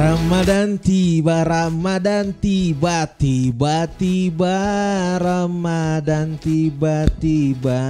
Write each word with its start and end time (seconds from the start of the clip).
Ramadan 0.00 0.80
tiba, 0.80 1.44
Ramadan 1.44 2.32
tiba, 2.32 3.04
tiba-tiba 3.20 4.56
Ramadan 5.20 6.40
tiba-tiba 6.40 7.84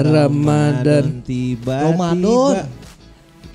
Ramadan. 0.00 1.20
tiba, 1.20 1.84
Ramadan. 1.84 2.64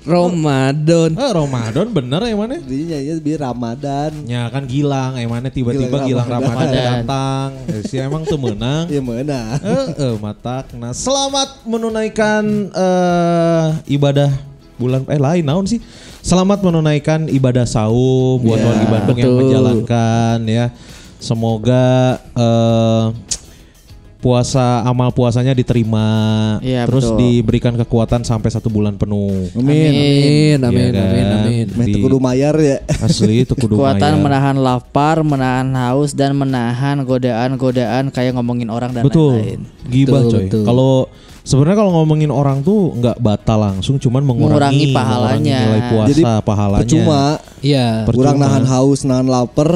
Ramadan. 0.06 1.10
Eh, 1.18 1.32
Ramadan 1.34 1.86
bener 1.90 2.20
ya 2.30 2.34
mana? 2.38 2.62
Jadi 2.62 2.82
nyanyi 2.94 3.12
lebih 3.18 3.42
Ramadan. 3.42 4.10
Ya 4.22 4.46
kan 4.54 4.70
Gilang, 4.70 5.18
eh 5.18 5.26
mana 5.26 5.50
tiba-tiba 5.50 6.06
Gilang 6.06 6.30
Gilang 6.30 6.30
Ramadan. 6.30 6.62
Ramadan 6.62 7.02
datang. 7.02 7.50
Eh, 7.74 7.82
si 7.90 7.98
emang 7.98 8.22
tuh 8.22 8.38
menang. 8.38 8.86
Ya 8.86 9.02
mana? 9.02 9.58
Eh, 9.58 9.86
eh, 9.98 10.14
matak. 10.22 10.70
Nah, 10.78 10.94
selamat 10.94 11.66
menunaikan 11.66 12.70
eh, 12.70 13.66
ibadah 13.98 14.30
bulan 14.78 15.02
eh 15.10 15.18
lain 15.18 15.42
naon 15.42 15.66
sih? 15.66 15.82
Selamat 16.26 16.58
menunaikan 16.58 17.30
ibadah 17.30 17.62
saum 17.62 18.42
buat 18.42 18.58
Ya, 18.58 18.66
warga 18.66 18.86
Bandung 18.90 19.14
yang 19.14 19.34
menjalankan 19.38 20.38
ya. 20.50 20.66
Semoga 21.22 22.18
eh, 22.34 23.04
puasa 24.18 24.82
amal 24.82 25.14
puasanya 25.14 25.54
diterima, 25.54 26.58
Iya, 26.58 26.82
terus 26.90 27.06
betul. 27.06 27.18
diberikan 27.22 27.78
kekuatan 27.78 28.26
sampai 28.26 28.50
satu 28.50 28.66
bulan 28.66 28.98
penuh. 28.98 29.54
Amin. 29.54 29.94
Amin, 29.94 30.58
amin, 30.66 30.82
Iya 30.82 30.98
kan? 30.98 31.06
amin, 31.06 31.26
amin. 31.30 31.66
Di- 31.86 31.94
teu 31.94 32.02
kudu 32.02 32.18
mayar 32.18 32.58
ya. 32.58 32.82
Asli 33.06 33.46
itu 33.46 33.54
kudu 33.54 33.78
Kekuatan 33.78 34.18
mayar. 34.18 34.24
menahan 34.26 34.56
lapar, 34.58 35.22
menahan 35.22 35.70
haus 35.78 36.10
dan 36.10 36.34
menahan 36.34 37.06
godaan-godaan 37.06 38.10
kayak 38.10 38.34
ngomongin 38.34 38.66
orang 38.66 38.90
dan 38.90 39.06
Betul. 39.06 39.38
lain-lain. 39.38 39.60
Gibah 39.86 40.26
Betul, 40.26 40.30
coy. 40.34 40.42
betul. 40.50 40.62
Kalau 40.66 40.92
sebenarnya 41.46 41.78
kalau 41.78 41.92
ngomongin 42.02 42.34
orang 42.34 42.60
tuh 42.66 42.90
nggak 42.98 43.22
batal 43.22 43.62
langsung, 43.62 43.96
cuman 44.02 44.26
mengurangi, 44.26 44.50
Mengurangi 44.50 44.86
pahalanya. 44.90 45.38
mengurangi 45.38 45.50
nilai 45.62 45.82
puasa 45.86 46.08
Jadi 46.10 46.22
pahalanya. 46.42 46.82
Percuma. 46.82 47.22
Iya. 47.62 47.86
Percuma. 48.02 48.18
Kurang 48.18 48.36
nahan 48.42 48.64
haus, 48.66 49.00
nahan 49.06 49.26
lapar, 49.30 49.70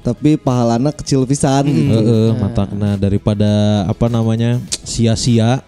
tapi 0.00 0.40
pahalana 0.40 0.90
kecil 0.90 1.28
pisan 1.28 1.68
gitu. 1.68 1.92
Heeh, 1.92 2.28
matakna 2.40 2.96
daripada 2.96 3.84
apa 3.84 4.08
namanya 4.08 4.56
sia-sia. 4.82 5.60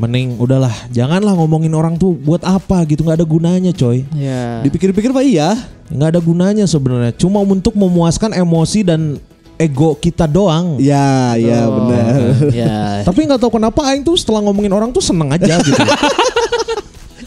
Mending 0.00 0.40
udahlah, 0.40 0.72
janganlah 0.90 1.36
ngomongin 1.36 1.70
orang 1.76 1.94
tuh 1.94 2.16
buat 2.16 2.40
apa 2.42 2.82
gitu 2.88 3.04
nggak 3.06 3.22
ada 3.22 3.28
gunanya 3.28 3.70
coy. 3.76 4.02
Ya. 4.16 4.64
Dipikir-pikir 4.64 5.12
Pak 5.12 5.22
iya. 5.22 5.54
Nggak 5.92 6.16
ada 6.16 6.20
gunanya 6.24 6.64
sebenarnya. 6.66 7.12
Cuma 7.14 7.44
untuk 7.44 7.76
memuaskan 7.76 8.34
emosi 8.34 8.82
dan 8.82 9.20
ego 9.62 9.94
kita 9.94 10.26
doang. 10.26 10.76
Ya, 10.82 11.38
ya 11.38 11.70
Oh. 11.70 11.86
benar. 11.86 12.18
ya. 12.62 13.06
Tapi 13.06 13.20
nggak 13.30 13.38
tahu 13.38 13.62
kenapa 13.62 13.80
Aing 13.88 14.02
tuh 14.02 14.18
setelah 14.18 14.42
ngomongin 14.42 14.74
orang 14.74 14.90
tuh 14.90 15.00
seneng 15.00 15.30
aja 15.30 15.62
gitu. 15.62 15.78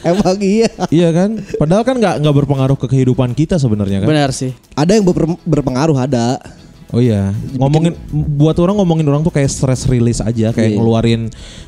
Emang 0.06 0.38
iya. 0.38 0.70
iya 0.94 1.10
kan? 1.10 1.42
Padahal 1.58 1.82
kan 1.82 1.98
nggak 1.98 2.22
nggak 2.22 2.36
berpengaruh 2.46 2.78
ke 2.78 2.86
kehidupan 2.94 3.34
kita 3.34 3.58
sebenarnya 3.58 4.06
kan. 4.06 4.08
Benar 4.12 4.30
sih. 4.30 4.54
Ada 4.78 5.02
yang 5.02 5.06
berpengaruh 5.42 5.98
ada. 5.98 6.38
Oh 6.94 7.02
iya, 7.02 7.34
ngomongin 7.58 7.98
buat 8.14 8.54
orang 8.62 8.78
ngomongin 8.78 9.10
orang 9.10 9.26
tuh 9.26 9.34
kayak 9.34 9.50
stress 9.50 9.90
release 9.90 10.22
aja, 10.22 10.54
kayak 10.54 10.70
Iya. 10.70 10.78
ngeluarin 10.78 11.22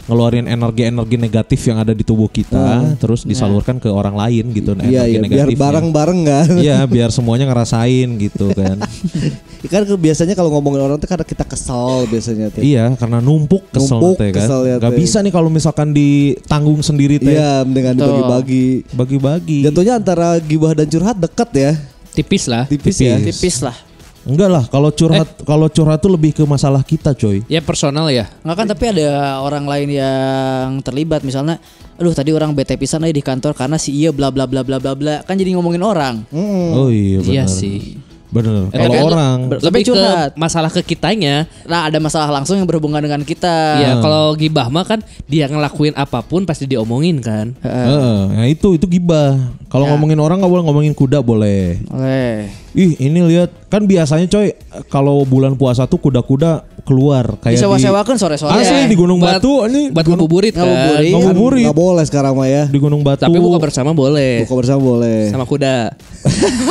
ngeluarin 0.06 0.46
energi-energi 0.46 1.18
negatif 1.18 1.60
yang 1.66 1.82
ada 1.82 1.92
di 1.92 2.06
tubuh 2.06 2.30
kita, 2.30 2.96
terus 3.02 3.26
disalurkan 3.26 3.82
ke 3.82 3.90
orang 3.90 4.14
lain 4.14 4.54
gitu 4.54 4.78
Iya, 4.78 5.10
energi 5.10 5.34
iya, 5.34 5.44
biar 5.44 5.48
bareng-bareng 5.58 6.20
kan. 6.22 6.48
Iya, 6.62 6.78
biar 6.94 7.10
semuanya 7.10 7.50
ngerasain 7.50 8.08
gitu 8.22 8.54
kan. 8.54 8.78
kan 9.73 9.84
biasanya 9.98 10.38
kalau 10.38 10.54
ngomongin 10.54 10.86
orang 10.86 10.98
tuh 11.02 11.10
karena 11.10 11.26
kita 11.26 11.44
kesal 11.44 12.06
biasanya 12.08 12.54
tuh. 12.54 12.62
iya, 12.62 12.94
karena 12.94 13.18
numpuk 13.18 13.68
kesel 13.73 13.98
Numpuk 13.98 14.22
teh 14.22 14.30
kan. 14.32 14.45
kesel 14.45 14.62
ya, 14.70 14.76
Gak 14.78 14.95
bisa 14.95 15.18
nih 15.26 15.34
kalau 15.34 15.50
misalkan 15.50 15.92
ditanggung 15.92 16.80
sendiri 16.86 17.18
teh. 17.18 17.34
Iya, 17.34 17.66
dengan 17.66 17.98
dibagi-bagi. 17.98 18.68
Bagi-bagi. 18.94 19.60
Jatuhnya 19.66 19.98
antara 19.98 20.38
gibah 20.39 20.78
dan 20.78 20.86
curhat 20.88 21.17
dekat 21.17 21.49
ya. 21.58 21.72
Tipis 22.14 22.45
lah. 22.45 22.70
Tipis, 22.70 22.98
ya. 23.02 23.17
Tipis. 23.17 23.38
Tipis 23.42 23.58
lah. 23.66 23.86
Enggak 24.27 24.49
lah, 24.52 24.64
kalau 24.67 24.92
curhat 24.92 25.23
Eh. 25.23 25.45
kalau 25.48 25.71
curhat 25.71 26.04
tuh 26.04 26.11
lebih 26.11 26.36
ke 26.36 26.43
masalah 26.43 26.83
kita, 26.83 27.15
coy. 27.15 27.42
Ya 27.48 27.64
personal 27.64 28.11
ya. 28.11 28.27
Enggak 28.43 28.58
kan 28.60 28.67
tapi 28.67 28.83
ada 28.92 29.39
orang 29.39 29.64
lain 29.64 29.89
yang 29.95 30.83
terlibat 30.83 31.23
misalnya 31.23 31.64
aduh 31.98 32.14
tadi 32.14 32.30
orang 32.30 32.54
bete 32.54 32.77
pisan 32.77 33.02
aja 33.02 33.16
di 33.16 33.26
kantor 33.26 33.58
karena 33.58 33.82
si 33.82 33.89
iya 33.89 34.14
bla 34.14 34.30
bla 34.30 34.45
bla 34.45 34.61
bla 34.61 34.77
bla 34.77 34.93
bla 34.93 35.16
kan 35.26 35.33
jadi 35.33 35.55
ngomongin 35.58 35.82
orang. 35.82 36.27
Oh 36.76 36.92
iya 36.92 37.23
benar. 37.23 37.33
Iya 37.33 37.43
sih. 37.48 37.98
Bener. 38.27 38.67
Eh, 38.70 38.77
Kalau 38.77 39.08
orang 39.08 39.38
ber- 39.48 39.61
Lebih 39.61 39.82
ke 39.82 39.88
curhat. 39.89 40.32
masalah 40.36 40.67
ke 40.67 40.82
kitanya. 40.82 41.48
Nah, 41.64 41.88
ada 41.88 41.95
masalah 41.98 42.27
langsung 42.30 42.55
yang 42.55 42.64
berhubungan 42.64 42.99
dengan 42.99 43.23
kita. 43.23 43.55
Ya 43.77 43.92
kalau 43.98 44.36
gibah 44.36 44.67
mah 44.67 44.83
kan 44.83 44.99
dia 45.26 45.48
ngelakuin 45.48 45.95
apa 45.95 46.20
pun 46.20 46.43
pasti 46.43 46.64
diomongin 46.66 47.20
kan. 47.20 47.55
Heeh, 47.58 48.17
nah 48.30 48.45
itu 48.45 48.76
itu 48.76 48.83
gibah. 48.86 49.39
Kalau 49.67 49.83
Ya. 49.83 49.92
ngomongin 49.92 50.17
orang 50.17 50.39
nggak 50.39 50.52
boleh 50.52 50.64
ngomongin 50.64 50.92
kuda 50.92 51.20
boleh. 51.20 51.80
Oleh. 51.87 52.52
Ih 52.73 52.93
ini 52.99 53.20
lihat 53.26 53.49
kan 53.67 53.83
biasanya 53.83 54.27
coy 54.27 54.52
kalau 54.86 55.23
bulan 55.23 55.55
puasa 55.55 55.83
tuh 55.83 55.98
kuda-kuda 55.98 56.67
keluar 56.87 57.36
kayak 57.37 57.52
di 57.52 57.59
Disewa-sewakan 57.59 58.15
sore-sore. 58.15 58.55
asli 58.55 58.87
di 58.87 58.95
Gunung 58.95 59.20
Buat- 59.20 59.37
Batu 59.37 59.67
ini 59.67 59.92
Buat 59.92 60.05
ngabuburit 60.08 60.53
kan. 60.53 60.64
Ngabuburit. 60.64 61.11
Kan 61.11 61.20
ngabuburit 61.21 61.64
Nggak 61.67 61.77
boleh 61.77 62.03
sekarang 62.08 62.33
mah 62.33 62.48
ya. 62.48 62.64
di 62.65 62.80
Gunung 62.80 63.03
Batu. 63.03 63.21
Tapi 63.21 63.37
buka 63.37 63.59
bersama 63.59 63.92
boleh. 63.92 64.48
Buka 64.48 64.55
bersama 64.55 64.80
boleh. 64.80 65.27
Sama 65.27 65.43
kuda. 65.43 65.92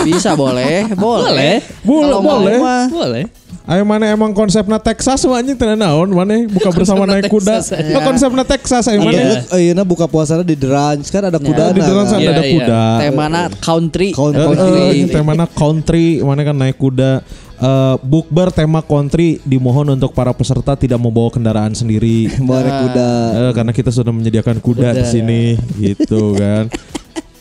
Bisa 0.02 0.32
boleh, 0.32 0.88
boleh. 0.96 1.60
Boleh, 1.82 2.16
boleh. 2.16 2.58
Boleh. 2.88 3.24
Ayo 3.66 3.82
mana 3.82 4.06
emang 4.06 4.30
konsepnya 4.30 4.78
Texas 4.78 5.26
makanya 5.26 5.58
tenan 5.58 5.82
naon 5.82 6.06
mana 6.08 6.46
buka 6.46 6.70
bersama 6.70 7.02
naik 7.02 7.26
kuda. 7.26 7.58
Texas, 7.58 7.74
Nah, 7.74 7.98
konsepnya 8.00 8.44
Texas 8.46 8.86
ayo 8.86 9.02
mana. 9.02 9.10
Iya. 9.10 9.42
Iya, 9.52 9.72
nah 9.74 9.82
buka 9.82 10.06
puasanya 10.06 10.46
di 10.46 10.54
Derange 10.54 11.10
kan 11.10 11.26
ada 11.26 11.34
kuda 11.36 11.74
Di 11.74 11.82
sana 11.82 12.14
Iya, 12.14 12.30
ada 12.30 12.42
iya. 12.42 12.54
kuda. 12.54 12.82
temana 13.02 13.40
country. 13.58 14.14
Country. 14.14 14.38
Eh, 14.38 14.46
Country. 14.46 14.82
eh, 14.96 15.06
temana 15.10 15.44
country, 15.50 16.06
mana 16.22 16.40
kan 16.42 16.54
naik 16.54 16.78
kuda. 16.78 17.26
Eh, 17.56 17.96
bukber 18.04 18.52
tema 18.52 18.84
country 18.84 19.40
dimohon 19.40 19.88
untuk 19.88 20.12
para 20.12 20.28
peserta 20.30 20.76
tidak 20.76 21.00
membawa 21.00 21.32
kendaraan 21.32 21.72
sendiri. 21.72 22.28
Bawa 22.44 22.60
kuda. 22.60 23.08
Eh, 23.32 23.52
karena 23.56 23.72
kita 23.72 23.88
sudah 23.88 24.12
menyediakan 24.12 24.60
kuda 24.60 24.92
di 24.92 25.04
sini 25.04 25.40
gitu 25.74 26.36
kan. 26.36 26.68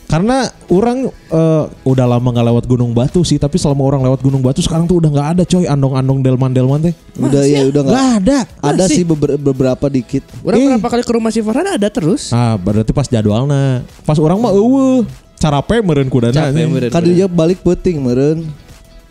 Karena 0.06 0.46
orang 0.70 1.10
eh, 1.10 1.64
udah 1.82 2.06
lama 2.06 2.28
nggak 2.30 2.46
lewat 2.48 2.64
Gunung 2.64 2.94
Batu 2.94 3.20
sih, 3.20 3.36
tapi 3.36 3.58
selama 3.58 3.84
orang 3.84 4.06
lewat 4.06 4.22
Gunung 4.22 4.40
Batu 4.40 4.62
sekarang 4.62 4.86
tuh 4.86 5.02
udah 5.02 5.10
nggak 5.10 5.28
ada 5.36 5.42
coy 5.42 5.66
andong-andong 5.66 6.22
delman-delman 6.22 6.80
teh. 6.80 6.94
Udah 7.18 7.42
ya 7.44 7.68
udah 7.68 7.82
nggak. 7.84 8.00
Ada. 8.22 8.38
Ada 8.62 8.84
sih 8.88 9.04
beber- 9.04 9.36
beberapa 9.36 9.90
dikit. 9.90 10.24
Orang 10.40 10.56
Eh. 10.56 10.66
berapa 10.72 10.88
kali 10.88 11.02
ke 11.02 11.12
rumah 11.12 11.28
si 11.28 11.42
Farhan 11.42 11.76
ada 11.76 11.88
terus. 11.90 12.30
Ah, 12.30 12.56
berarti 12.56 12.94
pas 12.94 13.04
jadwalnya. 13.04 13.84
Pas 14.00 14.16
orang 14.16 14.38
mah 14.38 14.54
eueuh. 14.54 15.04
Carape 15.36 15.84
meureun 15.84 16.08
kudana. 16.08 16.32
Capek, 16.32 16.54
nih. 16.54 16.64
meureun. 16.64 16.88
Kan 16.88 17.02
dia 17.04 17.26
balik 17.28 17.60
puting 17.60 18.00
meren. 18.00 18.48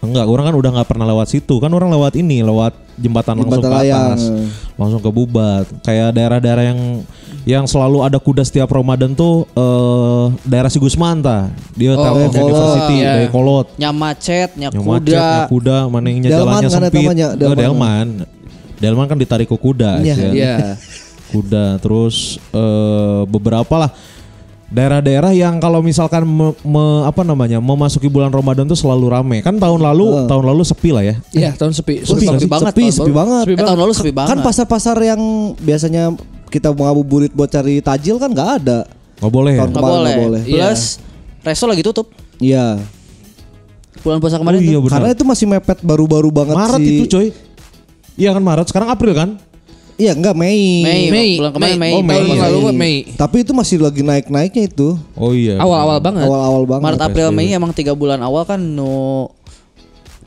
Enggak, 0.06 0.26
orang 0.26 0.46
kan 0.48 0.56
udah 0.56 0.70
nggak 0.78 0.88
pernah 0.88 1.06
lewat 1.06 1.28
situ. 1.28 1.56
Kan 1.58 1.70
orang 1.70 1.90
lewat 1.90 2.14
ini, 2.16 2.42
lewat 2.42 2.74
jembatan, 2.96 3.42
langsung 3.42 3.58
Jembatan 3.58 3.72
ke 3.72 3.78
layang. 3.82 4.06
atas. 4.14 4.22
Langsung 4.76 5.02
ke 5.02 5.10
Bubat. 5.10 5.66
Kayak 5.82 6.10
daerah-daerah 6.14 6.64
yang 6.70 6.80
yang 7.46 7.66
selalu 7.66 8.02
ada 8.02 8.18
kuda 8.18 8.42
setiap 8.42 8.66
Ramadan 8.68 9.14
tuh 9.14 9.46
eh 9.48 10.26
daerah 10.44 10.68
Si 10.68 10.78
Gusman 10.78 11.22
tah. 11.22 11.50
Dia 11.74 11.94
Oh, 11.94 12.02
Telkom 12.02 12.30
Kolot, 12.30 12.42
University 12.42 12.96
iya. 12.98 13.10
dari 13.14 13.28
Kolot. 13.30 13.68
Nyamacet, 13.76 14.50
nyakuda. 14.56 14.82
macet, 14.82 15.14
yang 15.14 15.50
kuda, 15.50 15.78
mana 15.88 16.06
yang 16.08 16.20
jalannya 16.24 16.68
kan 16.68 16.82
sempit. 16.82 17.06
mah 17.06 17.14
nya, 17.14 17.28
Oh, 17.30 17.38
Delman. 17.38 17.58
Delman. 17.58 18.08
Delman 18.76 19.06
kan 19.06 19.18
ditarik 19.18 19.46
ke 19.46 19.56
kuda. 19.56 19.92
Iya, 20.00 20.14
sih. 20.14 20.30
Iya. 20.34 20.58
kuda 21.26 21.78
terus 21.78 22.38
eh, 22.50 23.22
beberapa 23.26 23.76
lah 23.76 23.92
daerah-daerah 24.66 25.30
yang 25.30 25.58
kalau 25.58 25.80
misalkan 25.80 26.24
me- 26.24 26.58
me- 26.60 27.04
apa 27.04 27.22
namanya 27.22 27.58
memasuki 27.58 28.06
bulan 28.06 28.28
Ramadan 28.28 28.66
tuh 28.66 28.76
selalu 28.76 29.06
rame 29.08 29.38
kan 29.40 29.56
tahun 29.56 29.78
lalu 29.80 30.26
tahun 30.26 30.44
lalu 30.44 30.62
sepi 30.64 30.90
lah 30.90 31.04
ya 31.04 31.16
Iya, 31.32 31.52
tahun 31.54 31.72
sepi. 31.72 32.02
Sepi, 32.02 32.26
sepi 32.26 32.46
banget, 32.46 32.74
sepi, 32.74 32.82
tahun 32.84 32.96
sepi 32.96 33.06
baru. 33.08 33.16
banget. 33.16 33.46
Eh, 33.48 33.58
tahun 33.62 33.80
lalu 33.80 33.94
sepi 33.94 34.12
banget. 34.12 34.30
Kan 34.32 34.40
pasar-pasar 34.42 34.98
yang 35.00 35.22
biasanya 35.56 36.18
kita 36.48 36.72
mau 36.72 36.90
ngabuburit 36.90 37.30
buat 37.30 37.48
cari 37.48 37.78
tajil 37.80 38.18
kan 38.18 38.30
nggak 38.30 38.50
ada. 38.60 38.80
nggak 39.16 39.32
boleh 39.32 39.52
ya 39.52 39.60
Tahun 39.60 39.70
Nggak 39.70 39.80
kemarin 39.80 39.96
boleh. 39.96 40.12
nggak 40.12 40.26
boleh. 40.28 40.42
Plus 40.44 40.82
resto 41.42 41.66
lagi 41.66 41.82
tutup. 41.82 42.08
Iya. 42.38 42.66
Bulan 43.98 44.18
puasa 44.20 44.36
oh 44.36 44.40
kemarin 44.40 44.60
iya 44.60 44.76
tuh. 44.76 44.86
Karena 44.88 45.10
itu 45.10 45.24
masih 45.24 45.46
mepet 45.48 45.78
baru-baru 45.80 46.30
banget 46.30 46.54
Maret 46.54 46.80
sih. 46.80 46.90
itu 46.92 47.06
coy 47.08 47.28
iya 48.16 48.30
kan 48.32 48.40
Maret 48.40 48.68
sekarang 48.68 48.88
April 48.88 49.14
kan 49.14 49.30
Iya 49.96 50.12
enggak 50.12 50.36
Mei. 50.36 50.84
Mei, 50.84 51.04
Mei, 51.08 51.30
bulan 51.40 51.52
kemarin 51.52 51.78
Mei. 51.78 51.94
Oh, 51.96 52.04
Mei, 52.04 52.20
Tahun 52.20 52.36
lalu 52.38 52.58
mah 52.62 52.76
Mei. 52.76 52.96
Tapi 53.16 53.38
itu 53.42 53.52
masih 53.52 53.78
lagi 53.80 54.02
naik-naiknya 54.02 54.64
itu. 54.68 55.00
oh 55.16 55.32
iya 55.32 55.56
Awal-awal 55.56 55.98
banget. 56.00 56.28
Awal-awal 56.28 56.64
banget. 56.66 56.84
Maret, 56.84 57.02
April. 57.02 57.28
Mei 57.32 57.48
emang 57.50 57.72
tiga 57.72 57.92
bulan 57.92 58.20
awal 58.20 58.44
kan 58.44 58.60
no 58.60 59.32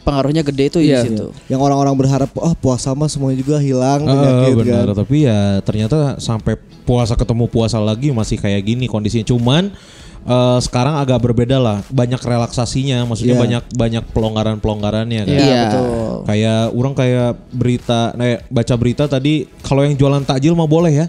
pengaruhnya 0.00 0.40
gede 0.42 0.64
tuh 0.70 0.80
Iya. 0.80 1.04
di 1.04 1.12
situ. 1.12 1.28
Yang 1.46 1.60
orang-orang 1.62 1.94
berharap 1.94 2.30
oh 2.34 2.54
puasa 2.54 2.96
mah 2.96 3.12
semuanya 3.12 3.36
juga 3.36 3.60
hilang 3.60 4.02
Eh, 4.02 4.08
penyakit 4.08 4.52
benar 4.56 4.86
kan. 4.86 4.96
tapi 4.96 5.16
ya 5.22 5.38
ternyata 5.60 6.16
sampai 6.16 6.56
puasa 6.82 7.12
ketemu 7.12 7.44
puasa 7.44 7.76
lagi 7.76 8.08
masih 8.08 8.40
kayak 8.40 8.64
gini 8.64 8.88
kondisinya 8.88 9.28
cuman 9.28 9.68
eh, 10.28 10.58
sekarang 10.60 10.94
agak 10.96 11.18
berbeda 11.18 11.56
lah 11.56 11.80
banyak 11.88 12.18
relaksasinya 12.18 13.02
maksudnya 13.02 13.32
Iya. 13.32 13.42
banyak 13.42 13.62
banyak 13.72 14.04
pelonggaran 14.10 14.56
pelonggarannya 14.58 15.22
kan 15.22 15.32
Iya, 15.32 15.40
Iya. 15.42 15.60
betul. 15.64 15.86
Kayak 16.24 16.60
orang 16.70 16.94
kayak 16.94 17.30
berita, 17.50 18.00
nah, 18.12 18.26
baca 18.46 18.74
berita 18.74 19.04
tadi 19.06 19.34
kalau 19.60 19.82
yang 19.82 19.94
jualan 19.94 20.22
takjil 20.22 20.52
mah 20.52 20.66
boleh 20.66 20.92
ya. 20.94 21.06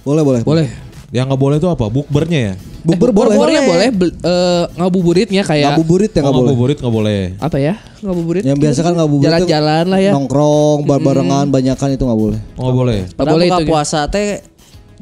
Boleh 0.00 0.22
boleh. 0.22 0.40
Boleh. 0.42 0.68
Yang 1.10 1.28
nggak 1.28 1.42
boleh 1.42 1.56
itu 1.58 1.68
apa? 1.68 1.86
Bukbernya 1.86 2.40
ya. 2.40 2.54
Bukber 2.82 3.08
Eh, 3.08 3.14
boleh. 3.14 3.36
Bukbernya 3.36 3.62
boleh, 3.62 3.88
bel- 3.92 4.16
eh, 4.16 4.64
ngabuburitnya 4.74 5.42
kayak 5.44 5.68
Ngabuburit 5.70 6.08
ya 6.08 6.18
Oh, 6.18 6.22
nggak 6.22 6.32
boleh. 6.32 6.42
ngabuburit 6.48 6.76
nggak 6.80 6.94
boleh. 6.94 7.20
apa 7.38 7.56
ya? 7.56 7.74
Ngabuburit. 8.00 8.42
Yang 8.42 8.58
biasa 8.58 8.80
kan 8.80 8.92
ngabuburit 8.96 9.28
Jalan-jalan 9.28 9.84
lah 9.86 10.00
ya. 10.00 10.12
Nongkrong, 10.12 10.78
bar-barengan, 10.82 11.46
banyakan 11.46 11.88
itu 11.92 12.02
nggak 12.02 12.20
boleh. 12.20 12.40
Oh, 12.56 12.62
nggak 12.64 12.76
boleh. 12.76 12.98
Nggak 13.06 13.26
boleh 13.28 13.46
itu, 13.46 13.64
puasa 13.66 14.00
teh 14.08 14.40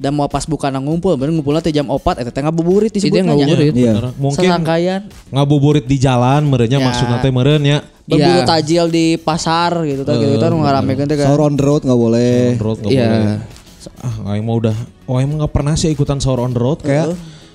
dan 0.00 0.16
mau 0.16 0.24
pas 0.26 0.48
bukan 0.48 0.72
ngumpul, 0.80 1.12
bener 1.20 1.36
ngumpulnya 1.36 1.60
teh 1.60 1.68
jam 1.68 1.84
4 1.84 2.24
eta 2.24 2.32
teh 2.32 2.40
ngabuburit 2.40 2.88
Itu 2.88 3.04
disebut 3.04 3.20
yang 3.20 3.28
ngabuburit. 3.36 3.72
Iya. 3.76 3.92
Bener. 3.92 4.04
Mungkin 4.16 4.48
Sesangkayan 4.48 5.00
ngabuburit 5.28 5.84
di 5.84 5.96
jalan 6.00 6.48
merenya 6.48 6.80
Ya. 6.80 6.86
maksudnya 6.88 7.20
teh 7.20 7.28
meren 7.28 7.60
ya. 7.60 7.84
berburu 8.08 8.40
Iya. 8.42 8.48
tajil 8.48 8.84
di 8.88 9.20
pasar 9.20 9.84
gitu 9.86 10.02
kan 10.02 10.16
gitu 10.18 10.40
kan 10.40 10.50
ngaramekeun 10.50 11.06
teh 11.06 11.20
kan. 11.20 11.28
Sahur 11.28 11.46
on 11.46 11.54
the 11.54 11.62
road 11.62 11.84
nggak 11.84 12.00
boleh. 12.00 12.32
On 12.32 12.56
the 12.56 12.64
road 12.64 12.78
nggak 12.80 12.92
Iya. 12.96 13.06
boleh. 13.06 13.38
Ah, 14.00 14.14
aing 14.32 14.44
mah 14.44 14.56
udah, 14.56 14.76
oh 15.04 15.20
aing 15.20 15.28
mah 15.28 15.36
nggak 15.44 15.52
pernah 15.52 15.72
sih 15.76 15.92
ikutan 15.92 16.16
sahur 16.16 16.40
on 16.40 16.50
the 16.50 16.58
road 16.58 16.80
kayak. 16.80 17.12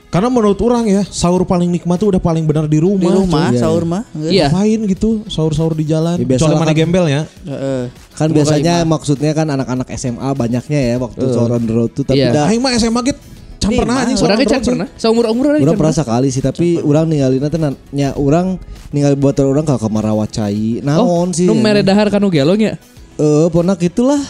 Karena 0.07 0.29
menurut 0.29 0.55
orang 0.59 0.85
ya, 0.85 1.01
sahur 1.03 1.43
paling 1.43 1.67
nikmat 1.67 1.97
tuh 1.97 2.07
udah 2.07 2.19
paling 2.19 2.43
benar 2.43 2.65
di 2.65 2.77
Di 2.77 2.79
rumah. 2.79 3.11
rumah 3.11 3.51
Iya, 3.51 3.59
sahur 3.59 3.83
mah. 3.83 4.03
Iya. 4.15 4.47
Ngapain 4.47 4.79
gitu 4.87 5.09
sahur-sahur 5.27 5.73
di 5.73 5.83
jalan. 5.83 6.15
Ya, 6.15 6.25
Kecuali 6.25 6.51
lah 6.51 6.59
mana 6.61 6.71
kan. 6.71 6.77
gembel 6.77 7.05
ya. 7.05 7.21
Heeh. 7.43 7.83
Kan 8.13 8.27
biasanya 8.31 8.75
maksudnya 8.83 9.31
kan 9.31 9.47
anak-anak 9.49 9.87
SMA 9.93 10.29
banyaknya 10.31 10.79
ya 10.79 10.95
waktu 10.97 11.23
sahur 11.27 11.51
on 11.51 11.63
the 11.63 11.73
road 11.73 11.91
tuh 11.91 12.03
tapi 12.03 12.21
Iya. 12.21 12.31
dah 12.31 12.45
Aing 12.47 12.59
mah 12.59 12.71
SMA 12.73 13.01
gitu 13.03 13.19
can 13.55 13.71
Nih, 13.71 13.79
pernah 13.81 13.95
anjing 13.97 14.15
Orang 14.15 14.21
sahur 14.21 14.31
on 14.31 14.39
the 14.39 14.45
can 14.45 14.53
road 14.53 14.61
sih. 14.61 14.71
pernah. 14.71 14.87
Seumur-umur 14.95 15.43
orang 15.45 15.59
Urang 15.59 15.73
can 15.73 15.81
pernah 15.81 15.95
sekali 15.97 16.27
sih 16.29 16.39
tapi 16.39 16.67
orang 16.77 17.05
ninggalin 17.05 17.41
teh 17.41 17.59
nya 17.91 18.09
orang 18.15 18.47
ninggal 18.89 19.13
buat 19.15 19.35
orang 19.37 19.65
ke 19.65 19.75
kamar 19.75 20.03
rawat 20.05 20.29
cai. 20.31 20.79
Naon 20.79 21.33
sih? 21.33 21.43
Nu 21.43 21.55
mere 21.55 21.81
dahar 21.81 22.07
kanu 22.07 22.29
gelong 22.29 22.61
ya. 22.61 22.79
Eh, 23.15 23.47
pernah 23.49 23.75
gitulah. 23.75 24.21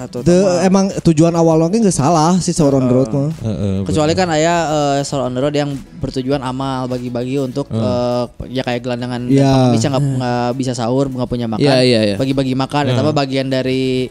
Atuh, 0.00 0.20
The, 0.20 0.36
emang 0.62 0.88
tujuan 0.98 1.30
awal 1.30 1.60
lagi 1.60 1.76
nggak 1.76 1.92
salah 1.92 2.32
sih 2.36 2.50
sahur 2.50 2.72
on 2.74 2.84
the 2.84 2.94
road 2.94 3.10
mah. 3.10 3.28
Heeh, 3.38 3.84
Kecuali 3.84 4.12
kan 4.14 4.26
aya 4.26 4.54
eh, 4.96 4.98
sahur 5.02 5.26
on 5.26 5.32
the 5.32 5.38
road 5.38 5.52
yang 5.52 5.68
bertujuan 5.98 6.40
amal 6.40 6.84
bagi-bagi 6.86 7.36
untuk 7.38 7.68
eh, 7.68 8.24
ya 8.48 8.62
kayak 8.62 8.80
gelandangan 8.80 9.20
dan 9.22 9.30
Iya. 9.30 9.54
bisa 9.70 9.86
nggak 9.88 10.04
nggak 10.16 10.50
bisa 10.56 10.72
sahur 10.72 11.06
nggak 11.06 11.28
punya 11.28 11.44
makan 11.46 11.60
Iya, 11.60 11.76
iya, 11.80 12.00
iya. 12.02 12.16
bagi-bagi 12.16 12.54
makan 12.54 12.82
ya 12.86 12.94
tapi 12.94 13.12
bagian 13.12 13.46
dari 13.46 14.08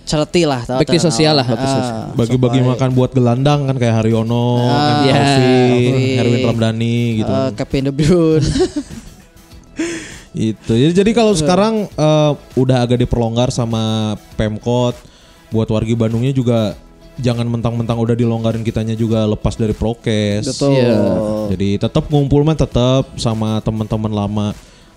cereti 0.00 0.42
lah 0.42 0.64
tahu 0.64 0.80
Bakti 0.80 0.96
tahu. 0.96 1.06
sosial 1.06 1.36
lah, 1.36 1.46
Ah, 1.46 2.10
bagi-bagi 2.12 2.58
makan 2.58 2.90
buat 2.90 3.12
gelandang 3.12 3.62
kan 3.62 3.76
kayak 3.76 3.94
Haryono, 3.94 4.58
Ah, 4.58 5.04
iya. 5.04 5.14
Taufik, 5.14 5.86
Taufik. 5.86 6.16
Herwin 6.16 6.40
Ramdhani 6.48 6.96
gitu. 7.20 7.30
eh, 7.30 7.50
Kevin 7.54 7.82
De 7.84 7.92
Bruyne 7.92 8.42
Itu. 10.30 10.72
Jadi, 10.72 10.92
jadi 10.94 11.10
kalau 11.10 11.34
sekarang 11.34 11.74
eh, 11.86 12.32
udah 12.54 12.76
agak 12.80 12.98
diperlonggar 12.98 13.50
sama 13.50 14.14
Pemkot 14.34 14.94
buat 15.50 15.68
wargi 15.70 15.94
Bandungnya 15.98 16.32
juga 16.34 16.74
jangan 17.20 17.46
mentang-mentang 17.46 18.00
udah 18.00 18.16
dilonggarin 18.16 18.64
kitanya 18.64 18.96
juga 18.96 19.28
lepas 19.28 19.54
dari 19.54 19.76
prokes. 19.76 20.46
Betul. 20.56 20.74
Iya. 20.74 20.98
Jadi 21.54 21.68
tetap 21.76 22.08
ngumpul 22.08 22.42
mah 22.42 22.56
tetap 22.56 23.14
sama 23.20 23.60
teman-teman 23.60 24.10
lama. 24.10 24.48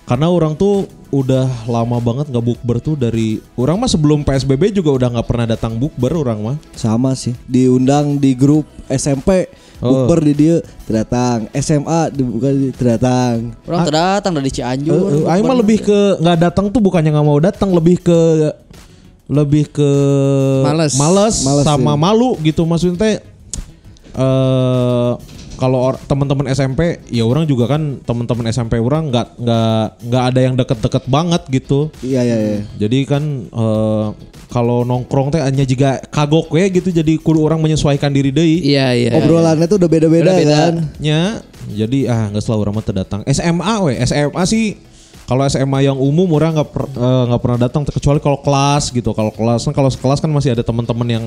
Karena 0.03 0.27
orang 0.27 0.51
tuh 0.59 0.83
udah 1.15 1.47
lama 1.63 1.95
banget 2.03 2.27
nggak 2.27 2.43
bukber 2.43 2.83
tuh 2.83 2.99
dari 2.99 3.39
orang 3.55 3.79
mah 3.79 3.87
sebelum 3.87 4.27
PSBB 4.27 4.75
juga 4.75 4.91
udah 4.91 5.07
nggak 5.15 5.27
pernah 5.27 5.47
datang 5.47 5.79
bukber 5.79 6.11
orang 6.11 6.39
mah. 6.43 6.57
Sama 6.75 7.15
sih. 7.15 7.35
Diundang 7.47 8.19
di 8.19 8.35
grup 8.35 8.67
SMP 8.91 9.47
Oh. 9.83 10.07
bukber 10.07 10.23
di 10.23 10.33
dia 10.33 10.55
terdatang. 10.87 11.51
SMA 11.51 12.07
dibuka 12.15 12.47
di 12.55 12.71
terdatang. 12.71 13.51
orang 13.67 13.83
terdatang 13.83 14.31
dari 14.39 14.47
Cianjur 14.47 14.95
Eh, 14.95 15.27
eh, 15.27 15.31
Aing 15.35 15.43
mah 15.43 15.59
lebih 15.59 15.83
ke 15.83 15.99
nggak 16.23 16.37
datang 16.39 16.71
tuh 16.71 16.79
bukannya 16.79 17.11
nggak 17.11 17.27
mau 17.27 17.39
datang, 17.43 17.75
lebih 17.75 17.99
ke 17.99 18.19
lebih 19.31 19.71
ke 19.71 19.91
Males. 20.67 20.93
males, 20.99 21.35
Males, 21.47 21.63
sama 21.63 21.95
iya. 21.95 21.99
malu 21.99 22.29
gitu 22.43 22.67
maksudnya 22.67 22.99
teh 22.99 23.15
eh 24.13 25.11
kalau 25.53 25.79
or- 25.79 26.01
teman-teman 26.11 26.51
SMP 26.51 26.99
ya 27.07 27.23
orang 27.23 27.47
juga 27.47 27.71
kan 27.71 28.03
teman-teman 28.03 28.51
SMP 28.51 28.83
orang 28.83 29.07
nggak 29.07 29.39
nggak 29.39 29.83
nggak 30.11 30.23
ada 30.33 30.39
yang 30.43 30.53
deket-deket 30.59 31.03
banget 31.07 31.41
gitu. 31.47 31.87
Iya 32.03 32.21
iya 32.25 32.37
iya. 32.37 32.59
Jadi 32.83 32.99
kan 33.07 33.23
eh, 33.47 34.07
kalau 34.51 34.83
nongkrong 34.83 35.31
teh 35.31 35.39
hanya 35.39 35.63
juga 35.63 36.03
kagok 36.11 36.51
we 36.51 36.67
gitu 36.67 36.91
jadi 36.91 37.15
kudu 37.15 37.39
orang 37.41 37.63
menyesuaikan 37.63 38.11
diri 38.11 38.29
deui. 38.35 38.59
Iya, 38.59 38.91
iya. 38.91 39.09
Obrolannya 39.15 39.65
tuh 39.71 39.79
udah 39.79 39.89
beda-beda 39.89 40.31
kan. 40.35 40.73
nya 40.99 41.39
jadi 41.71 41.99
ah 42.11 42.23
nggak 42.33 42.43
selalu 42.43 42.59
orang 42.67 42.75
mah 42.75 42.83
teu 42.83 42.95
datang 42.95 43.21
SMA 43.23 43.73
we 43.87 43.93
SMA 44.03 44.43
sih 44.43 44.75
kalau 45.23 45.43
SMA 45.45 45.79
yang 45.83 45.95
umum 45.95 46.27
orang 46.31 46.51
nggak 46.53 46.69
per- 46.69 46.91
nggak 46.99 47.41
pernah 47.41 47.59
datang 47.61 47.81
kecuali 47.83 48.19
kalau 48.19 48.39
kelas 48.39 48.91
gitu 48.91 49.11
kalau 49.11 49.31
kelas 49.31 49.63
kan 49.63 49.71
kalau 49.71 49.87
sekelas 49.87 50.19
kan 50.19 50.27
masih 50.27 50.51
ada 50.51 50.61
teman-teman 50.61 51.07
yang 51.07 51.25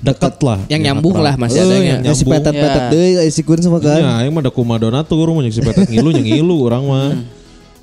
deket 0.00 0.34
lah 0.40 0.58
Yang 0.64 0.72
yang 0.72 0.82
nyambung 0.96 1.16
lah 1.18 1.34
masih 1.36 1.58
Eh, 1.58 1.64
ada 1.64 1.74
yang 1.74 1.84
yang 1.84 2.00
Ya 2.00 2.12
si 2.12 2.24
nyambung. 2.24 2.32
petet-petet 2.40 2.80
Ya. 2.80 2.90
deui 2.90 3.10
eh, 3.18 3.28
si 3.28 3.40
kun 3.40 3.60
semua 3.60 3.80
kan. 3.80 4.00
Ya, 4.00 4.12
aing 4.18 4.32
mah 4.32 4.40
ada 4.40 4.48
kuma 4.48 4.76
donatur, 4.76 5.28
mau 5.28 5.44
si 5.44 5.60
petet 5.60 5.86
ngilu 5.86 6.10
yang 6.10 6.24
ngilu 6.24 6.56
orang 6.62 6.82
mah. 6.84 7.08
Hmm. 7.12 7.24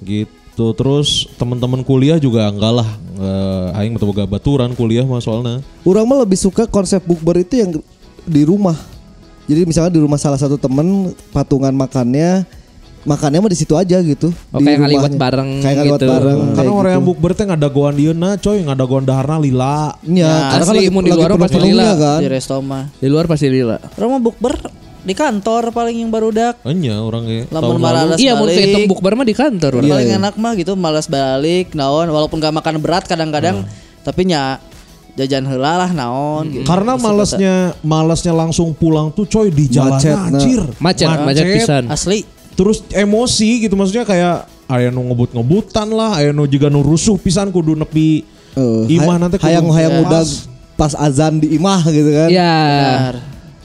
Gitu. 0.02 0.66
Terus 0.74 1.10
teman-teman 1.36 1.82
kuliah 1.82 2.18
juga 2.18 2.46
enggak 2.46 2.74
lah. 2.82 2.90
Eh, 3.16 3.80
aing 3.80 3.98
boga 3.98 4.26
baturan 4.26 4.74
kuliah 4.74 5.06
mah 5.06 5.18
soalnya. 5.18 5.62
Orang 5.82 6.06
mah 6.06 6.22
lebih 6.22 6.38
suka 6.38 6.66
konsep 6.66 7.02
bukber 7.02 7.38
itu 7.40 7.62
yang 7.62 7.70
di 8.22 8.42
rumah. 8.42 8.78
Jadi 9.46 9.62
misalnya 9.64 9.92
di 9.92 10.02
rumah 10.02 10.18
salah 10.18 10.38
satu 10.38 10.56
temen 10.56 11.12
patungan 11.30 11.74
makannya 11.74 12.46
makannya 13.02 13.40
mah 13.42 13.50
di 13.50 13.58
situ 13.58 13.74
aja 13.74 13.98
gitu. 14.00 14.30
Oh, 14.52 14.60
di 14.62 14.66
kayak 14.66 14.80
ngaliwat 14.86 15.12
bareng 15.18 15.50
Kayak 15.60 15.76
ngaliwat 15.82 16.00
gitu. 16.00 16.12
bareng. 16.12 16.38
Karena 16.38 16.56
kayak 16.62 16.74
orang 16.74 16.92
yang 16.92 17.04
gitu. 17.04 17.10
bukber 17.10 17.32
teh 17.34 17.46
ngadagoan 17.46 17.94
dieuna 17.96 18.30
coy, 18.38 18.58
ngadagoan 18.62 19.04
daharna 19.04 19.38
lila. 19.38 19.80
Iya, 20.02 20.32
karena 20.54 20.64
kan 20.64 20.76
mun 20.90 21.04
di 21.04 21.12
luar 21.12 21.32
pasti 21.36 21.60
lila. 21.60 21.88
kan. 21.96 22.20
di 22.22 22.28
resto 22.30 22.56
mah 22.62 22.84
Di 22.94 23.08
luar 23.10 23.26
pasti 23.26 23.48
lila. 23.48 23.78
orang 23.82 24.10
mah 24.12 24.22
bukber 24.22 24.54
di 25.02 25.18
kantor 25.18 25.74
paling 25.74 25.98
yang 25.98 26.14
baru 26.14 26.30
dak 26.30 26.62
Enya 26.62 27.02
orang 27.02 27.26
ge 27.26 27.50
Lamun 27.50 27.82
lalu. 27.82 28.22
Iya, 28.22 28.38
mau 28.38 28.46
kehitung 28.46 28.86
bukber 28.86 29.18
mah 29.18 29.26
di 29.26 29.34
kantor. 29.34 29.82
orang. 29.82 29.90
paling 29.90 30.12
enak 30.22 30.34
mah 30.38 30.54
gitu 30.54 30.78
malas 30.78 31.10
balik 31.10 31.74
naon 31.74 32.06
walaupun 32.06 32.38
gak 32.38 32.54
makan 32.54 32.78
berat 32.78 33.10
kadang-kadang 33.10 33.66
tapi 34.06 34.30
nya 34.30 34.62
jajan 35.12 35.44
heula 35.44 35.76
lah 35.76 35.92
naon 35.92 36.54
gitu. 36.54 36.64
Karena 36.64 36.96
malesnya 36.96 37.74
malesnya 37.82 38.32
langsung 38.32 38.72
pulang 38.72 39.10
tuh 39.10 39.26
coy 39.26 39.50
di 39.50 39.68
jalan 39.68 39.98
Macet, 39.98 40.14
nah. 40.14 40.28
anjir. 40.30 40.62
Macet, 40.78 41.08
macet 41.10 41.46
pisan. 41.52 41.84
asli 41.90 42.22
Terus 42.54 42.84
emosi 42.92 43.64
gitu 43.64 43.74
maksudnya 43.74 44.04
kayak 44.04 44.46
aya 44.68 44.88
nu 44.88 45.04
ngebut-ngebutan 45.04 45.88
lah, 45.88 46.16
aya 46.16 46.32
nu 46.32 46.46
juga 46.46 46.68
nu 46.68 46.80
rusuh 46.80 47.16
pisan 47.16 47.50
kudu 47.50 47.76
nepi 47.76 48.24
Eh, 48.52 49.00
imah 49.00 49.16
hay- 49.16 49.22
nanti 49.22 49.36
kudu 49.36 49.48
hayang 49.48 49.68
hayang 49.72 49.94
pas. 49.96 50.04
udah 50.04 50.24
pas 50.76 50.94
azan 50.94 51.40
di 51.40 51.56
imah 51.56 51.82
gitu 51.86 52.12
kan. 52.12 52.28
Iya. 52.28 52.54
benar 52.60 53.16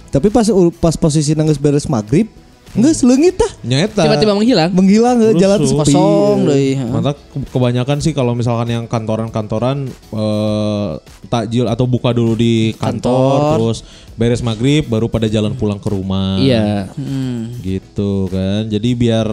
Tapi 0.06 0.30
pas 0.30 0.46
pas 0.78 0.94
posisi 0.94 1.34
nangis 1.34 1.58
beres 1.58 1.84
maghrib, 1.84 2.30
nggak 2.76 2.94
selengit 2.94 3.34
tah. 3.34 3.52
Nyata. 3.60 4.02
Tiba-tiba 4.04 4.32
menghilang. 4.32 4.70
Menghilang 4.70 5.16
eh, 5.18 5.34
jalan 5.34 5.58
sepi. 5.60 5.76
kosong 5.80 6.36
deh 6.44 6.76
Mata 6.86 7.12
ke- 7.12 7.48
kebanyakan 7.50 7.98
sih 7.98 8.12
kalau 8.12 8.32
misalkan 8.32 8.68
yang 8.68 8.84
kantoran-kantoran 8.86 9.88
eh, 9.90 10.90
takjil 11.26 11.66
atau 11.66 11.84
buka 11.84 12.12
dulu 12.12 12.36
di 12.36 12.76
kantor, 12.76 13.00
Kantor. 13.00 13.50
terus 13.56 13.78
beres 14.14 14.40
maghrib 14.40 14.84
baru 14.86 15.08
pada 15.08 15.26
jalan 15.26 15.56
pulang 15.56 15.80
ke 15.80 15.88
rumah. 15.88 16.36
Iya. 16.36 16.92
Hmm. 16.92 17.56
Gitu 17.60 18.28
kan. 18.28 18.68
Jadi 18.68 18.90
biar 18.92 19.28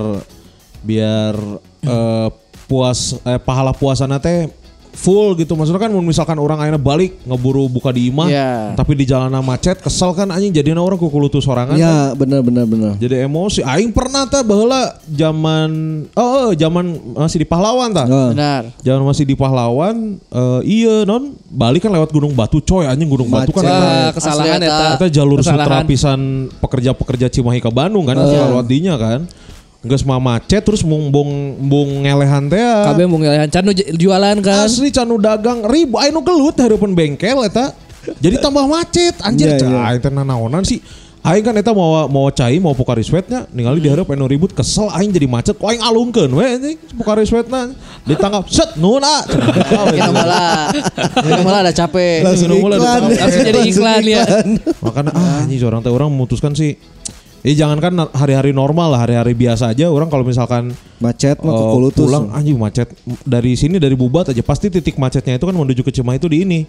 biar 0.81 1.35
eh, 1.81 2.29
puas 2.65 3.19
eh, 3.21 3.39
pahala 3.39 3.71
puasana 3.71 4.17
teh 4.17 4.47
full 4.93 5.33
gitu 5.33 5.53
maksudnya 5.53 5.81
kan 5.81 5.91
misalkan 6.00 6.38
orang 6.38 6.57
akhirnya 6.57 6.77
balik 6.77 7.17
ngeburu 7.23 7.65
buka 7.65 7.89
di 7.89 8.07
imah 8.07 8.29
Iya. 8.29 8.51
tapi 8.73 8.93
di 8.93 9.03
jalanan 9.03 9.41
macet 9.41 9.77
kesel 9.77 10.13
kan 10.13 10.29
anjing 10.29 10.50
jadinya 10.50 10.79
orang 10.79 10.95
kukulutu 10.95 11.38
sorangan 11.38 11.73
kan. 11.73 11.81
Ya 11.81 12.13
benar 12.13 12.39
benar 12.39 12.63
benar. 12.63 12.93
jadi 12.95 13.25
emosi 13.25 13.62
aing 13.62 13.89
pernah 13.89 14.23
tah 14.23 14.39
baheula 14.39 14.95
zaman 15.03 15.69
oh, 16.13 16.21
oh 16.21 16.50
zaman 16.53 16.85
masih 17.15 17.41
di 17.41 17.47
pahlawan 17.47 17.89
tah 17.89 18.05
Oh. 18.05 18.29
benar 18.29 18.69
Jangan 18.79 19.03
masih 19.03 19.23
di 19.23 19.33
pahlawan 19.33 19.95
eh, 20.21 20.62
iya 20.63 21.01
non 21.03 21.33
balik 21.47 21.83
kan 21.83 21.91
lewat 21.91 22.09
Gunung 22.09 22.31
Batu 22.31 22.59
coy 22.59 22.85
anjing 22.85 23.09
Gunung 23.09 23.27
Batu 23.27 23.50
kan 23.50 23.62
Macet. 23.62 23.73
Wah, 23.73 24.09
kesalahan 24.13 24.59
eta. 24.59 24.85
kita 24.95 25.07
jalur 25.12 25.39
sutra 25.39 25.65
Kesalahan. 25.65 25.85
pisan 25.85 26.19
pekerja-pekerja 26.59 27.27
Cimahi 27.27 27.57
ke 27.57 27.69
Bandung 27.69 28.05
kan 28.05 28.13
uh. 28.15 28.53
lewat 28.53 28.65
dinya 28.65 28.93
kan 28.95 29.25
Geus 29.83 30.07
mah 30.07 30.15
macet 30.15 30.63
terus 30.63 30.79
mung 30.79 31.11
bung 31.11 31.89
ngelehan 32.07 32.47
teh 32.47 32.55
ya. 32.55 32.87
Kabeh 32.87 33.03
mau 33.03 33.19
ngelihat 33.19 33.51
can 33.51 33.67
nu 33.67 33.75
j- 33.75 33.91
jualan 33.99 34.39
kan. 34.39 34.63
asli 34.63 34.87
canu 34.95 35.19
dagang 35.19 35.67
ribu. 35.67 35.99
Anu 35.99 36.23
gelut 36.23 36.55
hareupeun 36.55 36.95
bengkel 36.95 37.43
eta. 37.43 37.75
Jadi 38.23 38.39
tambah 38.39 38.63
macet 38.63 39.19
anjir. 39.19 39.51
Iya, 39.51 39.59
cah 39.59 39.67
iya. 39.67 39.79
aing 39.91 39.99
teh 39.99 40.11
nanaonan 40.11 40.63
sih. 40.63 40.79
Aing 41.23 41.43
kan 41.43 41.55
eta 41.59 41.75
mau 41.75 42.07
mau 42.07 42.31
cai 42.31 42.63
mau 42.63 42.71
pokari 42.71 43.03
sweatnya 43.03 43.47
ningali 43.51 43.83
diharap 43.83 44.07
anu 44.11 44.23
ribut 44.27 44.55
kesel 44.55 44.87
aing 44.87 45.11
jadi 45.11 45.27
macet. 45.27 45.59
Kok 45.59 45.67
aing 45.67 45.83
alungkeun 45.83 46.31
we 46.31 46.47
anjing 46.47 46.79
pokari 46.95 47.27
sweatna 47.27 47.75
ditangkap 48.07 48.47
set 48.47 48.79
nuhun 48.79 49.03
ah. 49.03 49.19
Kita 49.27 50.11
malah 50.15 50.71
kita 51.11 51.41
malah 51.43 51.59
ada 51.59 51.75
capek. 51.75 52.23
Langsung 52.23 52.55
mulai. 52.55 52.79
Langsung 52.79 53.43
jadi 53.51 53.61
iklan 53.67 54.03
ya. 54.07 54.23
makanya 54.79 55.11
ah 55.11 55.43
anjing 55.43 55.59
orang 55.67 55.83
teh 55.83 55.91
orang 55.91 56.07
memutuskan 56.07 56.55
sih 56.55 56.79
Eh 57.43 57.53
jangan 57.53 57.75
kan 57.77 57.91
hari-hari 58.12 58.50
normal 58.50 58.88
lah, 58.89 59.03
hari-hari 59.03 59.35
biasa 59.35 59.69
aja 59.69 59.88
orang 59.88 60.07
kalau 60.07 60.23
misalkan 60.23 60.71
Macet 60.97 61.35
mah 61.38 61.51
eh, 61.51 61.59
kukulutus. 61.59 62.07
pulang 62.07 62.31
anjing 62.31 62.55
macet 62.55 62.88
dari 63.21 63.53
sini 63.53 63.75
dari 63.75 63.93
Bubat 63.93 64.31
aja 64.31 64.39
pasti 64.39 64.71
titik 64.71 64.95
macetnya 64.95 65.35
itu 65.35 65.43
kan 65.43 65.51
menuju 65.51 65.79
ke 65.79 65.91
Cimahi 65.91 66.17
itu 66.17 66.27
di 66.27 66.39
ini 66.39 66.59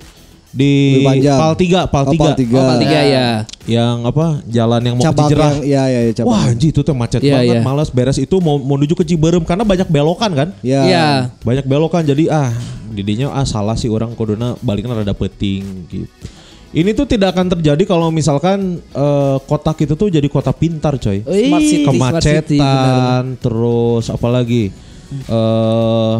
Di. 0.50 1.02
Pal 1.02 1.54
3, 1.54 1.90
Pal 1.90 2.04
Oh, 2.06 2.14
3. 2.14 2.14
Pal 2.14 2.34
tiga. 2.34 2.58
Oh, 2.58 2.64
Pal 2.64 2.78
tiga 2.78 3.00
ya. 3.02 3.26
Yang 3.66 3.96
apa? 4.06 4.26
Jalan 4.46 4.80
yang 4.82 4.94
mau 4.94 5.02
ke 5.02 5.06
cabang 5.08 5.26
Cijerah. 5.26 5.50
yang 5.50 5.58
iya 5.62 5.82
iya 5.84 6.00
iya, 6.00 6.12
cabang. 6.12 6.30
Wah 6.30 6.42
anjir 6.46 6.68
itu 6.70 6.80
tuh 6.80 6.94
macet 6.94 7.20
Iya, 7.20 7.34
banget, 7.36 7.54
iya. 7.54 7.62
malas 7.62 7.88
beres 7.90 8.18
itu 8.18 8.36
mau 8.38 8.54
mau 8.56 8.74
menuju 8.74 8.94
ke 8.94 9.04
Ciberem 9.04 9.42
karena 9.42 9.62
banyak 9.62 9.86
belokan 9.86 10.30
kan. 10.30 10.48
Iya. 10.60 10.80
Iya. 10.84 11.06
Banyak 11.40 11.66
belokan 11.66 12.02
jadi 12.02 12.30
ah 12.30 12.50
didinya 12.88 13.30
ah 13.30 13.42
salah 13.42 13.74
sih 13.74 13.90
orang 13.90 14.14
kuduna 14.14 14.54
baliknya 14.58 14.94
rada 14.94 15.10
peting 15.10 15.62
gitu. 15.86 16.06
Ini 16.74 16.90
tuh 16.90 17.06
tidak 17.06 17.32
akan 17.32 17.54
terjadi 17.54 17.86
kalau 17.86 18.10
misalkan 18.10 18.82
eh, 18.82 19.36
kota 19.40 19.70
kita 19.70 19.94
tuh 19.94 20.10
jadi 20.10 20.26
kota 20.26 20.50
pintar 20.50 20.98
coy. 20.98 21.22
Smart 21.22 21.62
city. 21.62 21.86
Smart 21.86 22.14
city, 22.18 22.58
benar. 22.58 22.74
Kemacetan 22.74 23.22
terus 23.38 24.04
apalagi 24.10 24.74
eh 25.24 26.14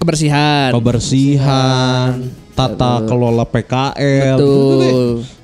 Kebersihan. 0.00 0.72
kebersihan, 0.72 2.24
tata 2.56 3.04
kelola 3.04 3.44
PKL. 3.44 4.40
Betul. 4.40 4.48
Gitu 4.48 4.72
deh. 4.80 4.92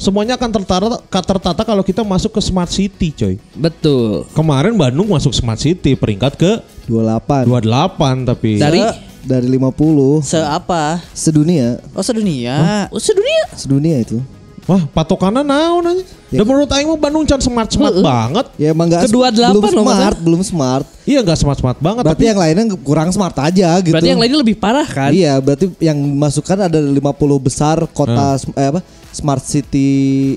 Semuanya 0.01 0.35
akan 0.35 0.49
tertata 0.51 0.87
tertata 1.23 1.61
kalau 1.61 1.85
kita 1.85 2.01
masuk 2.01 2.33
ke 2.33 2.41
smart 2.41 2.73
city 2.73 3.13
coy. 3.13 3.37
Betul. 3.53 4.25
Kemarin 4.33 4.73
Bandung 4.73 5.13
masuk 5.13 5.37
smart 5.37 5.61
city 5.61 5.93
peringkat 5.93 6.41
ke 6.41 6.53
28 6.89 7.45
28 7.45 8.25
tapi 8.25 8.57
Dari 8.57 8.81
dari 9.21 9.47
50 9.51 10.25
Se 10.25 10.41
apa? 10.41 11.05
sedunia, 11.13 11.77
Oh 11.93 12.01
sedunia. 12.01 12.89
oh, 12.89 12.97
sedunia. 12.97 13.43
sedunia 13.53 13.97
itu. 14.01 14.25
Wah, 14.67 14.83
patokannya 14.91 15.47
naon 15.47 15.87
aja. 15.87 16.03
Dan 16.27 16.43
menurut 16.43 16.67
aing 16.67 16.91
mah 16.91 16.99
Bandung 16.99 17.23
can 17.23 17.39
smart-smart 17.39 18.03
banget. 18.03 18.47
Ya 18.59 18.75
emang 18.75 18.91
enggak 18.91 19.07
Kedua 19.07 19.31
delapan 19.31 19.63
belum 19.63 19.87
smart, 19.87 20.19
belum 20.19 20.41
smart. 20.43 20.87
Iya 21.07 21.23
enggak 21.23 21.39
smart-smart 21.39 21.79
banget 21.79 22.03
Berarti 22.03 22.19
tapi 22.19 22.31
yang 22.35 22.39
lainnya 22.43 22.65
kurang 22.83 23.09
smart 23.15 23.37
aja 23.39 23.79
gitu. 23.79 23.95
Berarti 23.95 24.11
yang 24.11 24.19
lainnya 24.19 24.41
lebih 24.43 24.59
parah 24.59 24.83
kan? 24.83 25.15
Iya, 25.15 25.39
berarti 25.39 25.71
yang 25.79 25.95
masukkan 26.19 26.67
ada 26.67 26.83
50 26.83 26.99
besar 27.39 27.79
kota 27.95 28.43
sm- 28.43 28.59
eh, 28.59 28.69
apa? 28.75 28.81
Smart 29.15 29.43
city 29.47 30.35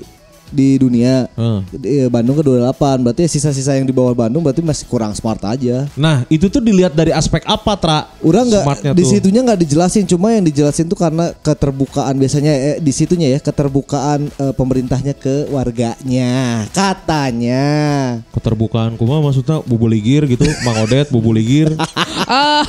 di 0.50 0.76
dunia. 0.76 1.26
Heeh. 1.32 1.60
Di- 1.72 1.90
Bandung 2.06 2.34
ke 2.34 2.42
28. 2.42 3.00
Berarti 3.00 3.22
sisa-sisa 3.26 3.74
yang 3.74 3.86
di 3.86 3.94
bawah 3.94 4.12
Bandung 4.12 4.42
berarti 4.42 4.60
masih 4.60 4.84
kurang 4.86 5.14
smart 5.14 5.40
aja. 5.42 5.86
Nah, 5.94 6.26
itu 6.26 6.46
tuh 6.46 6.60
dilihat 6.60 6.92
dari 6.92 7.10
aspek 7.10 7.42
apa, 7.46 7.72
Tra? 7.74 8.00
Udah 8.20 8.42
Smartnya 8.42 8.90
nggak 8.90 8.98
di 8.98 9.04
situnya 9.06 9.40
nggak 9.42 9.60
dijelasin, 9.60 10.04
cuma 10.04 10.30
yang 10.30 10.44
dijelasin 10.44 10.86
tuh 10.86 10.98
karena 10.98 11.30
keterbukaan 11.36 12.14
biasanya 12.14 12.52
eh, 12.52 12.76
di 12.78 12.92
situnya 12.92 13.30
ya 13.30 13.38
keterbukaan 13.38 14.26
eh, 14.28 14.52
pemerintahnya 14.52 15.14
ke 15.14 15.46
warganya, 15.48 16.66
katanya. 16.70 17.64
Keterbukaan 18.30 18.98
kumaha 18.98 19.22
maksudnya 19.22 19.62
bubuligir 19.64 20.26
gitu, 20.26 20.44
Mang 20.62 20.82
Odet 20.82 21.08
bubuligir. 21.08 21.72
Ah, 22.30 22.62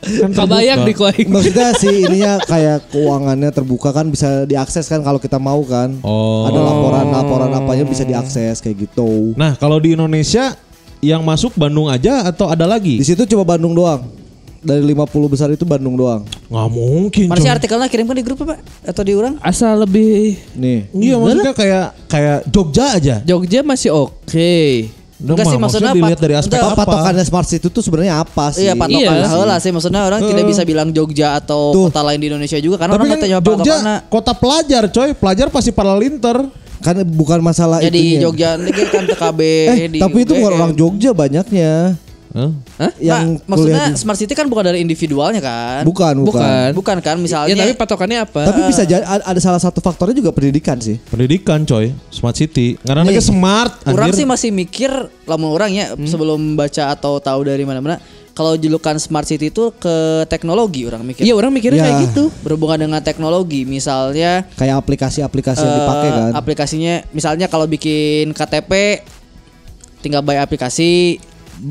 Kan 0.00 0.32
kebayang 0.32 0.88
di 0.88 0.94
koing. 0.96 1.28
Maksudnya 1.28 1.76
sih 1.76 2.08
ininya 2.08 2.40
kayak 2.40 2.88
keuangannya 2.88 3.52
terbuka 3.52 3.92
kan 3.92 4.08
bisa 4.08 4.48
diakses 4.48 4.88
kan 4.88 5.04
kalau 5.04 5.20
kita 5.20 5.36
mau 5.36 5.60
kan. 5.68 5.92
Oh. 6.00 6.48
Ada 6.48 6.56
laporan-laporan 6.56 7.50
apanya 7.52 7.84
bisa 7.84 8.02
diakses 8.08 8.64
kayak 8.64 8.88
gitu. 8.88 9.36
Nah, 9.36 9.60
kalau 9.60 9.76
di 9.76 9.92
Indonesia 9.92 10.56
yang 11.00 11.24
masuk 11.24 11.56
Bandung 11.56 11.88
aja 11.88 12.24
atau 12.28 12.48
ada 12.48 12.64
Di 12.64 12.70
lagi? 12.70 12.94
situ 13.04 13.24
cuma 13.28 13.44
Bandung 13.44 13.76
doang. 13.76 14.04
Dari 14.60 14.84
50 14.84 15.08
besar 15.32 15.48
itu 15.48 15.64
Bandung 15.64 15.96
doang. 15.96 16.20
Nggak 16.52 16.68
mungkin. 16.68 17.26
Mana 17.32 17.40
sih 17.40 17.48
artikelnya 17.48 17.88
kirimkan 17.88 18.12
di 18.12 18.24
grup 18.24 18.44
apa? 18.44 18.60
Atau 18.84 19.08
di 19.08 19.16
orang? 19.16 19.40
Asal 19.40 19.80
lebih 19.80 20.36
Nih. 20.52 20.84
Iya, 20.92 21.16
maksudnya 21.16 21.56
kayak 21.56 21.86
kayak 22.12 22.38
Jogja 22.52 22.86
aja. 22.92 23.16
Jogja 23.24 23.64
masih 23.64 23.96
oke. 23.96 24.52
Udah 24.84 24.99
Enggak 25.20 25.44
sih, 25.44 25.56
maksudnya 25.56 25.92
dilihat 25.92 26.10
pat- 26.12 26.22
dari 26.22 26.34
aspek 26.34 26.56
enggak, 26.56 26.72
apa? 26.72 26.82
Patokannya 26.82 27.24
smart 27.24 27.44
city 27.44 27.66
itu 27.66 27.80
sebenarnya 27.80 28.14
apa 28.18 28.44
sih? 28.50 28.62
Iya 28.62 28.72
patokan 28.74 29.14
Iya. 29.14 29.28
heula 29.28 29.56
sih 29.56 29.70
maksudnya 29.70 30.00
orang 30.02 30.20
tidak 30.22 30.44
bisa 30.44 30.62
bilang 30.64 30.88
Jogja 30.90 31.36
atau 31.36 31.60
Tuh. 31.70 31.84
kota 31.86 32.00
lain 32.02 32.16
di 32.16 32.26
Indonesia 32.26 32.56
juga 32.56 32.76
karena 32.76 32.92
Tapi 32.92 32.98
orang 32.98 33.10
kan 33.10 33.18
tahu 33.18 33.30
Jogja 33.30 33.44
patokannya. 33.76 33.96
kota 34.08 34.32
pelajar, 34.34 34.82
coy. 34.88 35.10
Pelajar 35.12 35.46
pasti 35.48 35.70
para 35.70 35.92
linter. 35.94 36.36
Kan 36.80 36.96
bukan 37.04 37.40
masalah 37.40 37.76
Ya 37.78 37.88
di 37.88 38.16
itunya. 38.16 38.20
Jogja 38.24 38.48
ini 38.56 38.72
kan 38.88 39.04
TKB 39.10 39.40
Eh, 39.68 39.88
di 39.90 39.98
tapi 39.98 40.18
itu 40.18 40.32
bukan 40.32 40.40
UGM. 40.46 40.56
orang 40.56 40.72
Jogja 40.72 41.10
banyaknya. 41.12 41.72
Hah? 42.30 42.50
Hah? 42.78 42.92
Yang 42.96 43.26
Nah, 43.36 43.42
maksudnya 43.44 43.82
di- 43.84 43.96
smart 43.96 44.14
city 44.16 44.32
kan 44.32 44.46
bukan 44.46 44.62
dari 44.64 44.78
individualnya 44.78 45.40
kan? 45.40 45.82
bukan, 45.82 46.14
bukan. 46.20 46.30
Bukan. 46.30 46.68
Bukan 46.72 46.96
kan 47.00 47.16
misalnya 47.16 47.50
Ya 47.50 47.58
tapi 47.60 47.74
patokannya 47.74 48.18
apa? 48.22 48.42
Tapi 48.46 48.60
bisa 48.64 48.82
jadi 48.82 49.02
ada 49.02 49.40
salah 49.40 49.58
satu 49.58 49.78
faktornya 49.78 50.14
juga 50.14 50.30
pendidikan 50.30 50.78
sih. 50.78 51.02
Pendidikan, 51.04 51.62
coy. 51.64 51.90
Smart 52.08 52.34
city. 52.34 52.78
Karena 52.78 53.02
mereka 53.02 53.18
smart. 53.20 53.82
Orang 53.84 54.08
anjir. 54.08 54.22
sih 54.22 54.26
masih 54.26 54.50
mikir 54.50 54.90
lamun 55.24 55.50
orang 55.50 55.70
ya 55.70 55.86
Hmm. 55.90 56.06
sebelum 56.06 56.54
baca 56.54 56.90
atau 56.90 57.18
tahu 57.18 57.42
dari 57.44 57.62
mana-mana 57.62 57.98
kalau 58.30 58.54
julukan 58.54 58.94
smart 58.96 59.26
city 59.26 59.50
itu 59.50 59.74
ke 59.74 59.96
teknologi 60.24 60.86
orang 60.86 61.02
mikir. 61.02 61.22
Iya 61.22 61.34
orang 61.34 61.50
mikirnya 61.50 61.76
Ya. 61.76 61.84
kayak 61.84 61.98
gitu. 62.06 62.30
Berhubungan 62.40 62.78
dengan 62.80 63.00
teknologi 63.00 63.62
misalnya 63.64 64.46
Kayak 64.54 64.78
aplikasi-aplikasi 64.78 65.60
yang 65.60 65.68
eh, 65.68 65.78
dipakai 65.78 66.08
kan. 66.08 66.30
aplikasinya 66.32 66.94
misalnya 67.10 67.46
kalau 67.46 67.66
bikin 67.66 68.30
KTP 68.30 69.02
tinggal 70.00 70.22
buy 70.22 70.38
aplikasi 70.38 71.20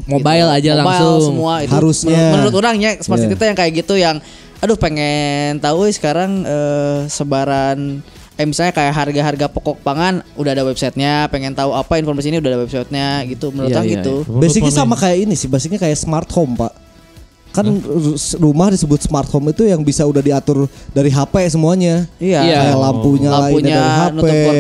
Mobile 0.06 0.48
gitu. 0.48 0.56
aja 0.56 0.72
Mobile 0.74 0.86
langsung. 0.86 1.22
semua 1.26 1.54
itu 1.60 1.72
Harusnya. 1.72 2.12
menurut, 2.12 2.34
menurut 2.36 2.56
orangnya 2.56 2.90
smart 2.98 3.20
city 3.20 3.28
Iya. 3.28 3.36
itu 3.36 3.46
yang 3.46 3.58
kayak 3.58 3.72
gitu 3.76 3.94
yang 3.96 4.18
aduh 4.60 4.76
pengen 4.76 5.58
tahu 5.58 5.84
eh, 5.84 5.92
sekarang 5.92 6.32
eh, 6.42 7.00
sebaran 7.08 8.04
eh 8.34 8.46
misalnya 8.46 8.72
kayak 8.72 8.94
harga-harga 8.94 9.46
pokok 9.48 9.80
pangan 9.80 10.24
udah 10.34 10.52
ada 10.54 10.64
websitenya 10.64 11.28
pengen 11.28 11.52
tahu 11.52 11.72
apa 11.72 11.96
informasi 11.96 12.28
ini 12.28 12.38
udah 12.38 12.50
ada 12.50 12.60
websitenya 12.62 13.08
gitu 13.26 13.52
menurut 13.52 13.68
Iya, 13.68 13.76
orang 13.76 13.86
iya, 13.86 13.96
gitu 13.98 14.16
Menurut 14.24 14.42
Basicnya 14.46 14.70
mana 14.70 14.80
sama 14.80 14.96
kayak 14.96 15.18
ini 15.20 15.34
sih, 15.34 15.48
basicnya 15.48 15.76
kayak 15.78 15.96
smart 15.96 16.30
home, 16.30 16.56
Pak. 16.56 16.72
Kan 17.50 17.66
ru- 17.82 18.14
rumah 18.38 18.70
disebut 18.70 19.02
smart 19.02 19.26
home 19.28 19.50
itu 19.50 19.66
yang 19.66 19.82
bisa 19.82 20.04
udah 20.04 20.20
diatur 20.20 20.66
dari 20.90 21.10
HP 21.10 21.50
semuanya. 21.50 22.06
iya 22.16 22.40
Iya. 22.42 22.58
Kayak 22.64 22.78
lampunya, 22.78 23.28
lainnya 23.28 23.42
lampunya 23.42 23.76
dari 23.76 23.90
HP. 23.90 24.14
nutup 24.14 24.54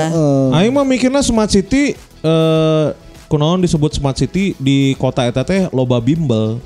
Heeh. 0.00 0.56
Aing 0.56 0.72
mah 0.72 0.84
mikirnya 0.84 1.20
smart 1.20 1.50
city 1.50 1.92
eh 2.18 2.86
kunaon 3.28 3.60
disebut 3.60 3.92
smart 3.92 4.16
city 4.16 4.56
di 4.56 4.96
kota 4.96 5.28
eta 5.28 5.44
teh 5.44 5.68
loba 5.70 6.00
bimbel. 6.00 6.56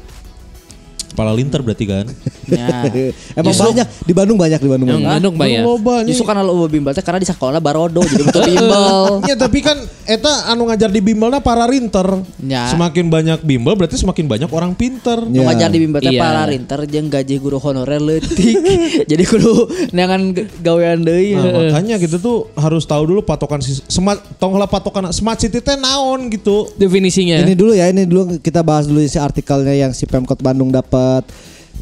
Kepala 1.12 1.36
linter 1.36 1.60
berarti 1.60 1.84
kan. 1.84 2.08
Ya. 2.48 2.88
Emang 3.38 3.52
Justru- 3.52 3.68
banyak 3.76 3.86
di 4.08 4.12
Bandung 4.16 4.40
banyak 4.40 4.56
di 4.56 4.68
Bandung. 4.72 4.88
Yang 4.88 4.96
banyak. 4.96 5.12
Bandung 5.12 5.34
banyak. 5.36 5.60
Loba 5.60 5.94
nih. 6.00 6.08
Justru 6.08 6.24
karena 6.24 6.40
lo 6.40 6.64
bimbel 6.64 6.92
teh 6.96 7.04
karena 7.04 7.20
di 7.20 7.28
sekolah 7.28 7.60
barodo 7.60 8.00
jadi 8.00 8.24
betul 8.24 8.42
bimbel. 8.48 8.96
Ya 9.30 9.36
tapi 9.36 9.60
kan 9.60 9.76
eta 10.08 10.48
anu 10.48 10.64
ngajar 10.66 10.88
di 10.88 11.04
bimbelna 11.04 11.44
para 11.44 11.68
rinter. 11.68 12.24
Ya. 12.40 12.72
Semakin 12.72 13.12
banyak 13.12 13.38
bimbel 13.44 13.76
berarti 13.76 14.00
semakin 14.00 14.24
banyak 14.24 14.48
orang 14.48 14.72
pinter. 14.72 15.20
Ya. 15.28 15.36
Nu 15.36 15.44
ngajar 15.44 15.68
di 15.68 15.78
bimbel 15.78 16.00
teh 16.00 16.16
Iya. 16.16 16.20
para 16.24 16.42
rinter 16.48 16.80
jeung 16.88 17.12
gaji 17.12 17.34
guru 17.36 17.60
honorer 17.60 18.00
leutik. 18.00 18.56
jadi 19.10 19.22
kudu 19.28 19.52
neangan 19.92 20.32
gawean 20.64 21.04
deui. 21.04 21.36
Nah, 21.36 21.76
makanya 21.76 22.00
gitu 22.00 22.16
tuh 22.16 22.38
harus 22.56 22.88
tahu 22.88 23.04
dulu 23.04 23.20
patokan 23.20 23.60
si 23.60 23.76
smart 23.84 24.24
tong 24.40 24.56
lah 24.56 24.64
patokan 24.64 25.12
smart 25.12 25.36
city 25.36 25.60
teh 25.60 25.76
naon 25.76 26.32
gitu. 26.32 26.72
Definisinya. 26.74 27.36
Ini 27.44 27.52
dulu 27.52 27.76
ya, 27.76 27.92
ini 27.92 28.08
dulu 28.08 28.40
kita 28.40 28.64
bahas 28.64 28.88
dulu 28.88 29.04
si 29.04 29.20
artikelnya 29.20 29.76
yang 29.76 29.92
si 29.92 30.08
Pemkot 30.08 30.40
Bandung 30.40 30.72
dapat 30.72 31.01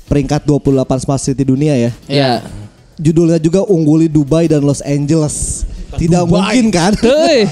peringkat 0.06 0.42
28 0.42 1.04
smart 1.06 1.22
city 1.22 1.42
dunia 1.46 1.74
ya. 1.78 1.90
Ya. 2.10 2.32
Judulnya 3.00 3.40
juga 3.40 3.64
ungguli 3.64 4.10
Dubai 4.10 4.50
dan 4.50 4.60
Los 4.66 4.84
Angeles. 4.84 5.64
Tidak 6.00 6.22
mungkin 6.22 6.70
kan? 6.70 6.94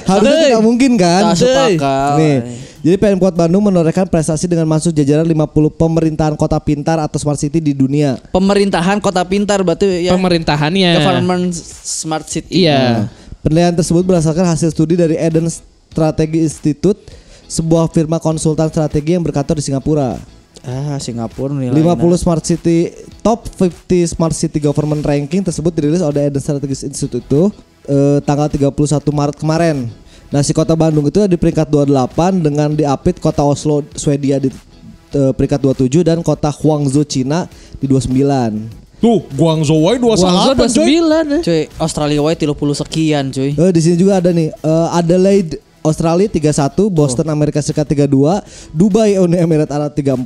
Harusnya 0.06 0.36
tidak 0.46 0.62
mungkin 0.62 0.94
kan? 0.94 1.34
Sepakat. 1.34 2.14
Nih, 2.22 2.36
jadi 2.78 2.94
Pemkot 2.94 3.34
Bandung 3.34 3.66
menorehkan 3.66 4.06
prestasi 4.06 4.46
dengan 4.46 4.62
masuk 4.70 4.94
jajaran 4.94 5.26
50 5.26 5.74
pemerintahan 5.74 6.34
kota 6.38 6.54
pintar 6.62 7.02
atau 7.02 7.18
smart 7.18 7.34
city 7.34 7.58
di 7.58 7.74
dunia. 7.74 8.14
Pemerintahan 8.30 9.02
kota 9.02 9.26
pintar 9.26 9.66
berarti 9.66 10.06
ya 10.06 10.14
Pemerintahannya. 10.14 11.02
government 11.02 11.50
smart 11.82 12.30
city. 12.30 12.62
Iya. 12.62 13.10
Penilaian 13.42 13.74
tersebut 13.74 14.06
berdasarkan 14.06 14.54
hasil 14.54 14.70
studi 14.70 14.94
dari 14.94 15.18
Eden 15.18 15.50
Strategy 15.50 16.46
Institute, 16.46 17.10
sebuah 17.50 17.90
firma 17.90 18.22
konsultan 18.22 18.70
strategi 18.70 19.18
yang 19.18 19.26
berkantor 19.26 19.58
di 19.58 19.66
Singapura. 19.66 20.14
Ah, 20.68 21.00
Singapura 21.00 21.56
nilai. 21.56 21.72
50 21.72 22.20
smart 22.20 22.44
city 22.44 22.92
top 23.24 23.48
50 23.56 24.04
smart 24.04 24.36
city 24.36 24.60
government 24.60 25.00
ranking 25.00 25.40
tersebut 25.40 25.72
dirilis 25.72 26.04
oleh 26.04 26.28
Eden 26.28 26.44
Strategies 26.44 26.84
Institute 26.84 27.24
itu 27.24 27.48
eh, 27.88 28.20
tanggal 28.20 28.52
31 28.52 28.76
Maret 29.08 29.36
kemarin. 29.40 29.88
Nah, 30.28 30.44
si 30.44 30.52
kota 30.52 30.76
Bandung 30.76 31.08
itu 31.08 31.24
di 31.24 31.40
peringkat 31.40 31.72
28 31.72 32.44
dengan 32.44 32.68
diapit 32.76 33.16
kota 33.16 33.40
Oslo 33.40 33.80
Swedia 33.96 34.36
di 34.36 34.52
eh, 35.16 35.32
peringkat 35.32 35.64
27 35.88 36.04
dan 36.04 36.20
kota 36.20 36.52
Guangzhou 36.52 37.08
Cina 37.08 37.48
di 37.80 37.88
29. 37.88 39.00
Tuh, 39.00 39.24
Guangzhou 39.32 39.88
wae 39.88 39.96
Guangzhou 39.96 40.52
28 40.52 40.68
coy. 40.68 40.84
29 41.00 41.32
ya. 41.32 41.40
Cuy, 41.48 41.62
Australia 41.80 42.20
wae 42.20 42.36
30 42.36 42.52
sekian 42.84 43.24
cuy. 43.32 43.50
Eh, 43.56 43.70
di 43.72 43.80
sini 43.80 43.96
juga 43.96 44.20
ada 44.20 44.36
nih 44.36 44.52
eh, 44.52 44.98
Adelaide 45.00 45.64
Australia 45.82 46.28
31, 46.28 46.88
Boston 46.88 47.28
Amerika 47.28 47.60
Serikat 47.60 47.86
32, 47.86 48.10
Dubai 48.70 49.16
Uni 49.18 49.38
Emirat 49.38 49.70
Arab 49.70 49.94
34, 49.94 50.24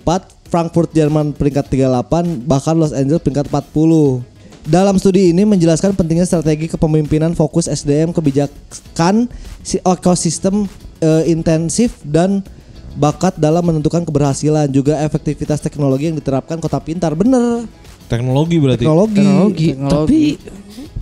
Frankfurt 0.49 0.91
Jerman 0.93 1.33
peringkat 1.33 1.69
38, 1.69 2.45
bahkan 2.45 2.77
Los 2.77 2.93
Angeles 2.93 3.23
peringkat 3.25 3.49
40. 3.49 4.25
Dalam 4.63 4.95
studi 4.95 5.35
ini 5.35 5.43
menjelaskan 5.43 5.91
pentingnya 5.99 6.23
strategi 6.23 6.71
kepemimpinan 6.71 7.35
fokus 7.35 7.67
SDM 7.67 8.15
kebijakan 8.15 9.27
si 9.59 9.83
ekosistem 9.83 10.71
eh, 11.03 11.27
intensif 11.27 11.99
dan 12.07 12.47
bakat 12.95 13.35
dalam 13.41 13.65
menentukan 13.65 14.07
keberhasilan 14.07 14.71
juga 14.71 15.03
efektivitas 15.03 15.59
teknologi 15.59 16.13
yang 16.13 16.17
diterapkan 16.21 16.61
kota 16.61 16.79
pintar 16.79 17.17
bener 17.17 17.65
Teknologi 18.07 18.61
berarti. 18.61 18.85
teknologi, 18.85 19.19
Teknologi. 19.19 19.69
Teknologi. 19.73 19.97
Tapi 19.97 20.21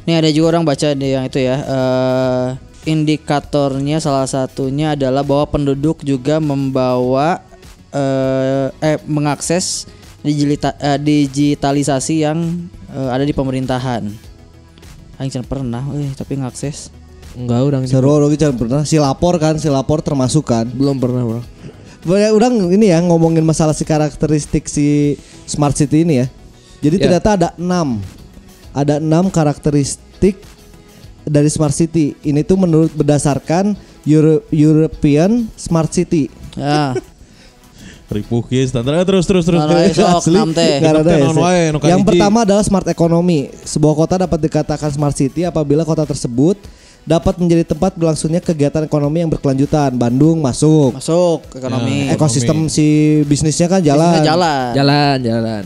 Nih 0.08 0.16
ada 0.16 0.30
juga 0.32 0.56
orang 0.56 0.64
baca 0.64 0.88
di 0.96 1.06
yang 1.12 1.24
itu 1.28 1.38
ya. 1.42 1.56
eh, 1.60 2.48
indikatornya 2.84 4.00
salah 4.00 4.24
satunya 4.24 4.96
adalah 4.96 5.20
bahwa 5.20 5.44
penduduk 5.48 6.00
juga 6.00 6.40
membawa 6.40 7.44
eh, 7.92 8.68
eh 8.80 8.96
mengakses 9.04 9.84
digilita- 10.24 10.76
eh, 10.80 10.96
digitalisasi 11.00 12.24
yang 12.24 12.38
eh, 12.92 13.08
ada 13.12 13.24
di 13.24 13.32
pemerintahan. 13.36 14.08
Aing 15.20 15.28
can 15.28 15.44
pernah, 15.44 15.84
eh 16.00 16.08
tapi 16.16 16.40
ngakses. 16.40 16.88
Enggak 17.36 17.60
orang 17.62 17.82
Seru 17.86 18.10
orang 18.10 18.32
jangan 18.34 18.56
pernah 18.56 18.80
si 18.82 18.96
lapor 18.96 19.36
kan, 19.36 19.54
si 19.60 19.68
lapor 19.68 20.00
termasuk 20.00 20.48
kan. 20.48 20.66
belum 20.66 20.96
pernah 20.98 21.22
bro. 21.22 21.42
Banyak 22.00 22.32
orang 22.32 22.54
ini 22.72 22.88
ya 22.88 22.98
ngomongin 23.04 23.44
masalah 23.44 23.76
si 23.76 23.84
karakteristik 23.84 24.64
si 24.64 25.20
smart 25.44 25.76
city 25.76 26.08
ini 26.08 26.24
ya. 26.24 26.26
Jadi 26.80 26.96
Ya. 26.96 27.02
ternyata 27.04 27.28
ada 27.36 27.48
enam, 27.60 28.00
ada 28.72 28.96
enam 28.96 29.28
karakteristik 29.28 30.40
dari 31.24 31.48
smart 31.52 31.74
city. 31.74 32.16
Ini 32.20 32.44
tuh 32.44 32.56
menurut 32.60 32.92
berdasarkan 32.92 33.76
Euro- 34.08 34.44
European 34.48 35.48
Smart 35.56 35.92
City. 35.92 36.32
Ya. 36.56 36.96
Ripuh 38.10 38.42
kieu 38.42 38.66
standar 38.66 39.06
terus 39.06 39.22
terus 39.22 39.46
terus. 39.46 39.62
Nah, 39.62 39.86
Asli, 40.18 40.34
ya, 40.34 41.94
Yang 41.94 42.02
pertama 42.02 42.42
adalah 42.42 42.66
smart 42.66 42.82
economy. 42.90 43.54
Sebuah 43.62 43.94
kota 43.94 44.14
dapat 44.18 44.38
dikatakan 44.42 44.90
smart 44.90 45.14
city 45.14 45.46
apabila 45.46 45.86
kota 45.86 46.02
tersebut 46.02 46.58
dapat 47.06 47.38
menjadi 47.38 47.70
tempat 47.70 47.94
berlangsungnya 47.94 48.42
kegiatan 48.42 48.82
ekonomi 48.82 49.22
yang 49.22 49.30
berkelanjutan. 49.30 49.94
Bandung 49.94 50.42
masuk. 50.42 50.98
Masuk 50.98 51.46
ekonomi. 51.54 52.10
Ya, 52.10 52.18
Ekosistem 52.18 52.66
si 52.66 52.86
bisnisnya 53.30 53.70
kan 53.70 53.78
jalan. 53.78 54.18
Bisnisnya 54.18 54.30
jalan. 54.34 54.68
Jalan, 54.74 55.16
jalan. 55.22 55.62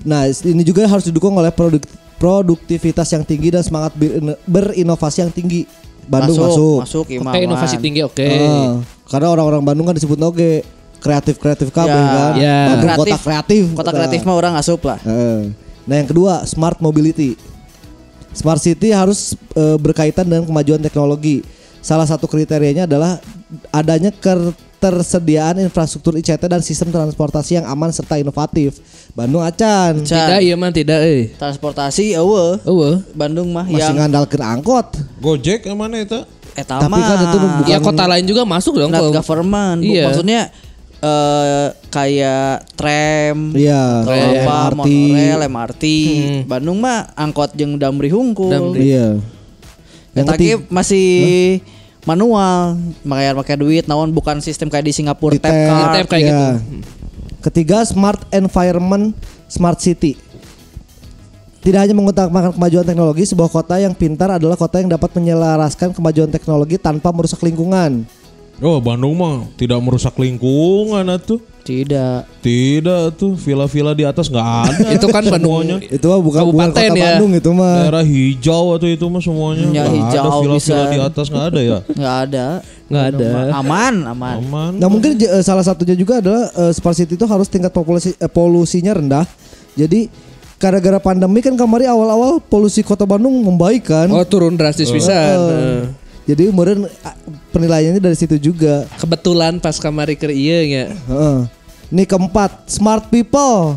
Nah, 0.00 0.26
ini 0.26 0.62
juga 0.64 0.88
harus 0.90 1.06
didukung 1.06 1.38
oleh 1.38 1.52
produk 1.52 1.78
produktivitas 2.20 3.08
yang 3.08 3.24
tinggi 3.24 3.48
dan 3.48 3.64
semangat 3.64 3.96
berin- 3.96 4.36
berinovasi 4.44 5.24
yang 5.24 5.32
tinggi. 5.32 5.64
Bandung 6.04 6.36
masuk. 6.36 6.78
Masuk, 6.84 7.04
Oke, 7.06 7.38
inovasi 7.40 7.76
tinggi 7.78 8.04
oke. 8.04 8.26
Ah, 8.26 8.82
karena 9.08 9.28
orang-orang 9.30 9.62
Bandung 9.62 9.86
kan 9.88 9.96
disebut 9.96 10.18
oke 10.18 10.50
kreatif-kreatif 11.00 11.72
kabeh 11.72 11.96
Ya. 11.96 12.12
kan. 12.12 12.32
Ya. 12.36 12.58
Bandung 12.68 12.90
kota 12.92 13.06
Kreatif. 13.08 13.24
kreatif. 13.24 13.62
Kota 13.72 13.90
kreatif 13.94 14.20
mah 14.22 14.36
orang 14.36 14.54
asup 14.54 14.84
lah. 14.84 14.98
Heeh. 15.00 15.54
Nah, 15.88 15.94
yang 15.96 16.06
kedua, 16.06 16.44
smart 16.44 16.76
mobility. 16.78 17.40
Smart 18.30 18.60
city 18.60 18.92
harus 18.92 19.32
eh, 19.56 19.78
berkaitan 19.80 20.28
dengan 20.28 20.44
kemajuan 20.44 20.78
teknologi. 20.78 21.40
Salah 21.80 22.04
satu 22.04 22.24
kriterianya 22.24 22.84
adalah 22.84 23.16
adanya 23.70 24.12
ketersediaan 24.12 25.58
infrastruktur 25.58 26.14
ICT 26.14 26.44
dan 26.44 26.60
sistem 26.60 26.88
transportasi 26.88 27.56
yang 27.56 27.66
aman 27.66 27.88
serta 27.88 28.16
inovatif. 28.16 28.80
Bandung 29.12 29.40
acan 29.40 30.04
Can. 30.04 30.28
Tidak 30.28 30.40
iya 30.40 30.54
mah 30.54 30.70
tidak 30.70 31.00
eh. 31.02 31.32
Transportasi 31.34 32.14
eueuh. 32.14 32.60
Eueuh. 32.62 33.00
Bandung 33.12 33.48
mah 33.50 33.64
masih 33.64 33.80
yang 33.82 33.96
ngandalkeun 33.98 34.40
angkot. 34.40 34.86
Gojek 35.18 35.64
yang 35.64 35.76
mana 35.76 36.00
itu? 36.00 36.20
etama. 36.50 36.82
Tapi 36.82 37.00
kan 37.00 37.18
itu 37.22 37.36
bukan- 37.38 37.68
Ya 37.68 37.78
kota 37.78 38.04
lain 38.06 38.24
juga 38.26 38.42
masuk 38.44 38.74
dong 38.76 38.90
not 38.90 39.00
kalau 39.00 39.10
government. 39.14 39.80
Iya. 39.80 40.04
Maksudnya 40.10 40.40
eh 41.00 41.66
kayak 41.88 42.76
tram, 42.76 43.56
Iya, 43.56 44.04
apa, 44.04 44.12
MRT. 44.68 44.84
monorail, 44.84 45.40
MRT. 45.48 45.84
Hmm. 45.88 46.40
Bandung 46.44 46.76
mah 46.76 47.08
angkot 47.16 47.56
jeung 47.56 47.80
damri 47.80 48.12
hungkul. 48.12 48.52
Damri. 48.52 48.92
Iya. 48.92 49.16
Yang 50.14 50.26
Eta 50.26 50.34
ge 50.34 50.38
ketiga, 50.38 50.56
masih 50.68 51.08
manual, 52.02 52.80
makanya 53.06 53.32
pakai 53.38 53.56
duit 53.60 53.84
naon 53.86 54.10
bukan 54.10 54.40
sistem 54.40 54.72
kayak 54.72 54.88
di 54.88 54.92
Singapura 54.96 55.36
Di 55.36 55.42
tap 55.42 55.52
card. 55.52 55.92
Tap 55.94 56.06
kayak 56.10 56.22
Iya. 56.24 56.32
gitu. 56.32 56.48
Ketiga, 57.40 57.78
smart 57.88 58.20
environment, 58.34 59.16
smart 59.48 59.80
city. 59.80 60.16
Tidak 61.60 61.76
hanya 61.76 61.92
mengutamakan 61.92 62.56
kemajuan 62.56 62.84
teknologi, 62.88 63.28
sebuah 63.28 63.52
kota 63.52 63.76
yang 63.76 63.92
pintar 63.92 64.32
adalah 64.32 64.56
kota 64.56 64.80
yang 64.80 64.88
dapat 64.88 65.12
menyelaraskan 65.12 65.92
kemajuan 65.92 66.32
teknologi 66.32 66.80
tanpa 66.80 67.12
merusak 67.12 67.40
lingkungan. 67.44 68.08
Oh 68.60 68.76
Bandung 68.76 69.16
mah 69.16 69.48
tidak 69.56 69.80
merusak 69.80 70.12
lingkungan 70.20 71.00
atuh. 71.08 71.40
Tidak. 71.64 72.28
Tidak 72.44 73.16
tuh 73.16 73.32
villa-villa 73.36 73.96
di 73.96 74.04
atas 74.04 74.28
nggak 74.28 74.48
ada. 74.68 74.84
Itu 74.96 75.08
kan 75.08 75.24
Bandung. 75.24 75.64
semuanya. 75.64 75.76
Itu 75.88 76.12
mah 76.12 76.20
bukan 76.20 76.42
bukan 76.52 76.68
Kabupaten 76.68 76.92
kota 76.92 77.00
ya. 77.00 77.04
Bandung 77.16 77.32
itu 77.36 77.50
mah. 77.56 77.74
Daerah 77.84 78.04
hijau 78.04 78.64
atau 78.76 78.88
itu 78.88 79.04
mah 79.08 79.22
semuanya. 79.24 79.64
Ya, 79.64 79.68
Nggak 79.72 79.88
hijau 79.96 80.24
ada 80.24 80.38
villa-villa 80.44 80.84
di 80.84 80.98
atas 81.00 81.26
nggak 81.32 81.46
ada 81.52 81.60
ya. 81.60 81.78
Nggak 82.00 82.16
ada. 82.26 82.46
Nggak 82.90 83.04
ada. 83.14 83.28
Aman, 83.56 83.94
aman. 84.08 84.36
Aman. 84.44 84.70
Nah 84.76 84.88
mungkin 84.92 85.10
eh, 85.16 85.42
salah 85.46 85.64
satunya 85.64 85.96
juga 85.96 86.20
adalah 86.20 86.52
eh, 86.52 86.72
smart 86.76 86.96
city 87.00 87.16
itu 87.16 87.24
harus 87.24 87.48
tingkat 87.48 87.72
populasi 87.72 88.12
eh, 88.12 88.28
polusinya 88.28 88.92
rendah. 88.92 89.24
Jadi 89.72 90.10
gara-gara 90.60 91.00
pandemi 91.00 91.40
kan 91.40 91.56
kemarin 91.56 91.88
awal-awal 91.96 92.36
polusi 92.44 92.84
kota 92.84 93.08
Bandung 93.08 93.32
membaik 93.40 93.88
kan. 93.88 94.12
Oh 94.12 94.20
turun 94.28 94.60
drastis 94.60 94.92
bisa. 94.92 95.16
Eh, 95.16 95.80
Jadi 96.30 96.54
kemudian 96.54 96.86
ah, 97.02 97.16
penilaiannya 97.50 97.98
dari 97.98 98.14
situ 98.14 98.38
juga. 98.38 98.86
Kebetulan 99.02 99.58
pas 99.58 99.74
kamari 99.82 100.14
ke 100.14 100.30
iya 100.30 100.58
nya. 100.62 100.84
Heeh. 100.94 101.38
Ini 101.90 102.06
keempat, 102.06 102.70
smart 102.70 103.10
people. 103.10 103.74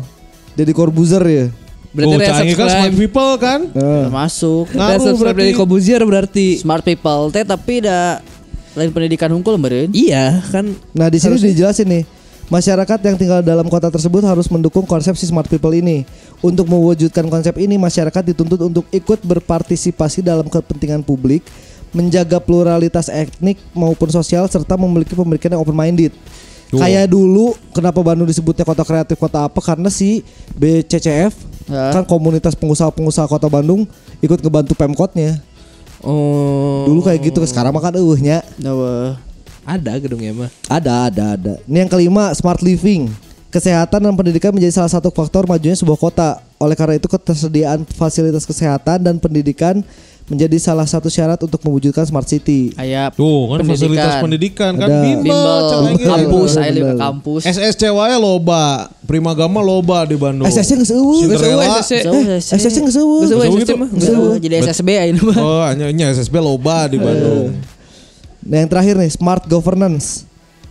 Jadi 0.54 0.70
Corbuzier 0.70 1.24
ya. 1.26 1.46
Berarti 1.94 2.14
oh, 2.14 2.18
kan 2.58 2.68
smart 2.70 2.94
people 2.94 3.32
kan? 3.42 3.60
Heeh. 3.74 4.04
Masuk. 4.06 4.70
Ngaruh 4.70 5.02
subscribe 5.02 5.34
berarti. 5.34 5.42
dari 5.46 5.52
Kobuzier 5.54 6.02
berarti. 6.02 6.46
Smart 6.62 6.82
people 6.86 7.34
teh 7.34 7.42
tapi 7.42 7.82
da 7.82 8.22
lain 8.74 8.90
pendidikan 8.90 9.30
hungkul 9.30 9.54
meureun. 9.54 9.90
Iya 9.94 10.42
kan. 10.50 10.74
Nah 10.90 11.06
di 11.06 11.22
sini 11.22 11.38
dijelasin 11.38 11.86
nih, 11.86 12.02
masyarakat 12.50 12.98
yang 13.06 13.16
tinggal 13.18 13.40
dalam 13.42 13.70
kota 13.70 13.86
tersebut 13.90 14.26
harus 14.26 14.50
mendukung 14.50 14.82
konsep 14.82 15.14
si 15.14 15.30
smart 15.30 15.46
people 15.46 15.70
ini. 15.70 16.02
Untuk 16.42 16.68
mewujudkan 16.68 17.24
konsep 17.30 17.56
ini, 17.62 17.80
masyarakat 17.80 18.34
dituntut 18.34 18.60
untuk 18.60 18.84
ikut 18.92 19.22
berpartisipasi 19.22 20.20
dalam 20.20 20.44
kepentingan 20.50 21.00
publik, 21.00 21.46
menjaga 21.94 22.42
pluralitas 22.42 23.06
etnik 23.08 23.56
maupun 23.72 24.10
sosial, 24.10 24.44
serta 24.50 24.74
memiliki 24.74 25.14
pemikiran 25.14 25.56
yang 25.56 25.62
open 25.62 25.78
minded. 25.78 26.12
Tuh. 26.74 26.82
Kayak 26.82 27.14
dulu, 27.14 27.54
kenapa 27.70 28.02
Bandung 28.02 28.26
disebutnya 28.26 28.66
kota 28.66 28.82
kreatif, 28.82 29.14
kota 29.14 29.46
apa? 29.46 29.62
Karena 29.62 29.88
si 29.88 30.26
BCCF 30.58 31.54
Ya. 31.64 31.96
kan 31.96 32.04
komunitas 32.04 32.52
pengusaha-pengusaha 32.52 33.24
kota 33.24 33.48
Bandung 33.48 33.88
ikut 34.20 34.36
ngebantu 34.36 34.76
pemkotnya. 34.76 35.40
Oh. 36.04 36.84
Dulu 36.84 37.00
kayak 37.08 37.32
gitu, 37.32 37.40
sekarang 37.48 37.72
mah 37.72 37.80
kan 37.80 37.96
eueuhnya. 37.96 38.44
Nah, 38.60 39.16
Ada 39.64 39.96
gedungnya 39.96 40.36
mah. 40.36 40.50
Ada, 40.68 41.08
ada, 41.08 41.24
ada. 41.40 41.52
Ini 41.64 41.88
yang 41.88 41.90
kelima, 41.90 42.28
smart 42.36 42.60
living. 42.60 43.08
Kesehatan 43.48 44.04
dan 44.04 44.12
pendidikan 44.12 44.52
menjadi 44.52 44.76
salah 44.76 44.92
satu 44.92 45.08
faktor 45.08 45.48
majunya 45.48 45.72
sebuah 45.72 45.96
kota. 45.96 46.44
Oleh 46.60 46.76
karena 46.76 47.00
itu, 47.00 47.08
ketersediaan 47.08 47.88
fasilitas 47.88 48.44
kesehatan 48.44 49.00
dan 49.00 49.16
pendidikan 49.16 49.80
menjadi 50.24 50.56
salah 50.56 50.84
satu 50.84 51.06
syarat 51.06 51.36
untuk 51.36 51.60
mewujudkan 51.60 52.00
smart 52.02 52.24
city. 52.24 52.72
aya 52.74 53.12
Tuh 53.12 53.20
kan 53.50 53.60
Pendidikan. 53.60 53.76
fasilitas 53.76 54.12
pendidikan 54.18 54.72
kan 54.72 54.88
Ada. 54.88 55.00
bimbel, 55.02 55.36
bimbel 55.36 55.60
ge. 55.92 56.04
kampus, 56.06 56.50
di 56.50 56.80
bener. 56.80 56.96
kampus. 56.96 57.42
SSC 57.44 57.82
wae 57.86 58.16
loba, 58.16 58.64
Primagama 59.04 59.60
loba 59.60 60.02
di 60.02 60.16
Bandung. 60.16 60.48
SSC 60.48 60.70
geus 60.74 60.90
eueuh. 60.90 61.28
Jauh, 61.28 61.60
Eh, 61.60 62.40
SSC. 62.40 62.56
SSC 62.56 62.76
geus 62.82 62.96
eueuh. 62.96 63.20
Geus 63.20 63.32
eueuh, 63.34 63.52
SSC 63.54 63.72
mah. 63.74 63.88
Geus 63.90 64.08
eueuh. 64.10 64.36
Jadi 64.38 64.54
SSB 64.62 64.88
ayeuna 64.98 65.22
mah. 65.22 65.36
Oh, 65.38 65.62
hanya 65.62 65.86
nya 65.90 66.08
SSB 66.10 66.34
loba 66.38 66.88
di 66.88 66.96
Bandung. 66.96 67.52
Nah, 68.40 68.56
yang 68.58 68.68
terakhir 68.68 68.96
nih, 68.96 69.08
smart 69.10 69.44
governance. 69.44 70.24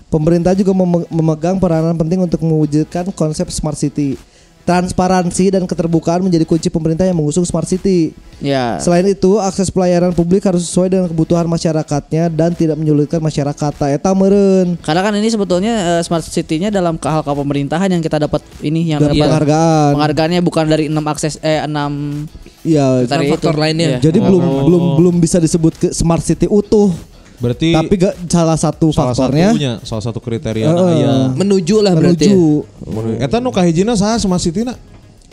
Pemerintah 0.07 0.53
juga 0.53 0.69
mem- 0.71 1.09
memegang 1.09 1.57
peranan 1.57 1.93
penting 1.93 2.21
untuk 2.21 2.37
mewujudkan 2.39 3.09
konsep 3.11 3.49
smart 3.49 3.73
city. 3.75 4.17
Transparansi 4.63 5.51
dan 5.51 5.67
keterbukaan 5.67 6.23
menjadi 6.23 6.47
kunci 6.47 6.71
pemerintah 6.71 7.03
yang 7.03 7.19
mengusung 7.19 7.43
smart 7.43 7.67
city. 7.67 8.15
Ya. 8.39 8.79
Selain 8.79 9.03
itu, 9.07 9.39
akses 9.39 9.67
pelayanan 9.67 10.15
publik 10.15 10.43
harus 10.43 10.63
sesuai 10.67 10.87
dengan 10.91 11.07
kebutuhan 11.11 11.47
masyarakatnya 11.47 12.31
dan 12.31 12.55
tidak 12.55 12.79
menyulitkan 12.79 13.19
masyarakat. 13.19 13.71
Eta 13.91 14.11
meureun. 14.15 14.79
Karena 14.79 15.01
kan 15.03 15.13
ini 15.19 15.27
sebetulnya 15.27 15.99
eh, 15.99 16.01
smart 16.03 16.23
city-nya 16.23 16.71
dalam 16.71 16.95
ke 16.95 17.07
hal 17.07 17.23
pemerintahan 17.23 17.91
yang 17.91 17.99
kita 17.99 18.23
dapat 18.23 18.39
ini 18.63 18.95
yang 18.95 19.03
dapat 19.03 19.19
penghargaan. 19.19 19.91
penghargaannya 19.99 20.41
bukan 20.43 20.65
dari 20.67 20.87
enam 20.87 21.05
akses 21.11 21.39
eh 21.43 21.63
enam 21.63 22.23
Iya. 22.63 23.03
Tadi 23.03 23.27
faktor 23.27 23.55
itu. 23.55 23.61
lainnya. 23.61 23.87
Iya. 23.99 23.99
Jadi 23.99 24.19
belum 24.23 24.43
belum 24.67 24.83
belum 24.95 25.15
bisa 25.19 25.37
disebut 25.43 25.73
ke 25.75 25.87
smart 25.91 26.23
city 26.23 26.47
utuh. 26.47 26.91
Berarti 27.41 27.73
Tapi 27.73 27.93
gak, 27.97 28.13
salah 28.29 28.57
satu 28.57 28.93
salah 28.93 29.11
faktornya 29.11 29.49
satunya, 29.51 29.73
salah 29.81 30.03
satu 30.03 30.19
kriteria 30.21 30.67
Heeh. 30.69 30.89
aya. 31.01 31.13
Menuju 31.33 31.81
lah 31.81 31.93
berarti. 31.93 32.29
ya. 32.29 32.35
menuju. 32.83 33.19
Eta 33.19 33.37
nu 33.41 33.49
kahijina 33.49 33.93
saha 33.93 34.17
smart 34.17 34.39
city 34.39 34.63
na? 34.63 34.77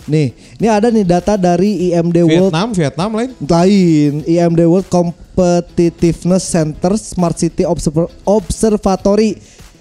Nih, 0.09 0.33
ini 0.57 0.67
ada 0.67 0.89
nih 0.89 1.05
data 1.05 1.37
dari 1.37 1.93
IMD 1.93 2.25
World 2.25 2.51
Vietnam, 2.51 2.69
Vietnam 2.73 3.11
lain. 3.15 3.31
lain 3.37 4.13
IMD 4.25 4.61
World 4.65 4.89
Competitiveness 4.89 6.49
Center 6.49 6.97
Smart 6.97 7.37
City 7.37 7.63
Observer- 7.63 8.09
Observatory. 8.25 9.37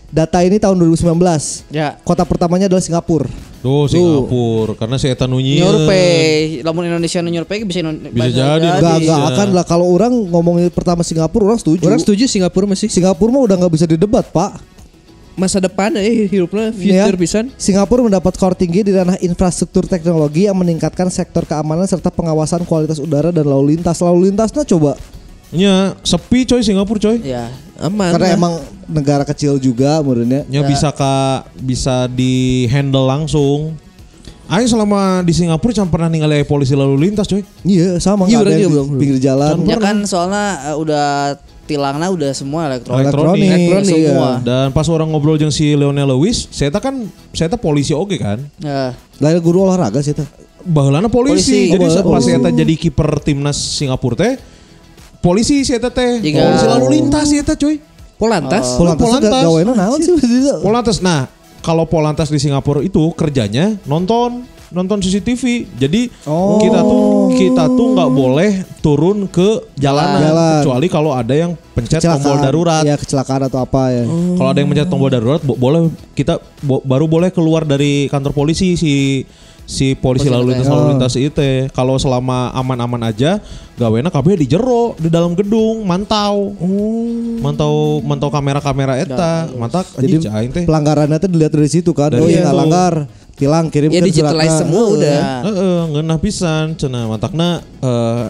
Data 0.10 0.42
ini 0.42 0.58
tahun 0.58 0.74
2019. 0.76 1.70
ya 1.70 1.94
Kota 2.02 2.26
pertamanya 2.26 2.66
adalah 2.66 2.82
Singapura. 2.82 3.30
Tuh 3.60 3.86
Singapura 3.86 4.74
karena 4.74 4.96
si 4.96 5.06
eta 5.06 5.28
nu 5.28 5.38
nyieun. 5.38 5.62
nyurpe 5.62 6.02
lamun 6.64 6.88
Indonesia 6.88 7.20
nu 7.20 7.30
nyurpe 7.30 7.54
bisa 7.62 7.80
Indo- 7.80 8.10
Bisa 8.10 8.30
jadi. 8.32 8.68
Gak, 8.74 8.98
Bisa. 9.00 9.12
gak 9.12 9.22
akan 9.30 9.48
lah 9.52 9.64
kalau 9.64 9.86
orang 9.86 10.10
ngomongin 10.10 10.70
pertama 10.70 11.04
Singapura 11.04 11.46
orang 11.46 11.60
setuju. 11.60 11.84
Orang 11.84 12.00
setuju 12.00 12.26
Singapura 12.26 12.66
masih. 12.66 12.88
Singapura 12.88 13.30
mah 13.30 13.44
udah 13.44 13.56
nggak 13.58 13.74
bisa 13.74 13.86
didebat 13.86 14.26
pak. 14.28 14.66
masa 15.36 15.56
depan 15.56 15.96
eh 15.96 16.28
hirupna 16.28 16.68
Iya. 16.68 17.08
future 17.08 17.16
pisan. 17.16 17.46
Singapura 17.56 18.04
mendapat 18.04 18.36
skor 18.36 18.52
tinggi 18.54 18.84
di 18.84 18.92
ranah 18.92 19.16
infrastruktur 19.20 19.88
teknologi 19.88 20.44
yang 20.44 20.58
meningkatkan 20.58 21.08
sektor 21.08 21.48
keamanan 21.48 21.88
serta 21.88 22.12
pengawasan 22.12 22.68
kualitas 22.68 23.00
udara 23.00 23.32
dan 23.32 23.48
lalu 23.48 23.72
lintas. 23.72 24.04
Lalu 24.04 24.28
lintasnya 24.28 24.68
coba 24.68 25.00
Nya 25.50 25.98
sepi 26.06 26.46
coy 26.46 26.62
Singapura 26.62 27.00
coy. 27.02 27.18
Ya. 27.26 27.50
Aman. 27.80 28.12
karena 28.12 28.28
lah. 28.28 28.36
emang 28.36 28.54
negara 28.92 29.24
kecil 29.24 29.56
juga 29.58 30.04
menurutnya. 30.04 30.44
Nya 30.46 30.62
bisa 30.68 30.92
ka 30.94 31.48
bisa 31.58 32.06
di 32.12 32.68
handle 32.70 33.08
langsung. 33.08 33.74
Aing 34.50 34.66
selama 34.66 35.22
di 35.22 35.30
Singapura 35.30 35.74
cuma 35.78 35.90
pernah 35.94 36.10
ningali 36.10 36.42
polisi 36.46 36.74
lalu 36.74 37.10
lintas 37.10 37.30
coy. 37.30 37.46
Iya 37.66 38.02
sama 38.02 38.26
Iya, 38.26 38.42
nggak 38.42 38.46
ada 38.46 38.52
iya, 38.54 38.66
di 38.66 38.74
belum, 38.74 38.88
pinggir 38.98 39.18
jalan. 39.22 39.54
Ya 39.66 39.78
kan 39.78 40.06
soalnya 40.10 40.74
eh, 40.74 40.78
udah 40.78 41.38
tilangnya 41.70 42.10
udah 42.10 42.32
semua 42.34 42.66
elektronik. 42.66 43.06
Elektronik. 43.06 43.46
Elektronik, 43.46 43.94
iya. 43.94 44.10
Semua. 44.10 44.32
Dan 44.42 44.66
pas 44.74 44.88
orang 44.90 45.08
ngobrol 45.14 45.38
jeung 45.38 45.54
si 45.54 45.78
Lionel 45.78 46.10
Lewis, 46.18 46.50
saya 46.50 46.74
kan 46.74 47.06
saya 47.30 47.54
polisi 47.62 47.94
oke 47.94 48.18
kan. 48.18 48.42
Ya. 48.58 48.98
Lah 49.22 49.30
guru 49.38 49.70
olahraga 49.70 50.02
sih 50.02 50.18
teh. 50.18 50.26
Baheulana 50.66 51.08
polisi. 51.14 51.70
Polisi. 51.70 51.74
Jadi 51.78 51.86
Oh, 52.02 52.10
pas 52.10 52.20
oh. 52.20 52.26
saya 52.26 52.50
jadi 52.52 52.74
kiper 52.74 53.22
timnas 53.22 53.56
Singapura 53.56 54.18
teh 54.18 54.34
polisi 55.20 55.62
saya 55.62 55.80
teh. 55.82 56.20
Jika- 56.20 56.40
Polisi 56.42 56.66
lalu 56.66 56.86
lintas 56.92 57.28
ya 57.28 57.42
teh 57.42 57.56
cuy. 57.56 57.76
Polantas. 58.16 58.76
Polantas 58.76 59.06
Polantas. 59.06 59.44
naon 59.74 60.00
sih 60.00 60.12
Polantas. 60.60 60.98
Nah, 61.00 61.28
kalau 61.60 61.84
Polantas 61.84 62.28
di 62.28 62.36
Singapura 62.36 62.80
itu 62.80 63.00
kerjanya 63.14 63.80
nonton 63.86 64.44
nonton 64.70 65.02
CCTV. 65.02 65.66
Jadi 65.74 66.14
Oh. 66.24 66.62
kita 66.62 66.80
tuh 66.80 67.02
kita 67.34 67.64
tuh 67.70 67.88
nggak 67.90 68.12
boleh 68.12 68.52
turun 68.80 69.26
ke 69.26 69.66
jalanan 69.74 70.22
Jalan. 70.22 70.54
kecuali 70.62 70.88
kalau 70.88 71.12
ada 71.12 71.34
yang 71.34 71.52
pencet 71.74 72.00
tombol 72.00 72.38
darurat. 72.38 72.84
Ya 72.84 72.94
kecelakaan 72.94 73.50
atau 73.50 73.60
apa 73.60 73.90
ya. 73.90 74.04
Kalau 74.06 74.46
ada 74.46 74.60
yang 74.60 74.70
mencet 74.70 74.86
tombol 74.86 75.10
darurat 75.10 75.42
bo- 75.42 75.58
boleh 75.58 75.88
kita 76.14 76.38
bo- 76.62 76.84
baru 76.84 77.08
boleh 77.08 77.30
keluar 77.30 77.64
dari 77.64 78.06
kantor 78.08 78.30
polisi 78.32 78.76
si 78.76 79.26
si 79.70 79.94
polisi 79.94 80.26
lalu 80.26 80.58
lintas 80.58 80.66
lalu 80.66 80.98
lintas 80.98 81.14
itu 81.14 81.30
teh. 81.30 81.70
Kalau 81.78 82.02
selama 82.02 82.50
aman-aman 82.58 83.06
aja 83.06 83.38
gawena 83.78 84.10
kabeh 84.10 84.42
di 84.42 84.50
jero 84.50 84.98
di 84.98 85.14
dalam 85.14 85.38
gedung 85.38 85.86
mantau. 85.86 86.58
Mantau 87.38 88.02
mantau 88.02 88.34
kamera-kamera 88.34 88.98
eta. 88.98 89.46
Mantak 89.54 89.86
Jadi 90.02 90.26
aing 90.26 90.52
teh. 90.52 90.64
pelanggarannya 90.66 91.22
tuh 91.22 91.30
dilihat 91.30 91.54
dari 91.54 91.70
situ 91.70 91.94
kan. 91.94 92.10
Dari 92.10 92.26
oh 92.26 92.28
iya 92.28 92.50
langgar, 92.50 93.06
tilang 93.38 93.70
kirim 93.70 93.94
Ya 93.94 94.02
digitalize 94.02 94.58
semua 94.58 94.84
udah. 94.90 95.06
Ya. 95.22 95.34
Heeh, 95.46 95.80
ngeunah 95.94 96.18
pisan 96.18 96.74
cenah 96.74 97.06
matakna 97.06 97.62
eh, 97.86 98.26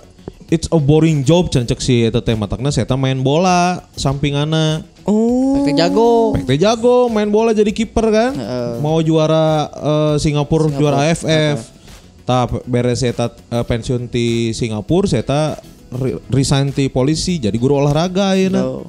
it's 0.50 0.68
a 0.70 0.80
boring 0.82 1.22
job 1.22 1.50
cenah 1.54 1.70
cek 1.70 1.82
si 1.82 2.06
eta 2.06 2.20
teh 2.22 2.34
matakna 2.34 2.74
saya 2.74 2.90
main 2.98 3.22
bola 3.22 3.86
sampingana. 3.94 4.84
Oh. 5.06 5.66
Pek 5.66 5.78
jago. 5.78 6.36
Pek 6.36 6.46
teh 6.46 6.58
jago 6.58 7.10
main 7.10 7.30
bola 7.30 7.54
jadi 7.54 7.70
kiper 7.70 8.06
kan. 8.10 8.34
Mau 8.82 9.00
juara 9.02 9.70
eh, 9.70 10.16
Singapura, 10.22 10.70
juara 10.74 11.08
AFF. 11.10 11.80
Tah 12.26 12.46
beres 12.70 13.02
saya 13.02 13.34
pensiun 13.66 14.06
di 14.06 14.54
Singapura 14.54 15.10
saya 15.10 15.58
resign 16.30 16.70
ti 16.70 16.86
polisi 16.94 17.42
jadi 17.42 17.58
guru 17.58 17.82
olahraga 17.82 18.38
ya 18.38 18.54
Tuh. 18.54 18.86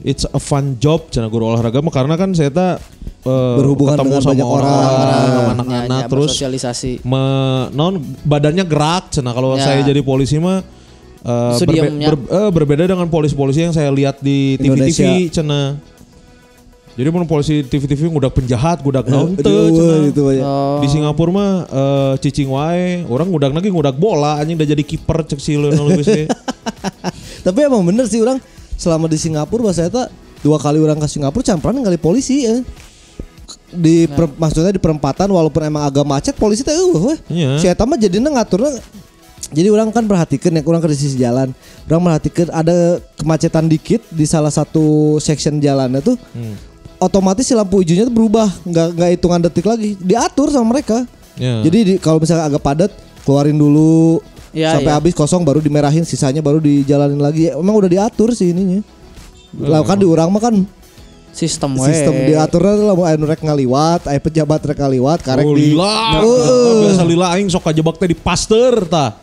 It's 0.00 0.22
a 0.24 0.38
fun 0.38 0.78
job 0.78 1.10
cenah 1.10 1.26
guru 1.26 1.48
olahraga 1.48 1.78
mah 1.78 1.90
karena 1.90 2.14
kan 2.14 2.30
saya 2.30 2.48
teh 2.48 2.70
eh, 3.24 3.56
Berhubungan 3.58 3.94
ketemu 3.94 4.08
dengan 4.08 4.22
sama 4.22 4.32
banyak 4.32 4.46
orang. 4.46 4.70
orang-orang, 4.70 5.18
sama 5.18 5.42
Ya, 5.42 5.50
anak-anak 5.50 5.98
ya, 5.98 6.06
terus 6.06 6.30
bersosialisasi. 6.30 6.92
me- 7.02 7.66
non 7.72 7.92
badannya 8.22 8.62
gerak 8.62 9.10
cenah 9.10 9.32
kalau 9.32 9.58
Ya. 9.58 9.64
saya 9.64 9.80
jadi 9.82 10.00
polisi 10.00 10.38
mah 10.38 10.62
Justru 11.18 11.74
berbe- 11.74 11.98
ber- 11.98 12.28
eh, 12.30 12.50
berbeda 12.54 12.84
dengan 12.86 13.04
polisi-polisi 13.06 13.60
yang 13.60 13.74
saya 13.74 13.90
lihat 13.90 14.22
di. 14.22 14.54
TV-TV 14.56 15.28
cenah. 15.28 15.76
Jadi 16.94 17.08
mun 17.10 17.26
polisi 17.26 17.62
TV-TV 17.62 18.06
ngudak 18.08 18.34
penjahat, 18.34 18.80
ngudak 18.80 19.06
naon 19.06 19.34
teu 19.34 19.46
Aduh, 19.46 19.70
cenah. 19.70 19.98
gitu 20.08 20.20
banyak. 20.24 20.42
Oh. 20.42 20.78
Di 20.78 20.86
Singapura 20.88 21.30
mah 21.30 21.50
eh, 21.64 22.12
cicing 22.18 22.48
wae, 22.48 23.02
orang 23.04 23.28
ngudak 23.28 23.50
lagi 23.50 23.68
ngudak 23.68 23.94
bola 23.94 24.38
anjing 24.38 24.56
udah 24.56 24.68
jadi 24.68 24.82
kiper 24.82 25.22
cek 25.24 25.38
si 25.38 25.54
Lionel. 25.54 25.94
Tapi 27.46 27.58
emang 27.60 27.82
bener 27.82 28.06
sih 28.06 28.18
orang 28.18 28.38
selama 28.78 29.10
di 29.10 29.18
Singapura 29.18 29.66
bahasa 29.66 29.90
eta 29.90 30.06
dua 30.40 30.56
kali 30.62 30.78
orang 30.78 31.02
ke 31.02 31.10
Singapura 31.10 31.42
campuran 31.42 31.82
kali 31.82 31.98
polisi 31.98 32.46
ya. 32.46 32.62
Di 33.68 34.08
per- 34.08 34.32
maksudnya 34.38 34.72
di 34.72 34.80
perempatan 34.80 35.28
walaupun 35.28 35.60
emang 35.66 35.84
agak 35.84 36.06
macet 36.06 36.34
polisi 36.38 36.62
teh 36.64 36.72
eueuh 36.72 37.12
weh. 37.12 37.18
Iya. 37.28 37.50
Si 37.60 37.66
eta 37.66 37.84
mah 37.84 37.98
jadinya 38.00 38.32
ngaturna 38.32 38.72
jadi 39.48 39.72
orang 39.72 39.88
kan 39.88 40.04
perhatikan 40.04 40.52
ya, 40.52 40.60
orang 40.60 40.80
ke 40.84 40.92
sisi 40.92 41.16
jalan. 41.16 41.56
Orang 41.88 42.04
perhatikan 42.04 42.52
ada 42.52 43.00
kemacetan 43.16 43.64
dikit 43.64 44.04
di 44.12 44.28
salah 44.28 44.52
satu 44.52 45.16
section 45.24 45.56
jalannya 45.56 46.04
tuh. 46.04 46.20
Hmm. 46.36 46.56
Otomatis 47.00 47.46
si 47.46 47.54
lampu 47.54 47.80
hijaunya 47.80 48.10
tuh 48.10 48.12
berubah, 48.12 48.50
nggak 48.66 48.88
nggak 48.98 49.10
hitungan 49.16 49.40
detik 49.40 49.64
lagi, 49.64 49.94
diatur 50.02 50.50
sama 50.50 50.76
mereka. 50.76 51.06
Ya. 51.38 51.62
Jadi 51.62 51.78
di, 51.86 51.92
kalau 52.02 52.18
misalnya 52.18 52.50
agak 52.50 52.60
padat, 52.60 52.90
keluarin 53.22 53.54
dulu 53.54 54.18
Ya, 54.50 54.76
sampai 54.76 54.92
ya. 54.92 54.96
habis 54.96 55.12
kosong 55.12 55.44
baru 55.44 55.60
dimerahin, 55.60 56.04
sisanya 56.08 56.40
baru 56.40 56.58
dijalanin 56.58 57.20
lagi. 57.20 57.52
Ya, 57.52 57.60
emang 57.60 57.76
udah 57.76 57.90
diatur 57.90 58.32
sih 58.32 58.50
ininya. 58.52 58.80
Lah 59.56 59.80
kan 59.84 59.96
di 60.00 60.04
urang 60.08 60.28
mah 60.28 60.40
kan 60.44 60.54
Sistem 61.38 61.78
we. 61.78 61.86
sistem 61.86 62.14
diaturnya 62.26 62.74
tuh 62.74 62.86
lah 62.90 62.94
mau 62.98 63.06
anu 63.06 63.24
rek 63.30 63.38
ngaliwat, 63.46 64.10
aya 64.10 64.18
pejabat 64.18 64.58
rek 64.58 64.78
ngaliwat, 64.82 65.22
karek 65.22 65.46
oh, 65.46 65.54
di 65.54 65.70
lila. 65.70 66.18
Heeh. 66.18 66.78
Biasa 66.82 67.02
lila 67.06 67.26
aing 67.36 67.46
sok 67.46 67.62
kajebak 67.70 67.94
teh 67.94 68.10
di 68.10 68.16
Pasteur 68.18 68.74
tah. 68.90 69.14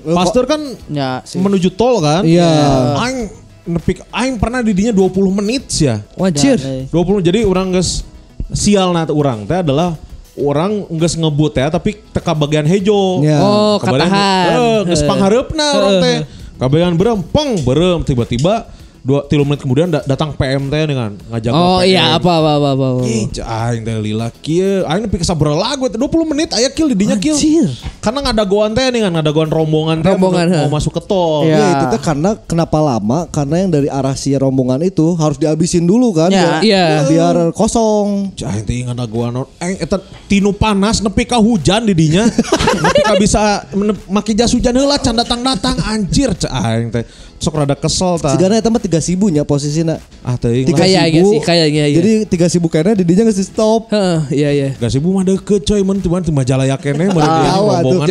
Pasteur 0.00 0.48
kan 0.48 0.62
Ya, 0.88 1.20
sih. 1.28 1.36
menuju 1.36 1.68
tol 1.76 2.00
kan? 2.00 2.24
Iya. 2.24 2.48
Aing 2.96 3.28
nepik 3.68 4.00
aing 4.08 4.40
pernah 4.40 4.64
didinya 4.64 4.96
20 4.96 5.36
menit 5.36 5.68
sih 5.68 5.84
ya. 5.84 6.00
Wajir. 6.16 6.56
Dan, 6.56 6.88
eh, 6.88 6.96
20 6.96 7.20
jadi 7.20 7.44
orang 7.44 7.76
geus 7.76 8.08
sial 8.56 8.96
na 8.96 9.04
orang 9.12 9.44
teh 9.44 9.60
adalah 9.60 10.00
orang 10.38 10.86
geus 10.98 11.14
ngebut 11.18 11.58
ya 11.58 11.72
tapi 11.72 11.98
teka 12.12 12.32
bagian 12.36 12.66
hejo. 12.66 13.22
Ya. 13.24 13.38
Oh, 13.42 13.76
katahan. 13.82 14.46
Eh, 14.54 14.80
geus 14.90 15.02
panghareupeuna 15.06 15.66
orang 15.74 15.96
teh. 16.02 16.18
Kabayan 16.60 16.92
berem 16.94 17.24
peng 17.24 17.56
berem 17.64 18.04
tiba-tiba 18.04 18.68
dua 19.00 19.24
tiga 19.24 19.40
menit 19.42 19.64
kemudian 19.64 19.88
da- 19.88 20.04
datang 20.04 20.36
PM 20.36 20.68
teh 20.68 20.84
dengan 20.84 21.16
ngajak 21.32 21.50
Oh 21.50 21.80
PM. 21.80 21.88
iya 21.88 22.04
apa 22.14 22.30
apa 22.36 22.50
apa 22.54 22.68
apa. 22.76 22.86
apa. 22.94 23.02
Ih, 23.04 23.24
aing 23.32 23.80
teh 23.80 23.96
lila 23.96 24.28
kieu. 24.40 24.84
Aing 24.84 25.08
nepi 25.08 25.16
ka 25.16 25.26
sabaraha 25.26 25.56
lagu 25.56 25.88
teh 25.88 25.96
20 25.96 26.04
menit 26.28 26.48
aya 26.52 26.68
kill 26.68 26.92
di 26.92 26.96
dinya 26.96 27.16
kill. 27.16 27.32
Anjir. 27.32 27.72
Karena 27.98 28.20
ngadagoan 28.22 28.72
teh 28.72 28.84
dengan 28.88 29.16
ngadagoan 29.16 29.48
rombongan 29.48 30.04
teh 30.04 30.12
Rombongan, 30.12 30.46
mau 30.64 30.76
masuk 30.76 30.92
ke 30.92 31.02
tol. 31.02 31.48
Iya. 31.48 31.56
Ya 31.56 31.66
itu 31.72 31.84
tuh 31.90 32.00
karena 32.00 32.30
kenapa 32.44 32.76
lama? 32.76 33.24
Karena 33.26 33.56
yang 33.58 33.70
dari 33.70 33.88
arah 33.88 34.12
si 34.12 34.32
rombongan 34.32 34.80
itu 34.82 35.16
harus 35.16 35.36
dihabisin 35.36 35.84
dulu 35.84 36.12
kan. 36.12 36.28
Ya. 36.28 36.60
biar- 36.60 36.62
Iya. 36.62 36.84
Biar 37.08 37.36
kosong. 37.56 38.36
Aing 38.36 38.64
teh 38.64 38.84
ngadagoan 38.84 39.48
aing 39.58 39.80
eta 39.80 39.96
tinu 40.28 40.52
panas 40.52 41.00
nepi 41.00 41.24
ka 41.24 41.40
hujan 41.40 41.82
di 41.82 41.96
dinya. 41.96 42.28
nepi 42.84 43.00
ka 43.00 43.14
bisa 43.16 43.64
make 44.06 44.32
jas 44.32 44.52
hujan 44.52 44.72
heula 44.72 44.96
can 44.96 45.16
datang-datang 45.16 45.80
anjir 45.82 46.36
aing 46.44 46.92
teh. 46.92 47.04
Sok 47.40 47.56
rada 47.56 47.72
kesel 47.72 48.20
tah. 48.20 48.36
Sigana 48.36 48.60
eta 48.60 48.68
mah 48.68 48.76
tiga 48.76 49.00
sibu 49.00 49.32
nya 49.32 49.42
posisinya. 49.42 49.96
Ah 50.20 50.36
teuing 50.36 50.68
Tiga 50.68 50.76
lah. 50.76 50.86
Kayaknya 50.86 51.08
sibu. 51.18 51.30
sih, 51.32 51.40
kayaknya, 51.40 51.84
iya. 51.88 51.96
Jadi 51.96 52.12
tiga 52.28 52.46
sibu 52.46 52.66
kayaknya 52.68 53.00
di 53.00 53.04
dinya 53.08 53.22
nggak 53.24 53.40
stop. 53.42 53.88
Heeh, 53.88 54.18
iya 54.30 54.48
iya. 54.52 54.68
Gak 54.76 54.92
sih 54.92 55.00
bu 55.00 55.08
mah 55.10 55.24
deket 55.24 55.64
coy 55.64 55.80
mun 55.80 55.96
cuman 55.98 56.20
di 56.20 56.28
Majalaya 56.30 56.76
kene 56.76 57.08
meureun 57.08 57.16
Ah, 57.18 57.40
dia 57.40 57.50
tahu, 57.50 57.66
atuh. 57.66 57.80
rombongan. 57.96 58.08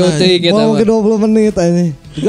Mau 0.49 0.57
mah. 0.57 0.65
mungkin 0.73 0.85
20 0.89 1.23
menit 1.29 1.53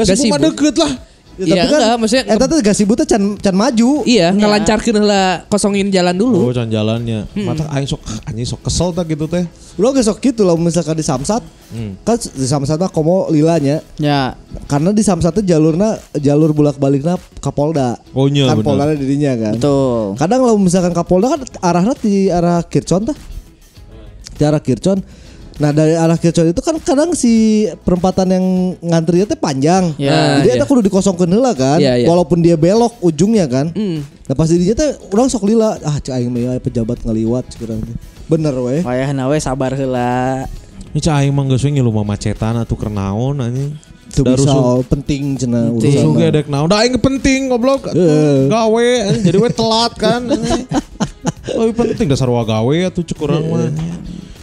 sih 0.05 0.13
bu 0.15 0.29
mah 0.29 0.37
Gasibu. 0.37 0.45
deket 0.53 0.75
lah. 0.77 0.93
Ya, 1.39 1.45
Iya, 1.47 1.63
tapi 1.63 1.71
kan 1.71 1.79
enggak, 1.79 1.97
maksudnya 1.97 2.23
eta 2.27 2.45
tuh 2.45 2.57
gak 2.59 2.75
sibuk 2.75 2.95
tuh 2.99 3.07
can 3.07 3.23
can 3.39 3.55
maju. 3.55 4.03
Iya, 4.03 4.35
ngelancarkeun 4.35 4.95
heula 4.99 5.47
kosongin 5.47 5.87
jalan 5.87 6.13
Oh, 6.15 6.21
dulu. 6.21 6.51
can 6.51 6.67
jalannya. 6.67 7.23
Mata 7.33 7.65
aing 7.71 7.87
sok 7.87 8.03
anjing 8.27 8.43
sok 8.43 8.67
kesel 8.67 8.91
tak 8.91 9.07
gitu 9.07 9.25
teh. 9.25 9.47
Lo 9.79 9.95
gesok 9.95 10.19
gitu 10.19 10.43
lah 10.43 10.59
misalkan 10.59 10.93
di 10.93 11.01
Samsat. 11.01 11.39
Kan 12.03 12.15
di 12.19 12.43
Samsat 12.45 12.75
mah 12.77 12.91
komo 12.91 13.31
lilanya. 13.31 13.79
Ya. 13.95 14.35
Karena 14.67 14.91
di 14.91 15.01
Samsat 15.01 15.39
tuh 15.39 15.45
jalurnya 15.45 15.95
jalur 16.19 16.51
bolak-baliknya 16.51 17.15
Kapolda. 17.39 17.95
Oh, 18.11 18.27
iya, 18.27 18.51
Kan. 18.51 18.59
Polda 18.59 18.91
di 18.91 18.99
dirinya 18.99 19.31
kan. 19.39 19.53
Betul. 19.55 20.19
Kadang 20.19 20.39
kalau 20.43 20.55
misalkan 20.59 20.91
Kapolda 20.91 21.31
kan 21.31 21.41
arahnya 21.63 21.95
di 21.97 22.27
arah 22.27 22.59
Kircon 22.61 23.07
tah. 23.07 23.17
Di 24.35 24.43
arah 24.43 24.59
Kircon. 24.59 24.99
Nah 25.61 25.69
dari 25.69 25.93
arah 25.93 26.17
Kircon 26.17 26.49
itu 26.49 26.57
kan 26.57 26.73
kadang 26.81 27.13
si 27.13 27.63
perempatan 27.85 28.33
yang 28.33 28.45
ngantrinya 28.81 29.29
teh 29.29 29.37
panjang. 29.37 29.93
Ya, 29.93 30.41
Jadi 30.41 30.49
iya. 30.49 30.57
eta 30.57 30.65
kudu 30.65 30.81
dikosongkeun 30.81 31.29
heula 31.29 31.53
kan. 31.53 31.77
Iya, 31.77 32.01
iya. 32.01 32.07
Walaupun 32.09 32.41
dia 32.41 32.57
belok 32.57 32.97
ujungnya 32.97 33.45
kan. 33.45 33.69
Hmm. 33.69 34.01
Nah 34.01 34.33
pas 34.33 34.49
dirinya 34.49 34.73
teh 34.73 34.97
orang 35.13 35.29
sok 35.29 35.45
lila. 35.45 35.77
Ah 35.85 36.01
cek 36.01 36.17
aing 36.17 36.33
mah 36.33 36.57
aya 36.57 36.59
pejabat 36.59 37.05
ngaliwat 37.05 37.45
sekarang. 37.53 37.77
Bener 38.25 38.57
weh. 38.57 38.81
Wayahna 38.81 39.29
we 39.29 39.37
sabar 39.37 39.77
heula. 39.77 40.49
Ini 40.91 40.99
cah 40.99 41.21
aing 41.21 41.29
mah 41.29 41.45
geus 41.45 41.61
we 41.61 41.77
ngilu 41.77 41.93
macetan 41.93 42.57
atuh 42.57 42.73
keur 42.73 42.89
naon 42.89 43.37
anjing. 43.37 43.77
Itu 44.09 44.25
bisa 44.25 44.49
rusuh- 44.49 44.83
penting 44.89 45.37
cenah 45.37 45.71
Penting. 45.71 45.93
urusan. 45.93 46.03
rusuh 46.09 46.11
gedek 46.17 46.47
naon. 46.49 46.67
Da 46.67 46.81
aing 46.81 46.97
penting 46.97 47.53
goblok. 47.53 47.85
Gawe 48.49 48.89
jadi 49.21 49.37
we 49.37 49.49
telat 49.53 49.93
kan. 49.93 50.25
Lebih 51.61 51.75
penting 51.77 52.09
dasar 52.09 52.25
wa 52.27 52.41
gawe 52.41 52.77
atuh 52.89 53.05
cek 53.05 53.21
urang 53.21 53.45
mah. 53.45 53.69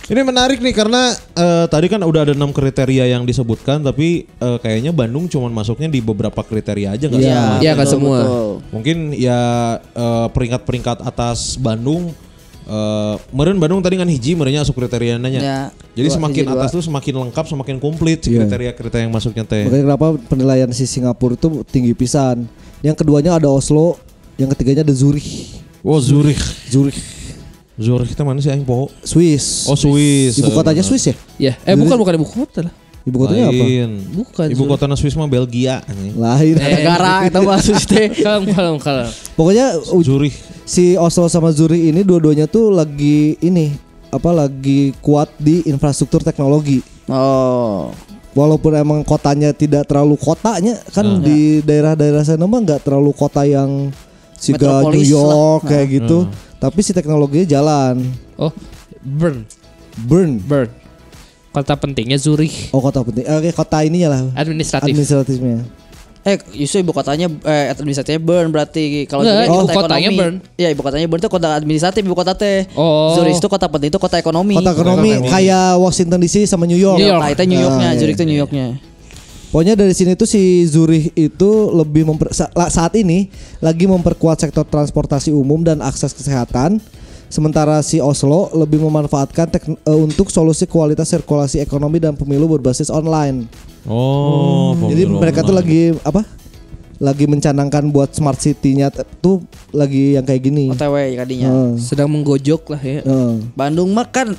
Ini 0.09 0.25
menarik 0.25 0.59
nih 0.59 0.73
karena 0.73 1.13
eh, 1.13 1.67
tadi 1.69 1.85
kan 1.87 2.01
udah 2.01 2.25
ada 2.25 2.33
enam 2.33 2.49
kriteria 2.49 3.05
yang 3.07 3.29
disebutkan 3.29 3.85
tapi 3.85 4.25
eh, 4.25 4.59
kayaknya 4.59 4.89
Bandung 4.89 5.29
cuman 5.29 5.53
masuknya 5.53 5.85
di 5.87 6.01
beberapa 6.01 6.41
kriteria 6.41 6.97
aja 6.97 7.05
nggak 7.07 7.21
Iya. 7.21 7.29
semua. 7.29 7.61
Iya, 7.61 7.71
nggak 7.77 7.91
semua. 7.93 8.19
betul. 8.19 8.49
Mungkin 8.73 8.97
ya 9.13 9.41
eh, 9.77 10.27
peringkat-peringkat 10.33 11.05
atas 11.05 11.57
Bandung 11.57 12.17
eh 12.65 13.15
meren 13.33 13.57
Bandung 13.57 13.81
tadi 13.81 13.97
kan 13.97 14.05
hiji 14.05 14.33
merenya 14.33 14.61
asup 14.61 14.77
kriteria 14.77 15.17
nanya. 15.17 15.41
Ya, 15.41 15.61
Jadi 15.93 16.09
dua, 16.09 16.17
semakin 16.17 16.41
hiji, 16.41 16.53
dua. 16.53 16.57
atas 16.61 16.71
tuh 16.71 16.85
semakin 16.85 17.15
lengkap, 17.25 17.45
semakin 17.47 17.77
komplit 17.77 18.21
si 18.21 18.33
Iya. 18.33 18.45
kriteria-kriteria 18.45 19.05
yang 19.05 19.13
masuknya 19.13 19.45
teh. 19.45 19.65
Makanya 19.65 19.85
kenapa 19.93 20.07
penilaian 20.25 20.69
si 20.73 20.85
Singapura 20.85 21.33
itu 21.33 21.65
tinggi 21.65 21.93
pisan. 21.93 22.49
Yang 22.81 22.97
keduanya 23.01 23.37
ada 23.37 23.49
Oslo, 23.49 23.97
yang 24.37 24.49
ketiganya 24.49 24.85
ada 24.85 24.93
Zurich. 24.93 25.61
Oh 25.81 25.97
Zurich. 25.97 26.41
Zurich, 26.69 26.97
Zurich 27.79 28.11
kita 28.11 28.27
mana 28.27 28.43
sih 28.43 28.51
aing 28.51 28.67
poho? 28.67 28.91
Swiss. 29.07 29.71
Oh 29.71 29.79
Swiss. 29.79 30.43
Ibu 30.43 30.51
kotanya 30.51 30.83
Swiss 30.83 31.15
ya? 31.15 31.15
Ya, 31.39 31.53
eh 31.63 31.79
bukan 31.79 31.95
bukan 31.95 32.19
ibu 32.19 32.27
kota 32.27 32.67
lah. 32.67 32.75
Ibu 33.07 33.17
kotanya 33.23 33.55
apa? 33.55 33.65
Lain. 33.65 33.91
Bukan. 34.19 34.47
Ibu 34.51 34.63
kota 34.67 34.85
Swiss 34.99 35.15
mah 35.15 35.31
Belgia. 35.31 35.87
Lain. 36.19 36.59
negara 36.59 37.31
itu 37.31 37.39
maksud 37.39 37.79
teh. 37.87 38.11
Kalem 38.27 38.51
kalem 38.51 38.77
kalem. 38.83 39.09
Pokoknya 39.39 39.79
Zurich. 40.03 40.35
si 40.67 40.99
Oslo 40.99 41.31
sama 41.31 41.55
Zurich 41.55 41.95
ini 41.95 42.03
dua-duanya 42.03 42.51
tuh 42.51 42.75
lagi 42.75 43.39
ini 43.39 43.73
apa 44.11 44.35
lagi 44.35 44.93
kuat 44.99 45.31
di 45.39 45.63
infrastruktur 45.71 46.27
teknologi. 46.27 46.83
Oh. 47.07 47.95
Walaupun 48.35 48.75
emang 48.75 49.01
kotanya 49.07 49.55
tidak 49.55 49.87
terlalu 49.87 50.19
kotanya 50.19 50.77
kan 50.91 51.23
di 51.23 51.63
daerah-daerah 51.63 52.27
sana 52.27 52.45
mah 52.45 52.61
nggak 52.61 52.85
terlalu 52.85 53.11
kota 53.15 53.43
yang 53.47 53.89
siga 54.39 54.87
New 54.87 55.03
York 55.03 55.63
lah. 55.63 55.69
kayak 55.69 55.87
gitu. 55.93 56.19
Tapi 56.59 56.79
si 56.81 56.91
teknologinya 56.91 57.47
jalan. 57.47 58.03
Oh, 58.35 58.51
Bern, 58.99 59.47
Burn. 60.07 60.39
Bern. 60.41 60.71
Kota 61.49 61.75
pentingnya 61.75 62.19
Zurich. 62.19 62.71
Oh 62.71 62.79
kota 62.79 63.03
penting. 63.03 63.25
Oke 63.27 63.51
kota 63.51 63.83
ininya 63.83 64.09
lah. 64.15 64.21
Administratif. 64.35 64.91
Administratifnya. 64.91 65.67
Eh, 66.23 66.37
justru 66.61 66.85
ibu 66.85 66.93
kotanya 66.93 67.31
eh 67.47 67.73
administratifnya 67.73 68.21
Bern 68.21 68.53
berarti 68.53 69.09
kalau 69.09 69.25
Enggak, 69.25 69.35
Zurich 69.39 69.49
ibu 69.49 69.59
kota 69.65 69.75
kotanya 69.81 69.99
ekonomi. 70.05 70.19
Bern. 70.21 70.35
Iya, 70.55 70.69
ibu 70.71 70.83
kotanya 70.83 71.07
Bern 71.09 71.21
itu 71.23 71.31
kota 71.31 71.49
administratif, 71.57 72.01
ibu 72.05 72.15
kota 72.15 72.33
teh. 72.37 72.59
Oh. 72.75 73.17
Zurich 73.17 73.39
itu 73.39 73.49
kota 73.49 73.67
penting 73.67 73.89
itu 73.89 73.99
kota 73.99 74.17
ekonomi. 74.19 74.55
Kota 74.55 74.71
ekonomi 74.71 75.11
kayak 75.25 75.79
Washington 75.79 76.19
DC 76.21 76.45
sama 76.45 76.69
New 76.69 76.77
York. 76.77 77.01
New 77.01 77.09
York. 77.09 77.23
Nah, 77.23 77.31
itu 77.33 77.43
New 77.49 77.59
Yorknya, 77.59 77.87
Ah, 77.87 77.93
iya, 77.95 77.99
Zurich 77.99 78.17
itu 78.19 78.25
New 78.27 78.37
Yorknya. 78.37 78.67
Pokoknya 79.49 79.81
dari 79.81 79.97
sini 79.97 80.13
tuh 80.13 80.29
si 80.29 80.61
Zurich 80.69 81.09
itu 81.17 81.51
lebih 81.73 82.05
memper, 82.05 82.29
saat 82.69 82.93
ini 83.01 83.33
lagi 83.65 83.89
memperkuat 83.89 84.45
sektor 84.45 84.69
transportasi 84.69 85.33
umum 85.33 85.65
dan 85.65 85.81
akses 85.81 86.13
kesehatan. 86.13 86.77
Sementara 87.29 87.81
si 87.81 87.97
Oslo 88.01 88.53
lebih 88.53 88.81
memanfaatkan 88.81 89.49
tek- 89.49 89.69
eh, 89.69 90.01
untuk 90.01 90.29
solusi 90.29 90.65
kualitas 90.65 91.09
sirkulasi 91.09 91.61
ekonomi 91.61 91.97
dan 91.97 92.13
pemilu 92.17 92.45
berbasis 92.49 92.89
online. 92.89 93.49
Oh, 93.89 94.77
Jadi 94.89 95.09
pemilu 95.09 95.21
mereka 95.21 95.41
tuh 95.41 95.57
lagi 95.57 95.97
apa? 96.05 96.25
Lagi 97.01 97.25
mencanangkan 97.25 97.89
buat 97.89 98.13
smart 98.13 98.41
city-nya 98.41 98.93
tuh 99.21 99.45
lagi 99.73 100.17
yang 100.17 100.25
kayak 100.29 100.45
gini. 100.45 100.73
OTW 100.73 101.17
kadinya. 101.17 101.49
Heeh. 101.49 101.73
Sedang 101.81 102.13
menggojok 102.13 102.69
lah 102.75 102.81
ya. 102.81 103.01
Heeh. 103.01 103.33
Bandung 103.57 103.93
mah 103.93 104.09
kan 104.09 104.33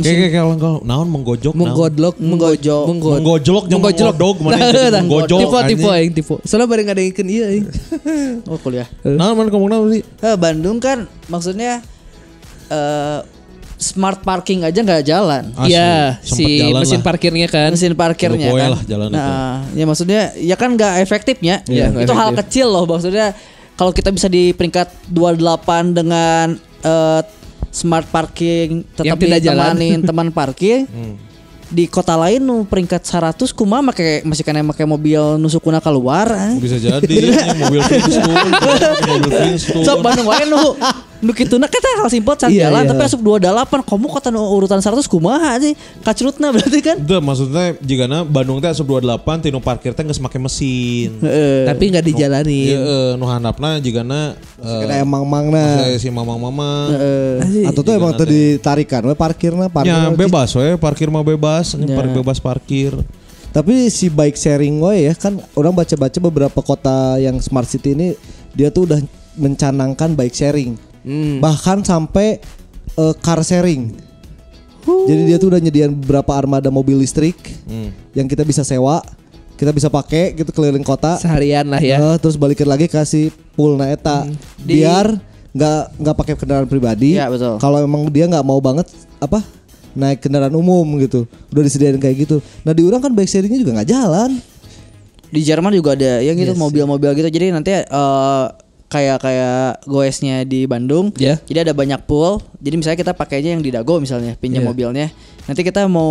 Kayak 0.00 0.30
kayak 0.30 0.56
kalau 0.56 0.78
naon 0.82 1.08
menggojok 1.08 1.52
naon? 1.52 1.62
Menggodlok, 1.64 2.14
Menggojok. 2.16 2.84
menggojok. 2.86 3.18
Menggojlok 3.18 3.64
jeung 3.66 3.80
Menggojlok. 3.80 4.14
mengodog 4.14 4.36
mana 4.38 4.56
yang 4.56 5.04
menggojok. 5.04 5.38
Tipe 5.40 5.58
tipe 5.68 5.88
aing 5.88 6.12
tipe. 6.12 6.34
Soalnya 6.42 6.66
bareng 6.66 6.88
ada 6.88 7.00
yang 7.00 7.14
iya 7.26 7.44
aing. 7.48 7.64
oh 8.50 8.58
kuliah. 8.58 8.88
Naon 9.02 9.34
mana 9.34 9.48
ngomong 9.48 9.68
naon 9.68 9.88
sih? 9.90 10.02
Eh, 10.02 10.36
Bandung 10.36 10.78
kan 10.78 10.98
maksudnya 11.26 11.82
eh 12.68 13.20
smart 13.74 14.20
parking 14.20 14.66
aja 14.66 14.74
nggak 14.76 15.02
jalan. 15.02 15.54
Asli, 15.54 15.70
Iya, 15.70 16.18
si 16.20 16.44
jalan 16.66 16.82
mesin 16.82 16.98
lah. 16.98 17.06
parkirnya 17.06 17.46
kan. 17.46 17.70
mesin 17.70 17.94
parkirnya 17.94 18.50
Lupoy 18.50 18.58
kan. 18.58 18.70
lah 18.74 18.82
jalan 18.84 19.06
itu. 19.08 19.16
nah, 19.16 19.54
ya 19.70 19.84
maksudnya 19.86 20.20
ya 20.34 20.54
kan 20.54 20.74
nggak 20.74 20.94
efektifnya. 20.98 21.62
Iya, 21.64 21.86
nggak 21.88 22.04
itu 22.04 22.12
hal 22.12 22.30
kecil 22.34 22.66
loh 22.66 22.84
maksudnya 22.84 23.38
kalau 23.74 23.94
kita 23.94 24.10
bisa 24.10 24.26
di 24.26 24.50
peringkat 24.50 24.90
28 25.06 25.94
dengan 25.94 26.58
eh, 26.82 27.20
smart 27.78 28.10
parking 28.10 28.82
tetap 28.90 29.06
Yang 29.06 29.18
tidak 29.22 29.40
jalan. 29.40 29.72
ditemanin 29.78 29.98
teman 30.10 30.28
parkir. 30.28 30.90
Di 31.68 31.84
kota 31.84 32.16
lain 32.16 32.40
nu 32.40 32.64
peringkat 32.64 33.04
100 33.04 33.52
kumaha 33.52 33.84
make 33.84 34.24
masih 34.24 34.40
kena 34.40 34.64
make 34.64 34.80
mobil 34.82 35.36
nusukuna 35.36 35.78
keluar. 35.78 36.24
Bisa 36.56 36.80
jadi 36.80 37.28
mobil 37.60 37.84
Flintstone, 37.84 38.48
mobil 39.04 39.30
Flintstone. 39.30 39.84
Sok 39.84 40.00
Bandung 40.00 40.26
wae 40.26 40.48
nu 40.48 40.74
nu 41.18 41.34
kituna 41.34 41.66
kita 41.66 41.98
hal 41.98 42.06
simpel 42.06 42.38
can 42.38 42.46
Iya, 42.46 42.70
jalan 42.70 42.86
iya. 42.86 42.90
tapi 42.94 43.02
asup 43.02 43.18
28 43.18 43.42
kamu 43.82 44.06
kota 44.06 44.30
nu 44.30 44.38
urutan 44.38 44.78
100 44.78 45.02
kumaha 45.10 45.58
sih 45.58 45.74
kacrutna 46.00 46.54
berarti 46.54 46.78
kan. 46.78 46.94
Itu 46.94 47.18
maksudnya 47.18 47.74
jika 47.74 48.06
Bandung 48.22 48.62
teh 48.62 48.70
asup 48.70 48.86
28 48.86 49.42
tinu 49.42 49.58
parkir 49.58 49.90
teh 49.92 50.06
geus 50.06 50.22
make 50.22 50.38
mesin. 50.38 51.18
Heeh. 51.18 51.66
Tapi 51.66 51.82
nggak 51.90 52.04
dijalani. 52.06 52.62
Nu 53.18 53.26
handapna 53.26 53.82
jigana 53.82 54.38
Kena 54.58 54.94
emang 54.98 55.26
mangna. 55.26 55.90
eh, 55.90 55.98
si 55.98 56.06
mamang-mamang. 56.06 56.94
Atau 57.66 57.82
tuh 57.82 57.94
emang 57.94 58.14
tuh 58.14 58.26
ditarikan 58.26 59.02
we 59.02 59.14
parkirnya 59.14 59.66
parkir. 59.66 59.90
Ya 59.90 60.10
bebas 60.10 60.54
we, 60.54 60.78
parkir 60.78 61.10
mah 61.10 61.22
bebas, 61.22 61.74
ini 61.74 61.90
Ya. 61.90 61.98
parkir 61.98 62.14
bebas 62.22 62.38
parkir. 62.38 62.92
Tapi 63.48 63.90
si 63.90 64.06
bike 64.06 64.38
sharing 64.38 64.78
we 64.78 65.10
ya 65.10 65.14
kan 65.18 65.34
orang 65.54 65.74
baca-baca 65.74 66.18
beberapa 66.20 66.60
kota 66.62 67.18
yang 67.18 67.42
smart 67.42 67.66
city 67.66 67.96
ini 67.96 68.14
dia 68.54 68.70
tuh 68.70 68.86
udah 68.86 69.00
mencanangkan 69.34 70.14
bike 70.14 70.34
sharing. 70.34 70.74
Hmm. 71.08 71.40
Bahkan 71.40 71.80
sampai 71.82 72.36
eh, 72.92 73.14
car 73.18 73.40
sharing. 73.40 73.96
Jadi 74.84 75.22
dia 75.24 75.36
tuh 75.36 75.48
udah 75.48 75.60
nyediain 75.60 75.92
beberapa 75.92 76.32
armada 76.32 76.68
mobil 76.68 76.96
listrik 76.96 77.36
Hmm. 77.64 77.92
yang 78.12 78.24
kita 78.24 78.40
bisa 78.40 78.60
sewa, 78.60 79.04
kita 79.54 79.68
bisa 79.68 79.88
pakai 79.88 80.32
gitu 80.32 80.48
keliling 80.48 80.80
kota. 80.80 81.16
Seharian 81.16 81.68
lah 81.68 81.76
ya. 81.78 81.96
Eh, 81.98 82.16
terus 82.16 82.36
balikin 82.36 82.64
lagi 82.64 82.86
kasih 82.86 83.28
pool 83.52 83.76
na 83.76 83.88
eta 83.88 84.24
Di- 84.56 84.80
biar 84.80 85.16
nggak 85.48 85.80
nggak 85.96 86.16
pakai 86.16 86.34
kendaraan 86.36 86.64
pribadi. 86.64 87.16
Betul. 87.16 87.56
Kalau 87.56 87.78
emang 87.78 88.08
dia 88.08 88.24
nggak 88.24 88.40
mau 88.42 88.56
banget 88.58 88.88
apa 89.18 89.44
naik 89.92 90.22
kendaraan 90.22 90.52
umum 90.52 90.84
gitu, 90.98 91.24
udah 91.48 91.62
disediain 91.62 91.96
kayak 91.96 92.24
gitu. 92.24 92.36
Nah 92.62 92.72
di 92.72 92.82
orang 92.82 93.00
kan 93.00 93.10
bike 93.10 93.26
sharingnya 93.26 93.58
juga 93.58 93.72
nggak 93.76 93.88
jalan. 93.88 94.30
Di 95.28 95.40
Jerman 95.42 95.72
juga 95.74 95.92
ada 95.92 96.20
yang 96.20 96.32
gitu 96.34 96.54
mobil-mobil 96.54 97.12
gitu. 97.14 97.28
Jadi 97.28 97.52
nanti 97.52 97.76
eh, 97.76 98.46
kayak 98.88 99.20
kayak 99.20 99.84
goesnya 99.84 100.42
di 100.42 100.64
Bandung. 100.64 101.12
Ya. 101.14 101.36
Jadi 101.38 101.58
ada 101.60 101.72
banyak 101.72 102.00
pool. 102.02 102.40
Jadi 102.56 102.74
misalnya 102.74 102.98
kita 102.98 103.12
pakainya 103.12 103.52
yang 103.52 103.60
di 103.60 103.68
Dago 103.68 103.96
misalnya, 103.96 104.32
pinjam 104.34 104.64
Iya. 104.64 104.68
mobilnya. 104.68 105.06
Nanti 105.44 105.60
kita 105.60 105.84
mau 105.84 106.08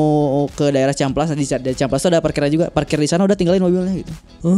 ke 0.49 0.69
daerah 0.69 0.93
Ciamplas, 0.93 1.29
di 1.31 1.41
di 1.41 1.71
Ciamplas 1.73 1.99
tuh 1.99 2.09
ada 2.09 2.21
parkiran 2.21 2.47
juga. 2.47 2.65
Parkir 2.69 2.97
di 2.97 3.05
sana 3.05 3.25
udah 3.25 3.33
tinggalin 3.33 3.59
mobilnya 3.59 3.97
gitu. 3.97 4.13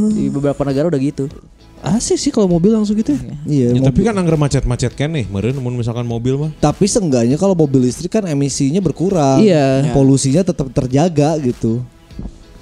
Di 0.09 0.27
beberapa 0.27 0.59
negara 0.61 0.87
udah 0.87 0.99
gitu. 0.99 1.31
Asik 1.79 2.19
sih 2.19 2.27
kalau 2.27 2.51
mobil 2.51 2.75
langsung 2.75 2.91
gitu. 2.93 3.15
ya. 3.15 3.23
Iya. 3.23 3.31
Ya, 3.47 3.69
mobil- 3.73 3.87
tapi 3.87 3.99
kan 4.03 4.13
anggar 4.13 4.35
macet-macet 4.35 4.93
kan 4.93 5.07
nih, 5.09 5.23
meureun 5.25 5.55
mun 5.55 5.71
misalkan 5.73 6.03
mobil 6.03 6.35
mah. 6.35 6.51
tapi 6.59 6.83
seenggaknya 6.85 7.39
kalau 7.39 7.55
mobil 7.55 7.87
listrik 7.87 8.11
kan 8.11 8.27
emisinya 8.27 8.79
berkurang. 8.79 9.39
Iya. 9.39 9.95
Polusinya 9.95 10.43
tetap 10.43 10.67
terjaga 10.69 11.39
gitu. 11.39 11.79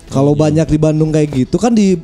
Kalau 0.07 0.37
banyak 0.37 0.63
di 0.63 0.77
Bandung 0.77 1.09
kayak 1.09 1.33
gitu 1.33 1.57
kan 1.57 1.73
di 1.73 1.97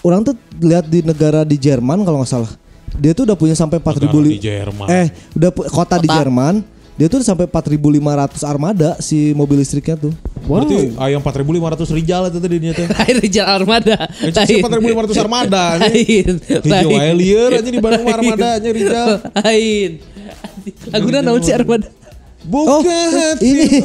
orang 0.00 0.22
tuh 0.22 0.36
lihat 0.60 0.84
di 0.84 1.00
negara 1.00 1.42
di 1.42 1.56
Jerman 1.56 2.04
kalau 2.04 2.20
nggak 2.20 2.28
salah. 2.30 2.52
Dia 2.98 3.12
tuh 3.14 3.24
udah 3.28 3.36
punya 3.38 3.54
sampai 3.54 3.78
4000 3.78 4.02
Negara 4.10 4.24
li- 4.26 4.34
di 4.34 4.42
Jerman. 4.42 4.86
Eh, 4.90 5.06
udah 5.36 5.50
pu- 5.54 5.66
kota, 5.70 5.96
di 6.00 6.08
Jerman. 6.10 6.54
Dia 7.00 7.08
tuh 7.08 7.16
udah 7.22 7.28
sampai 7.32 7.46
4500 7.48 8.44
armada 8.44 8.92
si 9.00 9.32
mobil 9.32 9.56
listriknya 9.64 9.96
tuh. 9.96 10.12
Berarti 10.44 10.92
ayam 11.00 11.24
4500 11.24 11.96
Rijal 11.96 12.28
itu 12.28 12.38
tadi 12.44 12.56
dia. 12.60 12.72
Lain 12.76 13.16
Rijal 13.24 13.46
Armada. 13.48 13.96
Eh, 14.20 14.28
cek 14.28 14.44
sih 14.44 14.60
4500 14.60 15.16
armada. 15.16 15.62
Lain. 15.80 16.32
Hiji 16.44 16.86
wae 16.92 17.12
lieur 17.16 17.50
aja 17.56 17.70
di 17.72 17.80
Bandung 17.80 18.04
armadanya 18.04 18.68
Rijal. 18.68 19.08
Lain. 19.32 19.90
Laguna 20.92 21.18
naon 21.24 21.40
sih 21.40 21.56
Armada? 21.56 21.88
Oh, 22.40 22.80
Bukan. 22.80 23.36
ini 23.44 23.84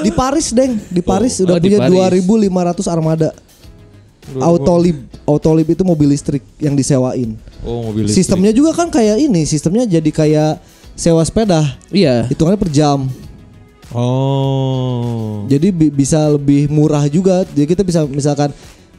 di 0.00 0.10
Paris, 0.12 0.52
Deng. 0.52 0.80
Di 0.88 1.04
Paris 1.04 1.40
udah 1.44 1.56
oh, 1.56 1.60
di 1.60 1.72
punya 1.72 1.88
Paris. 1.88 2.24
2500 2.24 2.88
armada. 2.88 3.28
Autolib, 4.38 4.96
Autolib 5.26 5.68
itu 5.68 5.82
mobil 5.82 6.14
listrik 6.14 6.40
yang 6.56 6.72
disewain. 6.72 7.34
Oh, 7.60 7.90
mobil 7.90 8.06
listrik. 8.06 8.22
Sistemnya 8.22 8.52
juga 8.54 8.70
kan 8.72 8.88
kayak 8.88 9.18
ini, 9.18 9.42
sistemnya 9.44 9.84
jadi 9.84 10.10
kayak 10.10 10.62
sewa 10.94 11.20
sepeda. 11.26 11.60
Iya. 11.90 12.30
Hitungannya 12.30 12.60
per 12.60 12.70
jam. 12.70 13.10
Oh. 13.92 15.44
Jadi 15.46 15.68
bi- 15.68 15.92
bisa 15.92 16.32
lebih 16.32 16.66
murah 16.68 17.04
juga. 17.06 17.44
Jadi 17.44 17.66
kita 17.68 17.82
bisa 17.84 18.00
misalkan 18.08 18.50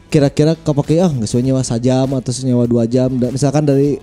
kira-kira 0.07 0.53
kepake 0.53 1.01
ah 1.01 1.09
nggak 1.09 1.33
nyewa 1.41 1.65
sajam 1.65 2.07
atau 2.13 2.31
nyewa 2.45 2.65
dua 2.69 2.85
jam. 2.85 3.09
Da- 3.17 3.33
Misalkan 3.33 3.65
dari 3.65 3.97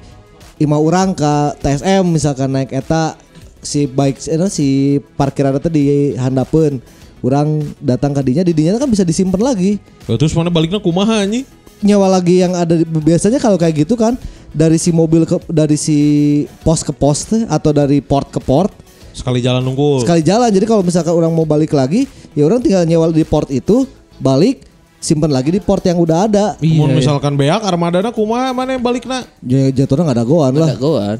lima 0.58 0.76
orang 0.76 1.14
ke 1.14 1.32
TSM 1.62 2.04
misalkan 2.04 2.52
naik 2.52 2.74
eta 2.74 3.16
si 3.62 3.88
bike 3.88 4.18
eh, 4.28 4.50
si 4.50 4.66
parkiran 5.14 5.56
itu 5.56 5.70
di 5.70 5.84
handapeun. 6.18 6.82
Orang 7.20 7.46
datang 7.78 8.10
ke 8.10 8.22
dinya, 8.22 8.40
di 8.40 8.50
dinya 8.50 8.76
kan 8.76 8.86
bisa 8.86 9.02
disimpan 9.02 9.40
lagi. 9.44 9.76
Lah, 10.04 10.16
Terus 10.16 10.32
mana 10.32 10.48
baliknya 10.48 10.78
kumaha 10.78 11.20
anjing? 11.20 11.44
Nyawa 11.80 12.08
lagi 12.10 12.38
yang 12.38 12.52
ada 12.52 12.74
di- 12.74 12.84
biasanya 12.84 13.36
kalau 13.36 13.56
kayak 13.56 13.84
gitu 13.84 13.92
kan 13.94 14.12
dari 14.50 14.76
si 14.76 14.88
mobil 14.90 15.24
ke 15.24 15.36
dari 15.46 15.76
si 15.76 15.96
pos 16.60 16.80
ke 16.80 16.90
pos 16.90 17.24
teh, 17.24 17.44
atau 17.46 17.70
dari 17.70 18.00
port 18.00 18.28
ke 18.28 18.36
port 18.36 18.68
Sekali 19.10 19.40
jalan 19.40 19.60
nunggu. 19.60 20.00
sekali 20.00 20.20
jalan. 20.20 20.48
Jadi 20.48 20.64
kalau 20.64 20.80
misalkan 20.80 21.10
orang 21.10 21.28
mau 21.28 21.44
balik 21.44 21.72
lagi, 21.72 22.04
ya 22.30 22.44
orang 22.44 22.60
tinggal 22.60 22.84
nyewa 22.84 23.08
di 23.08 23.22
port 23.22 23.48
itu, 23.48 23.84
balik, 24.16 24.64
simpan 24.96 25.28
lagi 25.28 25.50
di 25.50 25.58
port 25.58 25.80
yang 25.82 25.96
udah 25.96 26.18
ada. 26.24 26.46
Mun 26.58 26.92
misalkan 26.92 27.32
beak 27.34 27.60
armadana 27.60 28.08
kumaha 28.10 28.52
mana 28.52 28.76
yang 28.76 28.80
balikna? 28.80 29.24
Ya 29.40 29.72
jatuhnya 29.74 30.04
nggak 30.06 30.16
ada 30.16 30.24
goan 30.24 30.52
lah. 30.54 30.68
Ada 30.68 30.78
goan. 30.78 31.18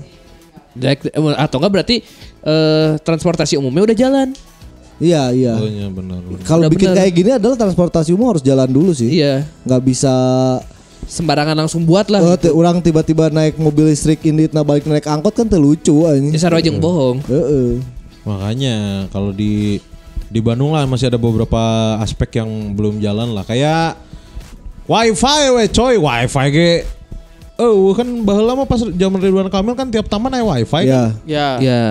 Direct- 0.71 1.09
eh, 1.09 1.21
atau 1.37 1.57
enggak 1.59 1.73
berarti 1.73 1.97
eh, 2.41 2.91
transportasi 2.97 3.57
umumnya 3.57 3.85
udah 3.85 3.97
jalan. 3.99 4.29
Iya 5.01 5.23
iya. 5.33 5.53
Oh 5.55 5.65
iya 5.65 5.89
benar. 5.89 6.21
Kalau 6.43 6.69
bikin 6.69 6.93
bener. 6.93 7.01
kayak 7.01 7.13
gini 7.13 7.31
adalah 7.33 7.57
transportasi 7.57 8.13
umum 8.13 8.31
harus 8.31 8.41
jalan 8.41 8.69
dulu 8.69 8.93
sih. 8.93 9.09
Iya. 9.11 9.49
Nggak 9.65 9.83
bisa 9.83 10.15
Sembarangan 11.03 11.57
langsung 11.57 11.83
buat 11.83 12.07
lah. 12.07 12.23
eh, 12.23 12.39
ti- 12.39 12.53
orang 12.53 12.79
tiba-tiba 12.79 13.27
naik 13.29 13.57
mobil 13.57 13.89
listrik 13.89 14.23
ini 14.23 14.47
nah 14.47 14.63
balik 14.63 14.85
naik 14.85 15.03
angkot 15.03 15.35
kan 15.35 15.45
teu 15.45 15.59
lucu 15.59 16.05
anjing. 16.05 16.31
Ya 16.31 16.39
sarua 16.39 16.61
jeung 16.61 16.79
bohong. 16.79 17.19
Heeh. 17.25 17.83
Makanya 18.23 18.75
kalau 19.09 19.33
di 19.33 19.81
di 20.29 20.39
Bandung 20.39 20.71
lah 20.71 20.85
masih 20.85 21.09
ada 21.09 21.17
beberapa 21.17 21.59
aspek 21.99 22.39
yang 22.39 22.47
belum 22.71 23.01
jalan 23.01 23.33
lah 23.33 23.43
kayak 23.43 23.99
wifi 24.85 25.41
we 25.51 25.65
coy 25.69 25.95
wifi 25.97 26.47
ge 26.49 26.71
Oh 27.57 27.93
kan 27.93 28.07
baheula 28.23 28.55
mah 28.55 28.65
pas 28.65 28.81
zaman 28.81 29.19
Ridwan 29.19 29.49
Kamil 29.49 29.75
kan 29.75 29.85
tiap 29.87 30.07
taman 30.07 30.31
aya 30.31 30.41
wifi 30.43 30.81
Ya. 30.83 30.87
kan. 30.87 31.09
Ya. 31.27 31.49
Ya. 31.59 31.83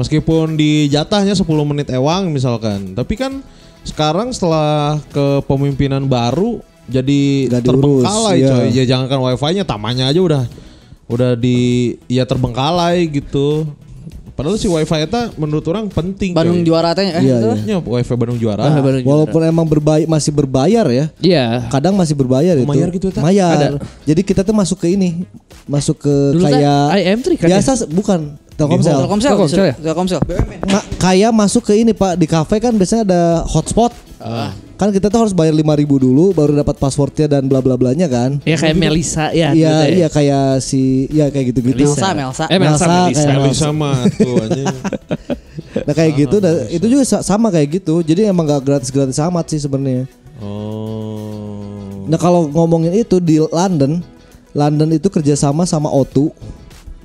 Meskipun 0.00 0.56
di 0.56 0.88
jatahnya 0.88 1.36
10 1.36 1.44
menit 1.68 1.92
ewang 1.92 2.32
misalkan. 2.32 2.96
Tapi 2.96 3.14
kan 3.20 3.44
sekarang 3.84 4.32
setelah 4.32 4.96
kepemimpinan 5.12 6.08
baru 6.08 6.64
jadi 6.88 7.52
diurus, 7.60 8.02
terbengkalai 8.02 8.36
iya. 8.40 8.48
coy. 8.48 8.66
Ya 8.72 8.84
jangankan 8.88 9.18
wifi-nya 9.28 9.64
tamannya 9.68 10.08
aja 10.08 10.20
udah 10.24 10.44
udah 11.10 11.36
di 11.36 11.94
ya 12.08 12.24
terbengkalai 12.24 13.04
gitu. 13.12 13.68
Padahal 14.40 14.56
si 14.56 14.72
wifi 14.72 14.98
itu 15.04 15.20
menurut 15.36 15.64
orang 15.68 15.84
penting. 15.92 16.32
Bandung 16.32 16.64
coy. 16.64 16.72
juara 16.72 16.96
teh 16.96 17.04
eh, 17.04 17.20
Iya, 17.20 17.36
itu. 17.36 17.50
iya. 17.68 17.76
Ya, 17.76 17.78
wifi 17.78 18.14
Bandung 18.16 18.40
juara. 18.40 18.64
Ah. 18.64 18.80
Walaupun 18.80 19.40
emang 19.44 19.68
berbayar 19.68 20.08
masih 20.08 20.32
berbayar 20.32 20.86
ya. 20.88 21.06
Iya. 21.20 21.68
Kadang 21.68 21.92
masih 21.92 22.16
berbayar 22.16 22.56
itu. 22.56 22.64
Mayar 22.64 22.88
gitu, 22.88 23.12
Ta? 23.12 23.20
Mayar. 23.20 23.52
Ada. 23.52 23.68
Jadi 24.08 24.20
kita 24.24 24.40
tuh 24.40 24.56
masuk 24.56 24.80
ke 24.80 24.96
ini, 24.96 25.28
masuk 25.68 26.00
ke 26.00 26.14
Dulu 26.32 26.48
kayak 26.48 26.96
IM3 26.96 27.26
kan 27.36 27.46
ya? 27.46 27.60
biasa 27.60 27.72
bukan 27.92 28.20
Telkomsel. 28.56 28.96
Telkomsel, 28.96 29.30
Telkomsel 29.32 29.64
ya? 29.64 29.74
Telkomsel. 29.76 30.20
Ma- 30.68 30.86
kayak 31.00 31.32
masuk 31.32 31.62
ke 31.64 31.80
ini 31.80 31.92
Pak 31.92 32.16
di 32.16 32.24
kafe 32.24 32.60
kan 32.60 32.72
biasanya 32.72 33.04
ada 33.04 33.22
hotspot. 33.44 33.92
Kan 34.76 34.88
kita 34.90 35.08
tuh 35.08 35.20
harus 35.20 35.32
bayar 35.32 35.52
5000 35.52 35.64
dulu 35.96 36.32
baru 36.32 36.52
dapat 36.54 36.76
passwordnya 36.76 37.26
dan 37.26 37.44
bla 37.44 37.60
bla 37.60 37.76
blanya 37.76 38.04
kan. 38.04 38.40
Ya 38.44 38.56
kayak 38.56 38.76
Melisa 38.76 39.28
ya. 39.30 39.50
Iya 39.50 39.52
gitu 39.52 39.84
ya. 39.84 39.96
iya 39.96 40.08
kayak 40.08 40.44
si 40.60 40.82
ya 41.08 41.26
kayak 41.28 41.52
gitu-gitu. 41.52 41.84
Melsa, 41.84 42.08
Melsa. 42.12 42.44
Eh 42.46 42.56
Melsa, 42.56 42.84
Melsa, 42.84 42.88
Melisa. 43.02 43.24
kayak- 43.26 43.48
Bisa 43.48 43.68
mah 43.70 43.98
tuh 44.10 44.34
anjing. 44.38 44.66
Nah 45.70 45.94
kayak 45.94 46.12
gitu 46.18 46.36
dan 46.38 46.66
itu 46.66 46.82
juga 46.84 47.06
sa- 47.06 47.22
sama 47.22 47.46
kayak 47.48 47.78
gitu. 47.78 48.02
Jadi 48.02 48.26
emang 48.26 48.42
gak 48.42 48.60
gratis-gratis 48.60 49.22
amat 49.22 49.46
sih 49.48 49.60
sebenarnya. 49.60 50.02
Oh. 50.40 52.04
Nah 52.04 52.18
kalau 52.18 52.48
ngomongin 52.48 52.90
itu 52.96 53.22
di 53.22 53.38
London, 53.40 54.02
London 54.50 54.90
itu 54.90 55.06
kerjasama 55.06 55.62
sama 55.62 55.86
O2 55.86 56.34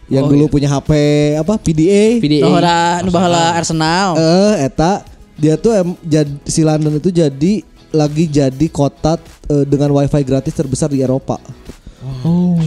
yang 0.07 0.25
Oh, 0.25 0.29
dulu 0.29 0.45
iya. 0.45 0.51
punya 0.51 0.67
HP 0.67 0.89
apa 1.35 1.53
PDA. 1.57 2.17
PDA. 2.17 2.41
Baheula 3.05 3.53
Arsenal. 3.53 4.17
Eh, 4.17 4.65
eta 4.65 5.05
dia 5.35 5.55
tuh 5.55 5.71
em, 5.71 5.89
jad- 6.01 6.39
si 6.43 6.61
London 6.61 6.95
itu 6.95 7.09
jadi 7.09 7.53
lagi 7.91 8.25
jadi 8.25 8.67
kota 8.67 9.15
eh, 9.45 9.63
dengan 9.63 9.91
wifi 9.93 10.21
gratis 10.21 10.51
terbesar 10.51 10.87
di 10.87 10.99
Eropa. 10.99 11.39
Oh. 12.21 12.59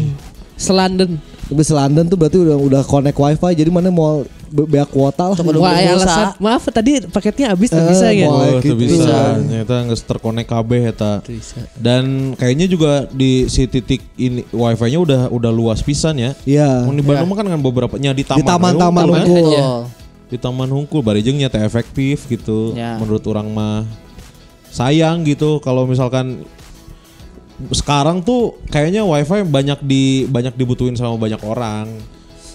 Selanden. 0.55 1.17
Tapi 1.49 1.65
London 1.65 2.05
tuh 2.05 2.17
berarti 2.17 2.37
udah 2.37 2.57
udah 2.59 2.83
connect 2.85 3.17
wifi 3.17 3.53
jadi 3.55 3.71
mana 3.71 3.89
mau 3.89 4.21
be- 4.47 4.69
bea 4.69 4.85
kuota 4.85 5.33
lah. 5.33 5.37
Wah, 5.57 5.81
ya 5.81 5.97
alasan. 5.97 6.37
Maaf 6.37 6.69
tadi 6.69 7.01
paketnya 7.03 7.57
habis 7.57 7.73
Eh, 7.73 7.75
tuh 7.75 7.85
bisa 7.89 8.07
ya. 8.13 8.29
mau- 8.29 8.37
Oh, 8.37 8.61
gitu. 8.61 8.77
itu 8.77 8.85
bisa. 8.85 9.01
Bisa. 9.01 9.19
Ternyata 9.39 9.75
nggak 9.83 9.99
terkonek 10.05 10.45
kabeh 10.45 10.81
eta. 10.87 11.13
Bisa. 11.25 11.57
Dan 11.73 12.37
kayaknya 12.37 12.69
juga 12.69 12.93
di 13.09 13.49
si 13.49 13.65
titik 13.65 14.05
ini 14.15 14.45
wifi-nya 14.51 15.01
udah 15.01 15.21
udah 15.29 15.49
luas 15.49 15.81
pisan 15.81 16.21
ya. 16.21 16.37
Iya. 16.45 16.85
Mun 16.85 16.97
di 16.97 17.03
Bandung 17.03 17.33
mah 17.33 17.37
kan 17.37 17.47
kan 17.49 17.61
beberapa 17.63 17.95
nya 17.97 18.13
di 18.13 18.29
taman. 18.29 18.37
Di 18.37 18.45
taman-taman 18.45 19.03
Hungkul, 19.03 19.17
kan? 19.17 19.25
unggul. 19.25 19.41
Betul. 19.41 19.53
Iya. 19.55 19.67
Di 20.29 20.37
taman 20.37 20.69
hungkul 20.69 21.01
barijeng 21.01 21.37
nyata 21.41 21.65
efektif 21.65 22.29
gitu. 22.29 22.77
Ya. 22.77 23.01
Menurut 23.01 23.25
orang 23.29 23.49
mah 23.53 23.89
sayang 24.69 25.25
gitu 25.25 25.59
kalau 25.65 25.89
misalkan 25.89 26.45
sekarang 27.75 28.23
tuh 28.23 28.55
kayaknya 28.71 29.03
wifi 29.03 29.43
banyak 29.43 29.83
di 29.83 30.29
banyak 30.31 30.55
dibutuhin 30.55 30.95
sama 30.95 31.19
banyak 31.19 31.41
orang. 31.43 31.91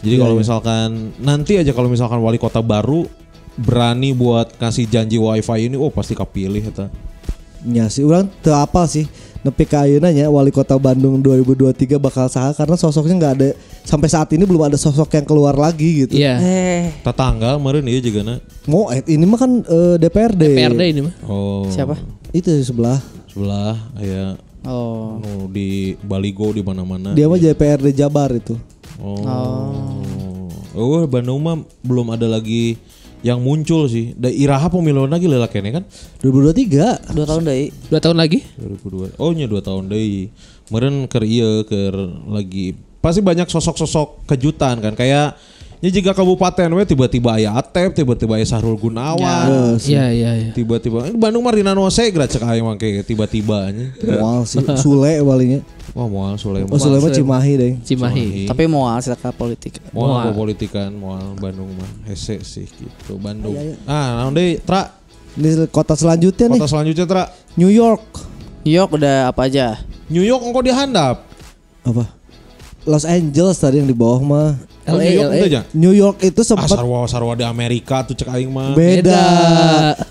Jadi 0.04 0.16
Iya, 0.20 0.24
kalau 0.24 0.36
iya. 0.36 0.42
misalkan 0.44 0.90
nanti 1.20 1.54
aja 1.60 1.72
kalau 1.76 1.90
misalkan 1.92 2.20
wali 2.20 2.40
kota 2.40 2.60
baru 2.64 3.08
berani 3.56 4.12
buat 4.16 4.56
kasih 4.58 4.90
janji 4.90 5.20
wifi 5.20 5.70
ini, 5.70 5.76
oh 5.78 5.92
pasti 5.92 6.16
kepilih 6.16 6.64
eta. 6.64 6.88
Ya 7.64 7.88
sih 7.88 8.04
orang 8.04 8.28
apa 8.44 8.84
sih 8.88 9.08
nepi 9.44 9.64
ka 9.68 9.84
ayeuna 9.84 10.10
nya 10.10 10.32
wali 10.32 10.50
kota 10.50 10.80
Bandung 10.80 11.20
2023 11.20 12.00
bakal 12.00 12.32
saha 12.32 12.56
karena 12.56 12.80
sosoknya 12.80 13.16
nggak 13.20 13.34
ada 13.38 13.50
sampai 13.84 14.08
saat 14.08 14.32
ini 14.32 14.48
belum 14.48 14.72
ada 14.72 14.80
sosok 14.80 15.12
yang 15.20 15.28
keluar 15.28 15.54
lagi 15.54 16.08
gitu. 16.08 16.16
Iya. 16.16 16.40
Eh, 16.40 16.84
Tetangga 17.04 17.60
kemarin 17.60 17.84
iya 17.86 18.00
juga 18.00 18.24
na. 18.24 18.36
Mau 18.66 18.88
eh, 18.90 19.04
ini 19.12 19.28
mah 19.28 19.40
kan 19.40 19.52
eh, 19.60 19.96
DPRD. 20.00 20.44
PRD 20.56 20.82
ini 20.96 21.02
mah. 21.04 21.14
Oh. 21.28 21.68
siapa? 21.68 22.00
Itu 22.32 22.50
di 22.56 22.64
sebelah. 22.64 22.98
Sebelah 23.30 23.76
ya 24.00 24.40
Oh. 24.64 25.20
oh, 25.20 25.44
di 25.52 26.00
Baligo 26.00 26.48
di 26.56 26.64
mana-mana. 26.64 27.12
Dia 27.12 27.28
mah 27.28 27.36
DPRD 27.36 27.92
Jabar 27.92 28.32
itu. 28.32 28.56
Oh. 28.96 30.00
Oh, 30.74 31.04
Bandung 31.06 31.44
mah 31.44 31.60
belum 31.84 32.16
ada 32.16 32.26
lagi 32.32 32.80
yang 33.24 33.40
muncul 33.40 33.88
sih. 33.88 34.12
Da 34.14 34.28
Iraha 34.28 34.68
pemiluan 34.68 35.10
lagi 35.10 35.32
lelah 35.32 35.48
kene 35.48 35.72
kan? 35.72 35.84
2023. 36.22 37.16
Dua 37.16 37.26
tahun 37.26 37.42
deh. 37.48 37.72
Dua 37.88 38.00
tahun 38.04 38.18
lagi? 38.20 38.44
2002. 38.60 39.18
Oh 39.18 39.32
nya 39.32 39.48
2 39.48 39.64
tahun 39.64 39.88
deui. 39.88 40.30
Meureun 40.70 41.08
keur 41.08 41.24
ieu 41.24 41.64
keur 41.64 41.96
lagi 42.28 42.76
pasti 43.04 43.20
banyak 43.20 43.52
sosok-sosok 43.52 44.24
kejutan 44.32 44.80
kan 44.80 44.96
kayak 44.96 45.36
ya 45.84 45.90
jika 45.92 46.16
kabupaten 46.16 46.72
we 46.80 46.84
tiba-tiba 46.88 47.36
aya 47.36 47.52
Atep, 47.60 47.92
tiba-tiba 47.92 48.40
aya 48.40 48.48
Sahrul 48.48 48.80
Gunawan. 48.80 49.76
Iya, 49.84 50.16
iya, 50.16 50.32
iya. 50.40 50.52
Tiba-tiba 50.56 51.12
Bandung 51.12 51.44
mah 51.44 51.52
Rina 51.52 51.76
Nose 51.76 52.08
geura 52.08 52.24
cek 52.24 52.40
aing 52.40 52.64
mah 52.64 52.80
kayak 52.80 53.04
tiba-tiba 53.04 53.68
nya. 53.76 53.92
Moal 54.00 54.48
sih 54.48 54.64
Sule 54.84 55.20
palingnya. 55.20 55.60
Wah 55.92 56.08
moal 56.08 56.40
Sulaiman. 56.40 56.72
Oh 56.72 56.80
Sule 56.80 57.04
mah 57.04 57.12
Cimahi 57.12 57.54
deh. 57.60 57.72
Cimahi. 57.84 58.48
Tapi 58.48 58.64
mau 58.72 58.88
sih 59.04 59.12
politik. 59.36 59.84
Moal 59.92 60.32
Moal. 60.32 60.32
politikan, 60.32 60.88
moal 60.96 61.36
Bandung 61.36 61.68
mah 61.76 61.92
hese 62.08 62.40
sih 62.48 62.64
gitu. 62.64 63.20
Bandung. 63.20 63.54
Ah, 63.84 64.24
naon 64.24 64.32
deui, 64.32 64.64
Tra? 64.64 64.88
Ini 65.36 65.68
kota 65.68 66.00
selanjutnya 66.00 66.48
nih 66.48 66.60
Kota 66.64 66.70
selanjutnya, 66.72 67.06
Tra. 67.10 67.24
New 67.60 67.68
York. 67.68 68.24
New 68.64 68.72
York 68.72 68.96
udah 68.96 69.36
apa 69.36 69.52
aja? 69.52 69.84
New 70.08 70.24
York 70.24 70.40
engkau 70.48 70.64
dihandap. 70.64 71.28
Apa? 71.84 72.08
Los 72.88 73.04
Angeles 73.04 73.60
tadi 73.60 73.84
yang 73.84 73.90
di 73.92 73.98
bawah 73.98 74.24
mah. 74.24 74.73
Oh, 74.84 74.96
LA, 74.96 75.02
New 75.02 75.16
York 75.16 75.24
LA. 75.26 75.36
itu 75.36 75.46
aja. 75.48 75.62
New 75.74 75.94
York 75.94 76.18
itu 76.22 76.40
Ah, 76.40 76.46
sempat 76.46 76.68
sarwa 76.68 77.00
sarwa 77.06 77.34
di 77.34 77.44
Amerika 77.44 78.04
tuh 78.04 78.14
cek 78.14 78.28
aing 78.28 78.48
mah. 78.48 78.74
beda. 78.74 79.00
Beda. 79.00 79.24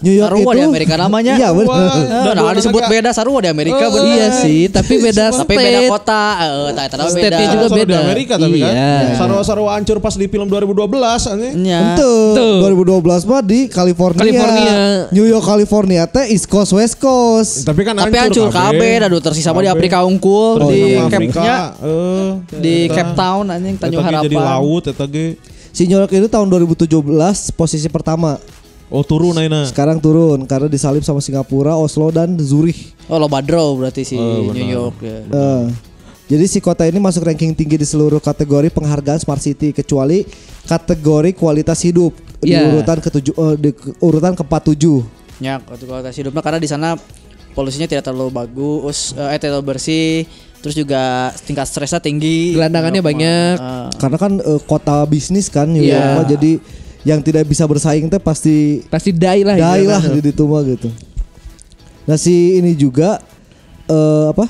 New 0.01 0.15
York 0.15 0.31
Sarua 0.31 0.43
itu 0.43 0.57
di 0.57 0.65
Amerika 0.67 0.95
namanya. 0.97 1.35
Iya 1.35 1.49
benar. 1.51 1.93
Nah, 2.25 2.35
Dua 2.35 2.53
disebut 2.53 2.83
beda 2.87 3.11
Sarua 3.11 3.39
di 3.39 3.49
Amerika 3.49 3.85
Oh. 3.85 4.01
Iya 4.03 4.33
sih, 4.35 4.67
tapi 4.67 4.97
beda 4.99 5.29
Tapi 5.31 5.53
beda 5.53 5.81
kota. 5.87 6.25
Eh, 6.41 6.71
tak 6.73 6.87
tahu 6.91 7.05
beda. 7.07 7.13
State-nya 7.13 7.47
juga 7.51 7.67
Sarwa 7.67 7.77
di 7.77 7.83
beda. 7.85 7.99
Amerika 8.01 8.35
tapi 8.35 8.57
kan. 8.59 8.73
Iya. 8.73 8.97
Sarwa-sarwa 9.15 9.71
hancur 9.73 9.97
pas 9.99 10.15
di 10.15 10.27
film 10.27 10.47
2012 10.47 11.23
anjing. 11.27 11.55
Nya. 11.59 11.81
Itu 11.93 12.11
Tuh. 12.33 12.57
2012 12.65 13.23
mah 13.23 13.43
di 13.43 13.61
California. 13.69 14.21
California. 14.23 14.73
New 15.11 15.27
York 15.27 15.45
California 15.45 16.03
teh 16.07 16.33
East 16.33 16.49
Coast 16.49 16.73
West 16.73 16.97
Coast. 16.97 17.63
Tapi 17.63 17.83
kan 17.83 17.93
Tapi 17.95 18.17
hancur 18.17 18.49
kabeh, 18.49 18.93
dah 18.99 19.21
tersisa 19.21 19.53
mah 19.53 19.61
di 19.61 19.69
Afrika 19.69 20.01
unggul 20.03 20.57
Oh, 20.59 20.69
di 20.69 20.97
iya. 20.97 21.07
Cape-nya 21.07 21.57
eh, 21.79 22.29
di 22.57 22.75
Cape 22.89 23.13
Town 23.13 23.45
anjing 23.47 23.77
Tanjung 23.77 24.01
Harapan. 24.01 24.62
Laut 24.63 24.87
eta 24.87 25.05
ge. 25.05 25.35
Si 25.69 25.85
New 25.85 25.97
York 25.97 26.11
itu 26.11 26.29
tahun 26.29 26.47
2017 26.47 26.87
posisi 27.51 27.89
pertama. 27.89 28.39
Oh 28.87 29.01
turun 29.01 29.33
ayeuna. 29.35 29.65
Sekarang 29.65 29.97
turun 29.97 30.45
karena 30.45 30.69
disalip 30.69 31.01
sama 31.01 31.19
Singapura, 31.19 31.75
Oslo 31.75 32.09
dan 32.09 32.37
Zurich. 32.39 32.93
Oh, 33.07 33.17
lo 33.17 33.25
badro 33.25 33.73
berarti 33.75 34.05
si 34.05 34.15
Oh, 34.15 34.53
New. 34.53 34.63
York 34.63 35.01
ya. 35.01 35.19
Eh, 35.25 35.65
jadi 36.29 36.45
si 36.45 36.61
kota 36.61 36.85
ini 36.85 36.97
masuk 36.97 37.25
ranking 37.25 37.51
tinggi 37.51 37.75
di 37.75 37.85
seluruh 37.85 38.21
kategori 38.21 38.69
penghargaan 38.69 39.17
Smart 39.17 39.41
City 39.41 39.73
kecuali 39.73 40.29
kategori 40.63 41.33
kualitas 41.33 41.81
hidup 41.81 42.13
di 42.39 42.53
Iya. 42.53 42.69
urutan 42.69 43.01
ketujuh 43.01 43.33
eh, 43.35 43.55
di 43.59 43.71
ke- 43.73 43.97
urutan 43.99 44.33
ke-47. 44.35 44.85
Ya, 45.41 45.57
kualitas 45.59 46.13
hidupnya 46.15 46.39
karena 46.39 46.61
di 46.61 46.69
sana 46.69 47.01
polusinya 47.51 47.85
tidak 47.87 48.05
terlalu 48.05 48.29
bagus, 48.31 49.13
eh 49.15 49.35
tidak 49.35 49.57
terlalu 49.57 49.67
bersih, 49.67 50.29
terus 50.63 50.73
juga 50.73 51.03
tingkat 51.43 51.67
stresnya 51.67 51.99
tinggi. 51.99 52.55
Gelandangannya 52.55 53.03
banyak. 53.03 53.57
Eh, 53.59 53.89
Karena 53.99 54.17
kan 54.17 54.33
eh, 54.39 54.61
kota 54.63 55.03
bisnis 55.05 55.51
kan 55.51 55.67
York 55.69 55.85
Iya. 55.85 56.39
jadi 56.39 56.53
yang 57.03 57.19
tidak 57.19 57.45
bisa 57.45 57.67
bersaing 57.67 58.07
teh 58.07 58.23
pasti 58.23 58.87
Pasti 58.87 59.11
die 59.11 59.43
lah. 59.43 59.59
dai 59.59 59.83
lah 59.83 59.99
di 59.99 60.23
itu 60.23 60.45
mah 60.47 60.63
gitu. 60.63 60.87
Nah 62.07 62.15
si 62.15 62.57
ini 62.57 62.73
juga 62.73 63.19
eh, 63.85 64.27
apa? 64.31 64.47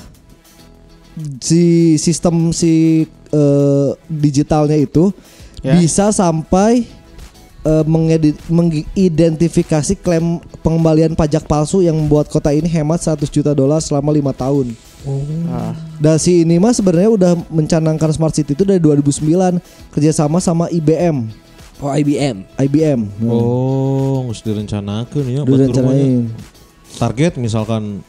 Si 1.40 1.62
sistem 1.96 2.52
si 2.52 3.04
eh, 3.32 3.88
digitalnya 4.06 4.76
itu 4.76 5.12
Ya. 5.62 5.78
bisa 5.78 6.10
sampai 6.10 6.82
eh, 7.62 7.84
mengedit, 7.86 8.34
mengidentifikasi 8.50 9.94
klaim 9.94 10.42
pengembalian 10.58 11.14
pajak 11.14 11.46
palsu 11.46 11.78
yang 11.80 11.94
membuat 11.94 12.26
kota 12.26 12.50
ini 12.50 12.66
hemat 12.66 12.98
100 12.98 13.30
juta 13.30 13.54
dolar 13.54 13.78
selama 13.78 14.10
lima 14.10 14.34
tahun. 14.34 14.74
Ah. 15.50 15.74
Dan 15.98 16.16
si 16.18 16.46
ini 16.46 16.62
mah 16.62 16.70
sebenarnya 16.70 17.10
udah 17.10 17.32
mencanangkan 17.50 18.10
smart 18.14 18.34
city 18.34 18.54
itu 18.54 18.62
dari 18.62 18.78
2009 18.78 19.58
kerjasama 19.90 20.38
sama 20.38 20.70
IBM. 20.70 21.26
Oh 21.82 21.90
IBM. 21.90 22.46
IBM. 22.62 23.00
Oh, 23.26 24.30
harus 24.30 24.38
direncanakan 24.46 25.24
ya. 25.26 25.40
Udah 25.42 25.66
batur 25.66 25.66
rencanain. 25.66 26.30
mah. 26.30 26.98
Target 27.02 27.32
misalkan 27.42 28.06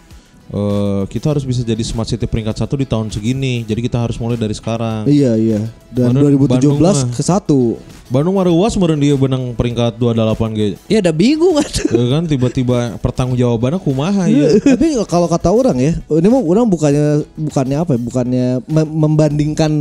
eh, 0.53 1.03
kita 1.09 1.33
harus 1.33 1.43
bisa 1.43 1.65
jadi 1.65 1.81
smart 1.81 2.05
city 2.05 2.29
peringkat 2.29 2.61
satu 2.61 2.77
di 2.77 2.85
tahun 2.85 3.09
segini. 3.09 3.65
Jadi 3.65 3.81
kita 3.89 3.97
harus 3.97 4.21
mulai 4.21 4.37
dari 4.37 4.53
sekarang. 4.53 5.09
Iya 5.09 5.33
iya. 5.33 5.61
Dan 5.89 6.13
Mana 6.13 6.29
2017 6.29 6.61
Bandung 6.61 6.77
ke 7.13 7.23
satu. 7.25 7.81
Bandung 8.13 8.37
Maruwas 8.37 8.77
meren 8.77 9.01
dia 9.01 9.17
benang 9.17 9.57
peringkat 9.57 9.97
28 9.97 10.53
ge. 10.53 10.67
Ya 10.85 11.01
udah 11.01 11.15
bingung 11.15 11.57
atuh. 11.57 11.89
Ya 12.03 12.05
kan 12.19 12.23
tiba-tiba 12.29 12.77
pertanggung 13.01 13.37
jawabannya 13.37 13.79
kumaha 13.81 14.29
ya. 14.29 14.53
Tapi 14.61 15.01
kalau 15.09 15.25
kata 15.25 15.49
orang 15.49 15.77
ya, 15.81 15.93
ini 15.97 16.27
mah 16.29 16.41
orang 16.43 16.69
bukannya 16.69 17.25
bukannya 17.33 17.77
apa 17.81 17.91
ya? 17.97 17.99
Bukannya 18.01 18.45
mem- 18.69 18.93
membandingkan 18.93 19.71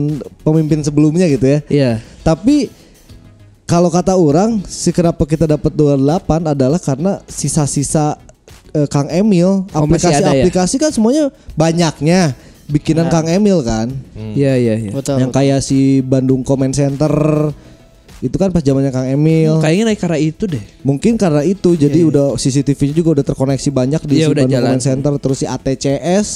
pemimpin 0.40 0.80
sebelumnya 0.80 1.28
gitu 1.28 1.44
ya. 1.44 1.58
Iya. 1.68 1.92
Tapi 2.24 2.72
kalau 3.66 3.88
kata 3.88 4.12
orang, 4.12 4.60
si 4.68 4.92
kenapa 4.92 5.24
kita 5.24 5.48
dapat 5.48 5.72
28 5.72 6.52
adalah 6.52 6.76
karena 6.76 7.24
sisa-sisa 7.24 8.20
eh, 8.72 8.88
Kang 8.88 9.08
Emil, 9.08 9.64
Oh, 9.72 9.84
masih 9.84 10.08
ada 10.08 10.32
ya? 10.32 10.44
aplikasi-aplikasi 10.44 10.74
kan 10.76 10.90
semuanya 10.90 11.28
banyaknya 11.54 12.32
bikinan 12.66 13.08
Kang 13.08 13.28
Emil 13.28 13.60
kan. 13.60 13.92
Iya 14.16 14.56
iya 14.56 14.74
iya. 14.80 14.90
Betul. 14.90 15.20
Yang 15.20 15.32
kayak 15.32 15.60
si 15.60 16.00
Bandung 16.00 16.40
Comment 16.40 16.72
Center 16.72 17.12
itu 18.22 18.38
kan 18.38 18.54
pas 18.54 18.62
zamannya 18.62 18.94
Kang 18.94 19.04
Emil. 19.04 19.58
Kayaknya 19.58 19.84
naik 19.92 20.00
karena 20.00 20.18
itu 20.18 20.44
deh. 20.46 20.62
Mungkin 20.86 21.18
karena 21.18 21.42
itu 21.42 21.74
jadi 21.74 22.06
udah 22.06 22.38
CCTV-nya 22.38 22.94
juga 22.94 23.10
udah 23.18 23.24
terkoneksi 23.26 23.68
banyak 23.68 24.00
di 24.06 24.14
Iya, 24.22 24.26
si 24.26 24.30
udah 24.30 24.42
Bandung 24.46 24.54
jalan. 24.54 24.68
Comment 24.70 24.84
Center 24.86 25.12
terus 25.18 25.38
si 25.42 25.46
ATCS 25.50 26.26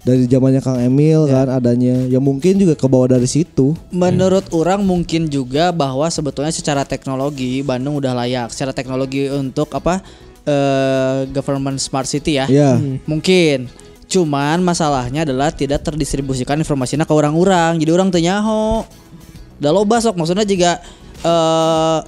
dari 0.00 0.24
zamannya 0.24 0.64
Kang 0.64 0.80
Emil 0.80 1.28
kan 1.28 1.52
adanya. 1.52 2.00
Ya 2.08 2.16
mungkin 2.16 2.56
juga 2.56 2.72
ke 2.74 2.88
bawah 2.88 3.12
dari 3.12 3.28
situ. 3.28 3.76
Menurut 3.92 4.48
orang 4.56 4.80
mungkin 4.80 5.28
juga 5.28 5.68
bahwa 5.68 6.08
sebetulnya 6.08 6.48
secara 6.50 6.88
teknologi 6.88 7.60
Bandung 7.60 8.00
udah 8.00 8.16
layak. 8.16 8.48
Secara 8.48 8.72
teknologi 8.72 9.28
untuk 9.28 9.68
apa 9.76 10.00
eh, 10.48 11.18
government 11.28 11.76
smart 11.76 12.04
city 12.04 12.36
ya. 12.36 12.48
Ya. 12.48 12.80
Mungkin. 13.04 13.68
Cuman 14.08 14.58
masalahnya 14.58 15.22
adalah 15.22 15.52
tidak 15.52 15.84
terdistribusikan 15.84 16.56
informasinya 16.56 17.04
ke 17.04 17.12
orang-orang. 17.12 17.76
Jadi 17.76 17.90
orang 17.90 18.08
teu 18.08 18.18
nyaho. 18.18 18.88
Da 19.56 19.68
loba 19.68 19.98
sok 19.98 20.16
maksudnya 20.16 20.42
juga 20.42 20.80
eh 21.18 21.98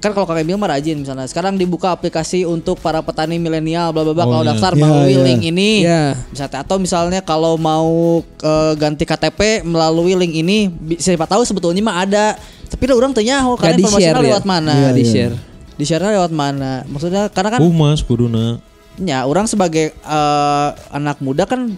kan 0.00 0.16
kalau 0.16 0.24
Kang 0.24 0.40
Emil 0.40 0.56
mah 0.56 0.72
rajin 0.72 0.96
misalnya 0.96 1.28
sekarang 1.28 1.54
dibuka 1.54 1.92
aplikasi 1.92 2.48
untuk 2.48 2.80
para 2.80 3.04
petani 3.04 3.36
milenial 3.36 3.92
bla 3.92 4.00
bla 4.00 4.16
bla 4.16 4.24
Oh, 4.24 4.32
kalau 4.32 4.42
iya. 4.42 4.50
daftar 4.50 4.72
Iya, 4.72 4.80
melalui 4.80 5.12
iya. 5.12 5.20
link 5.22 5.42
ini 5.44 5.70
Iya. 5.84 6.02
misalnya 6.26 6.58
atau 6.58 6.76
misalnya 6.80 7.20
kalau 7.20 7.60
mau 7.60 7.90
eh, 8.24 8.72
ganti 8.74 9.04
KTP 9.04 9.60
melalui 9.60 10.16
link 10.16 10.32
ini 10.34 10.58
bi- 10.66 10.96
siapa 10.96 11.28
tahu 11.28 11.44
sebetulnya 11.44 11.84
mah 11.84 12.00
ada 12.00 12.26
tapi 12.64 12.88
udah 12.88 12.96
orang 12.96 13.12
tanya 13.12 13.44
oh 13.44 13.60
karena 13.60 13.76
informasinya 13.76 14.16
ya? 14.16 14.24
lewat 14.24 14.44
mana 14.48 14.72
Iya, 14.72 14.90
di 14.90 15.04
share. 15.04 15.34
Di 15.80 15.88
share 15.88 16.04
lewat 16.04 16.28
mana 16.28 16.84
maksudnya 16.84 17.32
karena 17.32 17.56
kan 17.56 17.60
Humas 17.64 18.04
kuduna. 18.04 18.60
ya 19.00 19.24
orang 19.24 19.48
sebagai 19.48 19.96
eh, 19.96 20.68
anak 20.92 21.24
muda 21.24 21.48
kan 21.48 21.72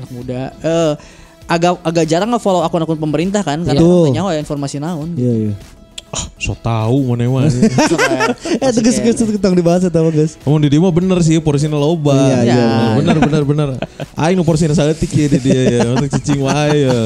anak 0.00 0.10
muda 0.10 0.40
eh 0.64 0.92
agak 1.44 1.76
agak 1.84 2.04
jarang 2.08 2.32
nge-follow 2.32 2.64
akun-akun 2.64 2.96
pemerintah 2.96 3.44
kan 3.44 3.60
karena 3.60 3.80
tanya 3.84 4.32
ya 4.32 4.40
informasi 4.40 4.80
naon 4.80 5.12
Iya 5.12 5.32
iya. 5.36 5.54
Ah, 6.14 6.22
so 6.38 6.54
tahu 6.54 7.10
mana 7.10 7.26
mah. 7.26 7.50
Eh 8.62 8.70
tegas 8.70 9.02
tegas 9.02 9.18
tegas 9.18 9.34
tentang 9.34 9.52
dibahas 9.52 9.82
eta 9.82 9.98
mah 9.98 10.08
guys. 10.08 10.38
Ngomong 10.46 10.62
di 10.62 10.78
mah 10.78 10.94
bener 10.94 11.18
sih 11.20 11.34
porsinya 11.38 11.74
loba. 11.74 12.14
Iya, 12.14 12.38
iya. 12.46 12.66
Bener 12.94 13.16
bener 13.18 13.42
bener. 13.42 13.68
Aing 14.14 14.38
nu 14.38 14.46
porsinya 14.46 14.72
saeutik 14.72 15.10
ya 15.10 15.26
di 15.26 15.38
dia 15.42 15.62
ya. 15.66 15.80
Untuk 15.90 16.14
cicing 16.14 16.38
wae 16.38 16.86
ya. 16.86 17.00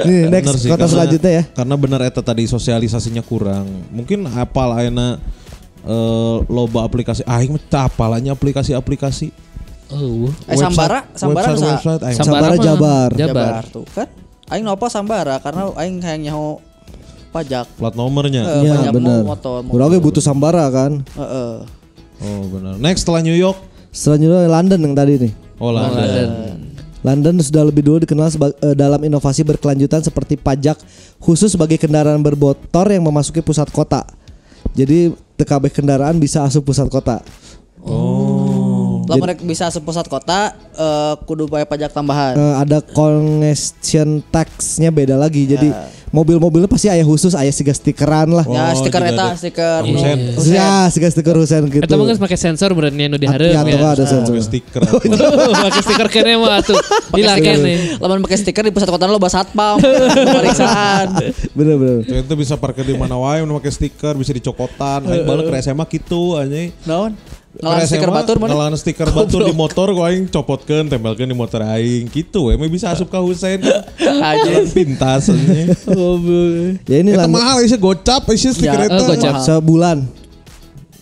Nih 0.00 0.20
next 0.26 0.48
Bener 0.48 0.56
sih, 0.56 0.68
kota 0.72 0.76
karena- 0.80 0.88
selanjutnya 0.88 1.30
ya. 1.30 1.42
Karena 1.52 1.74
benar 1.76 2.00
eta 2.00 2.24
tadi 2.24 2.48
sosialisasinya 2.48 3.20
kurang. 3.20 3.68
Mungkin 3.92 4.24
apal 4.26 4.72
ayeuna 4.72 5.20
eh, 5.82 6.36
loba 6.48 6.88
aplikasi 6.88 7.20
aing 7.22 7.52
mah 7.52 7.62
teu 7.68 7.84
apalanya 7.84 8.32
aplikasi-aplikasi. 8.32 9.28
Oh. 9.90 10.30
eh 10.46 10.54
Sambara 10.54 11.02
Sambara 11.12 11.50
website, 11.50 12.14
Sambara 12.14 12.54
Jabar. 12.56 13.10
Jabar. 13.10 13.66
tuh 13.66 13.82
kan 13.90 14.06
aing 14.46 14.62
nopo 14.62 14.86
Sambara 14.86 15.42
karena 15.42 15.66
aing 15.74 15.98
hayang 15.98 16.22
nyaho 16.30 16.62
pajak 17.30 17.66
plat 17.78 17.94
nomornya. 17.94 18.42
Iya 18.62 18.72
banyak 18.76 18.94
benar. 18.94 19.20
motor, 19.22 19.58
motor. 19.62 19.88
Ge 19.90 19.98
butuh 20.02 20.22
sambara 20.22 20.66
kan. 20.68 21.02
Heeh. 21.02 21.52
Oh 22.20 22.42
benar. 22.50 22.74
Next 22.76 23.06
setelah 23.06 23.22
New 23.22 23.34
York. 23.34 23.56
Selanjutnya 23.90 24.46
London 24.46 24.78
yang 24.82 24.94
tadi 24.94 25.30
nih. 25.30 25.32
Oh 25.58 25.70
London. 25.70 26.28
London 27.00 27.34
sudah 27.40 27.64
lebih 27.64 27.80
dulu 27.80 28.04
dikenal 28.04 28.28
seba- 28.28 28.52
eh, 28.60 28.76
dalam 28.76 29.00
inovasi 29.00 29.40
berkelanjutan 29.40 30.04
seperti 30.04 30.36
pajak 30.36 30.76
khusus 31.16 31.56
bagi 31.56 31.80
kendaraan 31.80 32.20
bermotor 32.20 32.92
yang 32.92 33.08
memasuki 33.08 33.40
pusat 33.40 33.72
kota. 33.72 34.04
Jadi 34.76 35.08
TKB 35.40 35.72
kendaraan 35.72 36.20
bisa 36.20 36.44
asup 36.44 36.68
pusat 36.68 36.92
kota. 36.92 37.24
Oh. 37.80 38.29
Lah 39.10 39.18
mereka 39.18 39.42
bisa 39.42 39.66
sepusat 39.66 40.06
kota 40.06 40.54
eh, 40.72 41.14
kudu 41.26 41.50
bayar 41.50 41.66
pajak 41.66 41.90
tambahan. 41.90 42.38
Eh, 42.38 42.54
ada 42.56 42.78
congestion 42.80 44.22
tax-nya 44.30 44.88
beda 44.88 45.18
lagi. 45.18 45.44
Jadi 45.44 45.68
Ya. 45.70 45.86
mobil-mobilnya 46.10 46.66
pasti 46.66 46.86
ayah 46.86 47.02
khusus, 47.02 47.34
ayah 47.34 47.50
siga 47.50 47.70
stikeran 47.70 48.30
lah. 48.30 48.42
ya 48.42 48.70
Oh, 48.70 48.78
stiker 48.78 48.98
juga 48.98 49.14
eta 49.14 49.26
stiker. 49.34 49.80
Husein. 49.84 50.18
Ya, 50.50 50.86
siga 50.88 51.06
stiker 51.06 51.34
Husen 51.34 51.62
gitu. 51.66 51.82
Eta 51.82 51.94
geus 51.94 52.18
make 52.18 52.34
sensor 52.34 52.70
berarti 52.70 53.06
nu 53.06 53.14
dihareup 53.14 53.50
Ya, 53.50 53.62
ya. 53.62 53.78
tuh 53.78 53.90
ada 53.90 54.04
sensor. 54.04 54.34
Pakai 54.34 54.46
stiker. 54.46 54.82
Pakai 55.66 55.82
stiker 55.82 56.08
kene 56.08 56.38
mah 56.38 56.58
atuh. 56.58 56.78
Hilang 57.14 57.38
kene. 57.38 57.74
Lamun 57.98 58.22
pakai 58.22 58.38
stiker 58.38 58.62
di 58.62 58.70
pusat 58.70 58.90
kota 58.90 59.06
lo 59.06 59.18
bahas 59.18 59.34
satpam 59.34 59.78
pemeriksaan. 59.78 61.06
Bener 61.58 61.74
bener. 61.78 62.02
Itu 62.22 62.34
bisa 62.34 62.54
parkir 62.54 62.86
di 62.86 62.94
mana 62.94 63.14
wae 63.14 63.42
pakai 63.42 63.70
stiker 63.70 64.14
bisa 64.14 64.30
dicokotan. 64.30 65.06
Aing 65.06 65.26
balik 65.26 65.50
ke 65.50 65.62
SMA 65.62 65.84
gitu 65.86 66.38
anjing. 66.38 66.70
Naon? 66.86 67.14
Ke 67.50 67.60
Ngalan 67.60 67.82
stiker 67.82 68.10
batur 68.10 68.36
mana? 68.38 68.50
Ngalan 68.52 68.74
stiker 68.74 69.08
batur 69.10 69.42
di 69.42 69.50
motor 69.50 69.90
gua 69.90 70.06
aing 70.08 70.26
copotkeun 70.26 70.86
tempelkeun 70.86 71.26
di 71.26 71.34
motor 71.34 71.60
aing 71.64 72.06
gitu. 72.06 72.48
Emang 72.48 72.66
bisa 72.66 72.88
asup 72.88 73.06
ka 73.06 73.18
Husein. 73.18 73.58
Aja. 73.98 74.52
Pintas. 74.76 75.26
Ya 76.86 76.96
ini 76.96 77.10
Eta 77.10 77.20
London 77.20 77.32
mahal 77.32 77.58
sih 77.62 77.74
gocap 77.74 78.22
sih 78.30 78.54
stiker 78.54 78.70
Ya, 78.76 78.86
eta. 78.86 78.96
eh, 78.96 79.06
gocap. 79.08 79.34
sebulan. 79.40 79.98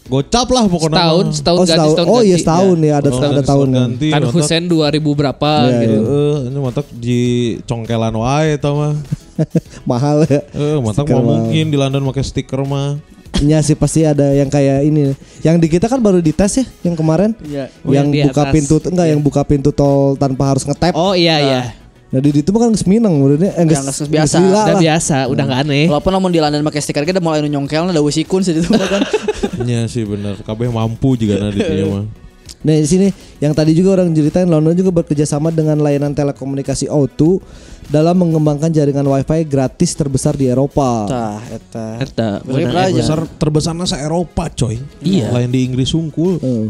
Gocap 0.09 0.49
lah 0.49 0.64
pokoknya. 0.64 0.96
Setahun, 0.96 1.26
setahun 1.30 1.59
Oh, 1.59 1.61
ganti, 1.61 1.68
setahun. 1.70 1.92
setahun 1.92 2.09
Oh 2.09 2.20
iya 2.24 2.36
setahun 2.40 2.76
ya, 2.80 2.94
ada 2.96 3.09
Oh, 3.11 3.20
ada 3.20 3.42
tahun. 3.44 3.68
ganti. 3.68 4.09
Kan 4.09 4.20
mantap. 4.24 4.32
Husein 4.32 4.64
2000 4.64 4.80
berapa 5.12 5.51
Iya, 5.61 5.78
gitu. 5.78 5.99
Heeh, 6.01 6.36
ini 6.49 6.59
mantap 6.59 6.86
di 6.90 7.20
congkelan 7.62 8.14
wae 8.16 8.57
eta 8.57 8.72
mah. 8.72 8.96
Mahal 9.84 10.24
ya. 10.24 10.40
Eh, 10.49 10.80
mantap 10.80 11.05
mungkin 11.05 11.64
di 11.68 11.76
London 11.76 12.09
pakai 12.09 12.24
stiker 12.24 12.64
mah. 12.64 12.96
Ya 13.39 13.62
sih 13.62 13.79
pasti 13.79 14.03
ada 14.03 14.35
yang 14.35 14.51
kayak 14.51 14.83
ini. 14.83 15.14
Yang 15.47 15.57
di 15.62 15.68
kita 15.70 15.87
kan 15.87 16.03
baru 16.03 16.18
dites 16.18 16.59
ya 16.59 16.64
yang 16.83 16.99
kemarin. 16.99 17.33
Iya. 17.41 17.70
Oh, 17.87 17.95
yang 17.95 18.11
yang 18.11 18.26
di 18.26 18.29
buka 18.31 18.43
atas. 18.43 18.55
pintu 18.55 18.74
enggak 18.83 19.07
yang 19.07 19.20
buka 19.22 19.43
pintu 19.47 19.70
tol 19.70 20.18
tanpa 20.18 20.51
harus 20.51 20.66
ngetap. 20.66 20.93
Oh 20.95 21.14
iya 21.14 21.39
iya. 21.39 21.61
Nah 22.09 22.24
di 22.24 22.33
itu 22.33 22.49
mah 22.49 22.61
kan 22.64 22.72
geus 22.72 22.89
minang 22.89 23.12
menurutnya. 23.20 23.53
Eh, 23.53 23.68
Yang 23.68 23.85
geus 23.85 24.09
biasa. 24.09 24.37
Udah 24.41 24.64
lah. 24.64 24.81
biasa, 24.81 25.16
udah 25.29 25.45
enggak 25.45 25.61
aneh. 25.68 25.87
Walaupun 25.87 26.12
namun 26.12 26.31
di 26.33 26.41
London 26.41 26.64
pakai 26.64 26.81
stiker 26.81 27.05
kita 27.05 27.20
mulai 27.20 27.45
nyongkel 27.45 27.93
ada 27.93 28.01
wisikun 28.01 28.41
sih 28.41 28.57
itu 28.57 28.64
mah 28.72 28.81
kan. 28.89 29.03
Iya 29.68 29.85
sih 29.91 30.07
bener. 30.07 30.39
Kabeh 30.47 30.70
mampu 30.70 31.18
juga 31.18 31.37
nanti 31.43 31.61
mah. 31.93 32.28
Nah 32.59 32.75
di 32.75 32.89
sini 32.91 33.07
yang 33.39 33.55
tadi 33.55 33.71
juga 33.71 33.95
orang 33.95 34.11
ceritain 34.11 34.51
London 34.51 34.75
juga 34.75 34.91
bekerja 34.91 35.23
sama 35.23 35.55
dengan 35.55 35.79
layanan 35.79 36.11
telekomunikasi 36.11 36.91
O2 36.91 37.39
dalam 37.87 38.19
mengembangkan 38.19 38.69
jaringan 38.69 39.07
WiFi 39.07 39.47
gratis 39.47 39.95
terbesar 39.95 40.35
di 40.35 40.51
Eropa. 40.51 41.07
Tah 41.07 41.39
eta. 41.55 41.87
Eta. 42.03 42.29
Terbesar 42.43 43.19
terbesarnya 43.39 43.87
se 43.87 43.97
Eropa 44.03 44.51
coy. 44.51 44.75
Iya. 45.01 45.31
Lain 45.31 45.55
di 45.55 45.63
Inggris 45.63 45.95
sungkul. 45.95 46.43
Eh. 46.43 46.67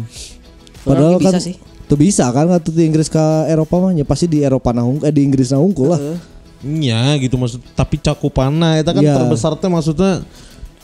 Padahal 0.84 1.16
kan 1.18 1.34
bisa 1.36 1.40
sih. 1.40 1.56
tuh 1.88 1.96
bisa 1.96 2.28
kan 2.28 2.52
atau 2.52 2.68
di 2.68 2.84
Inggris 2.84 3.08
ke 3.08 3.24
Eropa 3.48 3.80
mah 3.80 3.96
ya 3.96 4.04
pasti 4.04 4.28
di 4.28 4.44
Eropa 4.44 4.76
nahung 4.76 5.00
eh 5.00 5.12
di 5.12 5.24
Inggris 5.24 5.48
nahungkul 5.50 5.88
lah. 5.88 6.00
Iya 6.58 7.16
gitu 7.22 7.38
maksud 7.38 7.62
tapi 7.72 7.96
cakupannya 7.96 8.82
itu 8.82 8.90
kan 8.90 9.02
Iya. 9.02 9.14
terbesar 9.16 9.54
teh 9.56 9.70
maksudnya 9.70 10.20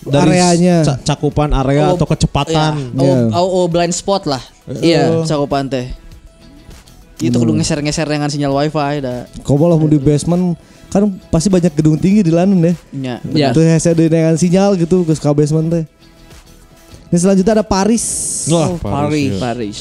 Areanya. 0.07 0.77
ca- 0.83 1.01
cakupan 1.07 1.49
area 1.51 1.89
Oh, 1.89 1.97
atau 1.97 2.05
kecepatan. 2.05 2.93
Oh, 2.93 3.05
Iya. 3.05 3.17
oh, 3.33 3.49
oh, 3.63 3.67
blind 3.67 3.93
spot 3.93 4.25
lah. 4.25 4.43
Iya, 4.67 5.25
cakupan 5.25 5.65
teh. 5.65 5.89
Itu 7.17 7.37
kudu 7.37 7.55
ngeser-ngeser 7.55 8.05
dengan 8.05 8.29
sinyal 8.29 8.53
wifi 8.53 9.01
dah. 9.01 9.25
Kau 9.41 9.57
malah 9.57 9.79
mau 9.79 9.87
di 9.87 9.97
basement 9.97 10.59
kan 10.91 11.03
pasti 11.27 11.49
banyak 11.49 11.73
gedung 11.73 11.97
tinggi 11.97 12.21
di 12.21 12.29
London 12.29 12.61
deh. 12.63 12.77
Nya. 12.93 13.19
Ya. 13.27 13.49
Tuh 13.51 13.65
hese 13.65 13.95
dengan 13.95 14.37
sinyal 14.37 14.77
gitu 14.77 15.03
ke 15.03 15.15
basement 15.33 15.69
teh. 15.69 15.85
Ini 17.09 17.17
selanjutnya 17.17 17.55
ada 17.55 17.65
Paris. 17.65 18.05
Wah, 18.47 18.69
Oh, 18.69 18.77
Paris. 18.77 19.31
ya. 19.31 19.41
Paris. 19.41 19.79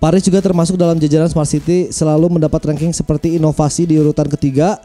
Paris 0.00 0.22
juga 0.24 0.40
termasuk 0.40 0.74
dalam 0.74 0.96
jajaran 0.96 1.28
Smart 1.28 1.44
City 1.46 1.92
selalu 1.92 2.32
mendapat 2.32 2.64
ranking 2.64 2.88
seperti 2.90 3.36
inovasi 3.36 3.84
di 3.84 4.00
urutan 4.00 4.24
ketiga, 4.26 4.80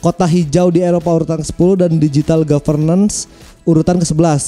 kota 0.00 0.24
hijau 0.24 0.72
di 0.72 0.80
Eropa 0.80 1.12
urutan 1.12 1.36
ke-10 1.38 1.70
dan 1.78 1.90
digital 1.94 2.40
governance 2.42 3.28
urutan 3.64 3.96
ke-11. 4.00 4.44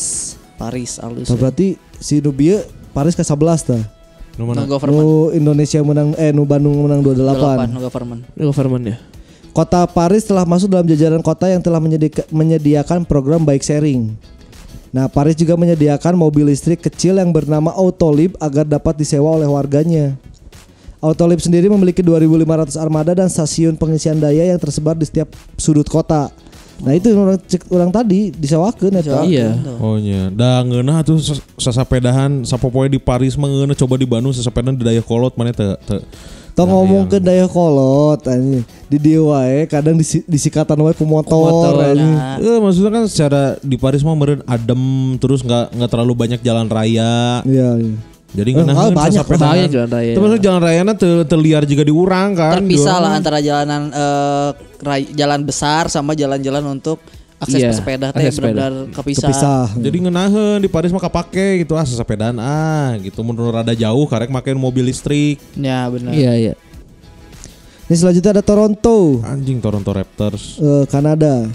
Paris 0.56 0.96
alus. 1.00 1.28
Nah, 1.28 1.36
berarti 1.36 1.76
si 2.00 2.24
Nubia 2.24 2.64
Paris 2.96 3.12
ke-11 3.12 3.60
dah. 3.68 3.84
Nu 4.36 4.48
mana? 4.48 4.64
No 4.64 4.68
government. 4.68 4.96
Nu 4.96 5.08
Indonesia 5.32 5.80
menang 5.84 6.08
eh 6.16 6.32
nu 6.32 6.44
Bandung 6.48 6.76
menang 6.84 7.00
28. 7.04 7.72
28 7.72 7.76
no 7.76 7.80
government. 7.80 8.20
Government 8.36 8.84
ya. 8.84 8.96
Kota 9.56 9.88
Paris 9.88 10.28
telah 10.28 10.44
masuk 10.44 10.68
dalam 10.68 10.84
jajaran 10.84 11.24
kota 11.24 11.48
yang 11.48 11.64
telah 11.64 11.80
menyedika- 11.80 12.28
menyediakan 12.28 13.08
program 13.08 13.40
bike 13.44 13.64
sharing. 13.64 14.12
Nah, 14.92 15.08
Paris 15.08 15.36
juga 15.36 15.56
menyediakan 15.56 16.16
mobil 16.16 16.48
listrik 16.48 16.80
kecil 16.84 17.20
yang 17.20 17.32
bernama 17.32 17.72
Autolib 17.72 18.36
agar 18.40 18.64
dapat 18.68 18.96
disewa 18.96 19.32
oleh 19.32 19.48
warganya. 19.48 20.16
Autolib 21.00 21.40
sendiri 21.40 21.68
memiliki 21.68 22.00
2.500 22.00 22.80
armada 22.80 23.12
dan 23.12 23.28
stasiun 23.28 23.76
pengisian 23.76 24.16
daya 24.16 24.48
yang 24.48 24.56
tersebar 24.56 24.96
di 24.96 25.04
setiap 25.04 25.28
sudut 25.60 25.84
kota. 25.88 26.32
Nah, 26.76 26.92
itu 26.92 27.08
orang 27.16 27.40
cek 27.40 27.72
orang 27.72 27.88
tadi 27.88 28.28
disewakeun 28.36 29.00
eta. 29.00 29.24
Iya. 29.24 29.56
Oh 29.80 29.96
nya, 29.96 30.28
da 30.28 30.60
ngeunah 30.60 31.00
tuh 31.00 31.16
ses- 31.16 31.44
sesapedahan 31.56 32.44
sapopoe 32.44 32.84
di 32.88 33.00
Paris 33.00 33.32
mah 33.40 33.48
ngeunah 33.48 33.76
coba 33.76 33.96
di 33.96 34.04
Bandung 34.04 34.36
sesapedahan 34.36 34.76
di 34.76 34.84
daya 34.84 35.00
kolot 35.00 35.32
mana 35.40 35.56
teu 35.56 35.72
teu. 35.88 36.04
Tong 36.56 36.72
ngomong 36.72 37.04
ke 37.08 37.20
daya 37.20 37.44
kolot 37.48 38.20
anjing. 38.24 38.64
Di 38.88 38.96
wae 39.20 39.68
kadang 39.68 39.96
disi, 39.96 40.24
disikatan 40.24 40.80
wae 40.80 40.96
ku 40.96 41.04
motor, 41.04 41.36
Motor, 41.36 41.92
anjing. 41.92 42.16
Eh, 42.40 42.58
maksudnya 42.60 42.90
kan 42.92 43.04
secara 43.08 43.42
di 43.60 43.76
Paris 43.76 44.00
mah 44.00 44.16
meureun 44.16 44.40
adem 44.44 44.80
terus 45.20 45.44
nggak 45.44 45.76
nggak 45.76 45.90
terlalu 45.92 46.12
banyak 46.16 46.40
jalan 46.40 46.68
raya. 46.68 47.40
Iya, 47.44 47.70
iya. 47.76 48.15
Jadi 48.36 48.50
Eh, 48.52 48.54
ngeunaheun 48.54 48.92
ah, 48.92 48.94
banyak, 48.94 49.24
banyak 49.24 49.70
jalan 49.72 49.88
raya. 49.88 50.12
Terus 50.12 50.38
jalan 50.38 50.60
rayana 50.60 50.92
teu 50.92 51.24
teu 51.24 51.38
liar 51.38 51.64
juga 51.64 51.80
di 51.80 51.90
urang 51.90 52.36
kan. 52.36 52.60
Terpisah 52.60 52.96
Di 52.96 53.02
lah 53.02 53.12
antara 53.14 53.38
jalanan 53.40 53.82
eh, 53.88 54.48
ray- 54.78 55.10
jalan 55.10 55.40
besar 55.40 55.88
sama 55.88 56.12
jalan-jalan 56.12 56.60
untuk 56.70 57.00
akses 57.36 57.56
Iya, 57.58 57.68
pesepeda 57.68 58.06
teh 58.10 58.28
sepeda. 58.28 58.52
benar-benar 58.52 58.72
kepisah. 58.92 59.28
Kepisah. 59.28 59.64
Jadi 59.74 59.96
ngenaheun 59.98 60.58
di 60.58 60.68
Paris 60.68 60.88
mah 60.88 61.00
kapake 61.00 61.60
gitu 61.60 61.72
ah 61.72 61.84
sepedaan 61.84 62.36
ah 62.36 62.96
gitu 62.98 63.20
menurut 63.20 63.52
rada 63.54 63.72
jauh 63.72 64.04
karek 64.04 64.28
makin 64.28 64.56
mobil 64.56 64.84
listrik. 64.84 65.40
Ya 65.52 65.88
benar. 65.88 66.12
Iya 66.12 66.32
iya. 66.34 66.54
Ini 67.86 67.94
selanjutnya 67.94 68.34
ada 68.34 68.42
Toronto, 68.42 69.22
Anjing 69.22 69.62
Toronto 69.62 69.90
Raptors. 69.90 70.58
eh, 70.58 70.84
Kanada. 70.86 71.46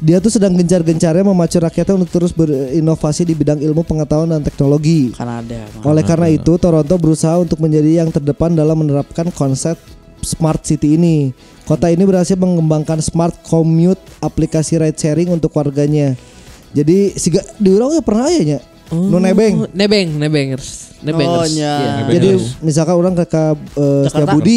Dia 0.00 0.16
tuh 0.16 0.32
sedang 0.32 0.56
gencar-gencarnya 0.56 1.20
memacu 1.20 1.60
rakyatnya 1.60 1.94
untuk 2.00 2.08
terus 2.08 2.32
berinovasi 2.32 3.28
di 3.28 3.36
bidang 3.36 3.60
ilmu 3.60 3.84
pengetahuan 3.84 4.32
dan 4.32 4.40
teknologi. 4.40 5.12
Kanada. 5.12 5.68
Oleh 5.84 6.00
karena 6.00 6.32
itu, 6.32 6.56
Toronto 6.56 6.96
berusaha 6.96 7.36
untuk 7.36 7.60
menjadi 7.60 8.00
yang 8.00 8.08
terdepan 8.08 8.56
dalam 8.56 8.80
menerapkan 8.80 9.28
konsep 9.28 9.76
smart 10.24 10.64
city 10.64 10.96
ini. 10.96 11.36
Kota 11.68 11.92
ini 11.92 12.02
berhasil 12.08 12.34
mengembangkan 12.34 13.04
smart 13.04 13.36
commute 13.44 14.00
aplikasi 14.24 14.80
ride 14.80 14.96
sharing 14.96 15.28
untuk 15.28 15.52
warganya. 15.52 16.16
Jadi 16.72 17.14
siga 17.20 17.44
di 17.60 17.68
urang 17.74 17.92
ya 17.92 18.02
pernah 18.02 18.24
aya 18.30 18.42
nya. 18.42 18.58
Nu 18.90 19.22
nebeng. 19.22 19.66
Oh, 19.66 19.70
nebeng, 19.70 20.18
nebengers. 20.18 20.98
Nebengers. 21.04 21.46
Oh. 21.46 21.46
Iya. 21.46 21.74
Nebengers. 21.78 22.14
Jadi 22.16 22.28
misalkan 22.64 22.94
orang 22.98 23.14
ke, 23.14 23.24
ke 23.28 23.44
eh, 23.78 24.04
Setiabudi 24.10 24.56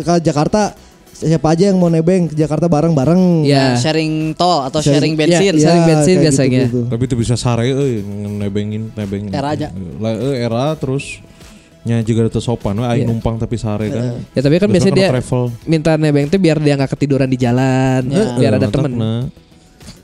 ke 0.00 0.14
Jakarta 0.24 0.72
siapa 1.14 1.46
aja 1.48 1.64
yang 1.66 1.78
mau 1.78 1.86
nebeng 1.86 2.26
ke 2.26 2.34
Jakarta 2.34 2.66
bareng-bareng. 2.66 3.42
Iya. 3.42 3.74
Sharing 3.76 4.34
tol 4.34 4.60
atau 4.62 4.78
Sharing- 4.78 4.98
sharing 5.00 5.14
bensin. 5.14 5.52
Iya, 5.52 5.62
sharing 5.62 5.84
bensin 5.86 6.16
biasanya. 6.18 6.60
gitu-gitu. 6.66 6.80
Tapi 6.90 7.02
itu 7.04 7.16
bisa 7.16 7.34
sare 7.34 7.64
euy 7.64 8.02
nebengin 8.36 8.90
nebeng. 8.92 9.30
Era 9.30 9.54
aja. 9.54 9.70
Lah 9.96 10.12
eh, 10.12 10.36
era 10.40 10.74
terus 10.74 11.22
nya 11.82 12.00
juga 12.00 12.24
ada 12.24 12.40
sopan 12.40 12.74
we 12.74 12.86
aing 12.86 13.04
numpang 13.04 13.36
tapi 13.36 13.54
sare 13.54 13.86
kan. 13.88 14.16
Ya 14.30 14.40
tapi 14.40 14.56
kan 14.56 14.66
Biasanya 14.66 14.90
biasanya 14.90 14.96
dia 14.98 15.12
travel. 15.14 15.42
minta 15.64 15.92
nebeng 15.94 16.26
tuh 16.26 16.38
biar 16.38 16.56
dia 16.56 16.74
nggak 16.74 16.90
ketiduran 16.90 17.26
di 17.26 17.36
jalan, 17.36 18.00
Ya. 18.04 18.24
biar 18.34 18.52
ada 18.54 18.66
Eh, 18.66 18.72
temen. 18.72 18.90
mantakna. 18.90 19.12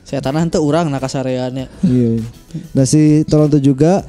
Saya 0.01 0.19
tanah 0.19 0.43
itu 0.43 0.59
orang 0.59 0.87
nak 0.87 1.01
kasareannya. 1.01 1.65
Iya. 1.81 2.21
Nah 2.71 2.83
si 2.83 3.01
Toronto 3.23 3.57
juga 3.57 4.05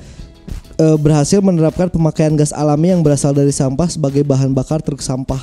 eh, 0.74 0.96
berhasil 0.96 1.38
menerapkan 1.38 1.88
pemakaian 1.88 2.34
gas 2.34 2.50
alami 2.50 2.90
yang 2.90 3.00
berasal 3.00 3.30
dari 3.30 3.50
sampah 3.50 3.86
sebagai 3.86 4.20
bahan 4.20 4.50
bakar 4.50 4.78
truk 4.78 4.98
sampah. 4.98 5.40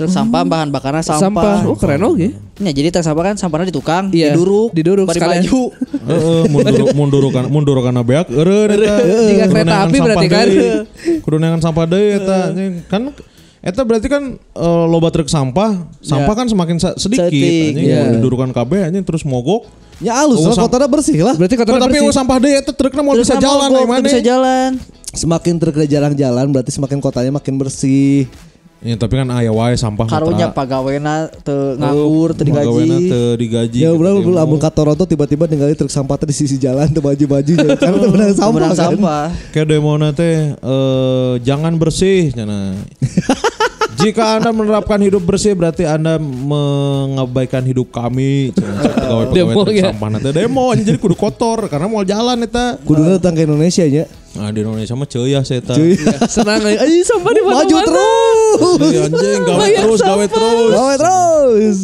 Terus 0.00 0.10
sampah 0.10 0.40
bahan 0.42 0.72
bakarnya 0.72 1.04
sampah. 1.04 1.20
Sampah. 1.20 1.68
Oh 1.68 1.76
keren 1.76 2.00
oke. 2.02 2.28
Ya, 2.56 2.72
jadi 2.72 2.88
truk 2.88 3.04
sampah 3.04 3.22
kan 3.22 3.36
sampahnya 3.36 3.68
di 3.68 3.76
tukang, 3.76 4.08
Iya, 4.08 4.32
diduruk, 4.32 4.72
diduruk 4.72 5.04
bari 5.04 5.20
maju. 5.20 5.60
Heeh, 6.08 6.42
mundur 6.48 6.88
mundur 6.94 7.24
kan 7.28 7.44
mundur 7.46 7.76
kana 7.78 8.00
beak 8.00 8.28
eureun 8.28 8.72
eta. 8.72 8.96
Jika 9.28 9.44
kereta 9.46 9.74
api 9.78 9.92
sampah 9.92 10.04
berarti 10.06 10.26
kan. 10.26 10.46
Kudu 11.20 11.36
neangan 11.36 11.60
sampah 11.60 11.84
deui 11.84 12.16
eta. 12.16 12.38
Kan 12.86 13.12
Eta 13.60 13.84
berarti 13.84 14.08
kan 14.08 14.24
eh, 14.40 14.84
loba 14.88 15.12
truk 15.12 15.28
sampah, 15.28 15.84
sampah 16.00 16.32
kan 16.32 16.48
semakin 16.48 16.80
sa- 16.80 16.96
sedikit 16.96 17.28
Sedik, 17.28 17.76
anjing 17.76 17.92
iya. 17.92 18.08
didurukan 18.10 18.48
kabeh 18.50 18.88
anjing 18.88 19.04
terus 19.04 19.20
mogok. 19.20 19.68
Ya 20.00 20.16
halus 20.16 20.40
Oh, 20.40 20.48
lah 20.48 20.56
sam- 20.56 20.64
kotanya 20.64 20.88
bersih 20.88 21.20
lah. 21.20 21.36
Berarti 21.36 21.60
kota 21.60 21.76
tapi 21.76 21.92
bersih. 21.92 22.00
eueuh 22.00 22.16
sampah 22.16 22.40
deui 22.40 22.56
eta 22.56 22.72
trukna 22.72 23.04
mau 23.04 23.12
Terus 23.12 23.28
bisa 23.28 23.36
jalan 23.36 23.68
mana? 23.84 24.00
bisa 24.00 24.16
jalan. 24.18 24.80
Semakin 25.12 25.60
truk 25.60 25.76
jarang-jalan 25.84 26.46
berarti 26.48 26.72
semakin 26.72 26.98
kotanya 26.98 27.28
makin 27.30 27.60
bersih. 27.60 28.24
Ya, 28.80 28.96
tapi 28.96 29.12
kan 29.12 29.28
aya 29.28 29.52
wae 29.52 29.76
sampah 29.76 30.08
Karunya 30.08 30.48
pagawena 30.48 31.28
teu 31.44 31.76
nganggur, 31.76 32.32
teu 32.32 32.48
Pegawena 32.48 32.96
digaji. 32.96 33.12
teu 33.12 33.24
digaji. 33.36 33.78
Ya 33.78 33.92
gitu, 33.92 34.00
udah 34.00 34.12
demo. 34.16 34.32
lamun 34.32 34.56
ke 34.56 34.70
Toronto 34.72 35.04
tiba-tiba 35.04 35.44
ninggalin 35.44 35.76
truk 35.76 35.92
sampah 35.92 36.16
teh 36.16 36.24
di 36.24 36.32
sisi 36.32 36.56
jalan 36.56 36.88
tuh 36.88 37.04
baju-baju 37.04 37.76
karena 37.76 37.96
tuh 38.00 38.08
menang 38.08 38.32
sampah 38.32 38.48
Kemenang 38.48 38.72
kan. 38.72 38.80
sampah. 38.96 39.24
Kayak 39.52 39.66
demona 39.68 40.08
teh 40.16 40.56
eh, 40.56 41.32
jangan 41.44 41.76
bersih 41.76 42.32
cenah. 42.32 42.72
Jika 44.00 44.40
Anda 44.40 44.50
menerapkan 44.50 44.96
hidup 45.04 45.22
bersih 45.22 45.52
berarti 45.52 45.84
Anda 45.84 46.16
mengabaikan 46.16 47.60
hidup 47.68 47.92
kami. 47.92 48.56
Pegawai-pegawai 48.56 49.76
ya. 49.76 49.92
sampah 49.92 50.08
na 50.08 50.18
teh 50.18 50.32
demo 50.32 50.72
jadi 50.72 50.96
kudu 50.96 51.12
kotor 51.18 51.68
karena 51.68 51.86
mau 51.86 52.00
jalan 52.00 52.40
eta. 52.40 52.80
Kudu 52.80 53.20
datang 53.20 53.36
ke 53.36 53.44
Indonesia 53.44 53.84
nya. 53.84 54.08
Nah, 54.30 54.54
di 54.54 54.62
Indonesia 54.62 54.94
mah 54.94 55.08
ceuyah 55.10 55.42
eta. 55.42 55.74
Cuy. 55.74 55.98
Senang 56.30 56.62
aja. 56.62 56.86
Ayo 56.86 57.02
sampah 57.02 57.32
di 57.34 57.40
Maju 57.42 57.50
mana-mana. 57.50 57.82
terus. 57.82 58.60
Cuy, 58.78 58.96
anjing 59.02 59.40
gawe 59.42 59.66
terus, 59.66 60.00
gawe 60.00 60.24
sampah. 60.24 60.28
terus. 60.30 60.70
Gawe 60.70 60.94
terus. 60.96 61.78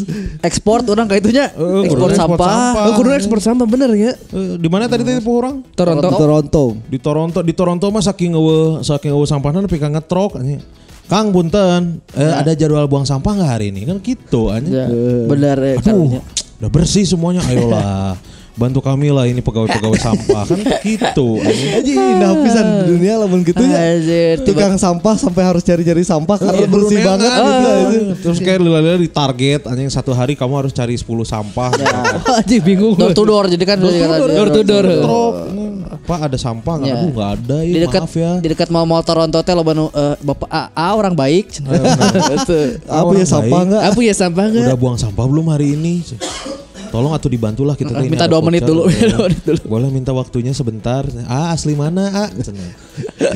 Ekspor 0.47 0.79
orang 0.87 1.07
kayak 1.11 1.21
itunya. 1.27 1.47
Eh, 1.53 1.91
ekspor 1.91 2.11
sampah. 2.15 2.87
Oh, 2.87 2.93
kudu 2.97 3.09
ekspor 3.19 3.39
sampah 3.43 3.67
bener 3.67 3.91
ya. 3.99 4.15
Eh, 4.15 4.57
di 4.57 4.69
mana 4.71 4.87
tadi 4.87 5.03
teh 5.03 5.19
orang? 5.27 5.61
Toronto. 5.75 6.07
Di 6.07 6.17
Toronto. 6.17 6.65
di 6.87 6.99
Toronto 7.03 7.39
di 7.43 7.53
Toronto 7.53 7.87
mah 7.91 8.03
saking 8.03 8.33
eueuh 8.39 8.81
saking 8.81 9.11
eueuh 9.11 9.27
sampahna 9.27 9.61
nepi 9.61 9.77
ka 9.77 9.91
ngetrok 9.91 10.39
anjing. 10.39 10.63
Kang 11.07 11.31
punten, 11.31 12.03
eh, 12.19 12.33
ada 12.35 12.51
jadwal 12.59 12.91
buang 12.91 13.07
sampah 13.07 13.39
nggak 13.39 13.51
hari 13.51 13.71
ini? 13.71 13.87
Kan 13.87 14.03
gitu 14.03 14.51
anjing. 14.51 14.75
Ya, 14.75 14.87
benar 15.31 15.57
ya 15.63 15.79
Aduh, 15.79 16.19
udah 16.59 16.71
bersih 16.71 17.07
semuanya. 17.07 17.47
Ayolah. 17.47 18.19
Bantu 18.57 18.81
kami 18.81 19.13
lah 19.13 19.29
ini 19.29 19.39
pegawai-pegawai 19.39 20.01
sampah 20.01 20.49
kan 20.49 20.57
gitu 20.81 21.37
anjing. 21.39 21.71
Aja 21.77 21.93
indah 21.93 22.33
pisan 22.43 22.65
di 22.65 22.83
dunia 22.89 23.21
lamun 23.21 23.45
gitu 23.45 23.61
ya. 23.61 24.01
Tukang 24.41 24.81
sampah 24.81 25.13
sampai 25.15 25.45
harus 25.45 25.61
cari-cari 25.61 26.01
sampah 26.01 26.41
karena 26.41 26.57
Iya, 26.57 26.67
bersih 26.67 26.99
banget 26.99 27.29
kan, 27.29 27.45
gitu. 27.45 27.69
ah. 27.69 27.77
anjing. 27.85 28.07
Terus 28.17 28.39
kayak 28.41 28.59
lila-lila 28.59 28.97
di 28.97 29.13
target 29.13 29.69
anjing 29.69 29.93
satu 29.93 30.17
hari 30.17 30.33
kamu 30.33 30.57
harus 30.57 30.73
cari 30.73 30.97
10 30.97 31.05
sampah. 31.23 31.69
Anjing 32.41 32.65
bingung. 32.65 32.97
door 32.97 33.13
to 33.13 33.23
door 33.23 33.45
jadi 33.45 33.61
kan 33.63 33.77
Door 33.77 33.93
to 33.93 34.01
door. 34.01 34.29
Door 34.33 34.49
to 34.49 34.61
door. 34.65 34.85
Trok, 35.05 35.35
anjing. 35.47 35.75
Pak 36.03 36.21
ada 36.25 36.39
sampah 36.39 36.75
nggak? 36.79 36.89
Ya. 36.89 36.97
Aduh 36.97 37.11
nggak 37.13 37.31
ada 37.37 37.57
ya, 37.61 37.73
di 37.73 37.81
dekat 37.83 38.03
maaf 38.03 38.15
ya. 38.15 38.33
di 38.39 38.49
dekat 38.49 38.69
mall 38.71 38.87
mall 38.87 39.03
Toronto 39.03 39.39
teh 39.39 39.53
loba 39.53 39.71
nu 39.71 39.87
eh, 39.89 40.15
Bapak 40.19 40.49
A, 40.49 40.63
A 40.73 40.89
orang 40.93 41.13
baik. 41.13 41.53
Gitu. 41.53 42.59
Apa 42.89 43.13
ya 43.13 43.27
sampah 43.27 43.53
baik. 43.53 43.67
enggak? 43.69 43.83
Apa 43.85 44.01
ya 44.01 44.15
sampah 44.15 44.45
Udah 44.45 44.53
enggak? 44.65 44.79
buang 44.79 44.97
sampah 44.97 45.25
belum 45.29 45.47
hari 45.47 45.77
ini? 45.77 46.01
Tolong 46.91 47.13
atau 47.13 47.29
dibantulah 47.29 47.75
kita 47.75 47.93
Minta 48.07 48.25
ada 48.27 48.33
dua 48.35 48.43
menit 48.43 48.63
dulu. 48.63 48.87
Boleh 49.67 49.89
minta 49.91 50.11
waktunya 50.15 50.53
sebentar. 50.53 51.07
Ah 51.27 51.53
asli 51.53 51.75
mana? 51.75 52.27
Ah, 52.27 52.29
Cenah. 52.47 52.71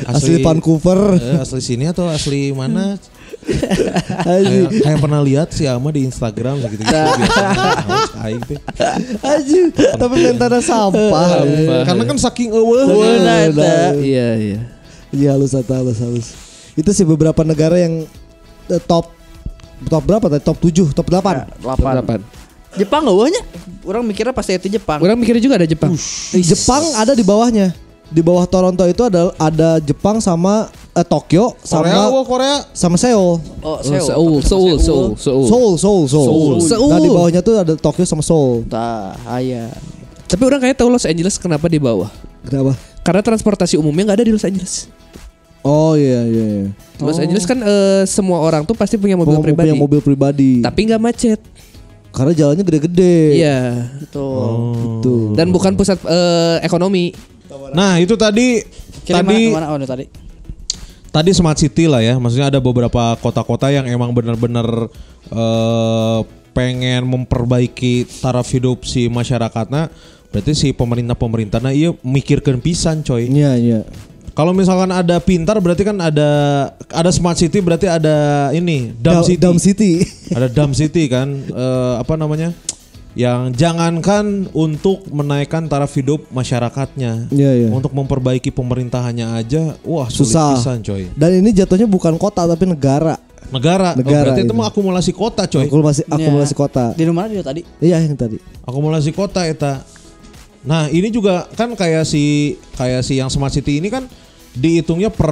Asli 0.07 0.39
Vancouver. 0.41 1.17
eh, 1.19 1.39
asli 1.41 1.61
sini 1.61 1.85
atau 1.87 2.07
asli 2.07 2.51
mana? 2.55 2.95
Anjing. 4.21 4.69
kayak, 4.69 4.85
kayak 4.85 4.99
pernah 5.01 5.21
lihat 5.25 5.49
si 5.49 5.65
Ama 5.65 5.89
di 5.89 6.05
Instagram 6.05 6.61
gitu 6.61 6.77
gitu. 6.77 6.93
Aing 8.21 8.43
teh. 8.45 8.59
Anjing. 9.25 9.73
Tapi 9.73 10.15
mentana 10.21 10.59
sampah. 10.61 11.41
Karena 11.85 12.03
kan 12.05 12.17
saking 12.21 12.53
eueuh. 12.53 12.85
Iya 13.97 14.29
iya. 14.37 14.59
Iya 15.11 15.29
halus 15.35 15.57
atau 15.57 15.75
halus 15.75 15.99
halus. 15.99 16.27
Itu 16.77 16.93
sih 16.95 17.03
beberapa 17.03 17.43
negara 17.43 17.75
yang 17.75 18.07
eh, 18.71 18.81
top 18.85 19.11
top 19.89 20.03
berapa 20.05 20.25
tadi? 20.29 20.43
Top 20.45 20.57
7, 20.61 20.93
top 20.93 21.07
8. 21.09 21.59
Delapan. 21.65 21.93
Delapan. 21.97 22.19
Jepang 22.77 23.03
gak 23.03 23.17
banyak. 23.17 23.45
Orang 23.83 24.03
mikirnya 24.07 24.31
pasti 24.31 24.55
itu 24.55 24.67
Jepang. 24.71 25.01
Orang 25.03 25.17
mikirnya 25.19 25.43
juga 25.43 25.55
ada 25.59 25.67
Jepang. 25.67 25.91
Jepang 26.31 26.83
ada 26.95 27.11
di 27.11 27.23
bawahnya. 27.25 27.75
Di 28.11 28.19
bawah 28.19 28.43
Toronto 28.43 28.83
itu 28.83 29.03
ada 29.07 29.31
ada 29.39 29.79
Jepang 29.79 30.19
sama 30.19 30.67
eh, 30.91 31.05
Tokyo 31.07 31.55
Korea, 31.63 31.95
sama 31.95 32.11
wah 32.11 32.25
Korea. 32.27 32.55
sama 32.75 32.99
Seoul. 32.99 33.39
Oh, 33.63 33.79
Seoul, 33.79 34.03
Seoul, 34.03 34.35
Seoul, 34.43 34.67
Seoul. 35.15 35.43
Seoul, 35.47 35.73
Seoul, 35.79 36.03
Seoul. 36.11 36.59
Seoul. 36.59 36.89
Nah 36.91 36.99
di 36.99 37.07
bawahnya 37.07 37.39
tuh 37.39 37.63
ada 37.63 37.73
Tokyo 37.79 38.03
sama 38.03 38.19
Seoul. 38.19 38.67
Tah, 38.67 39.15
aya. 39.23 39.71
Tapi 40.27 40.43
orang 40.43 40.59
kayak 40.59 40.75
tahu 40.75 40.91
Los 40.91 41.07
Angeles 41.07 41.39
kenapa 41.39 41.71
di 41.71 41.79
bawah? 41.79 42.11
Kenapa? 42.43 42.75
Karena 42.99 43.23
transportasi 43.23 43.79
umumnya 43.79 44.11
nggak 44.11 44.17
ada 44.19 44.25
di 44.27 44.33
Los 44.35 44.43
Angeles. 44.43 44.91
Oh 45.63 45.93
iya 45.95 46.25
iya. 46.27 46.45
iya. 46.67 46.69
Los 46.99 47.15
Angeles 47.15 47.47
kan 47.47 47.63
eh, 47.63 48.03
semua 48.11 48.43
orang 48.43 48.67
tuh 48.67 48.75
pasti 48.75 48.99
punya 48.99 49.15
mobil 49.15 49.39
Mau 49.39 49.45
pribadi. 49.45 49.71
punya 49.71 49.77
mobil 49.79 49.99
pribadi. 50.03 50.51
Tapi 50.59 50.79
nggak 50.89 50.99
macet. 50.99 51.39
Karena 52.11 52.31
jalannya 52.35 52.63
gede-gede. 52.67 53.39
Iya. 53.39 53.59
Gitu. 54.03 54.27
Tuh. 54.99 55.31
Dan 55.33 55.49
bukan 55.55 55.75
pusat 55.79 55.97
eh, 56.05 56.59
ekonomi. 56.63 57.15
Nah 57.71 57.99
itu 57.99 58.19
tadi 58.19 58.63
Kiri 59.07 59.15
tadi 59.15 59.39
mana, 59.51 59.71
mana? 59.71 59.83
Oh, 59.83 59.89
tadi. 59.89 60.05
tadi 61.11 61.29
smart 61.31 61.59
city 61.59 61.87
lah 61.87 62.03
ya. 62.03 62.19
Maksudnya 62.19 62.51
ada 62.51 62.59
beberapa 62.59 63.15
kota-kota 63.19 63.71
yang 63.71 63.87
emang 63.87 64.11
benar-benar 64.11 64.67
eh, 65.31 66.19
pengen 66.51 67.07
memperbaiki 67.07 68.07
taraf 68.19 68.47
hidup 68.51 68.83
si 68.83 69.07
masyarakatnya. 69.07 69.87
Berarti 70.31 70.51
si 70.55 70.67
pemerintah-pemerintahnya 70.71 71.71
iya 71.75 71.91
mikirkan 72.03 72.63
pisan 72.63 73.03
coy. 73.03 73.27
Iya, 73.27 73.59
iya. 73.59 73.79
Kalau 74.31 74.51
misalkan 74.51 74.87
ada 74.87 75.19
pintar 75.19 75.59
berarti 75.59 75.83
kan 75.83 75.97
ada 75.97 76.29
ada 76.87 77.09
smart 77.09 77.35
city 77.35 77.59
berarti 77.59 77.85
ada 77.85 78.15
ini 78.51 78.95
dumb 78.95 79.19
Dam- 79.19 79.27
city. 79.27 79.37
Dam 79.37 79.57
City. 79.57 79.91
ada 80.37 80.47
dumb 80.47 80.71
city 80.71 81.03
kan 81.05 81.27
Eh, 81.43 81.93
apa 81.97 82.15
namanya? 82.15 82.55
Yang 83.11 83.59
jangankan 83.59 84.47
untuk 84.49 85.03
menaikkan 85.11 85.67
taraf 85.67 85.91
hidup 85.91 86.31
masyarakatnya. 86.31 87.27
Iya, 87.27 87.51
iya. 87.57 87.67
Untuk 87.67 87.91
memperbaiki 87.91 88.47
pemerintahannya 88.49 89.35
aja 89.35 89.75
wah 89.83 90.07
Susah. 90.07 90.55
pisan 90.55 90.79
coy. 90.79 91.11
Dan 91.11 91.43
ini 91.43 91.51
jatuhnya 91.51 91.83
bukan 91.85 92.15
kota 92.15 92.47
tapi 92.47 92.63
negara. 92.63 93.19
Negara, 93.51 93.91
Oh, 93.91 93.99
Negara 93.99 94.31
berarti 94.31 94.47
itu 94.47 94.53
ini. 94.53 94.59
mah 94.63 94.67
akumulasi 94.71 95.11
kota 95.11 95.43
coy. 95.43 95.67
Akumulasi 95.67 96.07
akumulasi 96.07 96.55
Ya. 96.55 96.57
kota. 96.57 96.85
Di 96.95 97.03
rumah 97.03 97.27
dia 97.27 97.43
tadi. 97.43 97.67
Iya 97.83 97.99
yang 97.99 98.15
tadi. 98.15 98.39
Akumulasi 98.63 99.11
kota 99.11 99.43
eta. 99.43 99.83
Nah, 100.61 100.85
ini 100.87 101.09
juga 101.09 101.49
kan 101.57 101.73
kayak 101.73 102.05
si 102.05 102.55
kayak 102.77 103.01
si 103.01 103.17
yang 103.17 103.29
smart 103.29 103.49
city 103.49 103.81
ini 103.81 103.89
kan 103.89 104.05
dihitungnya 104.51 105.07
per 105.07 105.31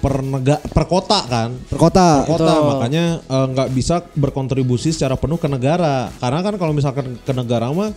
per 0.00 0.24
nega, 0.24 0.56
per 0.58 0.84
kota 0.88 1.20
kan. 1.28 1.54
Per 1.68 1.76
kota. 1.76 2.24
kota 2.24 2.42
Betul. 2.56 2.66
makanya 2.72 3.04
eh, 3.20 3.46
nggak 3.52 3.68
bisa 3.70 4.00
berkontribusi 4.16 4.90
secara 4.90 5.14
penuh 5.14 5.36
ke 5.36 5.46
negara 5.46 6.08
karena 6.18 6.40
kan 6.40 6.54
kalau 6.56 6.72
misalkan 6.72 7.20
ke 7.20 7.32
negara 7.32 7.68
mah 7.70 7.92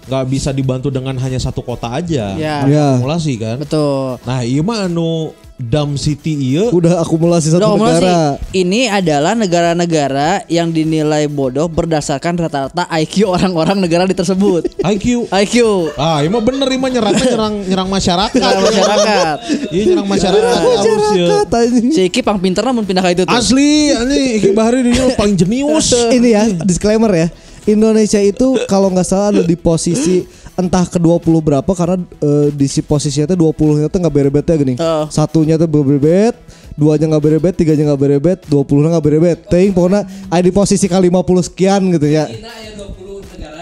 nggak 0.00 0.24
bisa 0.28 0.50
dibantu 0.50 0.88
dengan 0.88 1.12
hanya 1.20 1.36
satu 1.36 1.60
kota 1.60 1.92
aja 1.92 2.32
Ya. 2.34 2.64
Ya. 2.64 2.96
akumulasi 2.96 3.36
kan 3.36 3.60
Betul. 3.60 4.16
nah 4.24 4.40
iya 4.40 4.64
mah 4.64 4.88
anu 4.88 5.36
dam 5.62 5.92
city 5.94 6.32
iya 6.50 6.68
Udah 6.68 6.98
akumulasi 6.98 7.48
satu 7.48 7.60
Udah 7.70 7.92
sih, 7.92 8.00
negara. 8.00 8.18
ini 8.50 8.86
adalah 8.86 9.32
negara-negara 9.34 10.28
yang 10.46 10.68
dinilai 10.68 11.26
bodoh 11.26 11.66
berdasarkan 11.66 12.34
rata-rata 12.34 12.88
IQ 12.94 13.28
orang-orang 13.28 13.76
negara 13.78 14.02
di 14.02 14.12
tersebut. 14.12 14.72
IQ 14.92 15.28
IQ 15.28 15.54
ah 15.94 16.18
iya 16.18 16.28
mah 16.28 16.40
bener 16.40 16.64
iya 16.64 16.78
mah 16.78 16.90
nyerangnya 16.90 17.24
nyerang 17.26 17.54
nyerang 17.62 17.88
masyarakat 17.88 18.32
Negara 18.32 18.60
masyarakat. 18.62 19.36
iya 19.68 19.82
nyerang 19.86 20.08
masyarakat 20.08 20.54
ya 20.56 20.70
Masyarakat. 20.80 21.66
Si 21.90 22.00
Iki 22.02 22.20
pang 22.20 22.38
pinter 22.38 22.62
namun 22.62 22.82
pindah 22.82 23.02
ke 23.02 23.12
itu 23.12 23.22
tuh. 23.22 23.30
asli 23.30 23.92
ini 23.92 24.20
Iki 24.38 24.50
Bahari 24.50 24.80
dia 24.82 25.12
paling 25.14 25.34
jenius 25.34 25.92
Ini 26.16 26.28
ya 26.30 26.42
disclaimer 26.60 27.10
ya. 27.10 27.28
Indonesia 27.62 28.18
itu 28.18 28.56
kalau 28.64 28.88
nggak 28.88 29.04
salah 29.04 29.28
ada 29.30 29.42
di 29.42 29.52
posisi 29.52 30.24
entah 30.60 30.84
ke 30.84 31.00
20 31.00 31.20
berapa 31.40 31.72
karena 31.72 31.96
eh, 32.20 32.48
di 32.52 32.66
si 32.68 32.84
posisinya 32.84 33.32
tuh 33.32 33.50
20 33.50 33.80
nya 33.82 33.88
tuh 33.88 33.98
nggak 34.04 34.14
berebet 34.14 34.44
ya 34.44 34.56
gini. 34.56 34.74
Oh. 34.76 35.08
Satunya 35.08 35.56
tuh 35.56 35.66
berebet, 35.66 36.36
duanya 36.76 37.16
nggak 37.16 37.24
berebet, 37.24 37.54
tiganya 37.56 37.92
nggak 37.92 38.00
berebet, 38.00 38.38
20 38.46 38.84
nya 38.84 38.88
nggak 38.96 39.06
berebet. 39.06 39.38
Ting 39.48 39.72
pokoknya 39.72 40.06
ada 40.28 40.42
di 40.44 40.52
posisi 40.52 40.86
ke 40.86 40.94
50 40.94 41.48
sekian 41.48 41.80
gitu 41.96 42.06
ya. 42.06 42.28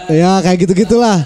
Ya 0.09 0.41
kayak 0.43 0.59
gitu-gitulah. 0.67 1.25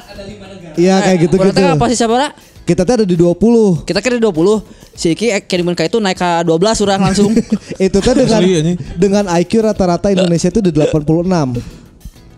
Iya 0.76 0.96
kayak 1.04 1.18
gitu-gitu. 1.28 1.52
Berarti 1.52 1.76
apa 1.76 1.84
sih 1.88 1.98
siapa 1.98 2.16
lah? 2.16 2.30
Kita 2.62 2.86
tuh 2.86 2.94
ada 3.02 3.06
di 3.06 3.16
20. 3.18 3.82
Kita 3.82 3.98
kira 3.98 4.22
20. 4.22 4.30
Si 4.92 5.08
Iki 5.16 5.26
eh, 5.32 5.42
kirimin 5.42 5.74
ke 5.74 5.88
itu 5.88 5.98
naik 5.98 6.20
ke 6.20 6.30
12 6.46 6.84
orang 6.84 7.00
langsung. 7.10 7.32
itu 7.90 7.98
tuh 7.98 8.14
dengan 8.14 8.42
dengan 8.94 9.24
IQ 9.40 9.64
rata-rata 9.64 10.12
Indonesia 10.12 10.48
itu 10.52 10.60
di 10.60 10.70
86. 10.70 11.02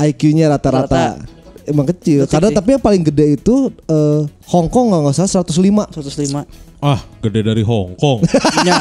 IQ-nya 0.01 0.47
rata-rata. 0.51 1.35
Emang 1.65 1.87
kecil. 1.87 2.25
Kecil 2.25 2.31
Karena 2.31 2.49
sih. 2.49 2.57
tapi 2.57 2.69
yang 2.73 2.83
paling 2.83 3.03
gede 3.03 3.27
itu 3.35 3.55
eh, 3.85 4.21
Hong 4.47 4.69
Kong 4.69 4.89
nggak 4.89 5.01
nggak 5.03 5.15
salah 5.17 5.43
105. 5.43 5.89
105. 5.91 6.45
ah 6.81 7.01
gede 7.19 7.41
dari 7.43 7.63
Hong 7.63 7.97
Kong 7.97 8.21
Ya. 8.69 8.77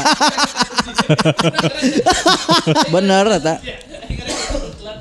Bener 2.89 3.23
kata. 3.29 3.53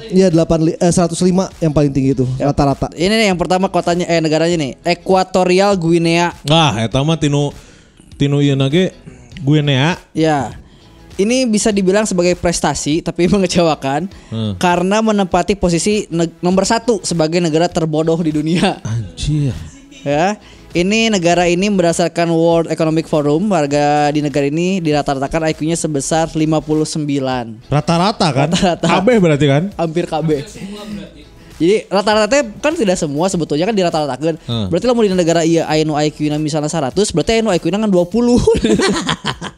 Iya 0.06 0.28
8 0.28 0.38
li- 0.60 0.76
eh, 0.76 0.92
105 0.92 1.16
yang 1.58 1.72
paling 1.72 1.88
tinggi 1.88 2.12
itu 2.12 2.26
rata-rata. 2.36 2.92
Ini 2.92 3.08
nih 3.10 3.26
yang 3.32 3.38
pertama 3.38 3.66
kotanya 3.66 4.04
eh 4.04 4.20
negaranya 4.20 4.60
nih, 4.60 4.72
Ekuatorial 4.84 5.72
Guinea. 5.74 6.36
ah 6.46 6.76
eta 6.78 7.00
mah 7.00 7.16
tinu 7.16 7.48
tinu 8.14 8.38
ieu 8.38 8.52
nage 8.52 8.92
gue 9.40 9.58
nea 9.58 9.96
Ya. 10.12 10.52
Ini 11.12 11.44
bisa 11.44 11.68
dibilang 11.68 12.08
sebagai 12.08 12.32
prestasi 12.34 13.00
tapi 13.00 13.28
mengecewakan 13.32 14.08
Hmm. 14.32 14.56
karena 14.56 15.04
menempati 15.04 15.52
posisi 15.54 16.08
nomor 16.40 16.64
satu 16.64 17.04
sebagai 17.04 17.36
negara 17.36 17.68
terbodoh 17.68 18.16
di 18.18 18.32
dunia. 18.32 18.80
anjir 18.80 19.52
Ya, 20.02 20.40
ini 20.72 21.12
negara 21.12 21.46
ini 21.46 21.68
berdasarkan 21.68 22.32
World 22.32 22.72
Economic 22.72 23.06
Forum 23.06 23.46
warga 23.46 24.08
di 24.08 24.18
negara 24.18 24.48
ini 24.48 24.80
dirata-ratakan 24.80 25.52
IQ-nya 25.52 25.76
sebesar 25.76 26.32
59, 26.32 26.98
Rata-rata 27.68 28.26
kan? 28.32 28.48
Rata-rata. 28.50 28.86
KB 28.88 29.08
berarti 29.20 29.46
kan? 29.46 29.62
hampir 29.76 30.08
KB. 30.08 30.28
Jadi 31.62 31.86
rata-rata 31.86 32.42
kan 32.58 32.74
tidak 32.74 32.98
semua 32.98 33.30
sebetulnya 33.30 33.68
kan 33.68 33.76
dirata-ratakan. 33.76 34.34
Hmm. 34.48 34.66
Berarti 34.66 34.84
lah 34.88 34.94
mau 34.96 35.06
di 35.06 35.14
negara 35.14 35.46
iya 35.46 35.68
anu 35.68 35.94
IQ-nya 35.94 36.34
misalnya 36.34 36.66
100, 36.66 36.90
berarti 37.14 37.38
anu 37.38 37.54
IQ-nya 37.54 37.78
kan 37.78 37.86
20. 37.86 38.02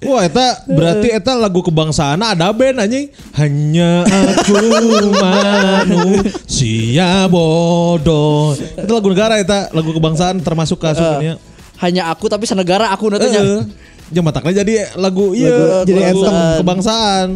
Wah, 0.00 0.24
eta 0.24 0.64
berarti 0.64 1.12
eta 1.12 1.36
lagu 1.36 1.60
kebangsaan 1.60 2.16
ada 2.16 2.48
band 2.50 2.80
anjing. 2.80 3.12
Hanya 3.36 4.02
aku 4.02 5.12
manusia 5.12 7.28
bodoh. 7.28 8.56
Itu 8.56 8.88
lagu 8.88 9.08
negara 9.08 9.36
eta, 9.36 9.68
lagu 9.70 9.90
kebangsaan 9.90 10.40
termasuk 10.40 10.76
ke 10.76 10.88
sebenarnya. 10.90 11.34
Hanya 11.78 12.08
aku 12.08 12.26
tapi 12.26 12.44
senegara 12.44 12.88
aku 12.88 13.08
nantinya. 13.08 13.40
Heeh. 13.40 13.62
Ya 14.10 14.20
mataknya 14.20 14.60
jadi 14.60 14.72
lagu 14.96 15.32
iya, 15.32 15.52
Lagu- 15.52 15.84
jadi 15.84 16.00
lagu 16.02 16.20
anthem. 16.24 16.56
kebangsaan. 16.64 17.26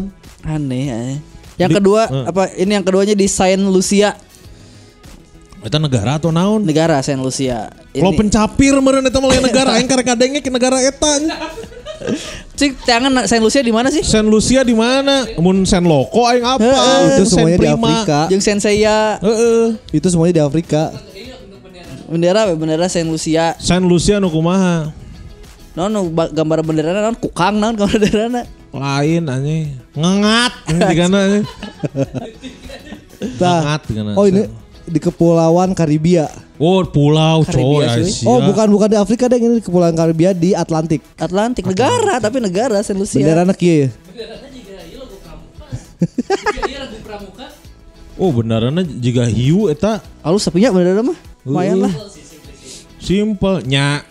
Aneh. 0.43 0.85
aneh. 0.89 1.15
Yang 1.55 1.69
Di- 1.69 1.75
kedua 1.79 2.01
eh. 2.03 2.23
apa 2.27 2.41
ini 2.51 2.71
yang 2.73 2.83
keduanya 2.83 3.13
di 3.13 3.25
Saint 3.25 3.61
Lucia, 3.63 4.11
Eta 5.61 5.77
negara 5.77 6.17
atau 6.17 6.29
naon? 6.29 6.61
negara 6.61 6.99
Saint 6.99 7.17
Lucia. 7.17 7.69
Kalau 7.89 8.11
pencapir 8.11 8.75
meureun 8.75 9.01
eta 9.01 9.17
mulai 9.17 9.41
negara 9.45 9.77
aing 9.77 9.85
karek 9.85 10.05
kadenge 10.07 10.39
ke 10.41 10.49
negara 10.49 10.77
eta. 10.77 11.09
Cik, 12.55 12.87
tangan 12.87 13.11
Saint 13.27 13.43
Lucia 13.43 13.59
di 13.59 13.71
mana 13.71 13.91
sih? 13.91 13.99
Saint 14.03 14.27
Lucia 14.27 14.63
di 14.63 14.71
mana? 14.71 15.27
Mun 15.39 15.67
Saint 15.67 15.83
Loco 15.83 16.23
aing 16.27 16.43
apa? 16.43 16.63
Itu 16.63 17.27
Saint 17.27 17.29
semuanya 17.31 17.57
di 17.57 17.61
Prima. 17.67 17.75
Afrika. 17.75 18.19
Jeung 18.31 18.43
Senseiya 18.43 18.97
Heeh. 19.19 19.65
Itu 19.91 20.07
semuanya 20.07 20.33
di 20.39 20.43
Afrika. 20.43 20.91
bendera 22.05 22.45
we, 22.47 22.53
bendera 22.53 22.85
Saint 22.85 23.09
Lucia. 23.09 23.57
Saint 23.57 23.83
Lucia 23.83 24.21
nu 24.21 24.29
kumaha? 24.29 24.93
Nu 25.75 26.07
ba- 26.13 26.31
gambar 26.31 26.63
bendera 26.63 27.03
non 27.03 27.17
kukang 27.17 27.59
non 27.59 27.75
gambar 27.75 27.99
bendera 27.99 28.43
Lain 28.75 29.23
anjing. 29.27 29.75
Ngengat 29.95 30.53
digana 30.67 31.17
anjing. 31.27 31.45
Ngengat 33.39 33.81
digana. 33.87 34.11
oh 34.19 34.25
ini 34.27 34.43
di 34.85 34.99
kepulauan 35.01 35.73
Karibia. 35.73 36.29
Oh, 36.55 36.85
pulau 36.85 37.43
coy 37.43 37.51
Karibia, 37.51 37.87
cuy. 37.97 38.05
Asia. 38.05 38.25
Oh, 38.29 38.39
bukan 38.39 38.67
bukan 38.71 38.87
di 38.93 38.97
Afrika 38.97 39.25
deh 39.27 39.37
ini 39.41 39.59
di 39.59 39.65
kepulauan 39.65 39.97
Karibia 39.97 40.31
di 40.31 40.53
Atlantik. 40.53 41.01
Atlantik 41.17 41.65
negara 41.65 42.21
tapi 42.21 42.37
negara 42.39 42.79
Saint 42.85 42.97
Lucia. 42.97 43.19
Bendera 43.21 43.43
anak 43.43 43.59
ya. 43.59 43.89
Oh, 48.15 48.31
beneran 48.31 48.79
juga 49.03 49.27
hiu 49.27 49.67
eta 49.67 49.99
Halus 50.23 50.47
sapinya 50.47 50.71
bendera 50.71 51.03
mah. 51.03 51.19
Lumayan 51.43 51.83
lah. 51.83 51.91
simple 53.05 53.61
nya 53.67 54.01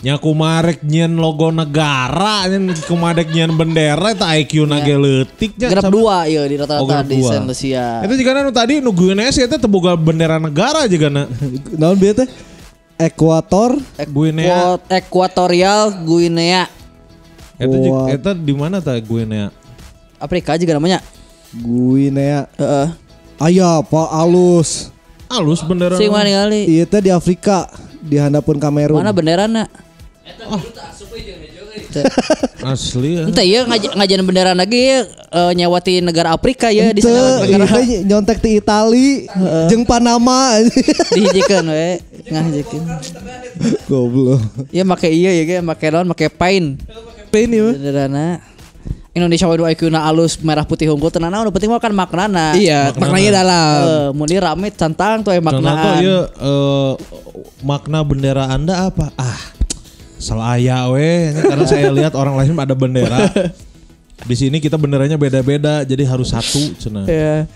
nya 0.00 0.16
kumarek 0.16 0.80
nyen 0.80 1.12
logo 1.20 1.52
negara 1.52 2.48
nyen 2.48 2.72
kumarek 2.88 3.28
nyen 3.36 3.52
bendera 3.52 4.16
eta 4.16 4.32
IQ 4.32 4.64
nage 4.64 4.96
leutik 4.96 5.52
nya. 5.60 5.68
Genep 5.68 5.84
Sama- 5.84 5.92
dua 5.92 6.16
iya 6.24 6.40
di 6.48 6.56
Oh, 6.56 6.60
rata-rata 6.64 6.88
genep 6.88 7.08
di 7.08 7.16
dua. 7.20 7.28
Saint 7.28 7.44
Lucia. 7.44 7.86
Itu 8.08 8.14
juga 8.16 8.30
nu 8.40 8.52
tadi 8.52 8.80
nu 8.80 8.90
Guinea 8.96 9.28
eta 9.28 9.60
teu 9.60 9.68
boga 9.68 9.92
bendera 10.00 10.40
negara 10.40 10.88
juga 10.88 11.12
na. 11.12 11.28
Naon 11.76 12.00
bieu 12.00 12.16
teh? 12.16 12.24
Ekuator 12.96 13.76
Guinea. 14.08 14.80
Equatorial 14.88 15.92
Guinea. 16.04 16.64
Eta 17.60 17.76
juga 17.76 18.00
What? 18.08 18.16
eta 18.16 18.30
di 18.32 18.54
mana 18.56 18.80
ta 18.80 18.96
Guinea? 18.96 19.52
Afrika 20.16 20.56
juga 20.56 20.80
namanya. 20.80 21.04
Guinea. 21.52 22.48
Heeh. 22.56 22.88
Aya 23.36 23.84
Pak 23.84 24.08
alus. 24.16 24.88
Alus 25.28 25.60
bendera. 25.60 26.00
Sing 26.00 26.08
mana 26.08 26.48
kali? 26.48 26.64
Iya 26.64 26.88
teh 26.88 27.04
di 27.04 27.12
Afrika 27.12 27.68
di 28.00 28.16
handapun 28.16 28.56
Kamerun. 28.56 28.96
Mana 28.96 29.12
benderana? 30.38 31.70
Asli 32.60 33.10
ya. 33.16 33.24
Ente 33.26 33.42
ya 33.44 33.60
ngaj 33.66 33.84
ngajian 33.96 34.22
bendera 34.22 34.52
lagi 34.52 34.80
ya 34.92 34.98
eh, 35.08 35.52
nyawati 35.56 36.04
negara 36.04 36.36
Afrika 36.36 36.68
ya 36.68 36.92
di 36.92 37.00
sana 37.00 37.40
negara 37.42 37.64
teh 37.66 38.04
nyontek 38.04 38.38
di 38.44 38.50
Itali 38.60 39.26
jeung 39.72 39.84
Panama. 39.88 40.60
dihijikeun 41.16 41.66
we 41.72 41.88
ngahijikeun. 42.30 42.84
Goblok. 43.88 44.40
Ya 44.70 44.84
make 44.86 45.08
iya 45.08 45.30
ya 45.34 45.42
ge 45.44 45.56
make 45.64 45.86
naon 45.88 46.06
make 46.06 46.28
pain. 46.36 46.76
Pain 47.32 47.48
ieu. 47.50 47.72
Benderana 47.74 48.40
Indonesia 49.10 49.50
waduh 49.50 49.66
IQ 49.66 49.90
na 49.90 50.06
alus 50.06 50.38
merah 50.38 50.62
putih 50.62 50.86
unggul 50.86 51.10
tenan 51.10 51.34
naon 51.34 51.50
penting 51.50 51.66
mah 51.66 51.82
kan 51.82 51.90
maknana. 51.90 52.54
Iya, 52.54 52.94
maknanya 52.94 53.42
dalam. 53.42 53.74
Eh, 53.82 54.08
mun 54.14 54.30
ieu 54.30 54.38
rame 54.38 54.70
cantang 54.70 55.26
tuh 55.26 55.34
ya 55.34 55.42
Contoh 55.42 55.58
maknaan. 55.58 55.98
ya 55.98 56.18
eh, 56.30 56.92
makna 57.66 57.98
bendera 58.06 58.46
Anda 58.54 58.86
apa? 58.86 59.10
Ah, 59.18 59.40
selaya 60.20 60.92
we 60.92 61.32
karena 61.32 61.64
saya 61.64 61.88
lihat 61.90 62.12
orang 62.12 62.36
lain 62.36 62.52
ada 62.60 62.76
bendera. 62.76 63.26
Di 64.28 64.36
sini 64.36 64.60
kita 64.60 64.76
benderanya 64.76 65.16
beda-beda 65.16 65.80
jadi 65.80 66.04
harus 66.04 66.28
satu 66.28 66.60
cenah. 66.76 67.08
Ya. 67.08 67.48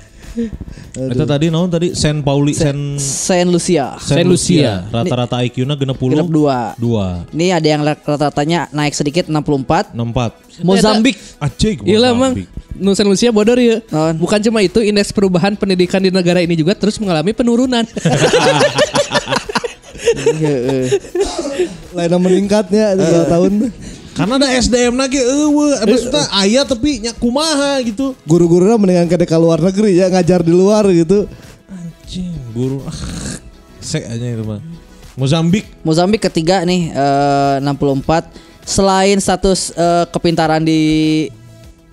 Itu 0.96 1.22
tadi 1.28 1.46
naon 1.46 1.70
tadi 1.70 1.94
Saint 1.94 2.18
Pauli 2.24 2.56
Saint 2.56 2.98
Saint 2.98 3.46
Lucia. 3.46 3.94
Saint 4.00 4.24
Saint 4.24 4.28
Lucia. 4.28 4.82
Rata-rata 4.90 5.38
IQ-nya 5.44 5.76
genep 5.78 6.00
puluh. 6.00 6.16
Genep 6.18 6.32
dua. 6.32 6.74
Dua. 6.74 7.22
Ini 7.30 7.54
ada 7.54 7.68
yang 7.68 7.84
rata-ratanya 7.84 8.72
naik 8.74 8.96
sedikit 8.96 9.28
64. 9.30 9.94
Empat. 9.94 10.32
Mozambik. 10.64 11.20
Acik. 11.38 11.84
Iya 11.86 12.16
mang 12.16 12.32
Mozambik. 12.34 12.48
Nusa 12.74 13.06
Lucia 13.06 13.30
bodor 13.30 13.60
ya. 13.62 13.78
Naon? 13.92 14.18
Bukan 14.18 14.42
cuma 14.42 14.58
itu, 14.58 14.82
indeks 14.82 15.14
perubahan 15.14 15.54
pendidikan 15.54 16.02
di 16.02 16.10
negara 16.10 16.42
ini 16.42 16.58
juga 16.58 16.74
terus 16.74 16.98
mengalami 16.98 17.30
penurunan. 17.30 17.86
Heeh. 21.94 22.10
Lain 22.10 22.20
meningkatnya 22.20 22.98
dua 22.98 23.24
tahun. 23.30 23.52
Karena 24.14 24.38
ada 24.38 24.46
SDM 24.46 24.94
lagi 24.94 25.18
eueuh, 25.18 25.74
maksudnya 25.82 26.30
aya 26.30 26.62
tapi 26.62 27.02
nya 27.02 27.10
kumaha 27.18 27.82
gitu. 27.82 28.14
Guru-gurunya 28.22 28.78
mendingan 28.78 29.10
ke 29.10 29.26
ke 29.26 29.38
luar 29.38 29.58
negeri 29.58 29.98
ya 29.98 30.06
ngajar 30.06 30.46
di 30.46 30.54
luar 30.54 30.86
gitu. 30.94 31.26
Anjing, 31.66 32.30
guru. 32.54 32.78
Ah, 32.86 32.94
Sek 33.82 34.06
aja 34.06 34.22
itu 34.22 34.46
mah. 34.46 34.62
Mozambik. 35.18 35.66
Mozambik 35.82 36.30
ketiga 36.30 36.62
nih 36.62 36.94
eh, 36.94 37.56
64. 37.58 38.30
Selain 38.62 39.18
status 39.18 39.74
eh, 39.74 40.06
kepintaran 40.14 40.62
di 40.62 41.26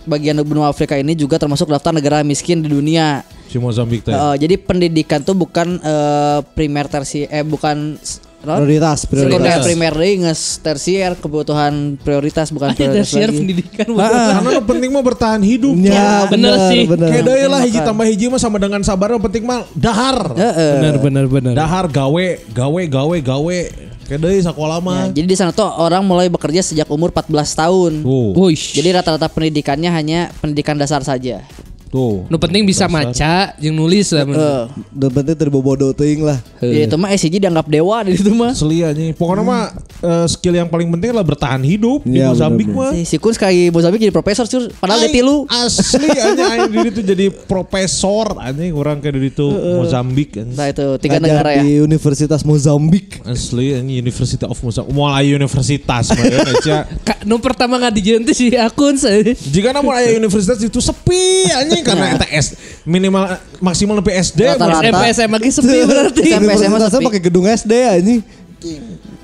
bagian 0.05 0.37
benua 0.45 0.69
Afrika 0.69 0.97
ini 0.97 1.13
juga 1.13 1.37
termasuk 1.41 1.69
daftar 1.69 1.93
negara 1.93 2.21
miskin 2.21 2.61
di 2.61 2.69
dunia. 2.69 3.25
Si 3.49 3.57
Mozambik 3.57 4.05
teh. 4.05 4.13
Eh, 4.13 4.35
jadi 4.45 4.61
pendidikan 4.61 5.25
tuh 5.25 5.33
bukan 5.33 5.81
eh, 5.81 6.39
primer 6.53 6.85
tersi 6.85 7.25
eh 7.25 7.41
bukan 7.41 7.97
s- 8.41 8.43
naon? 8.43 8.57
Prioritas, 8.59 8.97
sekunder 9.03 9.37
prioritas. 9.37 9.63
primer 9.63 9.93
nges 9.93 10.41
tersier 10.59 11.11
kebutuhan 11.13 11.73
prioritas 11.95 12.49
bukan 12.49 12.73
prioritas 12.73 13.13
lagi. 13.13 13.37
pendidikan. 13.37 13.87
Karena 13.87 14.49
nu 14.51 14.61
penting 14.65 14.89
mah 14.89 15.03
bertahan 15.03 15.39
hidup. 15.39 15.77
Ya, 15.77 16.25
bener 16.25 16.57
sih. 16.67 16.83
bener. 16.85 17.07
Kayak 17.07 17.23
deui 17.23 17.45
lah 17.45 17.59
hiji 17.61 17.79
tambah 17.79 18.05
hiji 18.05 18.25
mah 18.27 18.37
sama 18.37 18.57
dengan 18.57 18.81
sabar 18.81 19.09
yang 19.09 19.21
penting 19.21 19.45
mah 19.45 19.63
dahar. 19.71 20.33
Heeh. 20.33 20.71
Benar 20.75 20.95
benar 20.97 21.25
benar. 21.29 21.53
Dahar 21.53 21.85
gawe, 21.85 22.25
gawe, 22.49 22.81
gawe, 22.89 23.17
gawe. 23.21 23.59
Kayak 24.01 24.21
deui 24.21 24.43
sakola 24.43 24.75
Ya, 24.75 24.83
mah. 24.83 25.01
jadi 25.07 25.23
di 25.23 25.37
sana 25.37 25.55
tuh 25.55 25.63
orang 25.63 26.03
mulai 26.03 26.27
bekerja 26.27 26.59
sejak 26.59 26.89
umur 26.89 27.15
14 27.15 27.31
tahun. 27.53 28.03
Wush. 28.03 28.75
Jadi 28.75 28.91
rata-rata 28.91 29.31
pendidikannya 29.31 29.87
hanya 29.87 30.19
pendidikan 30.37 30.75
dasar 30.75 30.99
saja. 30.99 31.45
Tuh. 31.91 32.23
Nu 32.25 32.39
penting 32.39 32.63
bisa 32.63 32.87
maca 32.87 33.51
jeung 33.55 33.75
nulis 33.75 34.09
lah. 34.09 34.23
Eh, 34.23 34.63
Dan 34.89 35.11
penting 35.11 35.35
terbobodo 35.35 35.91
teuing 35.91 36.23
lah. 36.23 36.39
ya 36.57 36.87
itu 36.87 36.95
mah 36.95 37.11
SCG 37.11 37.37
dianggap 37.37 37.67
dewa 37.67 38.01
di 38.01 38.15
situ 38.15 38.31
mah. 38.31 38.51
Asli 38.51 38.79
aja. 38.79 38.95
Pokoknya 39.13 39.43
mah 39.43 39.63
eh, 39.99 40.25
skill 40.25 40.55
yang 40.55 40.65
paling 40.65 40.87
penting 40.89 41.11
adalah 41.11 41.27
bertahan 41.27 41.59
hidup 41.61 42.01
di 42.01 42.17
Iya, 42.17 42.31
Mozambik 42.31 42.67
mah. 42.67 42.95
Si 42.97 43.17
Kun 43.17 43.33
sekali 43.33 43.67
Mozambik 43.67 43.99
jadi 43.99 44.09
profesor 44.09 44.45
cur, 44.45 44.71
padahal 44.73 45.03
dia 45.03 45.11
tilu. 45.13 45.43
Asli 45.45 46.09
aja 46.25 46.43
aing 46.49 46.71
diri 46.71 46.89
tuh 46.89 47.03
jadi 47.03 47.25
profesor 47.45 48.37
anjing 48.37 48.71
orang 48.71 48.97
kayak 48.97 49.15
diri 49.15 49.29
tuh 49.29 49.51
Mozambik 49.77 50.33
anjing. 50.33 50.55
Nah 50.55 50.67
itu 50.67 50.85
tiga 50.97 51.17
Ngajar 51.17 51.43
negara 51.43 51.51
ya. 51.53 51.61
di 51.61 51.71
Universitas 51.77 52.41
Mozambik. 52.41 53.19
Asli 53.21 53.73
anjing 53.73 53.97
University 53.99 54.43
of 54.43 54.55
Mozambik. 54.57 54.91
Mulai 54.91 55.25
universitas 55.31 56.05
mah 56.09 56.23
ya, 56.23 56.39
aja. 56.41 56.77
Ka, 57.07 57.13
nu 57.23 57.37
pertama 57.37 57.75
nggak 57.75 57.93
dijentis 57.93 58.35
si 58.35 58.53
akun 58.53 58.95
saya. 58.95 59.21
Jika 59.33 59.71
namun 59.71 59.91
aya 59.91 60.13
universitas 60.13 60.57
itu 60.57 60.79
sepi 60.79 61.49
anjing 61.51 61.80
karena 61.83 62.05
eta 62.15 62.27
S 62.29 62.55
minimal 62.85 63.37
maksimal 63.59 63.97
lebih 63.99 64.13
SD. 64.17 64.41
SMP 64.57 65.03
SMA 65.13 65.37
lagi 65.37 65.51
sepi 65.53 65.77
berarti. 65.85 66.21
SMP, 66.33 66.51
SMA 66.57 66.77
sepi. 66.89 67.03
pakai 67.09 67.21
gedung 67.21 67.45
SD 67.45 67.73
anjing. 67.85 68.19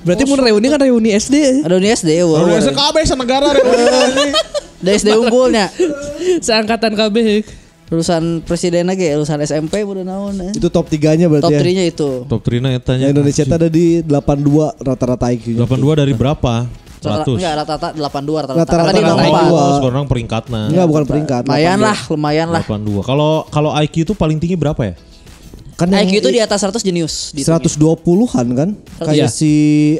Berarti 0.06 0.22
mun 0.24 0.38
reuni 0.40 0.66
kan 0.70 0.80
reuni 0.80 1.10
SD. 1.14 1.66
Ada 1.66 1.76
di 1.78 1.88
SD, 1.90 2.10
wow. 2.24 2.42
Kalau 2.42 2.58
SD 2.58 2.70
KB 2.74 2.96
senegara 3.04 3.46
anjing. 3.54 4.32
Dari 4.78 4.94
SD 4.98 5.08
unggulnya. 5.22 5.66
Seangkatan 6.42 6.94
KB. 6.94 7.16
Lulusan 7.88 8.44
presiden 8.44 8.84
lagi, 8.84 9.08
lulusan 9.16 9.40
SMP 9.48 9.80
udah 9.80 10.04
naon 10.04 10.36
ya. 10.36 10.52
Itu 10.52 10.68
top 10.68 10.92
3-nya 10.92 11.24
berarti 11.24 11.48
Top 11.48 11.56
ya. 11.56 11.60
3-nya 11.64 11.84
itu. 11.88 12.10
Top 12.28 12.40
Trina 12.44 12.68
ya 12.68 12.80
tanya. 12.84 13.08
Indonesia 13.08 13.48
itu 13.48 13.54
ada 13.56 13.68
di 13.72 14.04
82 14.04 14.76
rata-rata 14.84 15.24
IQ-nya. 15.32 15.64
82 15.64 16.00
dari 16.04 16.12
berapa? 16.12 16.68
Rata- 17.00 17.24
100. 17.24 17.34
Enggak 17.34 17.52
rata-rata 17.56 17.88
82 17.92 18.00
rata-rata. 18.38 18.58
Rata-rata 18.58 18.72
Karena 18.74 18.90
dia 18.90 19.02
rata-rata. 19.02 19.22
nomor 19.24 19.30
Oh, 19.30 19.48
82. 19.48 19.76
sekarang 19.78 20.04
peringkatnya. 20.06 20.62
Enggak 20.68 20.86
bukan 20.86 21.04
peringkat. 21.04 21.42
Lumayan 21.44 21.68
82. 21.74 21.86
lah, 21.86 21.98
lumayan 22.08 22.48
lah. 22.48 22.62
82. 22.64 23.00
Kalau 23.02 23.30
kalau 23.48 23.70
IQ 23.72 23.94
itu 24.02 24.12
paling 24.12 24.36
tinggi 24.36 24.54
berapa 24.54 24.82
ya? 24.82 24.94
Kan 25.74 25.88
IQ 25.88 26.10
itu 26.18 26.28
di 26.28 26.40
atas 26.40 26.58
100 26.58 26.82
jenius. 26.82 27.30
di 27.30 27.46
120-an 27.46 28.46
kan? 28.50 28.68
Kayak 28.98 29.14
Iya. 29.14 29.26
si 29.30 29.52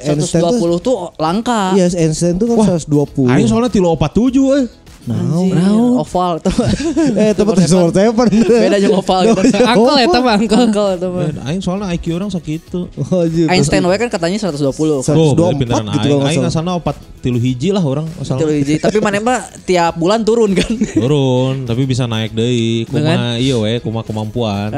Einstein 0.03 0.43
tuh. 0.43 0.59
120 0.59 0.79
tuh 0.81 0.97
langka. 1.17 1.71
Iya, 1.73 1.87
Einstein 1.97 2.35
tuh 2.35 2.51
kan 2.51 2.75
120. 2.75 3.31
Aing 3.31 3.47
soalnya 3.47 3.71
tilu 3.71 3.87
opat 3.87 4.11
tujuh 4.11 4.67
eh. 5.07 5.15
Anjir, 5.15 5.55
oval 5.95 6.33
tuh. 6.43 6.55
Eh, 7.19 7.33
tempat 7.33 7.55
Resort 7.59 7.95
Seven. 7.95 8.27
Beda 8.45 8.77
jeung 8.79 8.99
oval 8.99 9.21
gitu. 9.27 9.41
Angkel 9.63 9.97
eta 10.05 10.19
mah 10.19 10.35
angkel. 10.37 10.59
Angkel 10.69 10.87
itu 10.97 11.09
mah. 11.09 11.27
Aing 11.47 11.61
soalnya 11.63 11.87
IQ 11.95 12.07
orang 12.19 12.31
sakitu. 12.31 12.91
Oh. 13.09 13.23
Einstein 13.49 13.83
we 13.83 13.97
kan 13.97 14.11
katanya 14.11 14.37
120. 14.39 15.03
Sa- 15.03 15.15
Tuh, 15.15 15.33
124 15.33 15.39
berarti 15.39 15.57
pindahan 15.57 15.85
gitu 15.95 16.07
nggak 16.19 16.31
Aing 16.31 16.43
ngasana 16.45 16.71
opat 16.77 16.97
tilu 17.21 17.39
hiji 17.39 17.71
lah 17.71 17.83
orang. 17.83 18.07
Masalah. 18.19 18.51
hiji. 18.51 18.79
Tapi 18.79 18.99
mana 18.99 19.19
mah 19.19 19.41
tiap 19.63 19.95
bulan 19.97 20.23
turun 20.23 20.53
kan. 20.53 20.71
Turun, 20.95 21.65
tapi 21.65 21.83
bisa 21.87 22.05
naik 22.05 22.35
deui. 22.35 22.85
Kuma 22.87 23.39
iya 23.39 23.57
we, 23.57 23.79
kuma 23.81 24.03
kemampuan. 24.03 24.71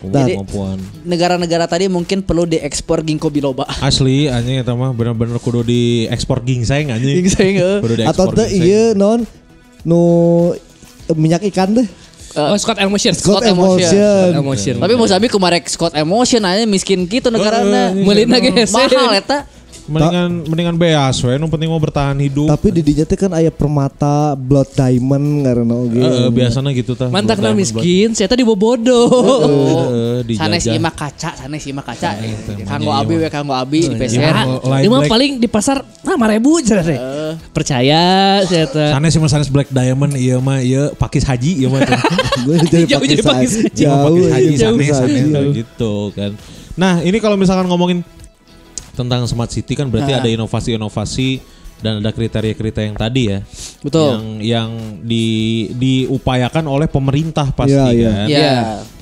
Kuma 0.00 0.24
Jadi- 0.24 0.40
kemampuan. 0.40 0.78
Negara-negara 1.04 1.68
tadi 1.68 1.84
mungkin 1.92 2.24
perlu 2.24 2.48
diekspor 2.48 3.04
ginkgo 3.04 3.28
biloba. 3.28 3.68
Asli 3.84 4.32
anjing 4.32 4.64
eta 4.64 4.72
mah 4.72 4.96
bener-bener 4.96 5.36
kudu 5.36 5.60
diekspor 5.60 6.40
gingseng 6.40 6.88
anjing. 6.88 7.20
Ginseng, 7.20 7.54
eh. 7.60 7.78
Kudu 7.84 7.94
Atau 8.08 8.32
teh 8.32 8.48
iya 8.48 8.96
non 8.96 9.28
nu 9.84 10.00
minyak 11.12 11.44
ikan 11.52 11.76
deh. 11.76 11.88
Oh 12.38 12.54
Scott 12.56 12.78
Emotion. 12.78 13.12
Scott 13.12 13.42
Emotion. 13.42 13.90
Emotion. 13.90 14.32
Emotion. 14.38 14.74
Tapi 14.78 14.94
Mozambik 14.94 15.34
kemarin 15.34 15.66
Scott 15.66 15.92
Emotion 15.98 16.46
aja 16.46 16.62
miskin 16.62 17.02
gitu 17.10 17.28
negarana. 17.28 17.90
Meulina 17.90 18.38
ge 18.38 18.54
Mahal 18.70 19.18
eta. 19.18 19.50
Mendingan 19.90 20.30
mendingan 20.46 20.76
beas 20.78 21.18
we, 21.18 21.34
nu 21.34 21.50
penting 21.50 21.66
mau 21.66 21.76
bertahan 21.76 22.14
hidup. 22.14 22.46
Tapi 22.46 22.70
di 22.70 22.80
dinya 22.80 23.02
teh 23.02 23.18
kan 23.18 23.34
aya 23.34 23.50
permata 23.50 24.32
blood 24.32 24.70
diamond 24.70 25.42
karena 25.42 25.74
oge. 25.74 25.98
Eh, 25.98 26.30
biasanya 26.30 26.70
gitu 26.70 26.94
tah. 26.94 27.10
Mantakna 27.10 27.50
Blood 27.50 27.58
miskin, 27.58 28.14
saya 28.14 28.30
tadi 28.30 28.46
bobodo. 28.46 29.10
eh, 30.22 30.38
Sanes 30.38 30.62
dijajah. 30.62 30.72
ieu 30.72 30.80
mah 30.80 30.94
kaca, 30.94 31.30
sanes 31.34 31.62
ieu 31.66 31.74
mah 31.74 31.82
kaca. 31.82 32.14
teh, 32.14 32.62
Kanggo 32.62 32.94
abi 32.94 33.18
ieu 33.18 33.26
we 33.26 33.28
kanggo 33.28 33.50
abi 33.50 33.90
di. 33.90 34.06
Ya, 34.14 34.46
lain 34.46 34.86
Ini 34.86 34.88
mah 34.88 35.02
paling 35.10 35.30
di 35.42 35.48
pasar 35.50 35.82
nah 36.00 36.14
ribu 36.30 36.62
cenah 36.62 36.86
teh. 36.86 36.98
Percaya 37.50 38.02
saya 38.46 38.66
teh. 38.70 38.90
Sanes 38.94 39.10
sih 39.10 39.18
mah 39.18 39.26
sanes 39.26 39.50
black 39.50 39.74
diamond 39.74 40.14
iya 40.14 40.38
mah 40.38 40.62
iya 40.62 40.94
pakis 40.94 41.26
haji 41.26 41.66
iya 41.66 41.68
mah. 41.68 41.82
Gue 42.46 42.56
jadi 42.62 42.86
Jauh 42.86 43.02
jadi 43.02 43.22
sa- 43.26 43.42
saja. 43.42 43.58
Jauh 43.74 44.14
Pakis 44.14 44.26
haji 44.30 44.54
sanes 44.54 44.86
sanes 44.94 45.24
gitu 45.52 45.94
kan. 46.14 46.32
Nah, 46.78 47.02
ini 47.02 47.18
kalau 47.18 47.34
misalkan 47.34 47.66
ngomongin 47.66 48.00
tentang 48.94 49.24
smart 49.26 49.50
city 49.50 49.78
kan 49.78 49.86
berarti 49.88 50.12
Nah. 50.12 50.20
ada 50.22 50.28
inovasi-inovasi 50.28 51.40
dan 51.80 52.04
ada 52.04 52.12
kriteria-kriteria 52.12 52.86
yang 52.92 52.98
tadi 53.00 53.22
ya. 53.32 53.38
Betul. 53.80 54.08
Yang 54.12 54.24
yang 54.44 54.70
di 55.00 55.26
diupayakan 55.72 56.68
oleh 56.68 56.84
pemerintah 56.86 57.48
pasti 57.56 57.72
Iya, 57.72 57.88
iya. 57.96 58.10
kan. 58.12 58.26
Ya. 58.28 58.56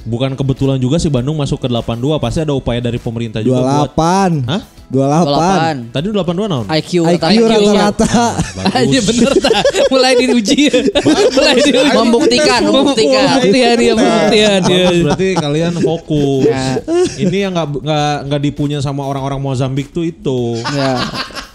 Bukan 0.07 0.39
kebetulan 0.39 0.79
juga 0.79 0.97
si 1.03 1.11
Bandung 1.11 1.37
masuk 1.37 1.59
ke 1.59 1.69
82, 1.69 2.23
pasti 2.23 2.39
ada 2.47 2.55
upaya 2.55 2.79
dari 2.79 2.97
pemerintah 3.03 3.43
juga 3.43 3.61
buat 3.61 3.93
28. 3.93 4.47
Hah? 4.47 4.63
28. 4.89 5.93
28. 5.93 5.93
Tadi 5.93 6.07
82 6.17 6.49
naon? 6.49 6.65
IQ 6.65 6.91
IQ 7.05 7.37
rata-rata. 7.45 8.09
Aja 8.79 8.99
bener 9.05 9.33
tak 9.37 9.61
mulai 9.93 10.13
diuji. 10.17 10.73
mulai 11.37 11.57
diuji. 11.61 11.93
Membuktikan, 11.93 12.61
membuktikan. 12.65 13.27
Dia, 13.53 13.77
pembuktian 13.77 14.61
dia. 14.65 14.85
Bagus, 14.89 14.97
berarti 15.05 15.29
kalian 15.37 15.73
fokus. 15.85 16.49
Ya. 16.49 16.81
Ini 17.21 17.37
yang 17.49 17.53
nggak 17.53 17.69
nggak 17.85 18.15
nggak 18.33 18.41
dipunya 18.41 18.79
sama 18.81 19.05
orang-orang 19.05 19.37
Mozambik 19.37 19.93
tuh 19.93 20.09
itu. 20.09 20.57
Ya. 20.73 21.05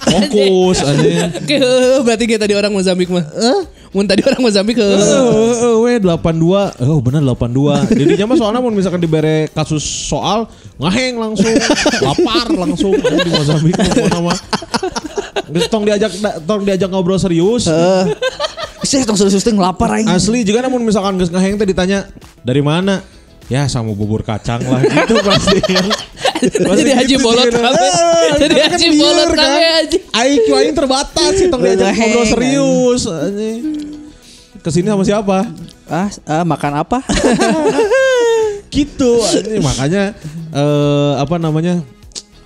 Fokus 0.04 0.84
aja. 0.84 1.32
Berarti 2.06 2.24
kayak 2.28 2.42
tadi 2.44 2.54
orang 2.54 2.76
Mozambik 2.76 3.08
mah. 3.10 3.24
Mun 3.94 4.10
tadi 4.10 4.26
orang 4.26 4.42
Mozambik 4.42 4.82
heuh. 4.82 4.98
Eh, 4.98 5.54
eh, 5.70 5.76
weh 5.86 5.98
82. 6.02 6.82
Oh 6.90 6.98
benar 6.98 7.22
82. 7.22 7.94
Dirinya 7.94 8.26
mah 8.34 8.38
soalnya 8.42 8.60
mun 8.60 8.74
misalkan 8.74 8.98
dibere 8.98 9.54
kasus 9.54 9.86
soal 9.86 10.50
ngaheng 10.82 11.22
langsung, 11.22 11.54
lapar 12.02 12.50
langsung 12.50 12.98
di 12.98 13.30
Mozambik 13.30 13.78
mah. 14.18 14.38
Geus 15.54 15.70
tong 15.70 15.86
diajak 15.86 16.10
tong 16.50 16.66
diajak 16.66 16.90
ngobrol 16.90 17.22
serius. 17.22 17.70
Saya 18.82 19.06
tong 19.06 19.16
serius 19.16 19.46
teh 19.46 19.54
ngelapar 19.54 20.02
aing. 20.02 20.10
Asli 20.10 20.42
juga 20.42 20.66
namun 20.66 20.82
misalkan 20.82 21.22
geus 21.22 21.30
ngaheng 21.30 21.62
teh 21.62 21.70
ditanya 21.70 22.10
dari 22.42 22.66
mana? 22.66 23.06
Ya 23.46 23.70
sama 23.70 23.94
bubur 23.94 24.26
kacang 24.26 24.66
lah 24.66 24.82
gitu 24.90 25.22
pasti. 25.22 25.62
Jadi 26.52 26.92
haji 26.92 27.16
bolot 27.22 27.48
kabe. 27.50 27.88
Jadi 28.40 28.56
haji 28.60 28.88
bolot 28.98 29.30
kabe 29.32 29.64
haji. 29.64 29.98
IQ 30.12 30.48
aing 30.52 30.76
terbatas 30.76 31.32
sih 31.40 31.48
tong 31.48 31.62
diajak 31.62 31.94
ngobrol 31.96 32.26
serius. 32.28 33.02
anjing. 33.08 33.62
Ke 34.64 34.70
sini 34.72 34.88
sama 34.88 35.04
siapa? 35.04 35.48
Ah, 35.88 36.08
ah, 36.28 36.44
makan 36.48 36.84
apa? 36.84 37.04
gitu 38.74 39.22
anjing. 39.22 39.62
makanya 39.62 40.18
eh 40.50 41.14
apa 41.22 41.38
namanya 41.38 41.86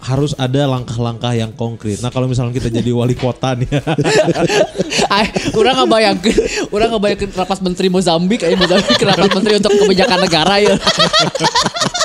harus 0.07 0.31
ada 0.39 0.63
langkah-langkah 0.71 1.35
yang 1.35 1.51
konkret. 1.51 1.99
Nah 1.99 2.07
kalau 2.07 2.31
misalnya 2.31 2.55
kita 2.55 2.71
jadi 2.71 2.95
wali 2.95 3.11
kota 3.11 3.59
nih, 3.59 3.67
Ay, 5.15 5.27
orang 5.51 5.83
nggak 5.83 5.89
bayangin, 5.91 6.37
orang 6.71 6.87
nggak 6.95 7.03
bayangin 7.03 7.29
rapat 7.35 7.59
menteri 7.59 7.87
Mozambik, 7.91 8.39
kayak 8.47 8.55
Mozambik 8.55 8.95
rapat 9.03 9.31
menteri 9.35 9.53
untuk 9.59 9.75
kebijakan 9.75 10.19
negara 10.23 10.55
ya. 10.63 10.75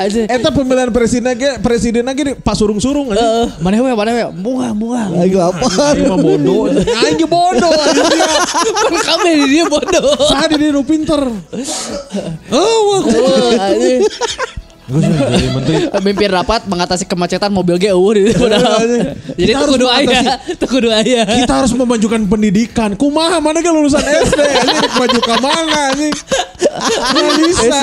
Aja. 0.00 0.24
Eta 0.32 0.48
pemilihan 0.48 0.88
presiden 0.88 1.36
ge 1.36 1.60
presiden 1.60 2.08
lagi 2.08 2.32
Pak 2.40 2.56
surung-surung 2.56 3.12
aja. 3.12 3.52
Mana 3.60 3.84
we, 3.84 3.92
mana 3.92 4.10
we, 4.16 4.24
bunga, 4.40 4.72
bunga. 4.72 5.12
Lagi 5.12 5.36
lapar. 5.36 5.68
Aing 5.92 6.08
mah 6.08 6.16
bodoh. 6.16 6.72
Ge 6.88 7.26
bodoh. 7.28 7.72
Kan 8.80 8.96
kami 8.96 9.44
di 9.44 9.60
dia 9.60 9.68
bodoh. 9.68 10.08
Sah 10.24 10.48
di 10.48 10.56
dia 10.56 10.72
nu 10.72 10.80
pinter. 10.88 11.20
Oh, 12.48 12.76
wah. 12.88 13.00
Gue 14.90 15.00
jadi 15.06 15.48
menteri. 15.54 15.76
Mimpin 16.10 16.30
rapat 16.34 16.66
mengatasi 16.66 17.06
kemacetan 17.06 17.54
mobil 17.54 17.78
ge 17.78 17.94
eueuh 17.94 18.12
di 18.18 18.34
padahal. 18.42 18.82
Jadi 19.38 19.38
Kita 19.38 19.46
itu 19.46 19.54
harus 19.54 19.70
kudu 19.70 19.86
aya, 19.86 20.20
itu 20.58 20.64
kudu 20.66 20.88
aya. 20.90 21.20
Kita 21.22 21.52
harus 21.62 21.72
memajukan 21.78 22.20
pendidikan. 22.26 22.90
Kumaha 22.98 23.38
mana 23.38 23.62
ge 23.62 23.70
lulusan 23.70 24.02
SD 24.02 24.40
anjing 24.42 24.90
maju 24.98 25.18
ka 25.22 25.36
mana 25.38 25.78
anjing. 25.94 26.14
Bisa. 27.38 27.82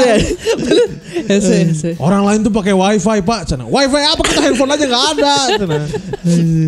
Ese, 1.28 1.56
ese. 1.72 1.90
Orang 1.98 2.28
lain 2.28 2.44
tuh 2.44 2.52
pakai 2.52 2.76
wifi 2.76 3.24
pak, 3.24 3.48
cina. 3.48 3.64
Wifi 3.64 4.02
apa 4.04 4.22
kita 4.28 4.40
handphone 4.44 4.72
aja 4.76 4.86
nggak 4.86 5.06
ada, 5.18 5.36
cina. 5.56 5.78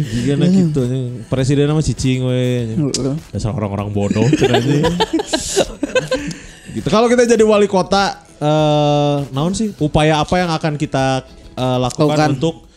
Gimana 0.07 0.45
gitu, 0.47 0.79
anjing. 0.87 1.27
presiden 1.27 1.67
sama 1.67 1.81
cicing 1.83 2.23
we. 2.23 2.43
Dasar 3.35 3.51
orang-orang 3.51 3.91
bodoh, 3.91 4.23
cina. 4.39 4.55
Gitu. 6.80 6.88
Kalau 6.88 7.11
kita 7.11 7.27
jadi 7.27 7.43
wali 7.43 7.67
kota, 7.67 8.23
eh, 8.39 9.17
naon 9.36 9.53
sih? 9.53 9.75
Upaya 9.77 10.23
apa 10.23 10.36
yang 10.39 10.49
akan 10.49 10.80
kita 10.80 11.27
eh, 11.59 11.77
lakukan 11.84 12.39
untuk 12.39 12.69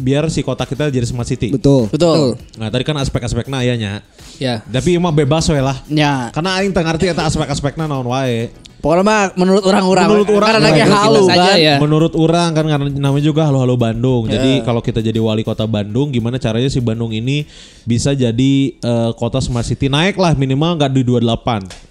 biar 0.00 0.26
si 0.32 0.40
kota 0.40 0.64
kita 0.64 0.88
jadi 0.88 1.04
smart 1.04 1.28
city? 1.28 1.52
Betul. 1.52 1.92
Betul. 1.92 2.40
Nah 2.56 2.72
tadi 2.72 2.82
kan 2.84 2.96
aspek-aspeknya 3.00 3.60
ayahnya. 3.62 3.92
Ya. 4.40 4.64
Tapi 4.64 4.96
emang 4.96 5.12
bebas 5.12 5.48
we 5.52 5.60
lah. 5.60 5.76
Ya. 5.86 6.32
Karena 6.32 6.56
aing 6.58 6.72
teu 6.72 6.80
ngarti 6.80 7.12
eta 7.12 7.28
aspek-aspekna 7.28 7.84
naon 7.84 8.08
wae. 8.08 8.48
Pokoknya 8.80 9.04
mah 9.04 9.20
menurut 9.36 9.60
orang-orang. 9.68 10.08
Menurut 10.08 10.28
orang, 10.32 10.50
karena 10.56 10.68
menurut 10.72 10.96
halu 10.96 11.24
kan. 11.28 11.56
Ya. 11.60 11.76
Menurut 11.76 12.12
orang 12.16 12.48
kan 12.56 12.64
karena 12.64 12.88
namanya 12.88 13.24
juga 13.28 13.44
halo-halo 13.44 13.76
Bandung. 13.76 14.24
Jadi 14.24 14.64
kalau 14.64 14.80
kita 14.80 15.04
jadi 15.04 15.20
wali 15.20 15.44
kota 15.44 15.68
Bandung, 15.68 16.08
gimana 16.08 16.40
caranya 16.40 16.72
si 16.72 16.80
Bandung 16.80 17.12
ini 17.12 17.44
bisa 17.84 18.16
jadi 18.16 18.52
eh, 18.72 19.10
kota 19.20 19.44
smart 19.44 19.68
city 19.68 19.92
naik 19.92 20.16
lah 20.16 20.32
minimal 20.32 20.80
nggak 20.80 20.96
di 20.96 21.04
28. 21.04 21.90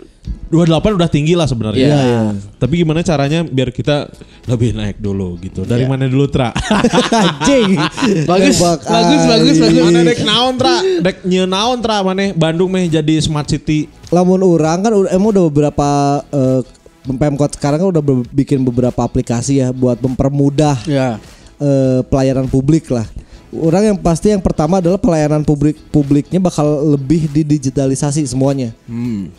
28 0.49 0.97
udah 0.97 1.05
tinggi 1.05 1.37
lah 1.37 1.45
sebenarnya. 1.45 1.85
Iya, 1.85 1.99
iya. 2.01 2.21
Tapi 2.57 2.81
gimana 2.81 2.99
caranya 2.99 3.45
biar 3.45 3.69
kita 3.69 4.09
lebih 4.45 4.73
naik 4.73 4.97
dulu 4.97 5.37
gitu. 5.37 5.61
Dari 5.61 5.85
Iya. 5.85 5.89
mana 5.89 6.09
dulu 6.09 6.25
Tra? 6.25 6.49
Anjing. 7.21 7.77
Bagus, 8.25 8.57
bagus, 8.57 8.85
bagus, 9.29 9.55
aing. 9.55 9.61
bagus. 9.61 9.83
mana 9.83 9.99
dek 10.01 10.19
naon 10.23 10.53
Tra? 10.57 10.75
Dek 10.81 11.17
nye 11.23 11.45
naon 11.45 11.77
Tra 11.77 12.01
mana 12.01 12.33
Bandung 12.33 12.69
meh 12.69 12.85
jadi 12.85 13.21
smart 13.21 13.45
city. 13.45 13.85
Lamun 14.09 14.41
orang 14.41 14.81
kan 14.81 14.91
emang 15.07 15.29
udah 15.29 15.43
beberapa 15.47 15.89
eh, 16.27 16.61
Pemkot 17.05 17.53
sekarang 17.53 17.79
kan 17.79 17.89
udah 17.89 18.03
bikin 18.29 18.61
beberapa 18.61 18.99
aplikasi 18.99 19.61
ya 19.61 19.69
buat 19.69 19.97
mempermudah 19.97 20.77
Ya. 20.85 21.17
eh, 21.57 22.01
pelayanan 22.05 22.45
publik 22.45 22.89
lah. 22.89 23.05
Orang 23.49 23.81
yang 23.81 23.97
pasti 23.97 24.29
yang 24.29 24.43
pertama 24.45 24.77
adalah 24.77 25.01
pelayanan 25.01 25.41
publik 25.41 25.73
publiknya 25.89 26.37
bakal 26.37 26.93
lebih 26.93 27.25
didigitalisasi 27.33 28.21
semuanya. 28.29 28.73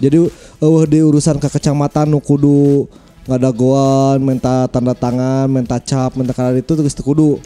Jadi 0.02 0.18
uh, 0.58 0.82
di 0.86 0.98
urusan 0.98 1.38
ke 1.38 1.46
kecamatan 1.46 2.10
nu 2.10 2.18
kudu 2.18 2.90
ngadagoan, 3.30 4.18
minta 4.18 4.66
tanda 4.66 4.98
tangan, 4.98 5.46
minta 5.46 5.78
cap, 5.78 6.18
minta 6.18 6.34
karar 6.34 6.58
itu 6.58 6.74
terus 6.74 6.98
kudu. 6.98 7.38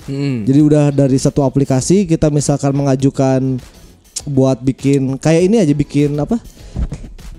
Jadi 0.49 0.61
udah 0.65 0.89
dari 0.89 1.21
satu 1.21 1.45
aplikasi 1.45 2.09
kita 2.09 2.33
misalkan 2.33 2.73
mengajukan 2.73 3.61
buat 4.25 4.57
bikin 4.65 5.21
kayak 5.21 5.43
ini 5.45 5.61
aja 5.61 5.75
bikin 5.77 6.17
apa? 6.17 6.41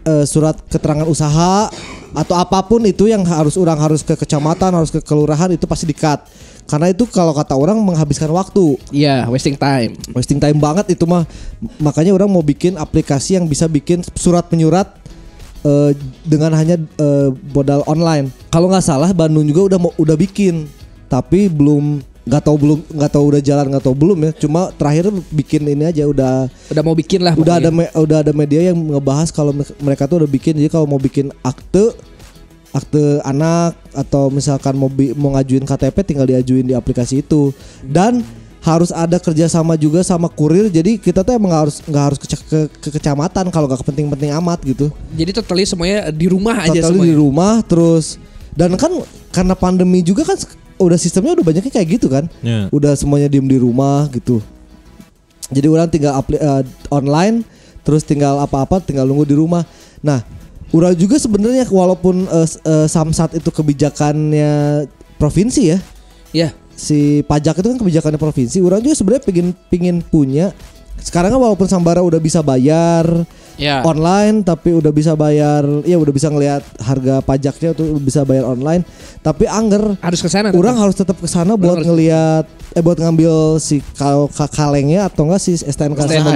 eh, 0.05 0.25
surat 0.29 0.55
keterangan 0.69 1.09
usaha 1.09 1.67
atau 2.15 2.35
apa 2.37 2.63
pun 2.63 2.79
itu 2.85 3.11
yang 3.11 3.25
harus 3.27 3.59
orang 3.59 3.75
harus 3.75 4.05
ke 4.05 4.15
kecamatan, 4.15 4.71
harus 4.71 4.93
ke 4.93 5.01
kelurahan 5.03 5.51
itu 5.51 5.65
pasti 5.67 5.89
dikat. 5.89 6.23
Karena 6.65 6.89
itu 6.89 7.05
kalau 7.05 7.29
kata 7.29 7.53
orang 7.53 7.77
menghabiskan 7.77 8.29
waktu. 8.29 8.77
Iya, 8.89 9.29
wasting 9.29 9.53
time. 9.53 9.93
wasting 10.11 10.37
time 10.37 10.57
banget 10.57 10.91
itu 10.91 11.05
mah. 11.05 11.23
Makanya 11.77 12.09
orang 12.09 12.25
mau 12.25 12.41
bikin 12.41 12.73
aplikasi 12.75 13.37
yang 13.37 13.45
bisa 13.45 13.65
bikin 13.65 14.01
surat 14.13 14.49
menyurat 14.49 14.89
eh, 15.61 15.93
dengan 16.21 16.51
hanya 16.51 16.75
eh, 16.77 17.29
modal 17.51 17.85
online. 17.85 18.33
Kalau 18.49 18.65
nggak 18.65 18.81
salah 18.81 19.09
Bandung 19.11 19.45
juga 19.45 19.69
udah 19.69 19.79
mau 19.79 19.93
udah 19.95 20.17
bikin. 20.17 20.65
Tapi 21.05 21.45
belum 21.47 22.01
nggak 22.25 22.41
tahu 22.41 22.57
belum 22.57 22.79
nggak 22.89 23.11
tahu 23.13 23.23
udah 23.29 23.41
jalan 23.41 23.65
nggak 23.69 23.83
tahu 23.85 23.93
belum 23.93 24.17
ya. 24.19 24.31
Cuma 24.35 24.73
terakhir 24.73 25.05
bikin 25.29 25.61
ini 25.63 25.85
aja 25.85 26.09
udah 26.09 26.49
Udah 26.73 26.81
mau 26.81 26.97
bikin 26.97 27.21
lah. 27.21 27.37
udah 27.37 27.61
ada 27.61 27.69
me- 27.69 27.93
udah 27.93 28.25
ada 28.25 28.33
media 28.33 28.73
yang 28.73 28.77
ngebahas 28.89 29.29
kalau 29.29 29.53
me- 29.53 29.77
mereka 29.77 30.09
tuh 30.09 30.25
udah 30.25 30.29
bikin. 30.29 30.57
Jadi 30.57 30.73
kalau 30.73 30.89
mau 30.89 30.97
bikin 30.97 31.29
akte 31.39 31.93
akte 32.75 32.99
anak 33.23 33.71
atau 33.91 34.27
misalkan 34.27 34.75
mau 34.75 34.91
bi- 34.91 35.15
mau 35.15 35.31
ngajuin 35.31 35.63
KTP 35.63 36.03
tinggal 36.03 36.27
diajuin 36.27 36.67
di 36.67 36.75
aplikasi 36.75 37.23
itu. 37.23 37.55
Dan 37.81 38.19
harus 38.59 38.89
ada 38.89 39.15
kerjasama 39.15 39.77
juga 39.77 40.01
sama 40.01 40.25
kurir 40.25 40.67
jadi 40.67 40.97
kita 40.97 41.21
tuh 41.21 41.31
emang 41.31 41.53
harus 41.53 41.79
nggak 41.79 42.03
harus 42.03 42.17
ke, 42.17 42.27
ke, 42.33 42.59
ke 42.75 42.89
kecamatan 42.91 43.47
kalau 43.47 43.69
nggak 43.69 43.79
penting-penting 43.79 44.33
amat 44.35 44.59
gitu. 44.65 44.89
Jadi 45.13 45.31
totally 45.31 45.63
semuanya 45.63 46.09
di 46.09 46.25
rumah 46.25 46.59
aja 46.59 46.73
Totally 46.73 47.05
semuanya. 47.05 47.07
di 47.07 47.15
rumah 47.15 47.53
terus 47.61 48.17
dan 48.51 48.73
kan 48.73 48.89
karena 49.29 49.53
pandemi 49.53 50.01
juga 50.01 50.25
kan 50.25 50.33
udah 50.75 50.97
sistemnya 50.97 51.37
udah 51.37 51.45
banyaknya 51.45 51.71
kayak 51.71 51.87
gitu 51.95 52.09
kan? 52.09 52.25
Ya. 52.41 52.65
udah 52.67 52.97
semuanya 52.97 53.29
diem 53.29 53.45
di 53.45 53.55
rumah 53.55 54.09
gitu. 54.09 54.41
Jadi 55.47 55.67
orang 55.69 55.87
tinggal 55.87 56.17
apli- 56.17 56.41
eh, 56.41 56.65
online 56.89 57.45
terus 57.85 58.01
tinggal 58.01 58.41
apa-apa 58.41 58.81
tinggal 58.81 59.05
nunggu 59.05 59.29
di 59.29 59.37
rumah. 59.37 59.61
Nah 60.01 60.25
orang 60.75 60.91
juga 60.93 61.15
sebenarnya 61.15 61.63
walaupun 61.71 62.27
s- 62.43 62.59
eh, 62.59 62.87
samsat 62.91 63.39
itu 63.39 63.47
kebijakannya 63.49 64.83
provinsi 65.15 65.61
ya. 65.71 65.79
Ya. 66.35 66.49
si 66.75 67.23
pajak 67.23 67.63
itu 67.63 67.71
kan 67.71 67.79
kebijakannya 67.79 68.19
provinsi. 68.19 68.59
Orang 68.59 68.83
juga 68.83 68.99
sebenarnya 68.99 69.23
pingin 69.23 69.47
pingin 69.71 69.97
punya. 70.03 70.51
Sekarang 70.99 71.31
kan 71.31 71.39
walaupun 71.39 71.71
Sambara 71.71 72.03
udah 72.03 72.19
bisa 72.19 72.43
bayar 72.43 73.07
Ya. 73.55 73.79
online 73.81 74.41
tapi 74.41 74.71
udah 74.71 74.89
bisa 74.89 75.13
bayar 75.13 75.63
ya 75.81 75.95
udah 75.95 76.11
bisa 76.11 76.27
ngelihat 76.27 76.59
harga 76.77 77.19
pajaknya 77.19 77.71
tuh 77.71 77.95
bisa 77.97 78.21
bayar 78.21 78.43
online 78.45 78.83
tapi 79.19 79.47
angger 79.47 79.95
Harus 79.97 80.19
ke 80.19 80.27
sana. 80.27 80.51
orang 80.51 80.75
harus 80.75 80.93
tetap 80.93 81.15
ke 81.15 81.25
sana 81.25 81.55
buat 81.55 81.79
harus- 81.79 81.87
ngelihat 81.87 82.43
eh 82.71 82.83
buat 82.83 82.95
ngambil 82.95 83.55
si 83.57 83.79
kal 83.93 84.27
ka- 84.27 84.51
kalengnya 84.51 85.07
atau 85.07 85.23
enggak 85.23 85.39
si 85.39 85.55
STNK 85.55 85.99
sama. 86.03 86.35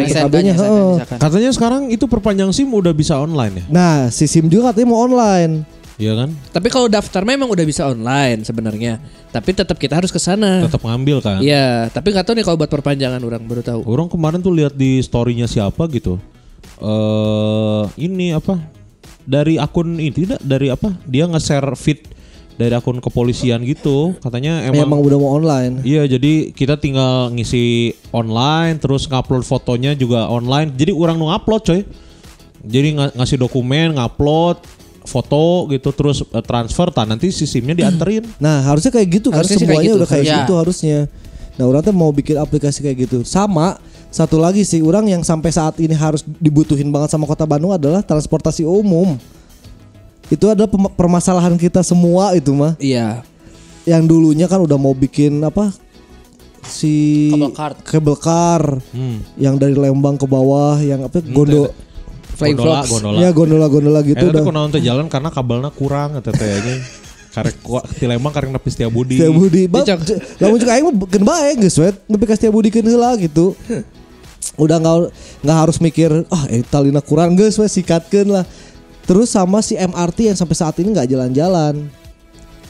Katanya 1.19 1.51
sekarang 1.51 1.91
itu 1.91 2.05
perpanjang 2.05 2.49
SIM 2.49 2.71
udah 2.71 2.91
bisa 2.91 3.15
online 3.15 3.59
ya? 3.59 3.65
Nah, 3.67 3.95
si 4.07 4.23
SIM 4.23 4.47
juga 4.47 4.71
katanya 4.71 4.87
mau 4.89 5.03
online. 5.03 5.67
Iya 5.99 6.15
kan? 6.15 6.31
Tapi 6.31 6.71
kalau 6.71 6.87
daftar 6.87 7.27
memang 7.27 7.51
udah 7.51 7.65
bisa 7.67 7.83
online 7.83 8.47
sebenarnya. 8.47 9.03
Tapi 9.29 9.51
tetap 9.51 9.75
kita 9.75 9.99
harus 9.99 10.07
ke 10.07 10.17
sana. 10.17 10.63
Tetap 10.63 10.79
ngambil 10.79 11.19
kan? 11.19 11.43
Iya, 11.43 11.91
tapi 11.91 12.15
nggak 12.15 12.23
tahu 12.23 12.39
nih 12.39 12.45
kalau 12.47 12.55
buat 12.55 12.71
perpanjangan 12.71 13.19
orang 13.19 13.43
baru 13.43 13.59
tahu. 13.59 13.83
Orang 13.83 14.07
kemarin 14.07 14.39
tuh 14.39 14.55
lihat 14.55 14.71
di 14.71 15.03
storynya 15.03 15.43
siapa 15.43 15.91
gitu. 15.91 16.15
Eh 16.79 17.83
ini 17.99 18.31
apa? 18.31 18.57
Dari 19.23 19.61
akun 19.61 19.99
ini 19.99 20.09
tidak 20.09 20.41
dari 20.41 20.71
apa? 20.71 20.89
Dia 21.05 21.29
nge-share 21.29 21.69
feed 21.75 22.01
dari 22.55 22.73
akun 22.73 22.97
kepolisian 22.97 23.61
gitu. 23.63 24.15
Katanya 24.17 24.65
Emang, 24.65 24.89
emang, 24.89 24.99
udah 24.99 25.17
mau 25.19 25.31
online. 25.31 25.79
Iya, 25.85 26.09
jadi 26.09 26.49
kita 26.51 26.75
tinggal 26.75 27.29
ngisi 27.31 27.93
online 28.09 28.79
terus 28.79 29.05
ngupload 29.05 29.43
fotonya 29.43 29.93
juga 29.93 30.27
online. 30.27 30.73
Jadi 30.73 30.91
orang 30.91 31.15
nu 31.15 31.29
upload 31.29 31.61
coy. 31.61 31.81
Jadi 32.59 32.99
nga- 32.99 33.13
ngasih 33.15 33.39
dokumen, 33.39 33.95
ngupload 33.95 34.59
foto 35.07 35.65
gitu 35.71 35.89
terus 35.95 36.21
eh, 36.21 36.43
transfer 36.43 36.91
tah 36.91 37.07
nanti 37.07 37.31
si 37.31 37.47
SIM-nya 37.47 37.75
dianterin. 37.75 38.27
Nah, 38.43 38.65
harusnya 38.65 38.91
kayak 38.91 39.19
gitu 39.19 39.31
kan 39.31 39.41
Harusnya 39.41 39.55
sih 39.55 39.63
semuanya 39.63 39.79
kayak 39.79 39.87
gitu, 39.87 39.95
udah 39.95 40.09
kayak 40.09 40.19
harusnya. 40.19 40.39
gitu 40.43 40.53
harusnya. 40.57 40.99
Nah, 41.55 41.63
orang 41.67 41.81
tuh 41.81 41.91
mau 41.91 42.11
bikin 42.11 42.35
aplikasi 42.35 42.79
kayak 42.81 42.97
gitu. 43.07 43.23
Sama 43.23 43.79
satu 44.09 44.35
lagi 44.35 44.61
sih 44.61 44.81
orang 44.81 45.05
yang 45.07 45.21
sampai 45.21 45.49
saat 45.49 45.77
ini 45.77 45.93
harus 45.93 46.21
dibutuhin 46.35 46.89
banget 46.89 47.09
sama 47.09 47.23
Kota 47.23 47.45
Bandung 47.45 47.69
adalah 47.69 48.01
transportasi 48.01 48.63
umum. 48.63 49.15
Itu 50.27 50.45
adalah 50.45 50.65
permasalahan 50.91 51.53
kita 51.55 51.81
semua 51.81 52.33
itu 52.33 52.49
mah. 52.51 52.73
Iya. 52.77 53.21
Yang 53.83 54.03
dulunya 54.07 54.45
kan 54.45 54.59
udah 54.59 54.75
mau 54.75 54.93
bikin 54.93 55.37
apa? 55.39 55.73
Si 56.61 57.29
Cable 57.31 57.53
car. 57.53 57.73
car 58.17 58.63
Hmm. 58.91 59.21
yang 59.35 59.55
dari 59.55 59.73
Lembang 59.73 60.15
ke 60.15 60.25
bawah 60.25 60.77
yang 60.77 61.01
apa 61.03 61.21
gondo 61.23 61.69
Flying 62.35 62.55
Gondola, 62.55 62.79
Fox. 62.79 62.87
gondola. 62.89 63.17
ya 63.19 63.29
gondola-gondola 63.29 63.99
gitu 64.01 64.15
Gitu 64.15 64.25
udah. 64.31 64.39
Eta 64.39 64.47
kunaon 64.47 64.69
teh 64.69 64.79
jalan 64.79 65.05
karena 65.07 65.27
kabelnya 65.27 65.69
kurang 65.69 66.15
teh 66.19 66.31
aja. 66.31 66.73
Karek 67.29 67.59
kuat 67.59 67.83
ti 67.89 68.05
Lembang 68.05 68.31
karek 68.31 68.49
nepi 68.49 68.69
Setia 68.69 68.87
Budi. 68.87 69.17
Setia 69.17 69.29
Budi. 69.29 69.63
Ba, 69.65 69.81
Dicok. 69.81 69.99
j- 70.01 70.21
lamun 70.39 70.57
juga 70.57 70.71
aing 70.71 70.85
mah 70.85 70.93
keun 71.05 71.23
bae 71.23 71.51
geus 71.57 71.75
we 71.75 71.89
nepi 72.05 72.23
ka 72.23 72.33
Setia 72.33 72.49
Budi 72.49 72.69
heula 72.71 73.11
gitu. 73.17 73.53
Udah 74.55 74.75
nggak 74.75 74.97
nggak 75.41 75.57
harus 75.57 75.77
mikir 75.79 76.09
ah 76.27 76.43
eta 76.47 76.79
lina 76.79 76.99
kurang 76.99 77.33
geus 77.33 77.55
we 77.55 77.65
sikatkeun 77.65 78.29
lah. 78.29 78.45
Terus 79.03 79.31
sama 79.31 79.59
si 79.59 79.73
MRT 79.73 80.29
yang 80.29 80.37
sampai 80.37 80.53
saat 80.53 80.75
ini 80.77 80.91
nggak 80.91 81.09
jalan-jalan. 81.09 81.87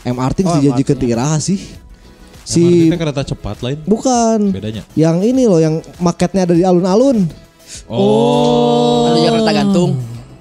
MRT 0.01 0.37
Oh, 0.41 0.49
oh, 0.49 0.55
dijadikan 0.55 0.95
ti 0.95 1.05
iraha 1.07 1.37
sih. 1.37 1.59
Si 2.41 2.87
MRT 2.87 2.95
kereta 2.95 3.23
cepat 3.25 3.59
lain. 3.59 3.77
bukan. 3.83 4.49
Bedanya. 4.49 4.81
Yang 4.93 5.17
ini 5.27 5.43
loh 5.45 5.59
yang 5.59 5.81
marketnya 5.97 6.47
ada 6.47 6.55
di 6.55 6.63
alun-alun. 6.63 7.27
Oh. 7.85 9.09
Ada 9.11 9.19
Jakarta 9.25 9.51
gantung. 9.51 9.91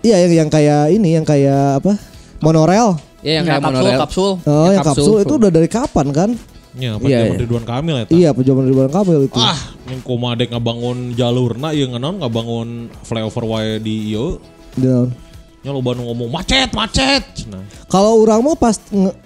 Iya 0.00 0.16
yang 0.24 0.46
yang 0.46 0.48
kayak 0.48 0.82
ini 0.94 1.08
yang 1.18 1.26
kayak 1.26 1.82
apa? 1.82 1.98
Monorail. 2.38 2.96
Ya 3.18 3.42
yang 3.42 3.44
kayak 3.44 3.60
kapsul, 3.60 3.74
monorail. 3.74 3.98
kapsul. 3.98 4.30
Oh, 4.46 4.66
Ya, 4.70 4.72
yang 4.78 4.86
kapsul, 4.86 5.16
itu 5.26 5.34
udah 5.34 5.50
dari 5.50 5.66
kapan 5.68 6.06
kan? 6.14 6.30
Ya, 6.78 6.94
apa 6.94 7.04
Iya, 7.10 7.18
zaman 7.26 7.34
iya. 7.34 7.40
Ridwan 7.42 7.66
Kamil 7.66 7.94
ya. 7.98 8.04
Iya, 8.06 8.30
pejabat 8.30 8.64
Ridwan 8.70 8.92
Kamil 8.94 9.18
itu. 9.26 9.38
Ah, 9.38 9.58
yang 9.90 10.00
komadek 10.06 10.48
ngabangun 10.54 11.18
jalurna 11.18 11.74
yang 11.74 11.90
ngenon 11.90 12.22
ngabangun 12.22 12.68
flyover 13.02 13.44
wae 13.44 13.82
di 13.82 14.14
ieu. 14.14 14.38
Dan 14.78 15.10
Nya 15.58 15.74
lo 15.74 15.82
Bandung 15.82 16.06
ngomong 16.06 16.30
macet, 16.30 16.70
macet. 16.70 17.26
Nah, 17.50 17.66
Kalau 17.90 18.22
orang 18.22 18.38
mau 18.46 18.54
pas 18.54 18.78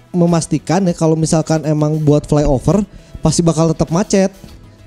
memastikan 0.09 0.81
ya 0.81 0.93
kalau 0.97 1.13
misalkan 1.13 1.61
emang 1.61 2.01
buat 2.01 2.25
flyover 2.25 2.81
pasti 3.21 3.45
bakal 3.45 3.69
tetap 3.69 3.93
macet. 3.93 4.33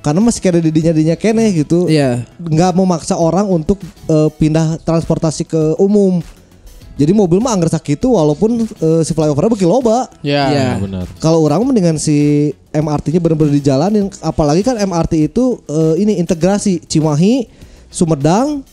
Karena 0.02 0.22
masih 0.22 0.38
kayak 0.38 0.62
didinya 0.62 0.92
dinya 0.94 1.16
kene 1.18 1.50
gitu. 1.54 1.86
Iya. 1.86 2.26
Nggak 2.38 2.78
memaksa 2.78 3.14
orang 3.18 3.46
untuk 3.46 3.78
eh, 4.06 4.30
pindah 4.38 4.78
transportasi 4.82 5.46
ke 5.46 5.62
umum. 5.78 6.18
Jadi 6.96 7.12
mobil 7.12 7.44
mah 7.44 7.52
anggar 7.52 7.68
sakitu 7.68 8.16
walaupun 8.16 8.64
eh, 8.64 9.02
si 9.04 9.12
flyovernya 9.12 9.52
beki 9.52 9.68
loba. 9.68 10.08
Ya. 10.24 10.48
Iya. 10.48 10.68
benar. 10.80 11.04
Kalau 11.20 11.44
orang 11.44 11.60
mendingan 11.68 12.00
si 12.00 12.50
MRT-nya 12.72 13.20
benar-benar 13.20 13.52
dijalanin 13.52 14.08
apalagi 14.24 14.64
kan 14.64 14.80
MRT 14.80 15.28
itu 15.28 15.60
eh, 15.68 16.00
ini 16.00 16.16
integrasi 16.16 16.80
Cimahi, 16.88 17.48
Sumedang 17.92 18.64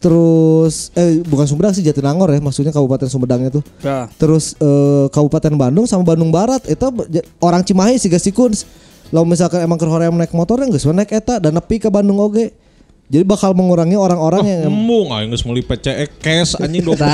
terus 0.00 0.88
eh 0.96 1.20
bukan 1.28 1.44
Sumedang 1.44 1.76
sih 1.76 1.84
Jatinangor 1.84 2.32
ya 2.32 2.40
maksudnya 2.40 2.72
Kabupaten 2.72 3.12
Sumedangnya 3.12 3.60
tuh. 3.60 3.64
Ya. 3.84 4.08
Terus 4.16 4.56
eh, 4.56 5.06
Kabupaten 5.12 5.52
Bandung 5.60 5.84
sama 5.84 6.08
Bandung 6.08 6.32
Barat 6.32 6.64
itu 6.64 6.88
orang 7.44 7.60
Cimahi 7.60 8.00
sih 8.00 8.08
sikun. 8.08 8.56
Lalu 9.12 9.36
misalkan 9.36 9.60
emang 9.60 9.76
hoream 9.84 10.16
naik 10.16 10.32
motornya 10.32 10.70
geus 10.70 10.86
we 10.86 10.94
naik 10.96 11.12
eta 11.12 11.36
dan 11.36 11.52
nepi 11.52 11.76
ke 11.76 11.92
Bandung 11.92 12.16
oge. 12.24 12.56
Jadi 13.10 13.26
bakal 13.26 13.58
mengurangi 13.58 13.98
orang-orang 13.98 14.46
yang 14.46 14.70
Embung 14.70 15.10
aing 15.10 15.34
geus 15.34 15.42
meuli 15.42 15.66
PCE 15.66 16.06
cash 16.22 16.54
anjing 16.54 16.78
20 16.78 16.94
Tah. 16.94 17.10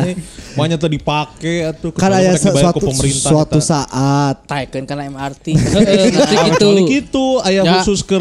anjing. 0.00 0.16
Banyak 0.56 0.76
tuh 0.80 0.88
dipake 0.88 1.54
atuh. 1.68 1.92
kan 1.92 2.08
mereka 2.08 2.40
dibayar 2.40 2.64
suatu 2.64 2.80
pemerintah 2.88 3.28
suatu 3.30 3.58
saat 3.60 4.36
Taikeun 4.48 4.88
karena 4.88 5.12
MRT. 5.12 5.46
Heeh, 5.76 6.08
ngerti 6.08 6.34
Ah, 6.34 6.44
gitu. 6.48 6.68
gitu 6.88 7.26
aya 7.44 7.62
Ya. 7.62 7.72
khusus 7.76 8.00
ke 8.00 8.16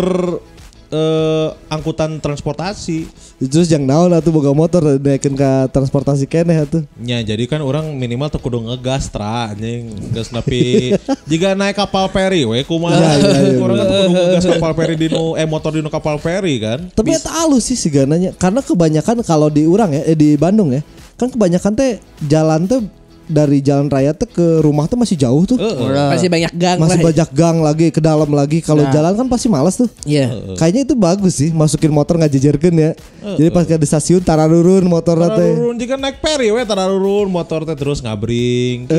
eh, 0.91 1.47
angkutan 1.67 2.19
transportasi. 2.19 3.07
Terus 3.37 3.69
yang 3.69 3.85
naon 3.85 4.09
atuh 4.17 4.33
boga 4.33 4.49
motor 4.49 4.97
naikin 4.97 5.37
ke 5.37 5.49
transportasi 5.69 6.25
keneh 6.25 6.65
atuh. 6.65 6.81
Ya 7.05 7.21
jadi 7.21 7.45
kan 7.45 7.61
orang 7.61 7.93
minimal 7.93 8.33
tuh 8.33 8.41
kudu 8.41 8.65
ngegas 8.65 9.13
tra 9.13 9.53
anjing. 9.53 9.93
Gas 10.09 10.33
tapi 10.33 10.93
jika 11.29 11.53
naik 11.53 11.77
kapal 11.77 12.09
feri 12.09 12.49
we 12.49 12.65
kumaha? 12.65 12.97
Ya, 12.97 13.13
ya, 13.21 13.39
ya, 13.53 13.61
orang 13.61 13.75
kan 13.77 13.85
kudu 13.85 14.09
ngegas 14.09 14.45
kapal 14.57 14.71
feri 14.73 14.95
di 14.97 15.07
nu 15.13 15.37
eh 15.37 15.45
motor 15.45 15.69
di 15.69 15.85
nu 15.85 15.93
kapal 15.93 16.17
feri 16.17 16.57
kan? 16.57 16.89
Tapi 16.89 17.13
eta 17.13 17.29
halus 17.29 17.69
sih 17.69 17.77
sigananya 17.77 18.33
karena 18.33 18.65
kebanyakan 18.65 19.21
kalau 19.21 19.53
di 19.53 19.69
urang 19.69 19.93
ya 19.93 20.01
eh, 20.01 20.17
di 20.17 20.33
Bandung 20.33 20.73
ya 20.73 20.81
kan 21.17 21.29
kebanyakan 21.33 21.73
teh 21.73 21.97
jalan 22.25 22.69
teh 22.69 22.81
dari 23.27 23.59
jalan 23.59 23.87
raya 23.87 24.11
teh 24.11 24.25
ke 24.25 24.63
rumah 24.63 24.87
teh 24.87 24.95
masih 24.95 25.13
jauh 25.13 25.43
tuh. 25.43 25.59
Masih 25.59 26.27
banyak 26.27 26.53
gang 26.55 26.77
masih 26.79 26.99
lah. 26.99 27.05
banyak 27.11 27.29
gang 27.31 27.57
lagi 27.59 27.87
ke 27.91 27.99
dalam 27.99 28.29
lagi. 28.31 28.59
Kalau 28.59 28.83
Nah. 28.83 28.91
jalan 28.91 29.13
kan 29.13 29.27
pasti 29.27 29.47
malas 29.47 29.75
tuh. 29.75 29.91
Iya. 30.03 30.55
Kayaknya 30.55 30.81
itu 30.87 30.95
bagus 30.95 31.33
sih 31.35 31.51
masukin 31.51 31.91
motor 31.91 32.15
nggak 32.15 32.31
jejerkeun 32.33 32.75
ya. 32.75 32.91
Jadi 33.35 33.49
pas 33.51 33.67
ke 33.67 33.75
di 33.75 33.83
stasiun 33.83 34.23
tararurun 34.23 34.87
motor 34.87 35.19
teh. 35.19 35.27
Tararurun 35.35 35.75
jika 35.75 35.99
naik 35.99 36.17
feri 36.17 36.47
we 36.49 36.63
tararurun 36.63 37.27
motor 37.27 37.67
teh 37.67 37.75
terus 37.75 37.99
ngabring 37.99 38.87
gitu. 38.87 38.95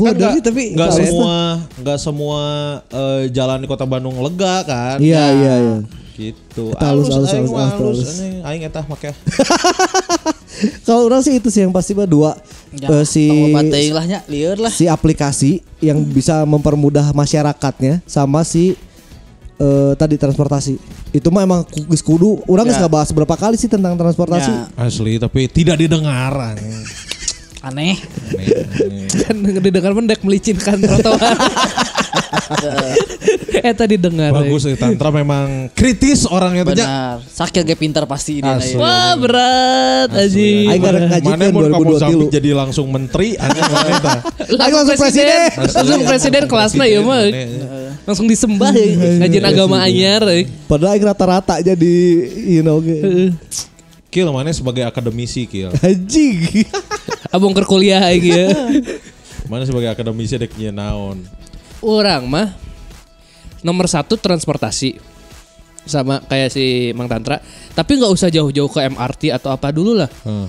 Eh, 0.00 0.12
kan 0.16 0.32
sih, 0.32 0.42
tapi 0.42 0.62
nggak 0.72 0.90
semua 0.90 1.36
nggak 1.76 1.98
semua 2.00 2.40
eh, 2.88 3.28
jalan 3.28 3.60
di 3.60 3.68
kota 3.68 3.84
Bandung 3.84 4.16
lega 4.18 4.64
kan. 4.64 4.96
Iya 4.96 5.24
iya 5.36 5.54
iya. 5.60 5.76
Gitu. 6.16 6.76
Eta 6.76 6.92
halus, 6.92 7.08
halus, 7.08 7.32
aing 7.32 7.48
halus, 7.48 7.72
halus, 7.80 8.20
aing 8.44 8.62
eta 8.62 8.84
make. 8.84 9.08
Kalau 10.86 11.04
orang 11.04 11.20
sih 11.20 11.34
itu 11.34 11.48
sih 11.48 11.60
yang 11.60 11.70
pasti 11.70 11.92
mah 11.92 12.04
dua 12.04 12.36
Ya, 12.70 12.86
Eh, 12.88 13.02
si 13.02 13.26
tong 13.26 13.66
teuing 13.66 13.90
lah 13.90 14.04
nya, 14.04 14.18
lieur 14.24 14.54
lah. 14.54 14.70
si 14.70 14.86
aplikasi 14.86 15.58
yang 15.78 15.98
bisa 16.00 16.44
mempermudah 16.44 17.10
masyarakatnya 17.10 17.98
sama 18.04 18.40
si 18.40 18.78
eh, 19.56 19.92
tadi 19.94 20.14
transportasi. 20.14 20.78
Itu 21.10 21.28
mah 21.28 21.42
emang 21.42 21.60
geus 21.66 21.98
kudu. 21.98 22.38
Orang 22.44 22.64
geus 22.64 22.78
Ya. 22.78 22.80
nggak 22.80 22.94
bahas 22.94 23.10
berapa 23.10 23.34
kali 23.34 23.56
sih 23.56 23.66
tentang 23.66 23.92
transportasi. 23.92 24.48
Ya, 24.48 24.70
Asli 24.76 25.18
tapi 25.18 25.46
tidak 25.46 25.76
didengar 25.76 26.30
anjing. 26.30 26.86
aneh. 27.60 27.98
kan 29.20 29.36
didengar 29.58 29.92
mendek 29.92 30.22
melicinkan 30.22 30.78
trotoar. 30.78 31.36
eh 33.66 33.74
tadi 33.74 33.94
dengar. 33.96 34.30
Bagus 34.32 34.64
eh, 34.66 34.76
Tantra 34.78 35.10
memang 35.10 35.68
kritis 35.72 36.24
orangnya. 36.24 36.62
Nya. 36.62 36.72
Benar. 36.72 37.16
Sakit 37.24 37.62
ge 37.62 37.74
pintar 37.74 38.04
pasti 38.06 38.40
ini. 38.40 38.48
Asli. 38.48 38.78
Wah 38.78 39.14
berat 39.18 40.08
Asli. 40.12 40.66
aja. 40.66 40.70
Aing 40.72 40.80
nggak 40.80 40.94
ngaji 41.10 41.26
Mana 41.26 41.44
mau 41.50 41.62
kamu 41.66 41.92
2023. 41.96 42.02
Zambi 42.02 42.26
jadi 42.30 42.50
langsung 42.54 42.86
menteri. 42.88 43.28
Aing 43.36 43.56
langsung 44.78 44.96
presiden. 44.96 45.48
Langsung 45.58 46.00
presiden 46.06 46.42
kelasnya 46.46 46.86
ya 46.86 47.00
mah. 47.02 47.22
Langsung 48.06 48.26
disembah 48.26 48.70
ya 48.72 48.86
ngajin 49.20 49.44
agama 49.44 49.76
anyar. 49.82 50.22
eh. 50.30 50.46
Padahal 50.64 50.96
aing 50.96 51.04
rata-rata 51.04 51.58
jadi 51.60 51.94
you 52.46 52.62
know 52.62 52.78
ge. 52.80 53.34
Kill 54.10 54.26
mana 54.34 54.50
sebagai 54.50 54.82
akademisi 54.82 55.46
Kill. 55.46 55.70
Anjing. 55.78 56.66
Abang 57.30 57.54
ke 57.54 57.62
kuliah 57.62 58.02
aja 58.02 58.18
ya. 58.18 58.48
Mana 59.46 59.62
sebagai 59.62 59.86
akademisi 59.86 60.34
dek 60.34 60.50
nyeun 60.58 60.74
naon. 60.74 61.18
Orang 61.80 62.28
mah 62.28 62.52
nomor 63.60 63.84
satu 63.86 64.16
transportasi 64.16 65.00
sama 65.82 66.20
kayak 66.22 66.48
si 66.48 66.64
Mang 66.92 67.08
Tantra. 67.08 67.40
Tapi 67.72 67.96
nggak 67.96 68.12
usah 68.12 68.28
jauh-jauh 68.28 68.68
ke 68.68 68.80
MRT 68.86 69.32
atau 69.32 69.50
apa 69.50 69.72
dulu 69.72 69.96
lah. 69.96 70.08
Heeh. 70.22 70.46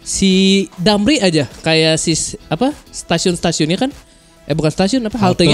Si 0.00 0.32
Damri 0.74 1.20
aja 1.20 1.44
kayak 1.60 2.00
si 2.00 2.16
apa 2.48 2.72
stasiun-stasiunnya 2.88 3.76
kan? 3.76 3.90
Eh 4.48 4.56
bukan 4.56 4.72
stasiun 4.72 5.04
apa 5.04 5.20
haltenya? 5.20 5.52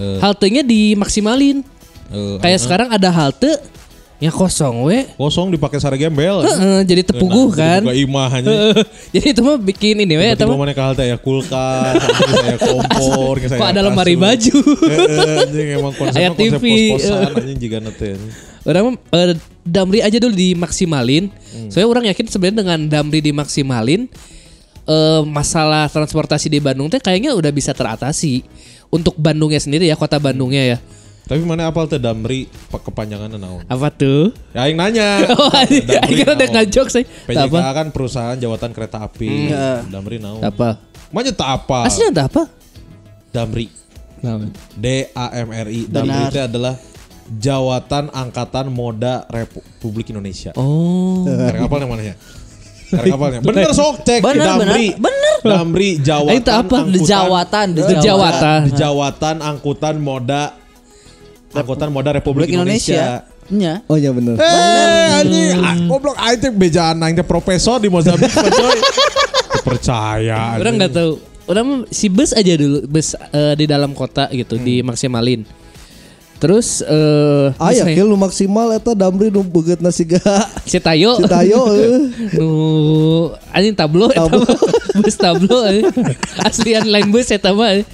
Eh, 0.00 0.18
Haltenya 0.18 0.64
dimaksimalin. 0.64 1.60
eh, 2.08 2.36
Kayak 2.40 2.60
sekarang 2.60 2.88
ada 2.88 3.12
halte 3.12 3.60
yang 4.24 4.32
kosong 4.32 4.88
we. 4.88 5.04
kosong 5.20 5.52
dipakai 5.52 5.76
sare 5.76 6.00
gembel. 6.00 6.40
Heeh, 6.48 6.80
jadi 6.88 7.04
tepuguh 7.04 7.52
kan. 7.52 7.84
Juga 7.84 7.92
imah 7.92 8.30
aja. 8.32 8.48
jadi 9.14 9.26
itu 9.36 9.40
mah 9.44 9.60
bikin 9.60 10.00
ini 10.00 10.16
we 10.16 10.32
mah. 10.32 10.56
mana 10.56 10.72
ke 10.72 10.80
halte 10.80 11.04
ya 11.04 11.20
kulkas, 11.20 12.00
saya 12.32 12.56
kompor, 12.56 13.36
saya 13.44 13.60
Kok 13.60 13.68
ada 13.68 13.82
lemari 13.84 14.16
baju? 14.16 14.56
Heeh, 14.96 15.44
anjing 15.44 15.68
emang 15.76 15.92
konsep 16.00 16.32
TV. 16.40 16.64
kos-kosan 16.96 17.36
anjing 17.36 17.58
juga 17.60 17.78
nanti. 17.84 18.16
Orang 18.64 18.96
eh, 18.96 19.36
Damri 19.60 20.00
aja 20.00 20.16
dulu 20.16 20.32
dimaksimalin. 20.32 21.28
Soalnya 21.68 21.88
orang 21.92 22.04
yakin 22.08 22.24
sebenarnya 22.24 22.58
dengan 22.64 22.80
Damri 22.88 23.20
dimaksimalin 23.20 24.08
eh, 24.88 25.22
masalah 25.28 25.92
transportasi 25.92 26.48
di 26.48 26.64
Bandung 26.64 26.88
teh 26.88 27.00
kayaknya 27.00 27.36
udah 27.36 27.52
bisa 27.52 27.76
teratasi. 27.76 28.40
Untuk 28.88 29.20
Bandungnya 29.20 29.60
sendiri 29.60 29.84
ya, 29.84 30.00
kota 30.00 30.16
Bandungnya 30.16 30.64
ya. 30.64 30.78
Tapi 31.24 31.40
mana 31.40 31.72
apal 31.72 31.88
teh 31.88 31.96
Damri 31.96 32.44
kepanjangannya 32.68 33.40
naon? 33.40 33.64
Apa 33.64 33.88
tuh? 33.88 34.36
Ya 34.52 34.68
aing 34.68 34.76
nanya. 34.76 35.24
Oh, 35.32 35.48
Damri 35.48 35.80
akhirnya 35.96 36.26
ada 36.30 36.44
naon? 36.44 36.52
ngajok 36.52 36.86
saya. 36.92 37.04
PJK 37.24 37.48
Apa? 37.48 37.60
kan 37.72 37.86
perusahaan 37.88 38.36
jawatan 38.36 38.70
kereta 38.76 39.00
api. 39.00 39.48
Damri 39.88 40.20
naon? 40.20 40.44
Apa? 40.44 40.76
Mana 41.08 41.32
tak 41.32 41.64
apa? 41.64 41.88
Aslinya 41.88 42.12
ada 42.12 42.22
apa? 42.28 42.42
Damri. 43.32 43.72
D 44.76 44.86
A 45.12 45.32
M 45.32 45.48
R 45.48 45.68
I. 45.68 45.80
Damri 45.88 46.20
itu 46.28 46.40
adalah 46.40 46.74
Jawatan 47.24 48.12
Angkatan 48.12 48.68
Moda 48.68 49.24
Republik 49.26 50.12
Indonesia. 50.12 50.52
Oh. 50.54 51.24
Karek 51.24 51.64
apal 51.64 51.80
yang 51.80 51.88
mana 51.88 52.04
ya? 52.04 52.14
Karek 52.92 53.16
apalnya. 53.16 53.40
Bener 53.40 53.72
sok 53.72 54.04
cek 54.04 54.20
Bener, 54.20 54.44
Damri. 54.44 54.92
bener, 54.92 55.36
Damri 55.40 55.90
Jawatan. 56.04 56.36
Itu 56.36 56.50
apa? 56.52 56.76
Angkutan- 56.84 57.08
Jawatan, 57.08 57.66
Jawatan. 58.00 58.60
Jawatan 58.76 59.36
Angkutan 59.40 59.96
Moda 59.96 60.63
Angkutan 61.54 61.88
Moda 61.94 62.10
Republik 62.10 62.50
Indonesia. 62.50 63.22
Indonesia. 63.22 63.32
Nya. 63.52 63.84
Oh 63.86 63.96
iya 64.00 64.08
bener. 64.08 64.40
Eh, 64.40 65.18
anjing, 65.20 65.60
ah, 65.60 65.76
goblok 65.84 66.16
aing 66.16 66.40
teh 66.40 66.48
bejaan 66.48 66.96
aing 67.04 67.16
teh 67.20 67.26
profesor 67.26 67.76
di 67.76 67.92
Mozambik 67.92 68.32
coy. 68.32 68.78
Percaya. 69.60 70.56
Orang 70.56 70.80
nggak 70.80 70.92
tahu. 70.92 71.12
Orang 71.44 71.64
mah 71.68 71.78
si 71.92 72.08
bus 72.08 72.32
aja 72.32 72.56
dulu, 72.56 72.88
bus 72.88 73.12
eh, 73.12 73.54
di 73.54 73.68
dalam 73.68 73.92
kota 73.92 74.32
gitu, 74.32 74.56
dimaksimalin. 74.56 75.44
Terus 76.40 76.80
eh 76.84 77.52
Aya 77.56 77.84
bisa 77.84 77.88
ya? 77.88 77.96
kill 78.00 78.08
nu 78.10 78.18
maksimal 78.18 78.68
eta 78.74 78.92
Damri 78.92 79.30
nu 79.32 79.40
begeutna 79.44 79.88
siga 79.88 80.20
si 80.66 80.76
Tayo. 80.76 81.16
si 81.16 81.24
Tayo 81.24 81.60
nu 82.36 82.48
anjing 83.48 83.72
tablo 83.72 84.10
eta 84.12 84.28
bus 85.00 85.16
tablo 85.16 85.64
eh. 85.64 85.84
aslian 86.44 86.84
lain 86.84 87.08
bus 87.08 87.28
eta 87.32 87.52
mah. 87.54 87.80
Eh, 87.80 87.84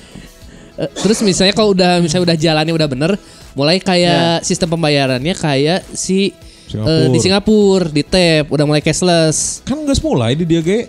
terus 0.98 1.20
misalnya 1.22 1.52
kalau 1.54 1.76
udah 1.76 2.00
misalnya 2.00 2.32
udah 2.32 2.36
jalannya 2.38 2.74
udah 2.74 2.88
bener 2.90 3.10
mulai 3.52 3.78
kayak 3.78 4.42
sistem 4.42 4.70
pembayarannya 4.70 5.32
kayak 5.32 5.82
si 5.90 6.30
Singapura. 6.64 6.94
eh, 6.96 7.08
di 7.08 7.18
Singapura 7.18 7.86
di 7.86 8.02
tap 8.02 8.46
udah 8.48 8.64
mulai 8.64 8.78
cashless 8.78 9.60
Kan 9.62 9.82
geus 9.82 9.98
mulai 9.98 10.32
di 10.32 10.44
dia 10.44 10.60
ge. 10.60 10.86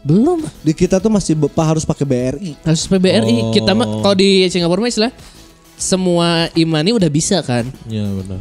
belum 0.00 0.40
Di 0.58 0.72
kita 0.72 0.96
tuh 0.96 1.08
masih 1.08 1.34
be- 1.34 1.52
harus 1.54 1.82
pakai 1.82 2.04
BRI. 2.04 2.52
harus 2.58 2.84
PBRI 2.84 3.52
kita 3.52 3.72
mah 3.72 4.00
kalau 4.00 4.14
di 4.14 4.46
Singapura 4.46 4.78
mah 4.78 4.88
istilah 4.88 5.12
semua 5.74 6.28
imani 6.52 6.90
udah 6.90 7.06
bisa 7.06 7.38
kan. 7.40 7.62
Ya 7.84 8.02
benar. 8.04 8.40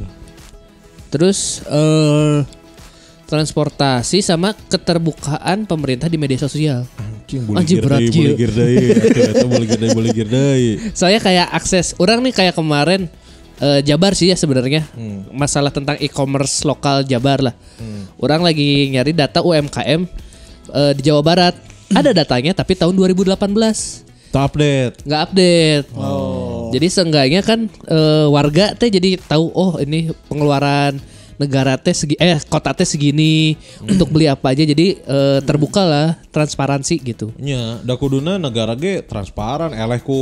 Terus 1.07 1.61
eh 1.65 2.41
transportasi 3.26 4.22
sama 4.22 4.55
keterbukaan 4.65 5.68
pemerintah 5.68 6.07
di 6.07 6.15
media 6.15 6.39
sosial. 6.39 6.88
Anjing 6.95 7.43
boleh 7.43 7.59
Anjing, 7.59 7.78
berat, 7.78 7.99
boleh 8.07 8.34
girdai. 8.34 8.76
Boleh 9.43 9.68
girdai, 9.68 9.89
boleh 9.99 10.11
girdai. 10.13 10.63
Saya 10.93 11.20
kayak 11.20 11.51
akses 11.51 11.91
orang 11.97 12.24
nih 12.24 12.32
kayak 12.32 12.55
kemarin 12.55 13.11
eh, 13.60 13.80
Jabar 13.82 14.14
sih 14.14 14.30
ya 14.30 14.38
sebenarnya 14.38 14.86
masalah 15.30 15.70
tentang 15.70 15.97
e-commerce 15.97 16.64
lokal 16.64 17.01
Jabar 17.03 17.41
lah. 17.41 17.55
Orang 18.18 18.41
lagi 18.41 18.89
nyari 18.89 19.14
data 19.14 19.41
UMKM 19.41 20.01
eh, 20.74 20.91
di 20.97 21.01
Jawa 21.01 21.22
Barat. 21.22 21.55
Ada 21.88 22.12
datanya 22.12 22.51
tapi 22.51 22.76
tahun 22.76 22.99
2018 22.99 23.38
Tak 24.28 24.43
update. 24.51 25.08
nggak 25.08 25.22
update. 25.32 25.86
Jadi 26.76 26.88
seenggaknya 26.91 27.41
kan 27.41 27.72
eh, 27.88 28.28
warga 28.28 28.76
teh 28.76 28.91
jadi 28.91 29.16
tahu 29.18 29.49
oh 29.55 29.80
ini 29.80 30.12
pengeluaran 30.28 30.99
negara 31.38 31.77
teh 31.77 31.93
segi 31.93 32.17
eh 32.17 32.38
kota 32.45 32.73
teh 32.73 32.85
segini 32.85 33.53
untuk 33.81 34.09
beli 34.09 34.25
apa 34.25 34.51
aja 34.51 34.65
jadi 34.65 34.97
eh, 34.97 35.39
terbuka 35.41 35.81
lah 35.81 36.07
transparansi 36.29 36.97
gitu. 37.01 37.29
Nya, 37.38 37.81
da 37.81 37.93
kuduna 37.93 38.38
negara 38.38 38.73
ge 38.73 39.01
transparan 39.01 39.73
eleh 39.73 40.01
ku 40.01 40.17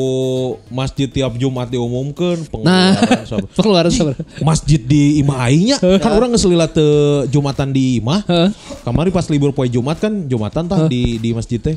masjid 0.67 1.07
tiap 1.07 1.35
Jumat 1.35 1.67
diumumkan 1.67 2.39
Nah, 2.63 2.95
pengeluaran 2.95 3.25
sabar. 3.31 3.49
pengeluaran 3.55 3.91
sabar. 3.91 4.15
Masjid 4.39 4.79
di 4.79 5.19
Imah 5.19 5.39
aingnya 5.47 5.77
kan 5.99 6.11
orang 6.13 6.31
ngeselila 6.31 6.67
teu 6.67 7.23
Jumatan 7.27 7.71
di 7.71 7.99
Imah. 7.99 8.23
Kamari 8.83 9.09
pas 9.09 9.27
libur 9.27 9.51
poe 9.51 9.67
Jumat 9.67 9.99
kan 9.99 10.13
Jumatan 10.27 10.67
tah 10.67 10.87
di 10.87 11.17
di 11.17 11.31
masjid 11.31 11.59
teh. 11.59 11.75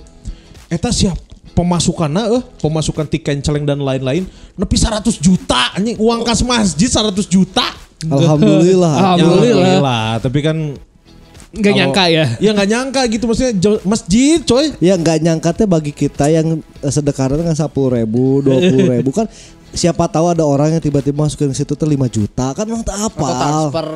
Eta 0.68 0.90
siap 0.90 1.16
pemasukanna 1.54 2.30
eh 2.38 2.42
pemasukan 2.62 3.06
tiket 3.08 3.42
celeng 3.42 3.66
dan 3.66 3.82
lain-lain 3.82 4.22
nepi 4.54 4.76
100 4.78 5.02
juta 5.18 5.74
anjing 5.74 5.98
uang 5.98 6.22
kas 6.22 6.42
masjid 6.42 6.86
100 6.86 7.26
juta. 7.26 7.66
Alhamdulillah. 8.06 8.92
Alhamdulillah. 8.94 9.66
alhamdulillah. 9.66 10.06
tapi 10.22 10.38
kan 10.44 10.56
Nggak 11.48 11.74
nyangka 11.74 12.04
ya. 12.12 12.24
Ya 12.44 12.50
nggak 12.52 12.68
nyangka 12.68 13.00
gitu 13.08 13.24
maksudnya 13.24 13.52
masjid 13.82 14.38
coy. 14.44 14.68
Ya 14.84 14.94
nggak 15.00 15.24
nyangka 15.24 15.50
teh 15.56 15.64
bagi 15.64 15.96
kita 15.96 16.28
yang 16.28 16.60
eh, 16.60 16.92
sedekahnya 16.92 17.40
dengan 17.40 17.56
sepuluh 17.56 17.96
ribu, 17.96 18.44
dua 18.44 18.60
puluh 18.60 18.88
ribu 18.92 19.10
kan 19.16 19.24
siapa 19.72 20.04
tahu 20.12 20.32
ada 20.32 20.44
orang 20.44 20.76
yang 20.76 20.82
tiba-tiba 20.84 21.24
masukin 21.24 21.52
ke 21.52 21.56
situ 21.56 21.76
tuh 21.76 21.84
5 21.84 22.08
juta 22.08 22.56
kan 22.56 22.64
orang 22.64 22.84
tak 22.84 22.96
Atau 22.96 23.08
apa. 23.08 23.28
transfer. 23.28 23.86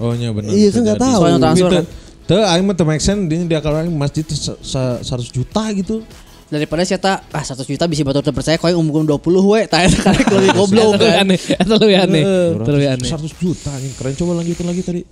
Oh 0.00 0.12
iya 0.12 0.30
benar. 0.32 0.50
Iya, 0.52 0.68
kan 0.72 0.80
nggak 0.84 1.00
tahu. 1.00 1.20
Soalnya 1.20 1.40
transfer 1.40 1.72
kan. 1.72 1.84
aing 2.56 2.64
mah 2.64 2.74
teu 2.76 2.86
make 2.88 3.04
sense 3.04 3.20
dia 3.28 3.36
dia 3.44 3.60
kalau 3.60 3.84
masjid 3.92 4.24
teh 4.24 4.36
sa- 4.36 4.60
sa- 4.64 5.00
100 5.00 5.28
juta 5.28 5.62
gitu. 5.76 6.00
Daripada 6.54 6.86
saya 6.86 7.02
tak 7.02 7.26
ah 7.34 7.42
100 7.42 7.66
juta 7.66 7.90
bisa 7.90 8.06
batur 8.06 8.22
terpercaya 8.22 8.54
kau 8.54 8.70
yang 8.70 8.78
umur 8.78 9.02
20 9.02 9.50
we 9.50 9.60
tak 9.66 9.90
ada 9.90 9.98
karek 9.98 10.26
lebih 10.30 10.50
goblok 10.54 11.02
kan. 11.02 11.26
aneh. 11.26 11.40
Itu 11.66 11.74
lebih 11.74 11.96
aneh. 11.98 12.22
Itu 12.54 12.70
lebih 12.70 12.88
aneh. 12.94 13.08
100 13.10 13.42
juta 13.42 13.70
anjing 13.74 13.94
keren 13.98 14.14
coba 14.14 14.30
lanjutin 14.38 14.66
lagi 14.70 14.82
tadi. 14.86 15.02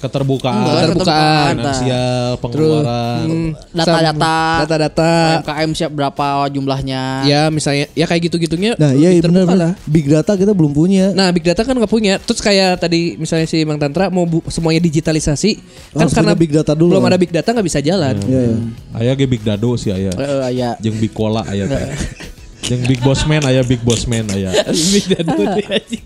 Keterbukaan, 0.00 0.56
Enggak, 0.56 0.76
Keterbukaan. 0.80 1.52
finansial, 1.60 2.28
pengeluaran. 2.40 3.20
Hmm, 3.28 3.50
Data-data. 3.68 4.36
Data-data. 4.64 5.10
UMKM 5.38 5.70
siap 5.76 5.92
berapa 5.92 6.26
jumlahnya. 6.48 7.28
Ya 7.28 7.52
misalnya 7.52 7.84
ya 7.92 8.08
kayak 8.08 8.32
gitu-gitunya. 8.32 8.72
Nah, 8.80 8.96
iya 8.96 9.12
iya 9.12 9.20
benar 9.20 9.44
benar. 9.44 9.76
Big 9.84 10.08
data 10.08 10.32
kita 10.32 10.56
belum 10.56 10.72
punya. 10.72 11.12
Nah, 11.12 11.28
big 11.28 11.44
data 11.44 11.60
kan 11.60 11.76
nggak 11.76 11.92
punya. 11.92 12.16
Terus 12.16 12.40
kayak 12.40 12.80
tadi 12.80 13.20
misalnya 13.20 13.44
si 13.44 13.60
Bang 13.60 13.76
Tantra 13.76 14.08
mau 14.08 14.24
bu- 14.24 14.40
semuanya 14.48 14.80
digitalisasi, 14.80 15.60
kan 15.92 16.08
Harus 16.08 16.16
karena 16.16 16.32
big 16.32 16.48
data 16.48 16.72
dulu. 16.72 16.96
Belum 16.96 17.04
ada 17.04 17.20
big 17.20 17.28
data 17.28 17.52
nggak 17.52 17.66
bisa 17.68 17.84
jalan. 17.84 18.16
Iya 18.24 18.40
iya. 18.40 18.56
Aya 18.96 19.12
ge 19.12 19.28
big 19.28 19.44
dado 19.44 19.76
sih 19.76 19.92
aya. 19.92 20.16
Eh, 20.16 20.24
eh, 20.24 20.50
ya. 20.56 20.70
Jeung 20.80 20.96
big 20.96 21.12
cola 21.12 21.44
aya 21.44 21.68
teh. 21.68 21.92
Jeung 22.72 22.88
big 22.88 23.04
boss 23.04 23.28
man 23.28 23.44
aya 23.44 23.60
big 23.60 23.84
boss 23.84 24.08
man 24.08 24.24
aya. 24.32 24.48
big 24.64 25.04
anjing. 25.12 26.04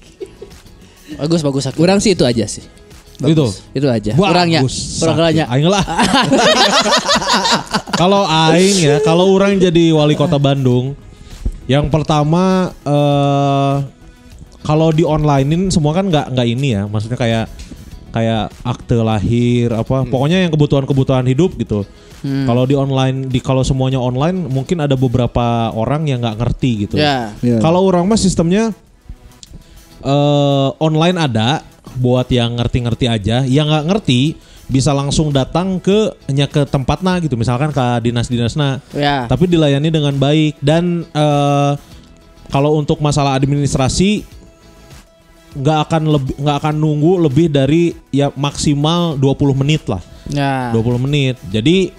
Bagus 1.15 1.47
bagus 1.47 1.65
aku. 1.71 1.79
Kurang 1.79 2.03
sih 2.03 2.19
itu 2.19 2.27
aja 2.27 2.43
sih. 2.43 2.67
Gitu. 3.23 3.47
Itu 3.71 3.87
aja. 3.87 4.13
Kurangnya. 4.19 4.61
Bagus. 4.67 4.99
Kurangnya. 4.99 5.45
Aing 5.47 5.69
lah. 5.71 5.85
kalau 8.01 8.27
aing 8.27 8.77
ya, 8.83 8.97
kalau 9.07 9.31
orang 9.31 9.59
jadi 9.63 9.95
wali 9.95 10.19
kota 10.19 10.35
Bandung, 10.41 10.99
yang 11.71 11.87
pertama 11.89 12.75
eh 12.83 13.75
kalau 14.65 14.89
di 14.91 15.05
onlinein 15.05 15.69
semua 15.69 15.93
kan 15.93 16.09
nggak 16.09 16.33
nggak 16.35 16.47
ini 16.49 16.69
ya, 16.75 16.83
maksudnya 16.91 17.21
kayak 17.21 17.47
kayak 18.11 18.51
akte 18.63 18.99
lahir 18.99 19.71
apa, 19.75 20.07
pokoknya 20.07 20.47
yang 20.47 20.51
kebutuhan-kebutuhan 20.51 21.27
hidup 21.27 21.55
gitu. 21.61 21.87
Kalau 22.25 22.65
di 22.65 22.73
online, 22.73 23.29
di 23.29 23.37
kalau 23.37 23.61
semuanya 23.61 24.01
online, 24.01 24.49
mungkin 24.49 24.81
ada 24.81 24.97
beberapa 24.97 25.69
orang 25.77 26.09
yang 26.09 26.25
nggak 26.25 26.41
ngerti 26.41 26.89
gitu. 26.89 26.97
Ya. 26.97 27.37
Iya. 27.45 27.61
Kalau 27.61 27.85
orang 27.85 28.09
mah 28.09 28.17
sistemnya 28.17 28.73
eh 30.05 30.69
online 30.81 31.21
ada 31.21 31.61
buat 31.97 32.29
yang 32.31 32.59
ngerti-ngerti 32.59 33.07
aja, 33.07 33.43
yang 33.47 33.71
nggak 33.71 33.87
ngerti 33.91 34.37
bisa 34.65 34.97
langsung 34.97 35.29
datang 35.29 35.77
ke 35.77 36.13
hanya 36.29 36.49
ke 36.49 36.65
tempatnya 36.65 37.21
gitu, 37.21 37.37
misalkan 37.37 37.71
ke 37.71 37.85
dinas-dinasna. 38.05 38.81
Ya. 38.97 39.29
Tapi 39.29 39.45
dilayani 39.49 39.93
dengan 39.93 40.17
baik 40.17 40.59
dan 40.65 41.05
eh 41.13 41.73
kalau 42.53 42.77
untuk 42.77 43.01
masalah 43.01 43.35
administrasi 43.35 44.23
nggak 45.55 45.79
akan 45.89 46.03
lebih 46.19 46.35
nggak 46.39 46.57
akan 46.61 46.75
nunggu 46.75 47.13
lebih 47.31 47.47
dari 47.47 47.95
ya 48.11 48.31
maksimal 48.35 49.15
20 49.17 49.61
menit 49.65 49.87
lah. 49.87 50.03
Ya. 50.31 50.73
20 50.75 51.05
menit. 51.05 51.37
Jadi 51.53 51.93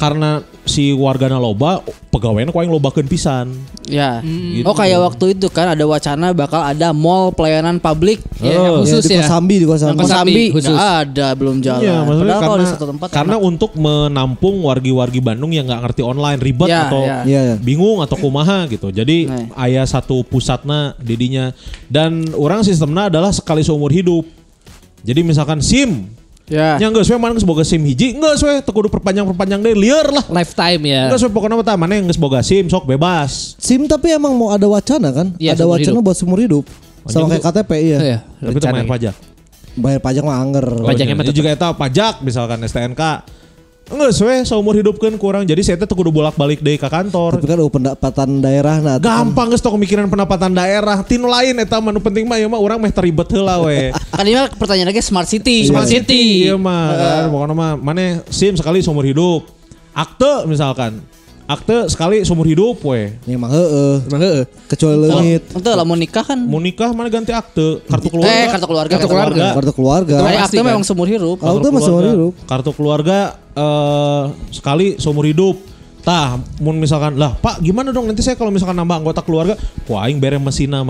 karena 0.00 0.40
si 0.64 0.90
wargana 0.90 1.36
loba 1.36 1.84
pegawainya 2.08 2.48
kau 2.48 2.64
yang 2.64 2.72
lobakeun 2.72 3.04
pisan. 3.04 3.52
Ya. 3.84 4.24
Gitu. 4.24 4.64
Oh 4.64 4.72
kayak 4.72 4.96
waktu 4.96 5.36
itu 5.36 5.46
kan 5.46 5.68
ada 5.68 5.84
wacana 5.84 6.32
bakal 6.32 6.62
ada 6.62 6.96
mall 6.96 7.28
pelayanan 7.30 7.76
publik. 7.76 8.24
Ya, 8.40 8.48
Oh. 8.48 8.48
yang 8.48 8.64
Ya, 8.64 8.70
khusus 8.80 9.02
di 9.04 9.12
ya. 9.12 9.20
Kosambi 9.20 9.54
di 9.58 9.66
Kosambi. 9.68 9.92
Yang 9.92 10.00
Kosambi. 10.00 10.32
Kosambi 10.32 10.44
khusus. 10.56 10.72
nggak 10.72 10.94
ada 11.04 11.26
belum 11.34 11.56
jalan. 11.60 11.82
Iya, 11.82 11.96
maksudnya 12.00 12.16
Padahal 12.24 12.40
kalau 12.40 12.54
karena, 12.54 12.64
di 12.64 12.72
satu 12.72 12.86
tempat 12.88 13.06
karena 13.10 13.36
enak. 13.36 13.48
untuk 13.50 13.70
menampung 13.76 14.56
wargi-wargi 14.62 15.20
Bandung 15.20 15.50
yang 15.50 15.66
nggak 15.66 15.82
ngerti 15.84 16.00
online 16.00 16.38
ribet 16.38 16.68
Ya, 16.70 16.80
atau 16.86 17.02
ya. 17.02 17.18
Iya, 17.22 17.40
iya. 17.44 17.54
bingung 17.58 18.00
atau 18.00 18.16
kumaha 18.16 18.64
gitu. 18.66 18.88
Jadi 18.88 19.28
Nah. 19.28 19.52
ayah 19.60 19.84
satu 19.84 20.24
pusatna 20.24 20.96
didinya 20.96 21.52
dan 21.86 22.24
orang 22.32 22.62
sistemnya 22.62 23.12
adalah 23.12 23.28
sekali 23.30 23.60
seumur 23.60 23.90
hidup. 23.90 24.24
Jadi 25.00 25.20
misalkan 25.20 25.58
SIM, 25.58 26.08
ya. 26.50 26.76
nya 26.76 26.90
geus 26.90 27.06
we 27.06 27.16
mana 27.16 27.32
geus 27.32 27.46
boga 27.46 27.62
SIM 27.62 27.80
hiji, 27.86 28.18
geus 28.18 28.42
we 28.42 28.58
teu 28.60 28.74
kudu 28.74 28.90
perpanjang-perpanjang 28.90 29.62
deh 29.62 29.74
liar 29.78 30.10
lah. 30.10 30.26
Lifetime 30.26 30.82
ya. 30.84 31.02
Geus 31.14 31.22
we 31.24 31.30
pokoknya 31.30 31.56
mah 31.56 31.76
mana 31.78 31.96
yang 31.96 32.10
geus 32.10 32.18
boga 32.18 32.42
SIM 32.42 32.66
sok 32.66 32.90
bebas. 32.90 33.54
SIM 33.56 33.86
tapi 33.86 34.10
emang 34.10 34.34
mau 34.34 34.50
ada 34.50 34.66
wacana 34.66 35.14
kan? 35.14 35.32
Iya, 35.38 35.54
ada 35.54 35.64
wacana 35.70 35.96
hidup. 35.96 36.04
buat 36.04 36.16
seumur 36.18 36.42
hidup. 36.42 36.66
Sama 37.08 37.32
kayak 37.32 37.44
KTP 37.48 37.70
iya. 37.80 37.96
Oh, 37.96 38.04
ya. 38.04 38.18
Tapi 38.44 38.58
itu 38.58 38.66
bayar 38.68 38.88
pajak. 38.90 39.14
Bayar 39.78 40.00
pajak 40.02 40.22
mah 40.26 40.36
anger. 40.42 40.66
Pajaknya 40.84 41.14
Oh, 41.16 41.24
iya. 41.24 41.32
juga 41.32 41.48
eta 41.54 41.68
pajak 41.72 42.20
misalkan 42.20 42.58
STNK. 42.66 43.02
Geus 43.90 44.22
we 44.22 44.46
seumur 44.46 44.78
hidup 44.78 45.02
kan 45.02 45.10
kurang. 45.18 45.42
Jadi 45.42 45.66
saya 45.66 45.74
teh 45.74 45.82
teu 45.82 45.98
kudu 45.98 46.14
bolak-balik 46.14 46.62
deui 46.62 46.78
ka 46.78 46.86
kantor. 46.86 47.42
Tapi 47.42 47.46
kan 47.50 47.58
pendapatan 47.58 48.38
daerah 48.38 48.78
nah. 48.78 48.96
Gampang 49.02 49.50
geus 49.50 49.58
tong 49.58 49.74
mikiran 49.74 50.06
pendapatan 50.06 50.54
daerah. 50.54 51.02
Tinu 51.02 51.26
lain 51.26 51.58
eta 51.58 51.82
mah 51.82 51.90
nu 51.90 51.98
penting 51.98 52.22
mah 52.30 52.38
ya 52.38 52.46
mah 52.46 52.62
urang 52.62 52.78
meh 52.78 52.94
teribet 52.94 53.26
heula 53.34 53.58
we. 53.66 53.90
Kan 54.14 54.22
ini 54.22 54.38
mah 54.38 54.46
pertanyaan 54.54 54.94
lagi 54.94 55.02
smart 55.02 55.26
city. 55.26 55.66
Smart 55.66 55.90
city. 55.90 56.46
Iya 56.46 56.54
mah 56.54 56.86
kan 56.94 57.22
pokoknya 57.34 57.54
mah 57.56 57.72
mana 57.74 58.22
SIM 58.30 58.54
sekali 58.54 58.78
seumur 58.78 59.02
hidup. 59.02 59.50
Akte 59.90 60.46
misalkan. 60.46 61.02
Akte 61.50 61.90
sekali 61.90 62.22
seumur 62.22 62.46
hidup 62.46 62.78
we. 62.86 63.10
Ya 63.26 63.34
emang 63.34 63.50
heeh. 63.50 64.06
Emang 64.06 64.22
heeh. 64.22 64.42
Kecuali 64.70 64.96
leungit. 65.02 65.42
Itu 65.50 65.66
lah 65.66 65.82
mau 65.82 65.98
nikah 65.98 66.22
kan. 66.22 66.38
Mau 66.38 66.62
nikah 66.62 66.94
mana 66.94 67.10
ganti 67.10 67.34
akte. 67.34 67.82
Kartu 67.90 68.06
keluarga. 68.06 68.30
Eh 68.30 68.46
kartu 68.46 68.66
keluarga. 68.70 68.92
Kartu 68.94 69.08
keluarga. 69.10 69.46
Kartu 69.58 69.72
keluarga. 69.74 70.16
Kayak 70.22 70.38
Pasti 70.46 70.54
akte 70.54 70.58
kan. 70.62 70.70
memang 70.70 70.84
seumur 70.86 71.10
hidup. 71.10 71.42
Kartu 71.42 71.58
itu 71.58 71.68
mah 71.74 71.82
seumur 71.82 72.02
keluarga. 72.06 72.14
hidup. 72.14 72.32
Kartu 72.46 72.70
keluarga 72.70 73.18
eh 73.58 74.22
sekali 74.54 74.86
seumur 75.02 75.26
hidup. 75.26 75.58
Tah, 76.00 76.40
mun 76.64 76.80
misalkan 76.80 77.12
lah 77.20 77.36
Pak 77.36 77.60
gimana 77.60 77.92
dong 77.92 78.08
nanti 78.08 78.24
saya 78.24 78.32
kalau 78.32 78.48
misalkan 78.48 78.72
nambah 78.72 79.04
anggota 79.04 79.20
keluarga, 79.20 79.52
wah 79.84 80.08
aing 80.08 80.16
bere 80.16 80.40
mesina 80.40 80.80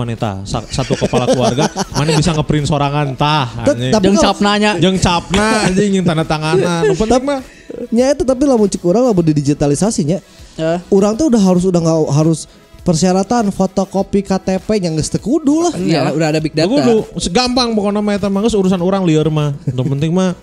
Sa- 0.47 0.63
satu 0.63 0.95
kepala 0.95 1.27
keluarga, 1.27 1.67
mana 1.99 2.15
bisa 2.15 2.31
ngeprint 2.31 2.63
sorangan 2.63 3.11
tah. 3.19 3.67
Jeung 3.75 4.15
kalau- 4.15 4.23
cap 4.23 4.37
nanya. 4.39 4.79
Jeung 4.79 4.95
capna 4.95 5.67
anjing 5.67 5.99
yang 5.99 6.07
tanda 6.07 6.23
tanganan. 6.23 6.87
Nu 6.87 6.95
penting 6.95 7.27
mah 7.27 7.43
Nya 7.91 8.11
itu 8.11 8.23
tapi 8.27 8.43
lamun 8.43 8.67
cek 8.67 8.83
urang 8.83 9.07
lamun 9.07 9.23
didigitalisasinya. 9.31 10.19
Ya. 10.61 10.73
Urang 10.93 11.17
tuh 11.17 11.33
udah 11.33 11.41
harus 11.41 11.65
udah 11.65 11.81
nggak 11.81 11.99
harus 12.13 12.45
persyaratan 12.81 13.49
fotokopi 13.49 14.21
KTP 14.21 14.81
yang 14.81 14.93
geus 14.93 15.09
teu 15.09 15.17
kudu 15.17 15.65
lah. 15.65 15.73
Iya, 15.73 16.13
udah 16.13 16.27
ada 16.29 16.39
big 16.41 16.53
data. 16.53 16.69
Kudu 16.69 17.17
segampang 17.17 17.73
pokoknya 17.73 18.01
mah 18.01 18.13
eta 18.13 18.29
mah 18.29 18.45
urusan 18.45 18.77
orang 18.77 19.01
lieur 19.01 19.29
mah. 19.29 19.57
Nu 19.69 19.81
penting 19.81 20.13
mah 20.13 20.37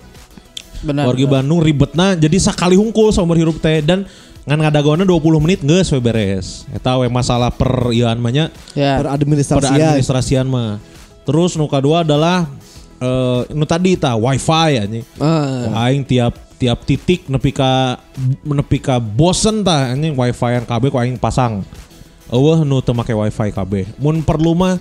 Benar. 0.79 1.11
warga 1.11 1.27
Bandung 1.27 1.59
ribetna 1.59 2.15
jadi 2.15 2.39
sakali 2.39 2.79
hungkul 2.79 3.11
seumur 3.11 3.35
hidup 3.35 3.59
teh 3.59 3.83
dan 3.83 4.07
ngan 4.47 4.59
ngadagona 4.63 5.03
20 5.03 5.19
menit 5.43 5.61
geus 5.63 5.91
we 5.91 5.99
beres. 5.99 6.67
Eta 6.71 6.95
we 6.97 7.07
masalah 7.07 7.51
per 7.51 7.91
ieuan 7.91 8.19
mah 8.19 8.31
nya 8.31 8.45
Ya. 8.75 8.99
pada 8.99 9.15
Beradministrasi. 9.19 9.67
administrasian 9.75 10.47
mah. 10.47 10.79
Terus 11.27 11.59
nu 11.59 11.67
kedua 11.67 12.07
adalah 12.07 12.47
eh 12.99 13.41
nu 13.51 13.67
tadi 13.67 13.99
tah 13.99 14.15
wifi 14.15 14.73
anjing. 14.79 15.05
Wah, 15.19 15.87
aing 15.87 16.03
tiap 16.03 16.39
tiap 16.59 16.83
titik 16.83 17.31
nepi 17.31 17.55
ka 17.55 18.03
nepi 18.43 18.83
ka 18.83 18.99
bosen 18.99 19.63
tah 19.63 19.95
anjing 19.95 20.19
wifi 20.19 20.59
an 20.59 20.67
KB 20.67 20.83
ku 20.91 20.99
aing 20.99 21.17
pasang. 21.17 21.63
Eueuh 22.29 22.67
nu 22.67 22.83
teu 22.83 22.93
make 22.93 23.15
wifi 23.15 23.55
KB. 23.55 23.97
Mun 24.03 24.21
perlu 24.27 24.53
mah 24.53 24.77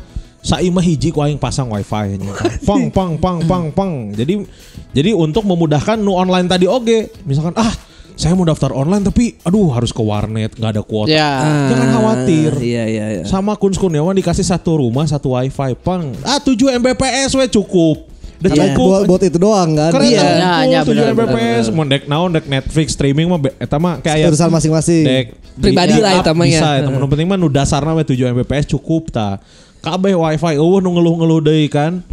Saimah 0.48 0.86
hiji 0.86 1.12
ku 1.12 1.22
aing 1.22 1.38
pasang 1.38 1.70
wifi 1.70 2.18
nya. 2.18 2.34
Pang 2.68 2.90
pang 2.94 3.18
pang 3.18 3.42
pang 3.46 3.66
pang. 3.74 4.14
Jadi 4.14 4.46
jadi 4.94 5.12
untuk 5.14 5.46
memudahkan 5.46 6.00
nu 6.00 6.18
online 6.18 6.48
tadi 6.50 6.66
oge, 6.70 7.12
misalkan 7.28 7.54
ah 7.58 7.74
saya 8.18 8.34
mau 8.34 8.48
daftar 8.50 8.74
online 8.74 9.06
tapi 9.06 9.38
aduh 9.46 9.70
harus 9.70 9.94
ke 9.94 10.02
warnet 10.02 10.58
nggak 10.58 10.72
ada 10.74 10.82
kuota. 10.82 11.14
Ya. 11.14 11.46
Jangan 11.70 11.88
khawatir. 11.94 12.52
Iya 12.58 12.84
iya 12.90 13.06
iya. 13.20 13.24
Sama 13.30 13.54
Kun 13.60 13.78
Kurniawan 13.78 14.18
dikasih 14.18 14.42
satu 14.42 14.82
rumah 14.82 15.06
satu 15.06 15.38
wifi 15.38 15.78
pang. 15.86 16.16
Ah 16.26 16.42
7 16.42 16.82
Mbps 16.82 17.38
we 17.38 17.46
cukup. 17.52 18.17
Udah 18.38 18.50
Karena 18.54 18.66
cukup. 18.70 18.86
buat, 18.86 19.02
buat 19.10 19.22
itu 19.26 19.38
doang 19.42 19.70
kan. 19.74 19.92
Keren 19.98 20.10
Iya. 20.14 20.22
iya. 20.22 20.54
Ya, 20.70 20.80
ya, 20.80 20.80
7 20.86 20.94
benar, 20.94 21.34
Mbps. 21.34 21.66
Mau 21.74 21.86
dek 21.90 22.04
naon 22.06 22.30
dek 22.38 22.46
Netflix 22.46 22.88
streaming 22.94 23.26
mah 23.26 23.40
eta 23.58 23.78
mah 23.82 23.98
kayak 23.98 24.30
Urusan 24.30 24.54
masing-masing. 24.54 25.04
dek 25.06 25.26
Pribadi 25.58 25.98
di 25.98 26.02
lah 26.06 26.22
eta 26.22 26.38
mah 26.38 26.46
ya. 26.46 26.62
Bisa 26.62 26.68
eta 26.86 26.90
mah. 26.94 27.10
Penting 27.10 27.28
mah 27.28 27.38
nu 27.38 27.50
dasarna 27.50 27.98
we 27.98 28.06
7 28.06 28.30
Mbps 28.38 28.70
cukup 28.78 29.10
ta. 29.10 29.42
Kabeh 29.82 30.14
wifi 30.14 30.54
eueuh 30.62 30.78
nu 30.86 30.94
ngeluh-ngeluh 30.94 31.42
deui 31.42 31.66
kan. 31.66 32.06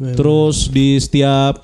Terus 0.00 0.72
di 0.72 0.96
setiap 0.96 1.60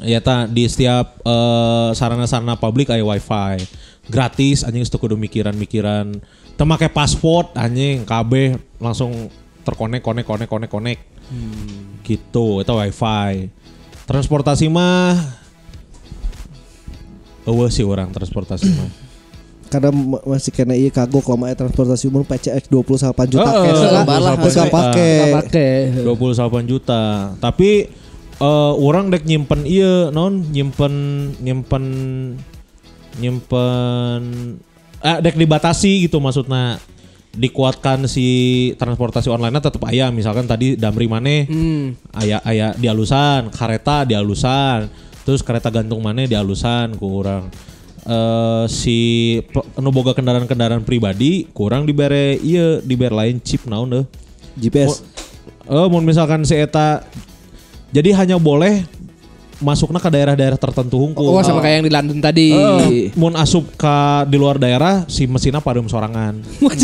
ya 0.00 0.16
ta 0.24 0.48
di 0.48 0.64
setiap 0.64 1.20
eh, 1.20 1.90
sarana-sarana 1.92 2.56
publik 2.56 2.88
aya 2.88 3.04
wifi 3.04 3.60
gratis 4.08 4.64
anjing 4.64 4.82
itu 4.82 4.96
kudu 4.96 5.14
mikiran-mikiran 5.14 6.18
teu 6.56 6.64
make 6.64 6.88
password 6.88 7.52
anjing 7.52 8.02
kabeh 8.08 8.56
langsung 8.80 9.28
terkonek 9.62 10.00
konek 10.00 10.24
konek 10.24 10.48
konek 10.48 10.70
konek 10.72 10.98
gitu 12.10 12.58
itu 12.58 12.72
wifi 12.72 13.46
transportasi 14.04 14.66
mah 14.66 15.14
eueuh 17.46 17.70
sih 17.70 17.86
orang 17.86 18.10
transportasi 18.10 18.66
mah 18.68 18.90
Karena 19.70 19.94
ma- 19.94 20.18
masih 20.26 20.50
kena 20.50 20.74
iya 20.74 20.90
kagok 20.90 21.30
lama 21.30 21.46
ya 21.46 21.54
transportasi 21.54 22.10
umum 22.10 22.26
PCX 22.26 22.66
28 22.66 23.14
juta 23.30 23.46
Heeh, 23.46 23.64
cash 23.70 23.82
lah. 23.86 24.02
gak 24.34 24.66
pake. 24.66 25.10
Nggak 25.14 25.36
pakai. 25.46 25.70
28 26.02 26.66
juta. 26.66 27.02
Tapi 27.38 27.86
eh 28.40 28.72
orang 28.74 29.14
dek 29.14 29.22
nyimpen 29.22 29.62
iya 29.62 30.10
non 30.10 30.42
nyimpen 30.42 30.94
nyimpen 31.38 31.84
nyimpen 33.20 34.22
eh 35.00 35.16
dek 35.22 35.38
dibatasi 35.38 36.08
gitu 36.08 36.18
maksudnya 36.18 36.82
dikuatkan 37.30 38.10
si 38.10 38.26
transportasi 38.74 39.30
online 39.30 39.54
tetap 39.56 39.86
ayah 39.86 40.10
misalkan 40.10 40.44
tadi 40.44 40.74
damri 40.74 41.06
maneh 41.06 41.46
Hmm. 41.46 41.94
ayah 42.18 42.42
ayah 42.42 42.70
di 42.74 42.86
alusan 42.86 43.48
kereta 43.48 44.02
di 44.02 44.18
alusan 44.18 44.90
terus 45.22 45.38
kereta 45.40 45.70
gantung 45.70 46.02
mana 46.02 46.26
di 46.26 46.34
alusan 46.34 46.98
kurang 46.98 47.46
eh 48.00 48.64
si 48.66 48.98
pe- 49.46 49.78
nu 49.78 49.92
boga 49.92 50.10
kendaraan-kendaraan 50.10 50.82
pribadi 50.82 51.46
kurang 51.52 51.86
dibere 51.86 52.34
iya 52.40 52.80
dibere 52.80 53.14
lain 53.14 53.38
chip 53.38 53.62
naon 53.68 53.88
deh 53.92 54.04
GPS. 54.58 55.06
Oh, 55.70 55.86
mau 55.86 56.02
misalkan 56.02 56.42
si 56.42 56.58
eta 56.58 57.06
jadi 57.90 58.10
hanya 58.16 58.36
boleh 58.36 58.82
masuknya 59.60 60.00
ke 60.00 60.08
daerah-daerah 60.08 60.58
tertentu 60.58 60.96
hungkul. 60.98 61.36
Oh, 61.36 61.44
sama 61.44 61.60
kayak 61.60 61.80
yang 61.80 61.86
di 61.86 61.92
London 61.92 62.18
tadi. 62.18 62.48
Eh, 62.52 63.12
mun 63.14 63.36
asup 63.36 63.68
ke 63.76 63.96
di 64.26 64.36
luar 64.40 64.56
daerah 64.56 65.04
si 65.06 65.28
mesinnya 65.28 65.60
padum 65.60 65.86
sorangan. 65.86 66.40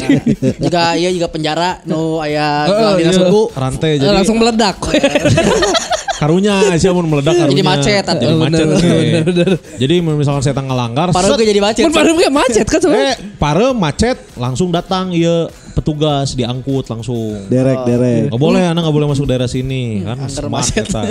Jika 0.64 0.94
iya 0.94 1.08
jika 1.10 1.28
penjara 1.32 1.80
no 1.88 2.20
aya 2.20 2.68
dina 2.68 3.00
iya, 3.00 3.12
suku. 3.12 3.42
rantai 3.56 3.96
Eh, 3.96 4.04
jadi 4.04 4.12
langsung 4.12 4.36
meledak. 4.36 4.76
karunya 6.20 6.72
sih 6.80 6.88
mun 6.92 7.08
meledak 7.08 7.36
karunya. 7.36 7.52
Jadi 7.56 7.64
macet, 7.64 8.04
atuh. 8.04 8.24
Jadi 8.24 8.36
macet. 8.36 8.66
Bener, 8.66 8.80
bener, 8.80 9.22
bener. 9.24 9.50
Jadi 9.76 9.94
mun 10.00 10.14
misalkan 10.16 10.42
saya 10.44 10.56
ngelanggar 10.56 11.12
Paruh 11.12 11.36
set, 11.36 11.44
ge 11.44 11.52
jadi 11.52 11.60
macet. 11.64 11.82
Mun 11.88 11.94
baru 11.96 12.10
kayak 12.16 12.32
macet 12.32 12.66
kan 12.68 12.80
sebenarnya. 12.80 13.14
eh 13.16 13.16
pare 13.36 13.66
macet 13.76 14.16
langsung 14.36 14.68
datang 14.72 15.12
iya 15.12 15.48
petugas 15.76 16.32
diangkut 16.32 16.88
langsung. 16.88 17.36
Derek, 17.46 17.84
derek. 17.84 18.32
Gak 18.32 18.40
boleh 18.40 18.64
anak 18.64 18.80
gak 18.80 18.94
boleh 18.96 19.08
masuk 19.12 19.28
daerah 19.28 19.44
sini 19.44 20.00
kan 20.00 20.16
smart 20.24 20.48
macet. 20.64 20.88
kita. 20.88 21.02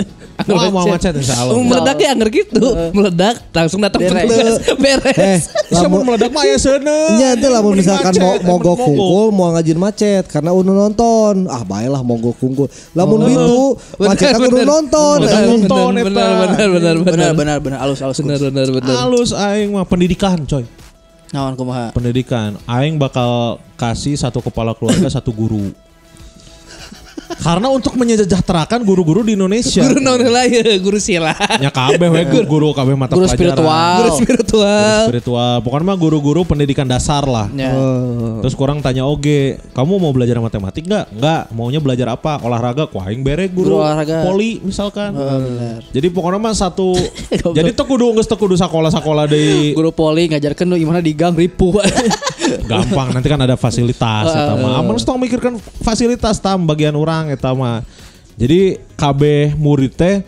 Wah 0.50 0.68
mau 0.68 0.90
macet 0.90 1.14
insya 1.14 1.38
Allah. 1.38 1.54
Oh, 1.54 1.62
meledak 1.62 1.96
ya 1.96 2.10
anggar 2.10 2.28
gitu. 2.28 2.66
Meledak 2.90 3.46
langsung 3.54 3.78
datang 3.78 4.02
petugas. 4.02 4.58
Beres. 4.74 5.14
Eh, 5.14 5.38
Siapa 5.70 5.86
lamun 5.86 6.02
meledak 6.04 6.34
mah 6.34 6.42
ya 6.42 6.58
sana. 6.58 6.98
Nya 7.14 7.28
itu 7.38 7.46
lah 7.46 7.62
misalkan 7.62 8.12
mau 8.18 8.34
mogok 8.42 8.74
kungkul 8.76 9.26
mau 9.30 9.54
ngajin 9.54 9.78
macet 9.78 10.24
karena 10.26 10.50
udah 10.50 10.74
nonton. 10.84 11.34
Ah 11.46 11.62
baiklah 11.62 12.02
mogok 12.02 12.34
kungkul. 12.36 12.66
Lamun 12.92 13.22
Oh. 13.36 13.78
Bener, 14.00 14.12
macet 14.12 14.32
kudu 14.34 14.56
bener. 14.56 14.66
nonton. 14.66 15.16
Bener, 15.20 15.30
Eh, 15.30 15.46
nonton. 15.46 15.90
bener, 15.92 16.04
bener, 16.04 16.66
bener, 16.68 16.94
Benar 16.96 17.30
benar 17.32 17.56
benar 17.60 17.78
alus 17.80 18.00
alus. 18.00 18.18
Bener, 18.18 18.40
bener, 18.40 18.66
bener. 18.72 18.90
Halus 18.90 19.30
aing 19.30 19.70
mah 19.70 19.86
pendidikan 19.86 20.42
coy. 20.42 20.66
Kumaha? 21.56 21.92
Pendidikan. 21.92 22.56
Aing 22.64 22.96
bakal 22.96 23.60
kasih 23.76 24.16
satu 24.16 24.40
kepala 24.40 24.72
keluarga 24.72 25.06
satu 25.12 25.30
guru. 25.30 25.76
Karena 27.26 27.70
untuk 27.70 27.94
menyejahterakan 27.94 28.82
guru-guru 28.82 29.22
di 29.22 29.34
Indonesia. 29.34 29.82
Guru 29.82 29.98
naon 29.98 30.22
heula 30.22 30.42
guru 30.78 30.98
sila. 30.98 31.34
Ya 31.58 31.70
kabeh 31.70 32.06
we 32.06 32.22
guru, 32.22 32.44
guru 32.46 32.68
kabeh 32.70 32.94
mata 32.94 33.14
Guru 33.14 33.26
pelajaran. 33.26 33.54
spiritual. 33.56 33.96
Guru 33.96 34.10
spiritual. 34.18 34.66
Guru 34.66 35.06
spiritual. 35.08 35.54
Pokoknya 35.62 35.84
mah 35.86 35.98
guru-guru 35.98 36.40
pendidikan 36.42 36.86
dasar 36.86 37.26
lah. 37.26 37.46
Ya. 37.54 37.70
Terus 38.42 38.54
kurang 38.54 38.78
tanya 38.78 39.06
oge, 39.06 39.58
kamu 39.72 39.92
mau 39.96 40.12
belajar 40.12 40.38
matematik 40.38 40.86
nggak? 40.86 41.06
Nggak. 41.14 41.42
Maunya 41.54 41.80
belajar 41.80 42.06
apa? 42.12 42.38
Olahraga? 42.42 42.86
Ku 42.86 42.98
aing 42.98 43.22
bere 43.22 43.48
guru, 43.48 43.74
Guru 43.74 43.76
olahraga. 43.82 44.22
poli 44.22 44.58
misalkan. 44.60 45.10
Oh, 45.14 45.38
benar. 45.40 45.80
Jadi 45.90 46.06
pokoknya 46.12 46.38
mah 46.38 46.54
satu. 46.54 46.94
jadi 47.56 47.70
tuh 47.72 47.86
kudu 47.86 48.18
geus 48.18 48.28
teu 48.28 48.36
kudu 48.36 48.54
sekolah-sekolah 48.54 49.24
di 49.26 49.72
Guru 49.72 49.90
poli 49.90 50.28
ngajarkeun 50.28 50.66
nu 50.66 50.76
gimana 50.76 51.00
di 51.00 51.14
gang 51.14 51.32
ripu. 51.32 51.72
gampang 52.70 53.10
nanti 53.10 53.26
kan 53.26 53.40
ada 53.42 53.58
fasilitas 53.58 54.30
eta 54.30 54.54
mah. 54.54 54.78
Amun 54.78 54.98
tong 54.98 55.18
mikirkan 55.18 55.58
fasilitas 55.82 56.38
tam 56.38 56.62
bagian 56.66 56.94
orang 56.94 57.15
eta 57.32 57.56
mah. 57.56 57.80
Jadi 58.36 58.76
KB 59.00 59.22
murid 59.56 59.96
teh 59.96 60.20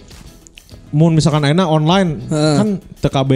mun 0.89 1.13
misalkan 1.13 1.45
enak 1.45 1.69
online 1.69 2.25
kan 2.33 2.81
TKB 3.05 3.33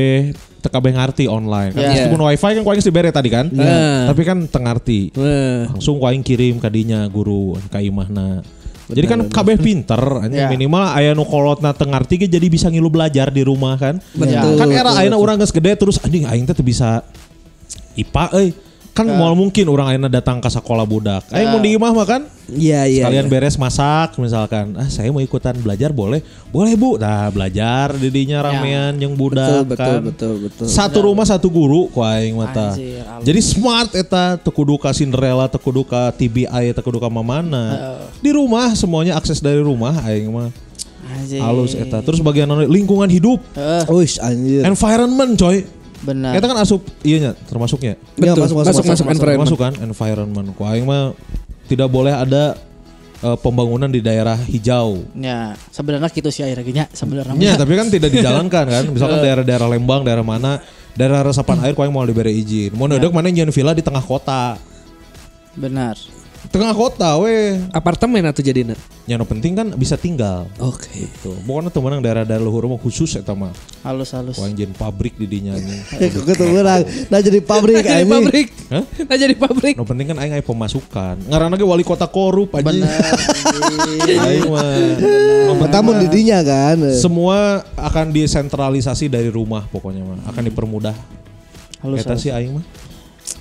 TKB 0.63 0.87
ngarti 0.95 1.25
online 1.27 1.75
kan. 1.75 1.83
Iya. 1.83 1.91
Meskipun 2.07 2.21
wifi 2.23 2.51
kan 2.57 2.63
kuaing 2.63 2.81
dibere 2.81 3.11
tadi 3.11 3.29
kan. 3.29 3.47
Iya. 3.51 4.09
Tapi 4.09 4.23
kan 4.23 4.39
tengarti. 4.47 5.11
Nah. 5.19 5.75
Langsung 5.75 5.99
kuaing 5.99 6.23
kirim 6.23 6.63
kadinya 6.63 7.05
guru 7.11 7.59
ka 7.69 7.83
imahna. 7.83 8.41
Jadi 8.93 9.07
kan 9.09 9.21
KB 9.25 9.49
pinter, 9.57 10.03
Ya. 10.29 10.53
minimal 10.53 10.85
aya 10.93 11.17
nu 11.17 11.25
kolotna 11.25 11.73
teu 11.73 11.89
ngarti 11.89 12.25
ge 12.25 12.27
jadi 12.29 12.45
bisa 12.53 12.69
ngilu 12.69 12.93
belajar 12.93 13.33
di 13.33 13.41
rumah 13.41 13.81
kan. 13.81 13.97
Betul, 14.13 14.59
Kan 14.61 14.69
era 14.69 14.93
ayeuna 15.01 15.17
urang 15.17 15.41
geus 15.41 15.55
gede 15.55 15.73
terus 15.81 15.97
anjing 16.03 16.29
aing 16.29 16.45
teh 16.45 16.55
bisa 16.61 17.01
IPA 17.97 18.25
euy. 18.37 18.49
Kan 18.93 19.09
moal 19.09 19.33
mungkin 19.33 19.65
orang 19.67 19.89
ayeuna 19.89 20.07
datang 20.07 20.37
ke 20.37 20.47
sekolah 20.47 20.85
budak. 20.85 21.25
Aing 21.33 21.49
mau 21.49 21.59
di 21.59 21.73
imah 21.73 21.91
mah 21.91 22.05
kan 22.05 22.23
Iya, 22.47 22.85
iya. 22.85 23.09
sekalian 23.09 23.25
iya. 23.25 23.33
beres 23.33 23.57
masak 23.57 24.21
misalkan. 24.21 24.77
Ah 24.77 24.85
saya 24.87 25.09
mau 25.09 25.19
ikutan 25.19 25.57
belajar 25.57 25.89
boleh? 25.89 26.21
Boleh 26.53 26.77
Bu. 26.77 27.01
Nah, 27.01 27.33
belajar 27.33 27.97
didinya 27.97 28.45
ramean 28.45 28.93
yang 28.95 29.17
budak 29.17 29.65
Betul, 29.65 29.65
betul, 29.65 29.81
kan. 29.81 30.01
betul, 30.05 30.33
betul. 30.45 30.67
Satu 30.69 30.99
rumah 31.01 31.25
satu 31.25 31.49
guru 31.49 31.89
ku 31.89 32.05
aing 32.05 32.37
mata. 32.37 32.77
Anjir. 32.77 33.01
Jadi 33.25 33.41
smart 33.41 33.97
eta 33.97 34.37
teu 34.37 34.53
kudu 34.53 34.77
ka 34.77 34.93
Cinderella, 34.93 35.49
teu 35.49 35.57
kudu 35.57 35.83
ka 35.83 36.13
TBI, 36.13 36.77
teu 36.77 36.85
kudu 36.85 37.01
ka 37.01 37.09
mamana. 37.09 37.97
Di 38.21 38.29
rumah 38.29 38.77
semuanya 38.77 39.17
akses 39.17 39.41
dari 39.41 39.65
rumah 39.65 40.05
aing 40.05 40.29
mah. 40.29 40.53
Anjir. 41.09 41.41
Halus 41.41 41.73
eta. 41.73 42.05
Terus 42.05 42.21
bagian 42.21 42.45
anu, 42.47 42.69
lingkungan 42.69 43.09
hidup, 43.09 43.41
Eh, 43.57 43.89
Uish 43.89 44.21
anjir. 44.21 44.69
environment 44.69 45.33
coy. 45.35 45.65
Benar. 46.03 46.33
Kita 46.37 46.47
kan 46.51 46.59
asup 46.61 46.83
iya 47.07 47.17
nya 47.19 47.33
termasuknya. 47.47 47.95
Ya, 48.19 48.35
Betul. 48.35 48.43
masuk, 48.45 48.57
masuk, 48.59 48.69
masuk, 48.69 48.85
masuk, 48.85 48.87
masuk, 48.87 49.07
environment. 49.15 49.49
Termasuk 49.49 49.59
kan 49.59 49.75
environment. 49.81 50.47
Ku 50.55 50.63
aing 50.67 50.87
mah 50.87 51.17
tidak 51.71 51.89
boleh 51.89 52.13
ada 52.13 52.59
eh, 53.23 53.37
pembangunan 53.41 53.89
di 53.89 54.03
daerah 54.03 54.37
hijau. 54.37 55.07
Ya, 55.17 55.55
sebenarnya 55.71 56.11
gitu 56.11 56.29
sih 56.29 56.43
akhirnya 56.45 56.91
sebenarnya. 56.93 57.39
Ya, 57.39 57.55
tapi 57.57 57.79
kan 57.79 57.89
tidak 57.89 58.11
dijalankan 58.13 58.65
kan. 58.69 58.85
Misalkan 58.95 59.19
daerah-daerah 59.23 59.67
Lembang, 59.71 60.03
daerah 60.05 60.27
mana, 60.27 60.61
daerah 60.99 61.25
resapan 61.25 61.63
air 61.65 61.73
kau 61.73 61.87
yang 61.87 61.95
mau 61.95 62.05
diberi 62.05 62.37
izin. 62.39 62.77
Mau 62.77 62.91
nedek 62.91 63.11
mana 63.11 63.33
nyen 63.33 63.49
villa 63.51 63.73
di 63.73 63.83
tengah 63.83 64.03
kota. 64.03 64.59
Benar. 65.57 66.22
Tengah 66.53 66.77
kota 66.77 67.17
weh. 67.17 67.57
Apartemen 67.73 68.21
atau 68.29 68.45
jadinya? 68.45 68.77
Yang 69.09 69.25
penting 69.25 69.57
kan 69.57 69.73
bisa 69.73 69.97
tinggal. 69.97 70.45
Oke. 70.61 71.09
Tuh, 71.25 71.33
pokoknya 71.49 71.73
tuh 71.73 71.81
menang 71.81 72.05
daerah-daerah 72.05 72.45
luhur 72.45 72.69
mah 72.69 72.77
khusus 72.77 73.17
eta 73.17 73.33
mah. 73.33 73.57
Halus 73.81 74.13
halus. 74.13 74.37
Yang 74.37 74.77
pabrik 74.77 75.17
di 75.17 75.25
dinya. 75.25 75.57
Eh, 75.97 76.13
kok 76.13 76.29
ketemu 76.29 76.61
orang. 76.61 76.85
Nah 77.09 77.21
jadi 77.25 77.41
pabrik 77.41 77.81
Nah 77.81 77.85
jadi 77.89 78.05
pabrik. 78.05 78.49
Hah? 78.69 78.85
Nah 78.85 79.17
jadi 79.17 79.35
pabrik. 79.35 79.75
No 79.81 79.89
penting 79.89 80.13
kan 80.13 80.17
aing 80.21 80.37
aya 80.37 80.45
pemasukan. 80.45 81.25
Ngaranna 81.25 81.57
ge 81.57 81.65
wali 81.65 81.85
kota 81.89 82.05
korup 82.05 82.53
anjing. 82.53 82.85
Aing 84.05 84.53
mah. 84.53 84.77
Pertama 85.57 85.97
mah 85.97 86.05
didinya 86.05 86.45
kan. 86.45 86.77
semua 87.01 87.65
akan 87.81 88.13
desentralisasi 88.13 89.09
dari 89.09 89.33
rumah 89.33 89.65
pokoknya 89.73 90.05
mah. 90.05 90.21
Akan 90.29 90.45
dipermudah. 90.45 90.93
Halus. 91.81 92.05
Eta 92.05 92.15
sih 92.21 92.29
aing 92.29 92.61
mah. 92.61 92.65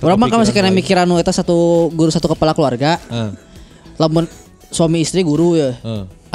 Orang 0.02 0.18
mah 0.18 0.26
kan 0.26 0.38
masih 0.42 0.54
kena 0.54 0.74
mikiran 0.74 1.06
nu 1.06 1.14
eta 1.16 1.30
satu 1.30 1.88
guru 1.94 2.10
satu 2.10 2.26
kepala 2.34 2.52
keluarga. 2.52 2.98
Ah, 3.06 3.30
Lamun 4.02 4.26
suami 4.74 5.02
istri 5.06 5.22
guru 5.22 5.54
ya. 5.54 5.78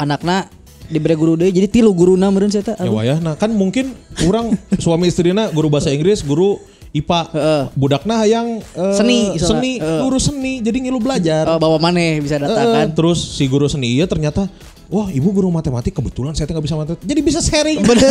Anakna 0.00 0.48
diberi 0.88 1.12
guru 1.12 1.36
deh 1.36 1.52
jadi 1.52 1.68
tilu 1.68 1.92
guru 1.92 2.16
meureun 2.16 2.48
saya 2.48 2.72
Ya 2.80 2.88
wayah 2.88 3.18
nah 3.20 3.36
kan 3.36 3.52
mungkin 3.52 3.92
orang 4.24 4.56
suami 4.80 5.12
istrina 5.12 5.52
guru 5.52 5.68
bahasa 5.68 5.92
Inggris, 5.92 6.24
guru 6.24 6.56
IPA. 6.96 7.20
Heeh. 7.36 7.62
Budakna 7.76 8.24
yang 8.24 8.64
eh, 8.64 8.94
Seni, 8.96 9.36
soalnya. 9.36 9.44
seni, 9.44 9.72
Heeh. 9.76 10.00
guru 10.00 10.16
seni. 10.16 10.52
Jadi 10.64 10.88
ngilu 10.88 10.98
belajar. 11.04 11.44
Eh, 11.44 11.58
bawa 11.60 11.76
mana 11.76 12.16
bisa 12.16 12.40
datang 12.40 12.64
kan 12.72 12.88
Terus 12.96 13.20
si 13.20 13.44
guru 13.44 13.68
seni 13.68 14.00
iya 14.00 14.08
ternyata 14.08 14.48
Wah 14.88 15.12
ibu 15.12 15.28
guru 15.28 15.52
matematik 15.52 15.92
kebetulan 15.92 16.32
saya 16.32 16.48
nggak 16.48 16.64
bisa 16.64 16.72
matematik. 16.72 17.04
Jadi 17.04 17.20
bisa 17.20 17.40
sharing. 17.44 17.84
Bener. 17.84 18.08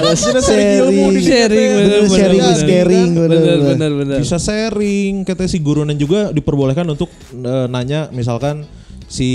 Bisa 0.08 0.40
sharing 0.40 0.70
ilmu 0.80 1.04
di 1.12 1.20
sini 1.20 1.28
Sharing, 1.28 1.68
bener, 1.68 1.84
Bener, 1.84 2.00
bener, 2.00 2.56
sharing 2.56 3.10
bener. 3.12 3.28
bener, 3.60 3.90
Bener. 3.92 4.18
Bisa 4.18 4.36
sharing 4.40 5.28
Kata 5.28 5.44
si 5.44 5.60
guru. 5.60 5.84
Dan 5.84 6.00
juga 6.00 6.32
diperbolehkan 6.32 6.88
untuk 6.88 7.12
eh, 7.30 7.66
nanya 7.68 8.08
misalkan 8.08 8.64
si 9.04 9.28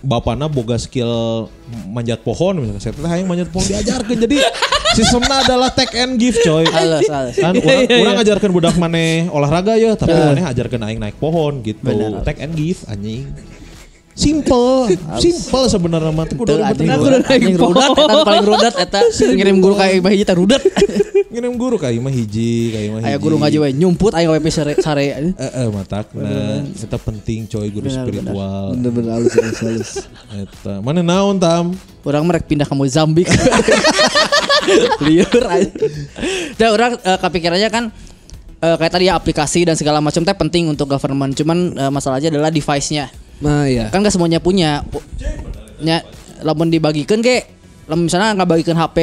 bapakna 0.00 0.48
boga 0.48 0.76
skill 0.76 1.48
manjat 1.88 2.20
pohon 2.20 2.60
misalkan. 2.60 2.80
Saya 2.80 2.92
teh 2.92 3.08
hayang 3.08 3.24
manjat 3.24 3.48
pohon 3.48 3.64
diajarkan. 3.64 4.16
Jadi 4.20 4.36
sistemnya 5.00 5.40
adalah 5.40 5.72
take 5.72 5.96
and 5.96 6.20
give 6.20 6.36
coy. 6.44 6.68
Halus 6.68 7.08
halus 7.08 7.40
kan 7.40 7.56
Iya, 7.56 7.64
orang, 7.64 7.82
iya, 7.88 7.96
orang 8.04 8.12
iya. 8.12 8.18
ngajarkan 8.20 8.50
budak 8.52 8.76
maneh 8.76 9.32
olahraga 9.32 9.80
ya 9.80 9.96
tapi 9.96 10.12
maneh 10.12 10.44
ajarkan 10.44 10.80
aing 10.92 11.00
naik 11.00 11.16
pohon 11.16 11.64
gitu. 11.64 11.80
Benar. 11.80 12.20
take 12.20 12.44
and 12.44 12.52
give 12.52 12.84
anjing 12.84 13.32
simple. 14.20 14.92
Simple 15.16 15.64
sebenarnya 15.72 16.12
mah. 16.12 16.28
Tuh, 16.28 16.36
kudu 16.36 16.60
anjing. 16.60 16.92
Aku 16.92 17.04
udah 17.08 17.20
naik 17.24 17.56
rudat 17.56 17.88
eta 17.96 18.16
paling 18.28 18.46
rudat 18.46 18.74
eta 18.76 19.00
ngirim 19.32 19.56
guru 19.64 19.74
kayak 19.80 19.94
imah 20.04 20.12
hiji 20.12 20.24
rudat 20.36 20.62
ngirim 21.30 21.54
guru 21.54 21.78
kayak 21.78 22.02
mah 22.02 22.10
hiji 22.10 22.74
kayak 22.74 22.88
mah 22.90 23.00
hiji. 23.06 23.08
aya 23.14 23.16
guru 23.22 23.36
ngaji 23.38 23.56
we 23.62 23.68
nyumput 23.70 24.12
aya 24.18 24.34
we 24.34 24.50
sare 24.50 24.74
sare. 24.82 25.14
Eh 25.14 25.30
eh 25.38 25.66
matak 25.70 26.10
nah 26.10 26.58
eta 26.66 26.98
penting 26.98 27.46
coy 27.46 27.70
guru 27.70 27.86
spiritual. 27.86 28.74
Bener-bener 28.74 29.10
halus 29.14 29.34
halus 29.38 29.58
halus. 29.62 29.90
eta 30.34 30.82
mana 30.82 31.06
naon 31.06 31.38
tam? 31.38 31.70
Orang 32.02 32.26
merek 32.26 32.50
pindah 32.50 32.66
ke 32.66 32.74
Mozambik 32.74 33.30
liur 35.06 35.44
aja. 35.46 35.70
Dan 36.58 36.68
orang 36.74 36.92
eh, 36.98 37.18
kepikirannya 37.22 37.70
kan 37.70 37.84
eh, 38.58 38.76
kayak 38.76 38.92
tadi 38.92 39.06
ya 39.06 39.14
aplikasi 39.14 39.62
dan 39.70 39.78
segala 39.78 40.02
macam 40.02 40.26
teh 40.26 40.34
penting 40.34 40.66
untuk 40.66 40.90
government. 40.90 41.38
Cuman 41.38 41.78
eh, 41.78 41.90
masalahnya 41.94 42.34
adalah 42.34 42.50
device-nya 42.50 43.06
Nah 43.40 43.64
iya. 43.64 43.88
kan 43.88 44.00
gak 44.00 44.12
semuanya 44.12 44.38
punya. 44.38 44.84
Pu- 44.86 45.04
nya 45.80 46.04
lamun 46.44 46.68
dibagikan 46.68 47.24
ke 47.24 47.48
lamun 47.88 48.06
misalnya 48.06 48.36
nggak 48.36 48.48
bagikan 48.48 48.76
HP 48.76 48.98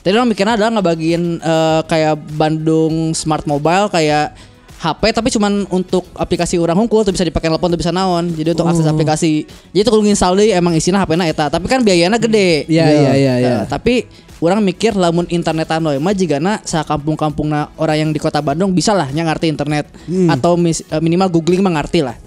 tadi 0.00 0.12
orang 0.12 0.30
mikirnya 0.30 0.54
adalah 0.54 0.70
nggak 0.76 0.86
bagiin 0.86 1.22
eh, 1.40 1.80
kayak 1.88 2.14
Bandung 2.36 3.16
Smart 3.16 3.48
Mobile 3.48 3.88
kayak 3.88 4.36
HP 4.76 5.02
tapi 5.10 5.32
cuman 5.32 5.64
untuk 5.72 6.04
aplikasi 6.12 6.60
orang 6.60 6.76
hungkul 6.76 7.00
tuh 7.00 7.10
bisa 7.10 7.24
dipakai 7.24 7.48
telepon 7.48 7.72
tuh 7.72 7.80
bisa 7.80 7.90
naon. 7.90 8.28
Jadi 8.30 8.52
untuk 8.52 8.68
akses 8.68 8.84
aplikasi. 8.84 9.48
Jadi 9.72 9.82
tuh 9.82 10.04
install 10.04 10.36
deui 10.36 10.52
emang 10.52 10.76
isinya 10.76 11.00
HP 11.00 11.16
na 11.16 11.24
eta 11.24 11.48
tapi 11.48 11.64
kan 11.64 11.80
biayanya 11.80 12.20
gede. 12.20 12.68
Iya 12.68 12.84
iya. 12.86 13.12
iya 13.16 13.34
iya. 13.40 13.54
Eh, 13.56 13.62
tapi 13.66 14.04
orang 14.36 14.60
mikir 14.60 14.92
lamun 14.92 15.24
internetan 15.26 15.80
we 15.80 15.96
mah 15.96 16.12
jigana 16.12 16.60
sa 16.60 16.84
kampung-kampungna 16.84 17.72
orang 17.74 17.96
yang 17.98 18.10
di 18.12 18.20
kota 18.20 18.44
Bandung 18.44 18.76
bisa 18.76 18.92
lah 18.92 19.08
nya 19.08 19.24
ngarti 19.24 19.48
internet. 19.48 19.88
Atau 20.28 20.60
mis- 20.60 20.84
eh, 20.84 21.00
minimal 21.00 21.32
googling 21.32 21.64
mah 21.64 21.72
ngarti 21.72 22.04
lah. 22.04 22.20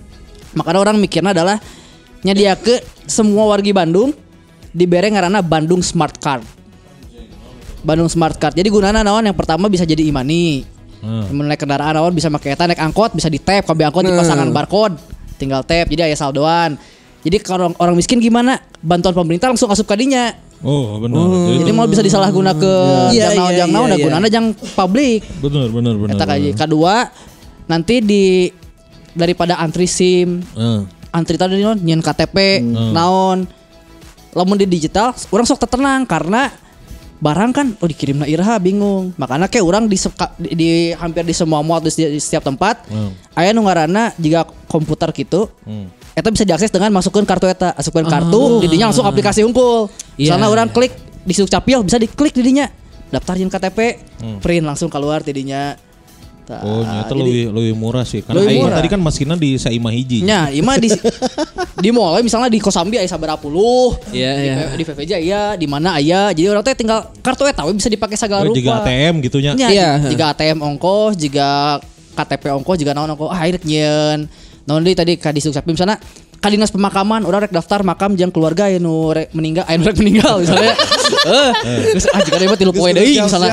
Makanya 0.54 0.80
orang 0.82 0.96
mikirnya 0.98 1.32
adalah 1.32 1.58
nyadia 2.22 2.58
ke 2.58 2.82
semua 3.06 3.46
wargi 3.48 3.72
Bandung 3.72 4.12
dibere 4.70 5.10
ngaranna 5.10 5.42
Bandung 5.42 5.82
Smart 5.82 6.18
Card. 6.18 6.46
Bandung 7.80 8.12
Smart 8.12 8.36
Card. 8.36 8.54
Jadi 8.54 8.68
gunana 8.68 9.02
naon 9.02 9.24
yang 9.24 9.38
pertama 9.38 9.72
bisa 9.72 9.88
jadi 9.88 10.04
imani. 10.04 10.66
Hmm. 11.00 11.32
Naik 11.32 11.64
kendaraan 11.64 11.96
naon 11.96 12.12
bisa 12.12 12.28
make 12.28 12.52
eta 12.52 12.68
naik 12.68 12.76
angkot 12.78 13.16
bisa 13.16 13.32
di 13.32 13.40
tap 13.40 13.64
kabeh 13.64 13.88
angkot 13.88 14.04
Nah. 14.04 14.12
dipasangan 14.12 14.50
barcode. 14.52 15.00
Tinggal 15.40 15.64
tap 15.64 15.88
jadi 15.88 16.12
aya 16.12 16.18
saldoan. 16.20 16.76
Jadi 17.20 17.40
kalau 17.40 17.72
orang 17.80 17.96
miskin 17.96 18.20
gimana? 18.20 18.60
Bantuan 18.80 19.12
pemerintah 19.12 19.48
langsung 19.48 19.68
asup 19.68 19.88
kadinya. 19.88 20.32
oh 20.60 21.00
benar 21.00 21.24
Jadi 21.56 21.72
mau 21.72 21.88
bisa 21.88 22.04
disalahguna 22.04 22.52
ke 22.52 22.72
Iya, 23.16 23.32
jang 23.32 23.40
naon 23.40 23.52
iya, 23.52 23.60
jang 23.64 23.72
naon 23.72 23.88
iya, 23.88 23.92
da 23.92 23.96
iya. 23.96 24.06
gunana 24.12 24.28
jang 24.28 24.46
publik. 24.76 25.24
benar 25.40 25.72
benar 25.72 25.94
benar 25.96 26.16
Eta 26.20 26.26
kaji. 26.28 26.50
Kedua 26.52 26.96
nanti 27.66 27.96
di 28.04 28.24
daripada 29.12 29.56
antri 29.56 29.86
SIM, 29.86 30.42
Eh. 30.54 30.82
antri 31.10 31.36
tadi 31.36 31.58
naon 31.58 31.78
nyen 31.78 32.00
KTP, 32.00 32.62
naon. 32.92 33.46
Lamun 34.30 34.56
di 34.56 34.66
digital, 34.66 35.12
orang 35.30 35.46
sok 35.46 35.66
tenang 35.66 36.06
karena 36.06 36.54
barang 37.20 37.52
kan 37.52 37.68
oh 37.76 37.88
dikirim 37.90 38.22
na 38.22 38.30
Irha 38.30 38.56
bingung. 38.58 39.12
Makanya 39.18 39.50
kayak 39.50 39.66
orang 39.66 39.84
di, 39.86 39.98
di, 40.38 40.50
di- 40.56 40.94
hampir 40.94 41.26
di 41.26 41.34
semua 41.34 41.60
mall 41.60 41.82
di, 41.82 41.92
di 41.92 42.22
setiap 42.22 42.46
tempat 42.46 42.86
Hmm. 42.88 43.12
aya 43.34 43.52
nu 43.52 43.66
ngaranna 43.66 44.14
jika 44.16 44.48
komputer 44.66 45.10
gitu 45.12 45.50
Hmm. 45.66 45.90
Eta 46.14 46.30
bisa 46.30 46.44
diakses 46.44 46.68
dengan 46.68 46.92
masukkan 46.92 47.24
kartu 47.24 47.48
eta, 47.48 47.72
masukkan 47.74 48.04
kartu, 48.04 48.60
didinya 48.60 48.92
langsung 48.92 49.08
aplikasi 49.08 49.40
unggul. 49.42 49.88
Iya. 50.14 50.36
Misalnya 50.36 50.48
orang 50.52 50.68
klik 50.68 50.92
di 51.24 51.32
capil 51.32 51.80
bisa 51.80 51.96
diklik 51.96 52.36
didinya. 52.36 52.68
Daftarin 53.08 53.48
KTP, 53.48 54.04
print 54.44 54.66
langsung 54.68 54.92
keluar 54.92 55.24
didinya. 55.24 55.80
Tah, 56.50 56.66
Oh, 56.66 56.82
nyata 56.82 57.14
lebih 57.14 57.54
lebih 57.54 57.74
murah 57.78 58.02
sih. 58.02 58.26
Karena 58.26 58.42
Lebih 58.42 58.66
murah. 58.66 58.82
tadi 58.82 58.90
kan 58.90 58.98
maskinnya 58.98 59.38
di 59.38 59.54
Saima 59.56 59.94
hiji. 59.94 60.26
Nya, 60.26 60.50
ima 60.50 60.74
di 60.76 60.90
di 61.84 61.90
mall 61.94 62.18
misalnya 62.20 62.50
di 62.50 62.58
Kosambi 62.58 62.98
aya 62.98 63.06
sabaraha 63.06 63.38
puluh. 63.38 63.94
Iya, 64.10 64.32
di, 64.34 64.44
iya. 64.44 64.66
di 64.74 64.82
VVJ 64.82 65.12
aya, 65.16 65.42
di 65.54 65.70
mana 65.70 65.94
aya. 65.96 66.34
Jadi 66.34 66.50
orang 66.50 66.66
teh 66.66 66.74
tinggal 66.74 67.14
kartu 67.22 67.46
eta 67.46 67.62
we 67.64 67.72
bisa 67.72 67.86
dipakai 67.86 68.18
segala 68.18 68.42
Oh, 68.42 68.50
rupa. 68.50 68.58
juga 68.58 68.82
ATM 68.82 69.22
gitunya. 69.22 69.54
Nya, 69.54 69.70
Iya. 69.70 69.90
jika 70.10 70.34
ATM 70.34 70.58
ongkos, 70.60 71.14
jika 71.16 71.78
KTP 72.12 72.50
ongkos, 72.52 72.76
jika 72.76 72.92
naon 72.92 73.14
ongkos, 73.14 73.30
ah 73.30 73.38
akhirnya 73.38 73.62
nyen. 73.64 74.20
Naon 74.66 74.82
deui 74.82 74.92
tadi 74.92 75.16
ka 75.16 75.30
disuk 75.30 75.54
sapi 75.54 75.70
misalnya 75.70 76.02
ka 76.36 76.48
dinas 76.48 76.70
pemakaman 76.70 77.24
orang 77.24 77.46
rek 77.46 77.52
daftar 77.52 77.84
makam 77.84 78.16
jang 78.16 78.32
keluarga 78.32 78.66
ya 78.66 78.80
nu 78.80 79.12
rek 79.12 79.30
meninggal 79.32 79.66
aya 79.66 79.76
nu 79.76 79.86
rek 79.86 79.98
meninggal 79.98 80.42
misalnya. 80.42 80.74
Eh, 81.20 81.52
geus 81.92 82.06
jika 82.06 82.38
dia 82.38 82.48
mah 82.48 82.56
tilu 82.56 82.72
poe 82.72 82.90
deui 82.92 83.14
misalnya. 83.20 83.52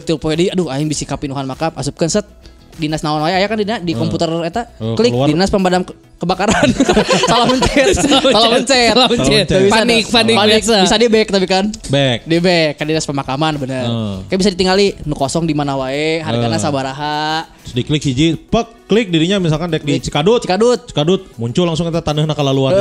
Tilu 0.00 0.18
poe 0.18 0.34
deui 0.34 0.48
aduh 0.48 0.66
aing 0.68 0.86
bisi 0.86 1.02
kapinuhan 1.02 1.42
makam 1.44 1.74
asupkeun 1.74 2.06
set. 2.06 2.26
Dinas 2.76 3.02
naon 3.02 3.20
wae 3.20 3.34
aya 3.34 3.44
kan 3.44 3.58
dina 3.58 3.76
di 3.76 3.92
komputer 3.92 4.30
eta. 4.42 4.70
Oh, 4.78 4.94
klik 4.94 5.10
dinas 5.26 5.50
pemadam 5.50 5.82
ke- 5.82 5.96
kebakaran 6.20 6.68
salah 7.30 7.48
mencet 7.48 7.96
salah 7.96 8.50
mencet 8.52 8.92
Salah 8.92 9.08
mencet. 9.08 9.46
Panik, 9.66 10.04
panik 10.06 10.36
biasa. 10.36 10.84
bisa 10.84 10.96
di 10.96 11.08
back 11.08 11.28
tapi 11.30 11.46
kan 11.46 11.64
Back. 11.88 12.18
di 12.22 12.36
back 12.38 12.72
kan 12.76 12.84
dinas 12.84 13.02
pemakaman 13.02 13.56
bener 13.56 13.82
Hmm. 13.82 14.28
kayak 14.28 14.38
bisa 14.38 14.50
ditinggali 14.50 15.00
nu 15.02 15.14
kosong 15.14 15.42
di 15.42 15.52
mana 15.52 15.74
wae 15.74 16.20
hargana 16.20 16.54
Hmm. 16.54 16.62
sabaraha 16.62 17.48
Terus 17.60 17.74
diklik 17.76 18.02
hiji, 18.02 18.26
pak 18.34 18.66
klik 18.84 19.08
dirinya 19.08 19.38
misalkan 19.38 19.70
dek 19.70 19.80
di 19.80 20.00
Cikadut. 20.00 20.42
Cikadut. 20.42 20.80
Cikadut 20.84 21.22
muncul 21.36 21.62
langsung 21.62 21.86
kita 21.86 22.02
tanahna 22.02 22.34
kalaluan. 22.34 22.74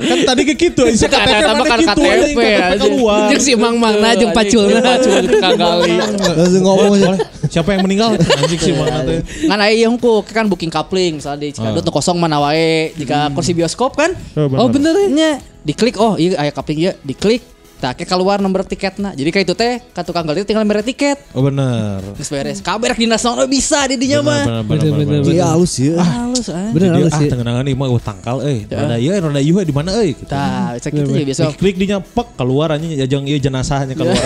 kan 0.00 0.18
tadi 0.24 0.42
kayak 0.42 0.56
gitu, 0.56 0.82
Eta- 0.86 1.12
KTP 1.12 1.44
mana 1.44 1.64
kan 1.66 1.80
KTP, 1.84 2.40
anjing. 2.40 2.80
keluar. 2.80 3.28
Jeung 3.28 3.42
si 3.42 3.52
Mang 3.52 3.76
Mangna 3.76 4.14
jeung 4.14 4.32
paculna. 4.32 4.80
pacul 4.80 5.12
kagali 5.28 5.92
Langsung 5.92 6.62
ngomong 6.62 6.92
aja. 6.94 7.12
Siapa 7.46 7.68
yang 7.70 7.84
meninggal? 7.84 8.16
Anjing 8.16 8.56
sih 8.58 8.72
mana 8.72 9.02
teh. 9.02 9.20
ngan 9.44 9.58
aya 9.60 9.72
ieu 9.76 9.88
hungkul 9.88 10.24
kan 10.24 10.46
booking 10.46 10.70
coupling 10.70 11.20
misalnya 11.20 11.38
di 11.38 11.52
Cikadut 11.52 11.82
nu 11.82 11.90
kosong 11.90 12.15
mana 12.18 12.40
wae 12.42 12.92
jika 12.96 13.30
kursi 13.32 13.52
bioskop 13.54 13.96
kan? 13.96 14.12
Oh 14.36 14.68
bener 14.68 14.92
ya. 14.96 15.08
nya 15.08 15.30
diklik 15.66 15.98
oh 15.98 16.14
iya 16.14 16.38
aya 16.38 16.50
coupling 16.54 16.78
ieu 16.78 16.94
diklik 17.02 17.42
tak 17.76 18.00
kayak 18.00 18.08
keluar 18.08 18.40
nomor 18.40 18.64
tiketna 18.64 19.12
jadi 19.12 19.28
kayak 19.28 19.44
itu 19.44 19.52
teh 19.52 19.84
ka 19.92 20.00
tukang 20.00 20.24
gali 20.24 20.40
tinggal 20.42 20.64
mere 20.64 20.80
tiket 20.80 21.20
Oh 21.30 21.44
benar. 21.44 22.00
geus 22.16 22.28
beres 22.28 22.58
kabeh 22.58 22.88
rek 22.88 22.96
dinas 22.96 23.20
naon 23.20 23.44
bisa 23.44 23.84
di 23.84 23.96
dinya 23.96 24.20
mah 24.20 24.64
Bener, 24.64 24.90
bener, 24.96 25.20
Iya 25.22 25.52
halus 25.52 25.76
ya. 25.76 26.00
halus 26.00 26.48
ah 26.48 26.72
Bener 26.72 26.88
Jadi 26.88 27.00
halus 27.04 27.12
ah 27.12 27.20
sih. 27.20 27.28
tengenangan 27.28 27.64
ieu 27.64 27.76
mah 27.76 27.86
oh, 27.86 28.00
tangkal 28.00 28.40
euy. 28.40 28.64
Roda 28.64 28.96
ieu 28.96 29.12
roda 29.12 29.36
ieu 29.38 29.60
di 29.60 29.74
mana 29.76 29.92
euy 29.94 30.16
gitu. 30.16 30.24
tah 30.24 30.72
cek 30.80 30.88
itu 30.90 31.12
ya 31.12 31.24
biasa 31.28 31.42
Diklik 31.52 31.76
dinya 31.76 31.98
pek 32.00 32.28
keluar 32.34 32.72
anjing 32.72 32.96
jajang 32.96 33.24
ieu 33.24 33.36
jenazahnya 33.36 33.92
keluar. 33.92 34.16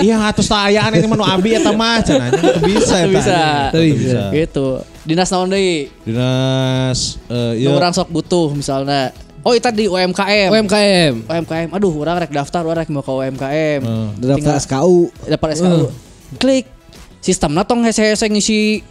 Iya 0.00 0.16
atus 0.24 0.48
ayaan 0.48 0.96
ini 0.96 1.04
mah 1.04 1.16
nu 1.16 1.24
abi 1.24 1.52
eta 1.52 1.70
mah 1.70 2.00
teu 2.00 2.16
bisa 2.64 3.04
eta. 3.04 3.68
Teu 3.68 3.84
bisa. 3.84 3.92
bisa. 3.92 4.22
gitu 4.32 4.66
dinas 5.02 5.28
naon 5.28 5.50
deui 5.50 5.92
Dinas 6.02 7.20
eh 7.26 7.60
ieu 7.60 7.70
orang 7.70 7.92
sok 7.92 8.08
butuh 8.08 8.48
misalnya 8.50 9.12
oh 9.42 9.52
itu 9.54 9.68
di 9.74 9.86
UMKM 9.90 10.48
UMKM. 10.50 11.12
UMKM 11.26 11.68
aduh 11.74 11.92
orang 11.98 12.26
rek 12.26 12.32
daftar 12.32 12.62
orang 12.66 12.86
rek 12.86 12.90
mau 12.90 13.02
ke 13.02 13.12
UMKM 13.12 13.80
Hmm. 13.82 14.08
Daftar 14.18 14.54
SKU 14.62 14.98
dapat 15.26 15.48
SKU 15.58 15.90
klik. 16.38 16.66
Sistemnya 17.22 17.62
tong 17.62 17.86
hese-hese 17.86 18.26
ngisi 18.26 18.82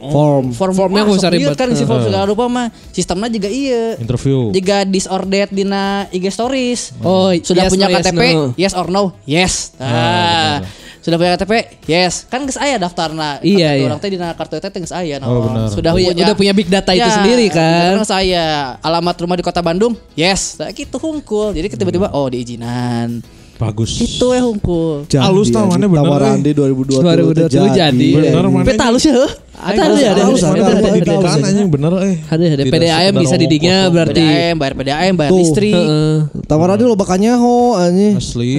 form. 0.00 0.50
form. 0.50 0.74
Formnya 0.74 1.06
ah, 1.06 1.14
liat 1.14 1.30
ribet. 1.30 1.54
kan 1.54 1.70
ngisi 1.70 1.86
form 1.86 2.02
Heeh. 2.02 2.10
segala 2.10 2.24
rupa 2.26 2.50
mah. 2.50 2.66
Sistemnya 2.90 3.30
juga 3.30 3.46
iya 3.46 3.94
interview. 3.94 4.50
jika 4.50 4.82
disordered 4.82 5.54
dina 5.54 6.10
IG 6.10 6.34
stories. 6.34 6.90
Oh, 6.98 7.30
sudah 7.30 7.68
yes 7.68 7.70
punya 7.70 7.86
KTP 7.86 8.22
no. 8.34 8.44
yes 8.58 8.74
or 8.74 8.90
no? 8.90 9.14
Yes. 9.22 9.76
Ah 9.78 10.66
sudah 11.10 11.18
punya 11.18 11.32
KTP 11.34 11.52
yes 11.90 12.14
kan 12.30 12.46
geus 12.46 12.54
aya 12.56 12.78
daftarna 12.78 13.42
Iya, 13.42 13.74
iya. 13.74 13.84
orang 13.90 13.98
teh 13.98 14.08
dina 14.08 14.30
kartu 14.32 14.62
teh 14.62 14.70
geus 14.70 14.94
aya 14.94 15.18
Oh, 15.20 15.50
benar. 15.50 15.68
sudah 15.68 15.90
punya 15.90 16.14
udah 16.14 16.36
punya 16.38 16.52
big 16.54 16.70
data 16.70 16.94
itu 16.94 17.02
Ya, 17.02 17.10
sendiri 17.10 17.50
kan. 17.50 17.98
Karena 17.98 18.06
saya 18.06 18.44
alamat 18.80 19.16
rumah 19.18 19.36
di 19.36 19.44
kota 19.44 19.58
Bandung, 19.60 19.96
yes, 20.12 20.60
nah, 20.60 20.68
gitu 20.70 21.00
hungkul. 21.00 21.50
Jadi 21.56 21.72
tiba-tiba 21.74 22.12
oh 22.12 22.28
diizinan. 22.28 23.24
Bagus. 23.60 24.00
Itu 24.00 24.32
ya 24.32 24.40
hungkul. 24.40 25.04
Halus 25.20 25.52
mana 25.52 25.84
bener, 25.84 26.00
Tamarandi 26.00 26.50
2020 26.56 27.50
2020 27.52 27.76
jadi. 27.76 28.08
Bener, 28.16 28.44
mana? 28.48 28.64
Beta 28.64 28.88
halus 28.88 29.04
ya. 29.04 29.12
Ada 29.60 29.80
ada 29.80 29.92
ada. 29.92 30.00
Ada, 30.00 30.12
ada, 30.16 30.62
ada, 30.64 30.88
ada, 30.88 31.12
ada. 31.12 31.28
ada. 31.36 31.48
Anjing 31.52 31.68
bener 31.68 31.92
eh. 32.00 32.16
Ada 32.26 32.42
ada 32.42 32.64
Tidak 32.64 32.72
PDAM 32.72 32.96
sekedar 32.96 33.22
bisa 33.22 33.36
didinya 33.36 33.76
berarti. 33.92 34.24
PDAM, 34.24 34.54
bayar 34.56 34.74
PDAM, 34.80 35.12
bayar 35.20 35.30
Tuh. 35.30 35.38
listrik. 35.44 35.74
Heeh. 35.76 36.14
Tamarandi 36.48 36.84
lo 36.88 36.96
bakannya 36.96 37.32
ho 37.36 37.76
anjing. 37.76 38.14
Asli. 38.16 38.50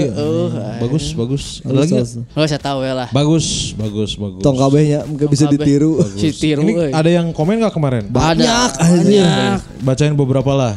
bagus, 0.80 1.06
bagus. 1.18 1.44
Ada 1.66 1.78
lagi 1.82 1.92
nggak? 1.98 2.38
Oh, 2.38 2.46
saya 2.46 2.62
tahu 2.62 2.80
ya 2.86 2.94
lah. 2.94 3.08
Bagus, 3.10 3.74
bagus, 3.76 4.12
bagus. 4.16 4.42
Tong 4.46 4.58
kabehnya 4.58 5.04
nggak 5.04 5.30
bisa 5.30 5.46
ditiru. 5.50 6.00
Si 6.16 6.30
tiru. 6.38 6.62
Ini 6.62 6.74
euy. 6.78 6.92
ada 6.94 7.10
yang 7.10 7.34
komen 7.34 7.58
gak 7.62 7.74
kemarin? 7.74 8.06
Banyak, 8.08 8.70
anjing. 8.78 9.26
Bacain 9.82 10.14
beberapa 10.14 10.54
lah. 10.54 10.74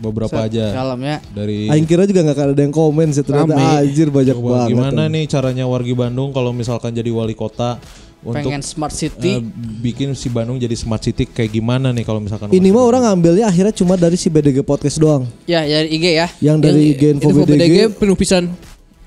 Beberapa 0.00 0.36
aja. 0.44 0.74
Kalem 0.74 1.00
ya. 1.06 1.16
Dari 1.32 1.58
Aing 1.70 1.86
kira 1.86 2.04
juga 2.04 2.26
gak 2.26 2.52
ada 2.52 2.62
yang 2.62 2.74
komen 2.74 3.14
sih 3.14 3.24
ternyata 3.24 3.56
Rame. 3.56 3.88
anjir 3.88 4.08
banyak 4.10 4.36
Coba, 4.36 4.48
banget. 4.66 4.68
gimana 4.74 5.02
nih 5.08 5.24
caranya 5.30 5.64
wargi 5.64 5.94
Bandung 5.94 6.34
kalau 6.34 6.50
misalkan 6.50 6.92
jadi 6.92 7.08
wali 7.14 7.32
kota 7.32 7.78
untuk 8.24 8.40
Pengen 8.40 8.60
smart 8.60 8.90
city. 8.90 9.44
bikin 9.78 10.10
si 10.12 10.26
Bandung 10.26 10.56
jadi 10.56 10.72
smart 10.72 10.98
city 10.98 11.24
kayak 11.24 11.52
gimana 11.52 11.92
nih 11.92 12.02
kalau 12.02 12.18
misalkan 12.18 12.48
Ini 12.48 12.68
mah 12.68 12.82
orang 12.82 13.04
ngambilnya 13.04 13.44
akhirnya 13.44 13.70
cuma 13.70 13.94
dari 13.94 14.16
si 14.16 14.26
BDG 14.26 14.60
podcast 14.60 14.96
doang. 14.96 15.28
Ya, 15.44 15.60
dari 15.60 15.92
IG 15.92 16.04
ya. 16.10 16.26
Yang 16.42 16.56
dari 16.58 16.84
Genfo 16.94 17.28
Info 17.28 17.44
BDG, 17.44 17.52
BDG 17.54 17.76
penuh 17.94 18.16
pisan. 18.16 18.44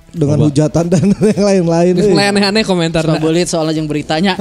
dengan 0.07 0.39
hujatan 0.39 0.85
dan 0.87 1.03
yang 1.35 1.43
lain-lain. 1.43 1.91
Terus 1.93 2.09
eh. 2.09 2.13
mulai 2.13 2.31
aneh-aneh 2.31 2.63
komentar. 2.63 3.03
Belit 3.17 3.45
soal 3.45 3.69
yang 3.69 3.85
beritanya. 3.85 4.33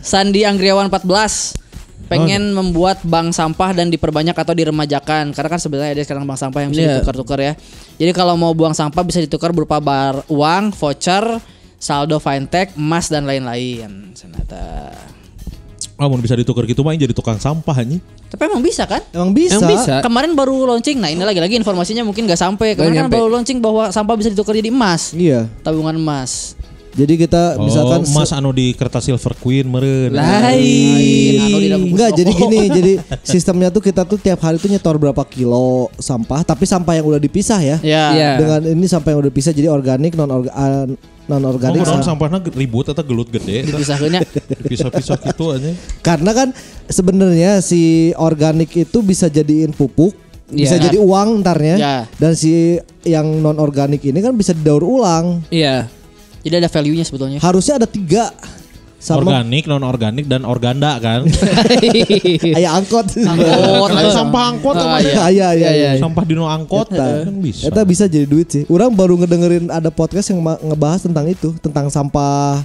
Sandi 0.00 0.42
Anggriawan 0.42 0.86
14 0.86 1.62
pengen 2.04 2.52
membuat 2.52 3.00
bank 3.00 3.32
sampah 3.32 3.72
dan 3.72 3.88
diperbanyak 3.88 4.34
atau 4.34 4.52
diremajakan 4.52 5.32
karena 5.32 5.48
kan 5.48 5.60
sebenarnya 5.60 5.92
ada 5.92 6.02
sekarang 6.02 6.24
bank 6.24 6.36
sampah 6.36 6.60
yang 6.60 6.70
bisa 6.70 6.82
Iya. 6.82 6.90
ditukar-tukar 6.98 7.38
ya. 7.40 7.52
Jadi 7.96 8.12
kalau 8.12 8.34
mau 8.34 8.52
buang 8.52 8.74
sampah 8.74 9.02
bisa 9.02 9.18
ditukar 9.18 9.50
berupa 9.50 9.78
bar 9.78 10.20
uang, 10.26 10.74
voucher, 10.74 11.40
saldo 11.84 12.16
fintech, 12.16 12.72
emas 12.80 13.12
dan 13.12 13.28
lain-lain. 13.28 14.16
Senata. 14.16 14.88
Ah, 15.94 16.08
mau 16.10 16.16
bisa 16.16 16.34
ditukar 16.34 16.64
gitu 16.64 16.80
yang 16.80 16.96
jadi 16.96 17.12
tukang 17.12 17.36
sampah 17.36 17.84
nih. 17.84 18.00
Tapi 18.32 18.42
emang 18.50 18.64
bisa 18.64 18.82
kan? 18.88 19.04
Emang 19.14 19.30
bisa. 19.30 19.60
Emang 19.60 19.70
bisa. 19.78 19.94
Kemarin 20.02 20.32
baru 20.34 20.66
launching. 20.66 20.98
Nah, 20.98 21.12
ini 21.12 21.22
lagi-lagi 21.22 21.54
informasinya 21.54 22.02
mungkin 22.02 22.26
nggak 22.26 22.40
sampai. 22.40 22.74
Kemarin 22.74 22.90
kan 22.90 22.98
nyampe. 23.06 23.14
baru 23.14 23.28
launching 23.30 23.60
bahwa 23.62 23.92
sampah 23.92 24.16
bisa 24.16 24.32
ditukar 24.32 24.56
jadi 24.56 24.72
emas. 24.72 25.14
Iya. 25.14 25.46
Tabungan 25.62 25.94
emas. 25.94 26.56
Jadi 26.94 27.26
kita 27.26 27.58
misalkan 27.58 28.06
oh, 28.06 28.14
Mas 28.14 28.30
anu 28.30 28.54
di 28.54 28.70
kertas 28.70 29.10
Silver 29.10 29.34
Queen 29.42 29.66
meren. 29.66 30.14
Lain. 30.14 31.42
Anu 31.42 31.90
Enggak, 31.90 32.14
bus 32.14 32.18
jadi 32.22 32.30
gini, 32.30 32.60
jadi 32.78 32.92
sistemnya 33.26 33.68
tuh 33.74 33.82
kita 33.82 34.06
tuh 34.06 34.14
tiap 34.14 34.38
hari 34.46 34.62
tuh 34.62 34.70
nyetor 34.70 34.94
berapa 34.94 35.26
kilo 35.26 35.90
sampah, 35.98 36.46
tapi 36.46 36.70
sampah 36.70 36.94
yang 36.94 37.10
udah 37.10 37.18
dipisah 37.18 37.58
ya. 37.58 37.76
Ya. 37.82 38.04
Iya. 38.14 38.30
Dengan 38.38 38.60
ini 38.78 38.86
sampah 38.86 39.10
yang 39.10 39.26
udah 39.26 39.30
dipisah 39.34 39.50
jadi 39.50 39.74
organik, 39.74 40.14
non 40.14 40.30
non 41.24 41.40
Oh, 41.40 41.52
organik. 41.52 41.80
kurang 41.80 42.02
sampahnya 42.02 42.38
ribut 42.52 42.86
atau 42.86 43.00
gelut 43.00 43.28
gede. 43.28 43.64
Dipisahkeunnya. 43.68 44.20
Pisah-pisah 44.64 45.16
gitu 45.24 45.44
aja. 45.50 45.72
Karena 46.00 46.30
kan 46.30 46.48
sebenarnya 46.86 47.58
si 47.58 48.12
organik 48.14 48.70
itu 48.74 48.98
bisa 49.00 49.26
jadiin 49.26 49.70
pupuk, 49.70 50.12
bisa 50.46 50.76
Iya. 50.76 50.84
jadi 50.86 50.98
uang 51.00 51.40
ntarnya. 51.40 51.76
Ya. 51.76 51.96
Dan 52.16 52.32
si 52.34 52.76
yang 53.02 53.40
non 53.40 53.56
organik 53.56 54.04
ini 54.04 54.20
kan 54.20 54.32
bisa 54.32 54.52
didaur 54.52 54.84
ulang. 54.84 55.40
Iya. 55.48 55.88
Jadi 56.44 56.54
ada 56.60 56.68
value-nya 56.68 57.04
sebetulnya. 57.04 57.38
Harusnya 57.40 57.80
ada 57.80 57.88
tiga 57.88 58.28
sama 59.04 59.20
Organik, 59.20 59.68
non 59.68 59.84
organik 59.84 60.24
dan 60.24 60.48
organda 60.48 60.96
kan. 60.96 61.28
ayah 62.58 62.80
angkot. 62.80 63.04
Angkot. 63.20 63.90
Kayak 63.92 64.16
sampah 64.16 64.42
angkot 64.48 64.74
Ah, 64.74 64.96
apa 64.96 64.98
iya. 65.04 65.24
Iya 65.28 65.48
iya 65.52 65.70
iya. 65.76 65.90
Sampah 66.00 66.24
dino 66.24 66.48
angkot 66.48 66.88
Eta, 66.88 67.28
kan 67.28 67.36
bisa. 67.36 67.68
Eta 67.68 67.84
bisa 67.84 68.08
jadi 68.08 68.24
duit 68.24 68.48
sih. 68.48 68.64
Orang 68.66 68.96
baru 68.96 69.20
ngedengerin 69.20 69.68
ada 69.68 69.92
podcast 69.92 70.32
yang 70.32 70.40
ngebahas 70.40 71.04
tentang 71.04 71.28
itu, 71.28 71.52
tentang 71.60 71.92
sampah 71.92 72.64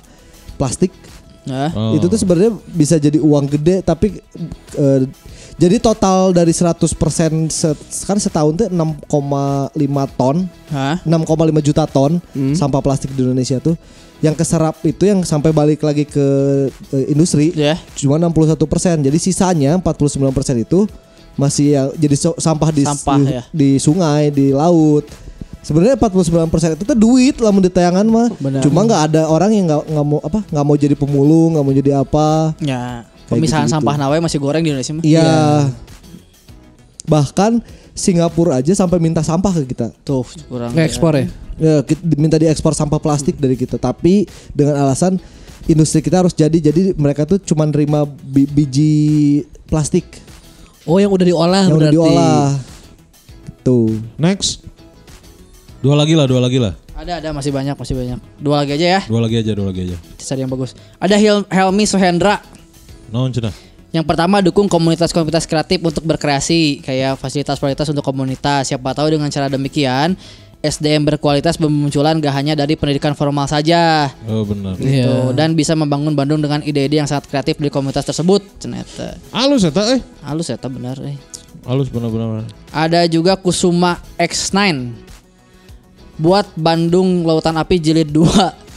plastik. 0.55 0.95
Nah, 1.43 1.75
Oh. 1.75 1.99
Itu 1.99 2.07
tuh 2.07 2.15
sebenarnya 2.15 2.55
bisa 2.71 2.95
jadi 2.95 3.19
uang 3.19 3.49
gede 3.49 3.81
tapi 3.81 4.23
eh, 4.75 4.99
jadi 5.59 5.75
total 5.75 6.31
dari 6.31 6.55
100% 6.55 6.87
set, 7.51 7.75
kan 8.07 8.15
setahun 8.15 8.53
tuh 8.55 8.67
6,5 8.71 9.75
ton, 10.15 10.47
hah? 10.71 10.95
6,5 11.03 11.59
juta 11.59 11.83
ton 11.83 12.15
sampah 12.55 12.79
plastik 12.79 13.11
di 13.11 13.27
Indonesia 13.27 13.59
tuh. 13.59 13.75
Yang 14.19 14.35
keserap 14.43 14.75
itu 14.83 15.03
yang 15.07 15.23
sampai 15.23 15.55
balik 15.55 15.79
lagi 15.79 16.03
ke 16.03 16.27
eh, 16.91 17.05
industri 17.07 17.55
Ya. 17.55 17.79
cuma 17.95 18.19
61%. 18.19 18.59
Jadi 18.99 19.17
sisanya 19.17 19.79
49% 19.79 20.59
itu 20.59 20.83
masih 21.39 21.67
yang 21.71 21.87
jadi 21.95 22.15
so- 22.19 22.35
sampah 22.35 22.69
di 22.69 22.83
Sampah, 22.83 23.15
di, 23.15 23.31
ya. 23.31 23.43
di 23.47 23.69
sungai, 23.79 24.27
di 24.27 24.51
laut. 24.51 25.07
Sebenarnya 25.59 25.95
49% 25.95 26.75
itu 26.75 26.83
tuh 26.83 26.97
duit 26.97 27.35
lah 27.39 27.51
di 27.51 27.71
tayangan 27.71 28.03
mah. 28.07 28.27
Benar. 28.35 28.59
Cuma 28.63 28.83
nggak 28.83 29.01
ada 29.11 29.21
orang 29.27 29.51
yang 29.55 29.65
nggak 29.67 29.81
nggak 29.87 30.05
mau 30.07 30.19
apa 30.19 30.39
nggak 30.47 30.65
mau 30.67 30.75
jadi 30.75 30.95
pemulung, 30.99 31.55
nggak 31.55 31.63
mau 31.63 31.73
jadi 31.75 31.91
apa. 31.99 32.55
Ya. 32.59 33.07
Pemisahan 33.29 33.69
gitu-gitu. 33.69 33.75
sampah 33.77 33.95
nawe 33.95 34.17
masih 34.19 34.39
goreng 34.41 34.63
di 34.65 34.73
Indonesia 34.73 34.93
mah. 34.95 35.03
Iya. 35.05 35.31
Bahkan 37.09 37.65
Singapura 37.91 38.61
aja 38.61 38.71
sampai 38.71 39.01
minta 39.01 39.19
sampah 39.19 39.51
ke 39.51 39.67
kita. 39.67 39.89
Tuh, 40.01 40.23
kurang. 40.45 40.71
Nge-ekspor 40.71 41.13
ya. 41.13 41.25
Ya, 41.59 41.75
kita 41.81 41.99
minta 42.15 42.37
diekspor 42.37 42.71
sampah 42.71 42.95
plastik 42.95 43.35
dari 43.35 43.57
kita, 43.57 43.75
tapi 43.75 44.23
dengan 44.53 44.79
alasan 44.79 45.19
industri 45.65 45.99
kita 45.99 46.23
harus 46.23 46.31
jadi 46.31 46.55
jadi 46.55 46.95
mereka 46.95 47.27
tuh 47.27 47.35
cuma 47.37 47.67
nerima 47.67 48.07
bi- 48.07 48.47
biji 48.47 48.93
plastik 49.65 50.07
Oh 50.87 50.97
yang 50.97 51.11
udah 51.11 51.27
diolah 51.27 51.63
yang 51.67 51.75
udah 51.75 51.91
berarti. 51.91 51.95
diolah. 51.99 52.47
Gitu. 53.45 53.79
Next. 54.15 54.63
Dua 55.79 55.93
lagi 55.93 56.15
lah, 56.15 56.25
dua 56.25 56.39
lagi 56.39 56.57
lah. 56.57 56.73
Ada 56.95 57.19
ada 57.19 57.29
masih 57.31 57.51
banyak, 57.51 57.75
masih 57.75 57.95
banyak. 57.95 58.19
Dua 58.35 58.63
lagi 58.63 58.71
aja 58.73 58.87
ya. 58.97 59.01
Dua 59.03 59.19
lagi 59.19 59.35
aja, 59.35 59.51
dua 59.51 59.67
lagi 59.69 59.81
aja. 59.85 59.97
Cari 60.15 60.39
yang 60.39 60.49
bagus. 60.49 60.71
Ada 60.95 61.15
Hil- 61.15 61.47
Helmi 61.47 61.83
Sohendra. 61.83 62.39
Naon 63.11 63.31
cenah? 63.31 63.51
Yang 63.89 64.05
pertama 64.05 64.37
dukung 64.45 64.69
komunitas-komunitas 64.69 65.49
kreatif 65.49 65.81
untuk 65.81 66.05
berkreasi 66.05 66.85
kayak 66.85 67.17
fasilitas-fasilitas 67.17 67.89
untuk 67.89 68.05
komunitas. 68.05 68.69
Siapa 68.69 68.93
tahu 68.93 69.17
dengan 69.17 69.33
cara 69.33 69.49
demikian 69.49 70.13
SDM 70.59 71.07
berkualitas 71.07 71.55
bermunculan 71.55 72.19
gak 72.19 72.35
hanya 72.35 72.51
dari 72.51 72.75
pendidikan 72.75 73.15
formal 73.15 73.47
saja. 73.47 74.11
Oh 74.27 74.43
benar. 74.43 74.75
Iya. 74.75 75.07
Gitu. 75.07 75.15
Dan 75.33 75.55
bisa 75.55 75.71
membangun 75.73 76.13
Bandung 76.13 76.43
dengan 76.43 76.59
ide-ide 76.61 76.99
yang 76.99 77.07
sangat 77.07 77.31
kreatif 77.31 77.57
di 77.57 77.71
komunitas 77.71 78.03
tersebut. 78.03 78.43
Ceneta. 78.59 79.15
Halus 79.31 79.63
eta 79.63 79.95
eh. 79.95 80.03
Halus 80.19 80.51
ya, 80.51 80.59
benar. 80.59 80.99
Eh. 80.99 81.15
Halus 81.63 81.87
benar-benar. 81.87 82.43
Ada 82.75 83.07
juga 83.07 83.39
Kusuma 83.39 84.03
X9 84.19 84.91
buat 86.19 86.51
Bandung 86.59 87.23
Lautan 87.23 87.55
Api 87.55 87.79
Jilid 87.79 88.11
2 88.11 88.68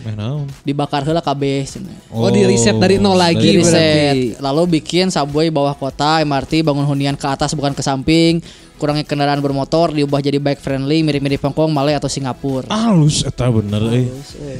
Meh 0.00 0.16
naon? 0.16 0.48
dibakar 0.64 1.04
heula 1.04 1.20
KB 1.20 1.42
cenah. 1.68 1.92
Oh, 2.08 2.32
di 2.32 2.44
reset 2.48 2.76
dari 2.80 2.96
nol 2.96 3.16
lagi 3.18 3.36
Di 3.36 3.60
berarti. 3.60 3.68
reset. 3.68 4.14
Lalu 4.40 4.80
bikin 4.80 5.12
subway 5.12 5.52
bawah 5.52 5.76
kota, 5.76 6.24
MRT 6.24 6.64
bangun 6.64 6.88
hunian 6.88 7.16
ke 7.20 7.26
atas 7.28 7.52
bukan 7.52 7.76
ke 7.76 7.84
samping, 7.84 8.40
kurangi 8.80 9.04
kendaraan 9.04 9.44
bermotor, 9.44 9.92
diubah 9.92 10.24
jadi 10.24 10.40
bike 10.40 10.64
friendly, 10.64 11.04
mirip-mirip 11.04 11.44
Hong 11.44 11.52
Kong, 11.52 11.68
Malay 11.68 12.00
atau 12.00 12.08
Singapura. 12.08 12.72
Halus 12.72 13.20
eta 13.28 13.52
bener 13.52 13.84
eh. 13.92 14.08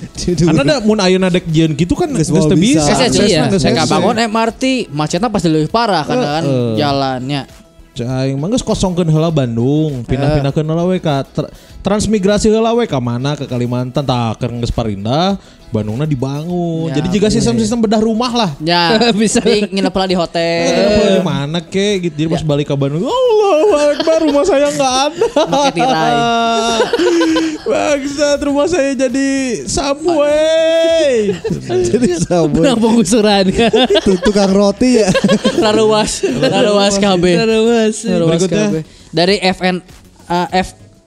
Karena 0.46 0.60
ada 0.60 0.76
mun 0.84 1.00
ayeuna 1.00 1.32
dek 1.32 1.48
jieun 1.48 1.72
gitu 1.72 1.96
kan 1.96 2.12
geus 2.12 2.28
teu 2.28 2.52
bisa. 2.52 2.84
Saya 2.84 3.88
bangun 3.88 4.20
MRT, 4.28 4.92
macetnya 4.92 5.32
pasti 5.32 5.48
lebih 5.48 5.72
parah 5.72 6.04
karena 6.04 6.28
kan 6.40 6.44
jalannya. 6.76 7.42
Cai 7.90 8.38
mah 8.38 8.46
geus 8.52 8.62
kosongkeun 8.62 9.10
heula 9.10 9.34
Bandung, 9.34 10.06
pindah-pindahkeun 10.06 10.62
heula 10.68 10.84
we 10.86 11.02
ka 11.02 11.26
transmigrasi 11.80 12.46
heula 12.46 12.72
we 12.72 12.84
ka 12.84 12.96
mana 12.96 13.32
ke 13.32 13.44
Kalimantan 13.44 14.02
tah 14.02 14.32
keur 14.34 14.52
geus 14.54 14.68
parindah, 14.68 15.40
Bandungna 15.70 16.02
dibangun. 16.02 16.90
Ya, 16.90 16.98
Jadi 16.98 17.14
juga 17.14 17.30
sistem-sistem 17.30 17.78
bedah 17.78 17.98
rumah 17.98 18.28
lah. 18.28 18.50
Ya, 18.58 18.98
Bisa. 19.14 19.38
di- 19.38 19.70
nginep 19.70 19.94
lah 19.94 20.04
di 20.04 20.12
Eh, 20.12 20.18
hotel. 20.18 21.14
di 21.14 21.22
mana 21.22 21.58
ke 21.62 22.02
gitu. 22.02 22.14
Jadi 22.16 22.28
pas 22.28 22.42
balik 22.42 22.66
ke 22.66 22.74
Bandung, 22.74 23.06
Allah 23.06 23.56
Akbar 23.92 24.18
rumah 24.20 24.42
saya 24.42 24.66
nggak 24.66 24.94
ada. 25.06 25.26
Pakai 25.46 25.70
tirai. 25.72 26.14
Bangsat 27.70 28.40
rumah 28.42 28.66
saya 28.66 28.98
jadi 28.98 29.30
subway. 29.64 31.38
Jadi 31.86 32.18
sama 32.18 32.50
Benang 32.50 32.76
penggusuran. 32.76 33.46
Tuh, 34.02 34.18
tukang 34.20 34.50
roti 34.50 34.98
ya. 34.98 35.08
Raruas, 35.56 36.18
Raruas 36.26 36.94
KB. 36.96 37.24
Raruas. 37.36 37.94
Raruas 38.02 38.30
Berikutnya. 38.42 38.66
KB. 38.66 38.74
Dari 39.10 39.36
FN 39.48 39.76
uh, 40.26 40.48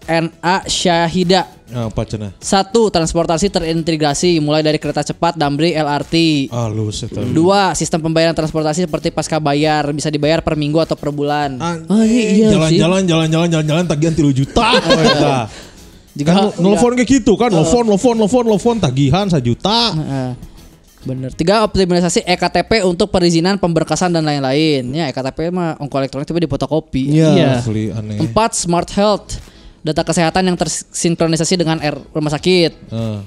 FNA 0.04 0.68
Syahida. 0.68 1.48
Apa 1.74 2.06
cenah? 2.06 2.38
Satu, 2.38 2.94
transportasi 2.94 3.50
terintegrasi 3.50 4.38
mulai 4.38 4.62
dari 4.62 4.78
kereta 4.78 5.02
cepat, 5.02 5.34
damri, 5.34 5.74
LRT. 5.74 6.48
Halus 6.54 7.02
eta. 7.10 7.26
Dua, 7.26 7.74
sistem 7.74 7.98
pembayaran 8.04 8.38
transportasi 8.38 8.86
seperti 8.86 9.10
pasca 9.10 9.42
bayar 9.42 9.90
bisa 9.90 10.14
dibayar 10.14 10.46
per 10.46 10.54
minggu 10.54 10.78
atau 10.78 10.94
per 10.94 11.10
bulan. 11.10 11.58
Oh, 11.90 12.06
iya 12.06 12.54
sih. 12.70 12.78
Jalan-jalan 12.78 13.10
jalan-jalan 13.10 13.48
jalan-jalan 13.50 13.84
tagihan 13.90 14.14
3 14.14 14.38
juta. 14.38 14.68
Eta. 14.78 15.38
Jika 16.14 16.30
Kan 16.30 16.44
nelfon 16.62 16.94
kayak 16.94 17.10
gitu 17.10 17.34
kan, 17.34 17.50
nelfon 17.50 17.90
nelfon 17.90 18.16
nelfon 18.22 18.46
nelfon 18.46 18.78
tagihan 18.78 19.26
1 19.26 19.42
juta. 19.42 19.98
Heeh. 19.98 20.30
Bener. 21.04 21.36
Tiga, 21.36 21.68
optimalisasi 21.68 22.24
EKTP 22.24 22.86
untuk 22.88 23.12
perizinan, 23.12 23.60
pemberkasan 23.60 24.14
dan 24.16 24.24
lain-lain. 24.24 24.88
Ya, 24.94 25.12
EKTP 25.12 25.52
mah 25.52 25.76
ongko 25.76 26.00
elektronik 26.00 26.30
tapi 26.30 26.46
di 26.46 26.50
fotokopi. 26.50 27.12
Iya. 27.12 27.60
Iya. 27.60 28.24
Empat, 28.24 28.56
smart 28.56 28.88
health. 28.96 29.36
Data 29.84 30.02
kesehatan 30.08 30.48
yang 30.48 30.58
tersinkronisasi 30.58 31.60
dengan 31.60 31.84
R 31.84 32.00
rumah 32.16 32.32
sakit. 32.32 32.72
Eh, 32.90 33.20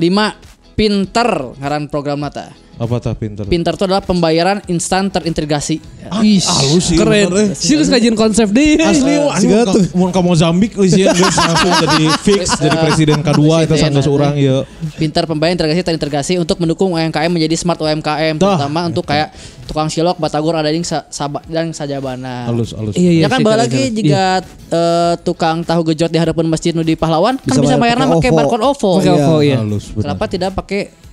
Lima, 0.00 0.32
pinter 0.72 1.54
ngaran 1.60 1.86
program 1.92 2.24
mata. 2.24 2.50
Apa 2.78 2.94
tah 3.02 3.14
pinter? 3.18 3.42
Pinter 3.50 3.74
itu 3.74 3.84
adalah 3.90 3.98
pembayaran 3.98 4.62
instan 4.70 5.10
terintegrasi. 5.10 5.82
Ih, 6.22 6.38
halus 6.38 6.88
sih, 6.88 6.96
keren. 6.96 7.50
Sih 7.52 7.74
geus 7.74 7.90
ngajin 7.90 8.14
konsep 8.14 8.48
deh. 8.54 8.78
Asli 8.78 9.18
anu 9.18 9.74
mun 9.98 10.14
ka 10.14 10.22
Mozambik 10.22 10.78
geus 10.78 10.94
ya 10.94 11.10
geus 11.10 11.34
langsung 11.34 11.74
jadi 11.84 12.04
fix 12.22 12.54
jadi 12.56 12.76
presiden 12.78 13.18
kedua 13.20 13.66
itu 13.66 13.74
sanggeus 13.74 14.06
eh. 14.06 14.14
urang 14.14 14.34
ya. 14.38 14.62
Pinter 14.94 15.26
pembayaran 15.26 15.58
integrasi 15.58 15.82
terintegrasi 15.82 16.32
untuk 16.38 16.62
mendukung 16.62 16.94
UMKM 16.94 17.28
menjadi 17.28 17.58
smart 17.58 17.82
UMKM 17.82 18.38
terutama 18.38 18.86
untuk 18.86 19.04
kayak 19.04 19.34
tukang 19.68 19.92
silok, 19.92 20.16
batagor, 20.16 20.56
ada 20.56 20.72
yang 20.72 20.80
sa, 20.80 21.04
saba- 21.12 21.44
dan 21.44 21.76
sajabana. 21.76 22.48
Halus 22.48 22.72
halus. 22.72 22.96
Iya, 22.96 23.10
iya. 23.12 23.22
Ya 23.24 23.28
kan 23.28 23.42
sih, 23.42 23.44
balik 23.44 23.60
lagi 23.68 23.82
jika 23.92 24.24
eh, 24.72 25.14
tukang 25.20 25.60
tahu 25.60 25.92
gejot 25.92 26.08
di 26.08 26.16
hadapan 26.16 26.48
masjid 26.48 26.72
nu 26.72 26.80
di 26.80 26.96
pahlawan 26.96 27.36
kan 27.36 27.44
Bisa 27.44 27.60
bisa 27.60 27.76
bayar 27.76 28.00
bayarnya 28.00 28.16
pakai 28.16 28.30
barcode 28.32 28.64
OVO. 28.64 28.90
Pakai 28.96 29.10
Iya. 29.12 29.18
OVO, 29.20 29.36
iya. 29.44 29.56
Halus 29.60 29.84
benar. 29.92 30.02
Kenapa 30.08 30.24
tidak 30.24 30.50
pakai 30.56 31.07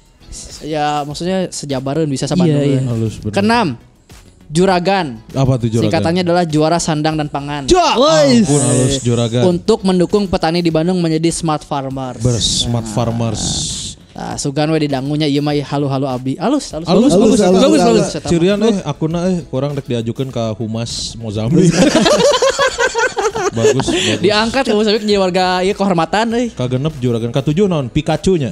ya 0.64 1.02
maksudnya 1.04 1.50
sejabaran 1.50 2.06
bisa 2.08 2.26
sabandung. 2.26 2.62
Iya, 2.62 2.80
iya. 2.80 2.82
Halus. 2.86 3.20
Keenam, 3.30 3.80
juragan. 4.50 5.20
Apa 5.34 5.58
tuh 5.58 5.68
juragan? 5.68 5.84
Singkatannya 5.90 6.22
adalah 6.22 6.44
juara 6.46 6.78
sandang 6.78 7.18
dan 7.18 7.28
pangan. 7.28 7.66
Ampun 7.68 8.62
halus 8.62 9.02
juragan. 9.02 9.42
Untuk 9.46 9.82
mendukung 9.82 10.30
petani 10.30 10.62
di 10.62 10.70
Bandung 10.70 11.02
menjadi 11.02 11.30
smart 11.34 11.66
farmers. 11.66 12.22
Bers 12.22 12.68
smart 12.68 12.88
farmers. 12.88 13.44
Nah, 14.16 14.40
sugan 14.40 14.72
we 14.72 14.80
didangunya 14.88 15.28
ieu 15.28 15.44
mah 15.44 15.52
halu-halu 15.52 16.08
abdi. 16.08 16.34
Alus, 16.40 16.72
alus. 16.72 16.88
Halus 16.88 17.12
halus 17.12 17.36
Halus, 17.36 17.40
halus, 17.44 17.60
bagus 17.60 17.82
halus. 17.84 18.06
bagus. 18.16 18.32
Cirian 18.32 18.60
eh 18.64 18.80
akuna 18.88 19.28
eh 19.28 19.44
kurang 19.52 19.76
dek 19.76 19.84
diajukan 19.92 20.32
ke 20.32 20.44
humas 20.56 21.20
Mozambik. 21.20 21.68
bagus. 23.56 23.86
bagus. 23.88 24.20
Diangkat 24.20 24.64
kamu 24.68 24.82
sampai 24.84 25.02
jadi 25.02 25.16
warga 25.16 25.46
ieu 25.64 25.72
kehormatan 25.72 26.26
euy. 26.36 26.48
Kagenep 26.52 26.94
juragan 27.00 27.32
katujuh 27.32 27.66
naon 27.72 27.88
Pikachu 27.88 28.36
nya. 28.36 28.52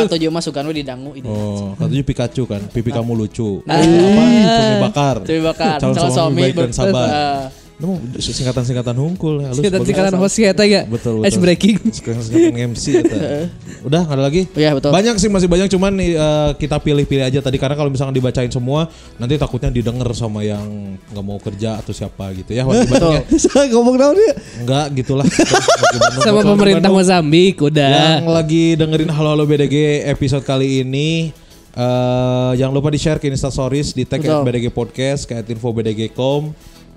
Katujuh 0.00 0.32
mah 0.32 0.40
we 0.40 0.72
didangu 0.80 1.12
ini. 1.12 1.28
Oh, 1.28 1.76
katujuh 1.76 2.04
Pikachu 2.08 2.42
kan. 2.48 2.64
Pipi 2.72 2.88
kamu 2.88 3.12
lucu. 3.12 3.60
Ah. 3.68 3.84
Apa? 3.84 4.22
Cumi 4.56 4.76
bakar. 4.80 5.16
Cumi 5.28 5.40
bakar, 5.44 5.76
Calon, 5.76 5.94
calon 5.94 6.10
suami, 6.10 6.16
suami 6.16 6.40
baik 6.40 6.54
dan 6.56 6.72
sabar. 6.72 7.08
Ah. 7.12 7.59
Nemu 7.80 7.96
singkatan-singkatan 8.20 8.92
hungkul 8.92 9.40
halus. 9.40 9.56
Singkatan 9.56 9.80
bagus. 9.80 9.88
singkatan 9.88 10.14
host 10.20 10.36
kita 10.36 10.64
ya. 10.68 10.84
Betul, 10.84 11.24
betul. 11.24 11.32
Ice 11.32 11.38
breaking. 11.40 11.76
Singkatan 11.88 12.52
MC 12.76 12.84
eta. 13.00 13.48
Udah 13.88 14.04
nggak 14.04 14.16
ada 14.20 14.22
lagi? 14.28 14.42
Iya, 14.52 14.76
betul. 14.76 14.92
Banyak 14.92 15.16
sih 15.16 15.32
masih 15.32 15.48
banyak 15.48 15.72
cuman 15.72 15.96
eh, 15.96 16.50
kita 16.60 16.76
pilih-pilih 16.76 17.24
aja 17.24 17.40
tadi 17.40 17.56
karena 17.56 17.72
kalau 17.80 17.88
misalkan 17.88 18.12
dibacain 18.12 18.52
semua 18.52 18.92
nanti 19.16 19.40
takutnya 19.40 19.72
didengar 19.72 20.12
sama 20.12 20.44
yang 20.44 20.60
nggak 21.08 21.24
mau 21.24 21.40
kerja 21.40 21.80
atau 21.80 21.96
siapa 21.96 22.36
gitu 22.36 22.52
ya. 22.52 22.68
Bandung 22.68 23.16
ya. 23.16 23.24
Saya 23.48 23.72
ngomong 23.72 23.96
naon 23.96 24.12
dia? 24.12 24.32
Enggak 24.60 24.86
gitulah. 25.00 25.24
Sama 26.20 26.44
pemerintah. 26.44 26.92
Mozambik 26.92 27.64
udah. 27.64 28.20
Yang 28.20 28.28
lagi 28.28 28.64
dengerin 28.76 29.08
Halo 29.08 29.32
Halo 29.32 29.48
BDG 29.48 30.04
episode 30.04 30.44
kali 30.44 30.84
ini 30.84 31.32
eh 31.70 32.52
jangan 32.58 32.74
lupa 32.74 32.90
di-share 32.90 33.22
ke 33.22 33.30
Insta 33.30 33.46
Stories 33.46 33.94
di 33.94 34.02
tag 34.02 34.20
Betul. 34.20 34.42
BDG 34.42 34.74
Podcast 34.74 35.22
ke 35.24 35.38
info 35.48 35.70
BDG.com 35.70 36.50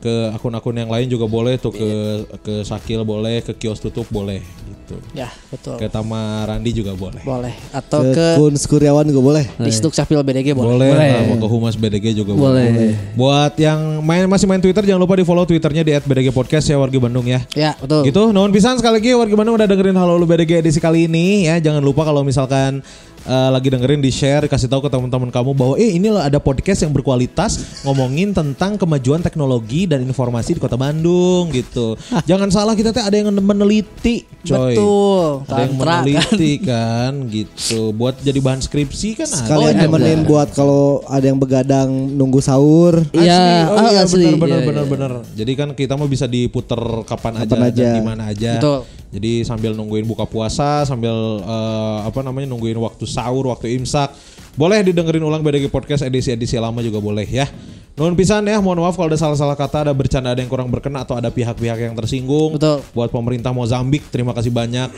ke 0.04 0.14
akun-akun 0.30 0.76
yang 0.76 0.92
lain 0.92 1.08
juga 1.08 1.24
boleh 1.26 1.56
tuh 1.56 1.72
ke 1.72 1.90
ke 2.38 2.54
Sakil 2.62 3.02
boleh 3.02 3.40
ke 3.40 3.56
kios 3.56 3.80
tutup 3.80 4.04
boleh 4.10 4.44
gitu 4.44 5.00
Ya, 5.16 5.32
betul. 5.48 5.80
ke 5.80 5.88
Tama 5.88 6.20
Randi 6.44 6.76
juga 6.76 6.92
boleh 6.92 7.24
Boleh. 7.24 7.56
Atau 7.72 8.04
Ke 8.04 8.12
ke 8.12 8.28
Kun 8.36 8.52
Kuryawan 8.54 9.08
juga 9.08 9.22
boleh. 9.24 9.46
di 9.56 9.72
Stuk 9.72 9.90
Capil 9.90 10.20
BDG 10.20 10.52
boleh. 10.52 10.76
boleh, 10.76 10.90
Boleh. 10.92 11.08
Nah, 11.10 11.24
mau 11.26 11.38
ke 11.40 11.48
Humas 11.48 11.76
BDG 11.76 12.12
juga 12.14 12.36
Boleh. 12.36 12.68
boleh. 12.68 12.94
buat 13.16 13.54
yang 13.56 14.04
main 14.04 14.28
masih 14.28 14.44
main 14.44 14.60
Twitter 14.60 14.84
jangan 14.84 15.00
lupa 15.00 15.16
di 15.16 15.24
follow 15.24 15.48
Twitternya 15.48 15.82
di 15.82 15.96
@bdg 15.96 16.30
podcast 16.30 16.68
ya 16.68 16.76
wargi 16.76 17.00
Bandung 17.00 17.24
ya 17.24 17.40
Ya, 17.54 17.72
betul. 17.74 18.04
Gitu, 18.04 18.22
nuhun 18.30 18.52
pisan 18.52 18.76
sekali 18.76 19.00
lagi 19.00 19.16
warga 19.16 19.34
Bandung 19.34 19.56
udah 19.56 19.66
dengerin 19.66 19.96
Halo 19.96 20.20
Lu 20.20 20.28
BDG 20.28 20.60
edisi 20.60 20.78
kali 20.78 21.08
ini 21.08 21.48
ya. 21.48 21.64
Jangan 21.64 21.80
lupa 21.80 22.04
kalau 22.04 22.22
misalkan 22.22 22.84
eh, 23.24 23.50
lagi 23.50 23.68
dengerin 23.68 24.00
di 24.00 24.10
share 24.10 24.46
kasih 24.46 24.68
tahu 24.68 24.84
ke 24.84 24.90
teman-teman 24.90 25.28
kamu 25.28 25.52
bahwa 25.52 25.76
eh 25.76 25.96
ini 25.96 26.08
loh 26.08 26.20
ada 26.20 26.38
podcast 26.38 26.84
yang 26.84 26.92
berkualitas 26.92 27.82
ngomongin 27.82 28.32
tentang 28.32 28.76
kemajuan 28.76 29.20
teknologi 29.20 29.86
dan 29.86 30.04
informasi 30.04 30.56
di 30.56 30.62
Kota 30.62 30.76
Bandung 30.76 31.50
gitu. 31.50 31.96
Jangan 32.30 32.50
salah 32.50 32.74
kita 32.74 32.92
teh 32.92 33.00
ada 33.00 33.14
yang 33.14 33.32
meneliti, 33.34 34.24
coy. 34.44 34.76
Betul. 34.76 35.26
Ada 35.46 35.62
yang 35.62 35.74
Tantra, 35.76 35.92
kan? 35.92 36.04
meneliti 36.04 36.52
kan 36.60 37.14
gitu. 37.28 37.82
Buat 37.92 38.16
jadi 38.20 38.40
bahan 38.40 38.60
skripsi 38.60 39.10
kan 39.16 39.28
ada. 39.28 39.38
Sekalian 39.40 39.76
iya, 39.76 39.82
nemenin 39.86 40.20
buat 40.24 40.52
kalau 40.52 41.02
ada 41.06 41.24
yang 41.24 41.40
begadang 41.40 41.90
nunggu 41.90 42.40
sahur. 42.40 43.04
Asli, 43.10 43.24
Iya, 43.24 43.44
oh 43.70 43.88
iya 43.90 44.02
asli. 44.04 44.26
benar 44.26 44.38
benar 44.38 44.60
Iya, 44.60 44.68
benar 44.68 44.84
iya. 44.86 44.92
benar. 44.92 45.12
Jadi 45.34 45.52
kan 45.54 45.70
kita 45.74 45.94
mau 45.94 46.06
bisa 46.06 46.26
diputer 46.26 46.80
kapan, 47.04 47.40
aja, 47.40 47.48
Kapan 47.50 47.68
aja. 47.70 47.84
dan 47.84 47.96
di 47.96 48.04
mana 48.04 48.24
aja. 48.28 48.52
Betul. 48.58 48.80
Jadi 49.14 49.46
sambil 49.46 49.72
nungguin 49.72 50.04
buka 50.04 50.26
puasa, 50.26 50.82
sambil 50.84 51.14
eh, 51.40 51.98
apa 52.04 52.20
namanya 52.20 52.50
nungguin 52.50 52.76
waktu 52.76 53.06
sahur, 53.06 53.46
waktu 53.48 53.78
imsak. 53.78 54.10
Boleh 54.54 54.82
didengerin 54.82 55.22
ulang 55.22 55.42
BDG 55.42 55.70
Podcast 55.70 56.02
edisi-edisi 56.02 56.58
lama 56.58 56.82
juga 56.82 56.98
boleh 56.98 57.26
ya. 57.26 57.46
Nuhun 57.94 58.18
pisan 58.18 58.42
ya, 58.44 58.58
mohon 58.58 58.82
maaf 58.82 58.98
kalau 58.98 59.06
ada 59.06 59.18
salah-salah 59.18 59.54
kata, 59.54 59.86
ada 59.86 59.94
bercanda 59.94 60.34
ada 60.34 60.42
yang 60.42 60.50
kurang 60.50 60.66
berkenan 60.66 61.06
atau 61.06 61.14
ada 61.14 61.30
pihak-pihak 61.30 61.78
yang 61.78 61.94
tersinggung. 61.94 62.58
Betul. 62.58 62.82
Buat 62.90 63.14
pemerintah 63.14 63.54
Mozambik, 63.54 64.10
terima 64.10 64.34
kasih 64.34 64.50
banyak. 64.50 64.90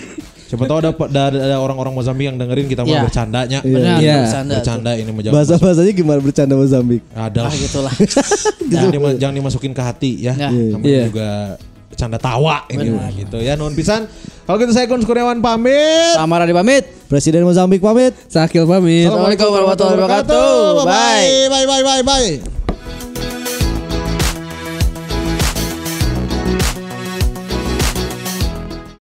Siapa 0.47 0.63
tahu 0.63 0.79
ada 0.79 0.91
ada, 0.95 1.23
ada 1.27 1.57
orang-orang 1.59 1.91
Mozambik 1.91 2.23
yang 2.23 2.39
dengerin 2.39 2.71
kita 2.71 2.87
mau 2.87 2.95
Iya. 2.95 3.03
bercandanya. 3.03 3.59
Iya. 3.67 4.15
bercanda. 4.23 4.55
Bercanda 4.63 4.91
ini 4.95 5.11
menjawab. 5.11 5.35
Bahasa-bahasanya 5.35 5.91
gimana 5.91 6.19
bercanda 6.23 6.55
Mozambik? 6.55 7.01
Ada 7.11 7.39
Ah, 7.43 7.51
gitulah. 7.51 7.93
jangan, 8.71 8.91
dima- 8.91 9.17
jangan 9.19 9.35
dimasukin 9.35 9.75
ke 9.75 9.81
hati 9.83 10.11
ya. 10.23 10.33
Ya. 10.39 10.47
Namanya 10.51 10.87
Iya. 10.87 11.03
juga 11.11 11.27
bercanda 11.89 12.17
tawa 12.17 12.65
ini 12.69 12.91
mah 12.91 13.09
gitu 13.13 13.37
ya. 13.39 13.55
Nuhun 13.55 13.73
pisan. 13.77 14.09
Kalau 14.45 14.57
gitu 14.61 14.71
saya 14.73 14.85
Kun 14.85 15.01
Kurniawan 15.01 15.41
pamit. 15.41 16.13
Samara 16.13 16.45
dipamit. 16.45 16.85
Presiden 17.09 17.45
Mozambik 17.45 17.81
pamit. 17.81 18.13
Sakil 18.29 18.69
pamit. 18.69 19.09
Assalamualaikum 19.09 19.49
warahmatullahi 19.49 19.97
wabarakatuh. 20.01 20.85
Bye. 20.85 21.49
Bye 21.49 21.65
bye 21.65 21.83
bye 21.83 22.03
bye. 22.05 22.54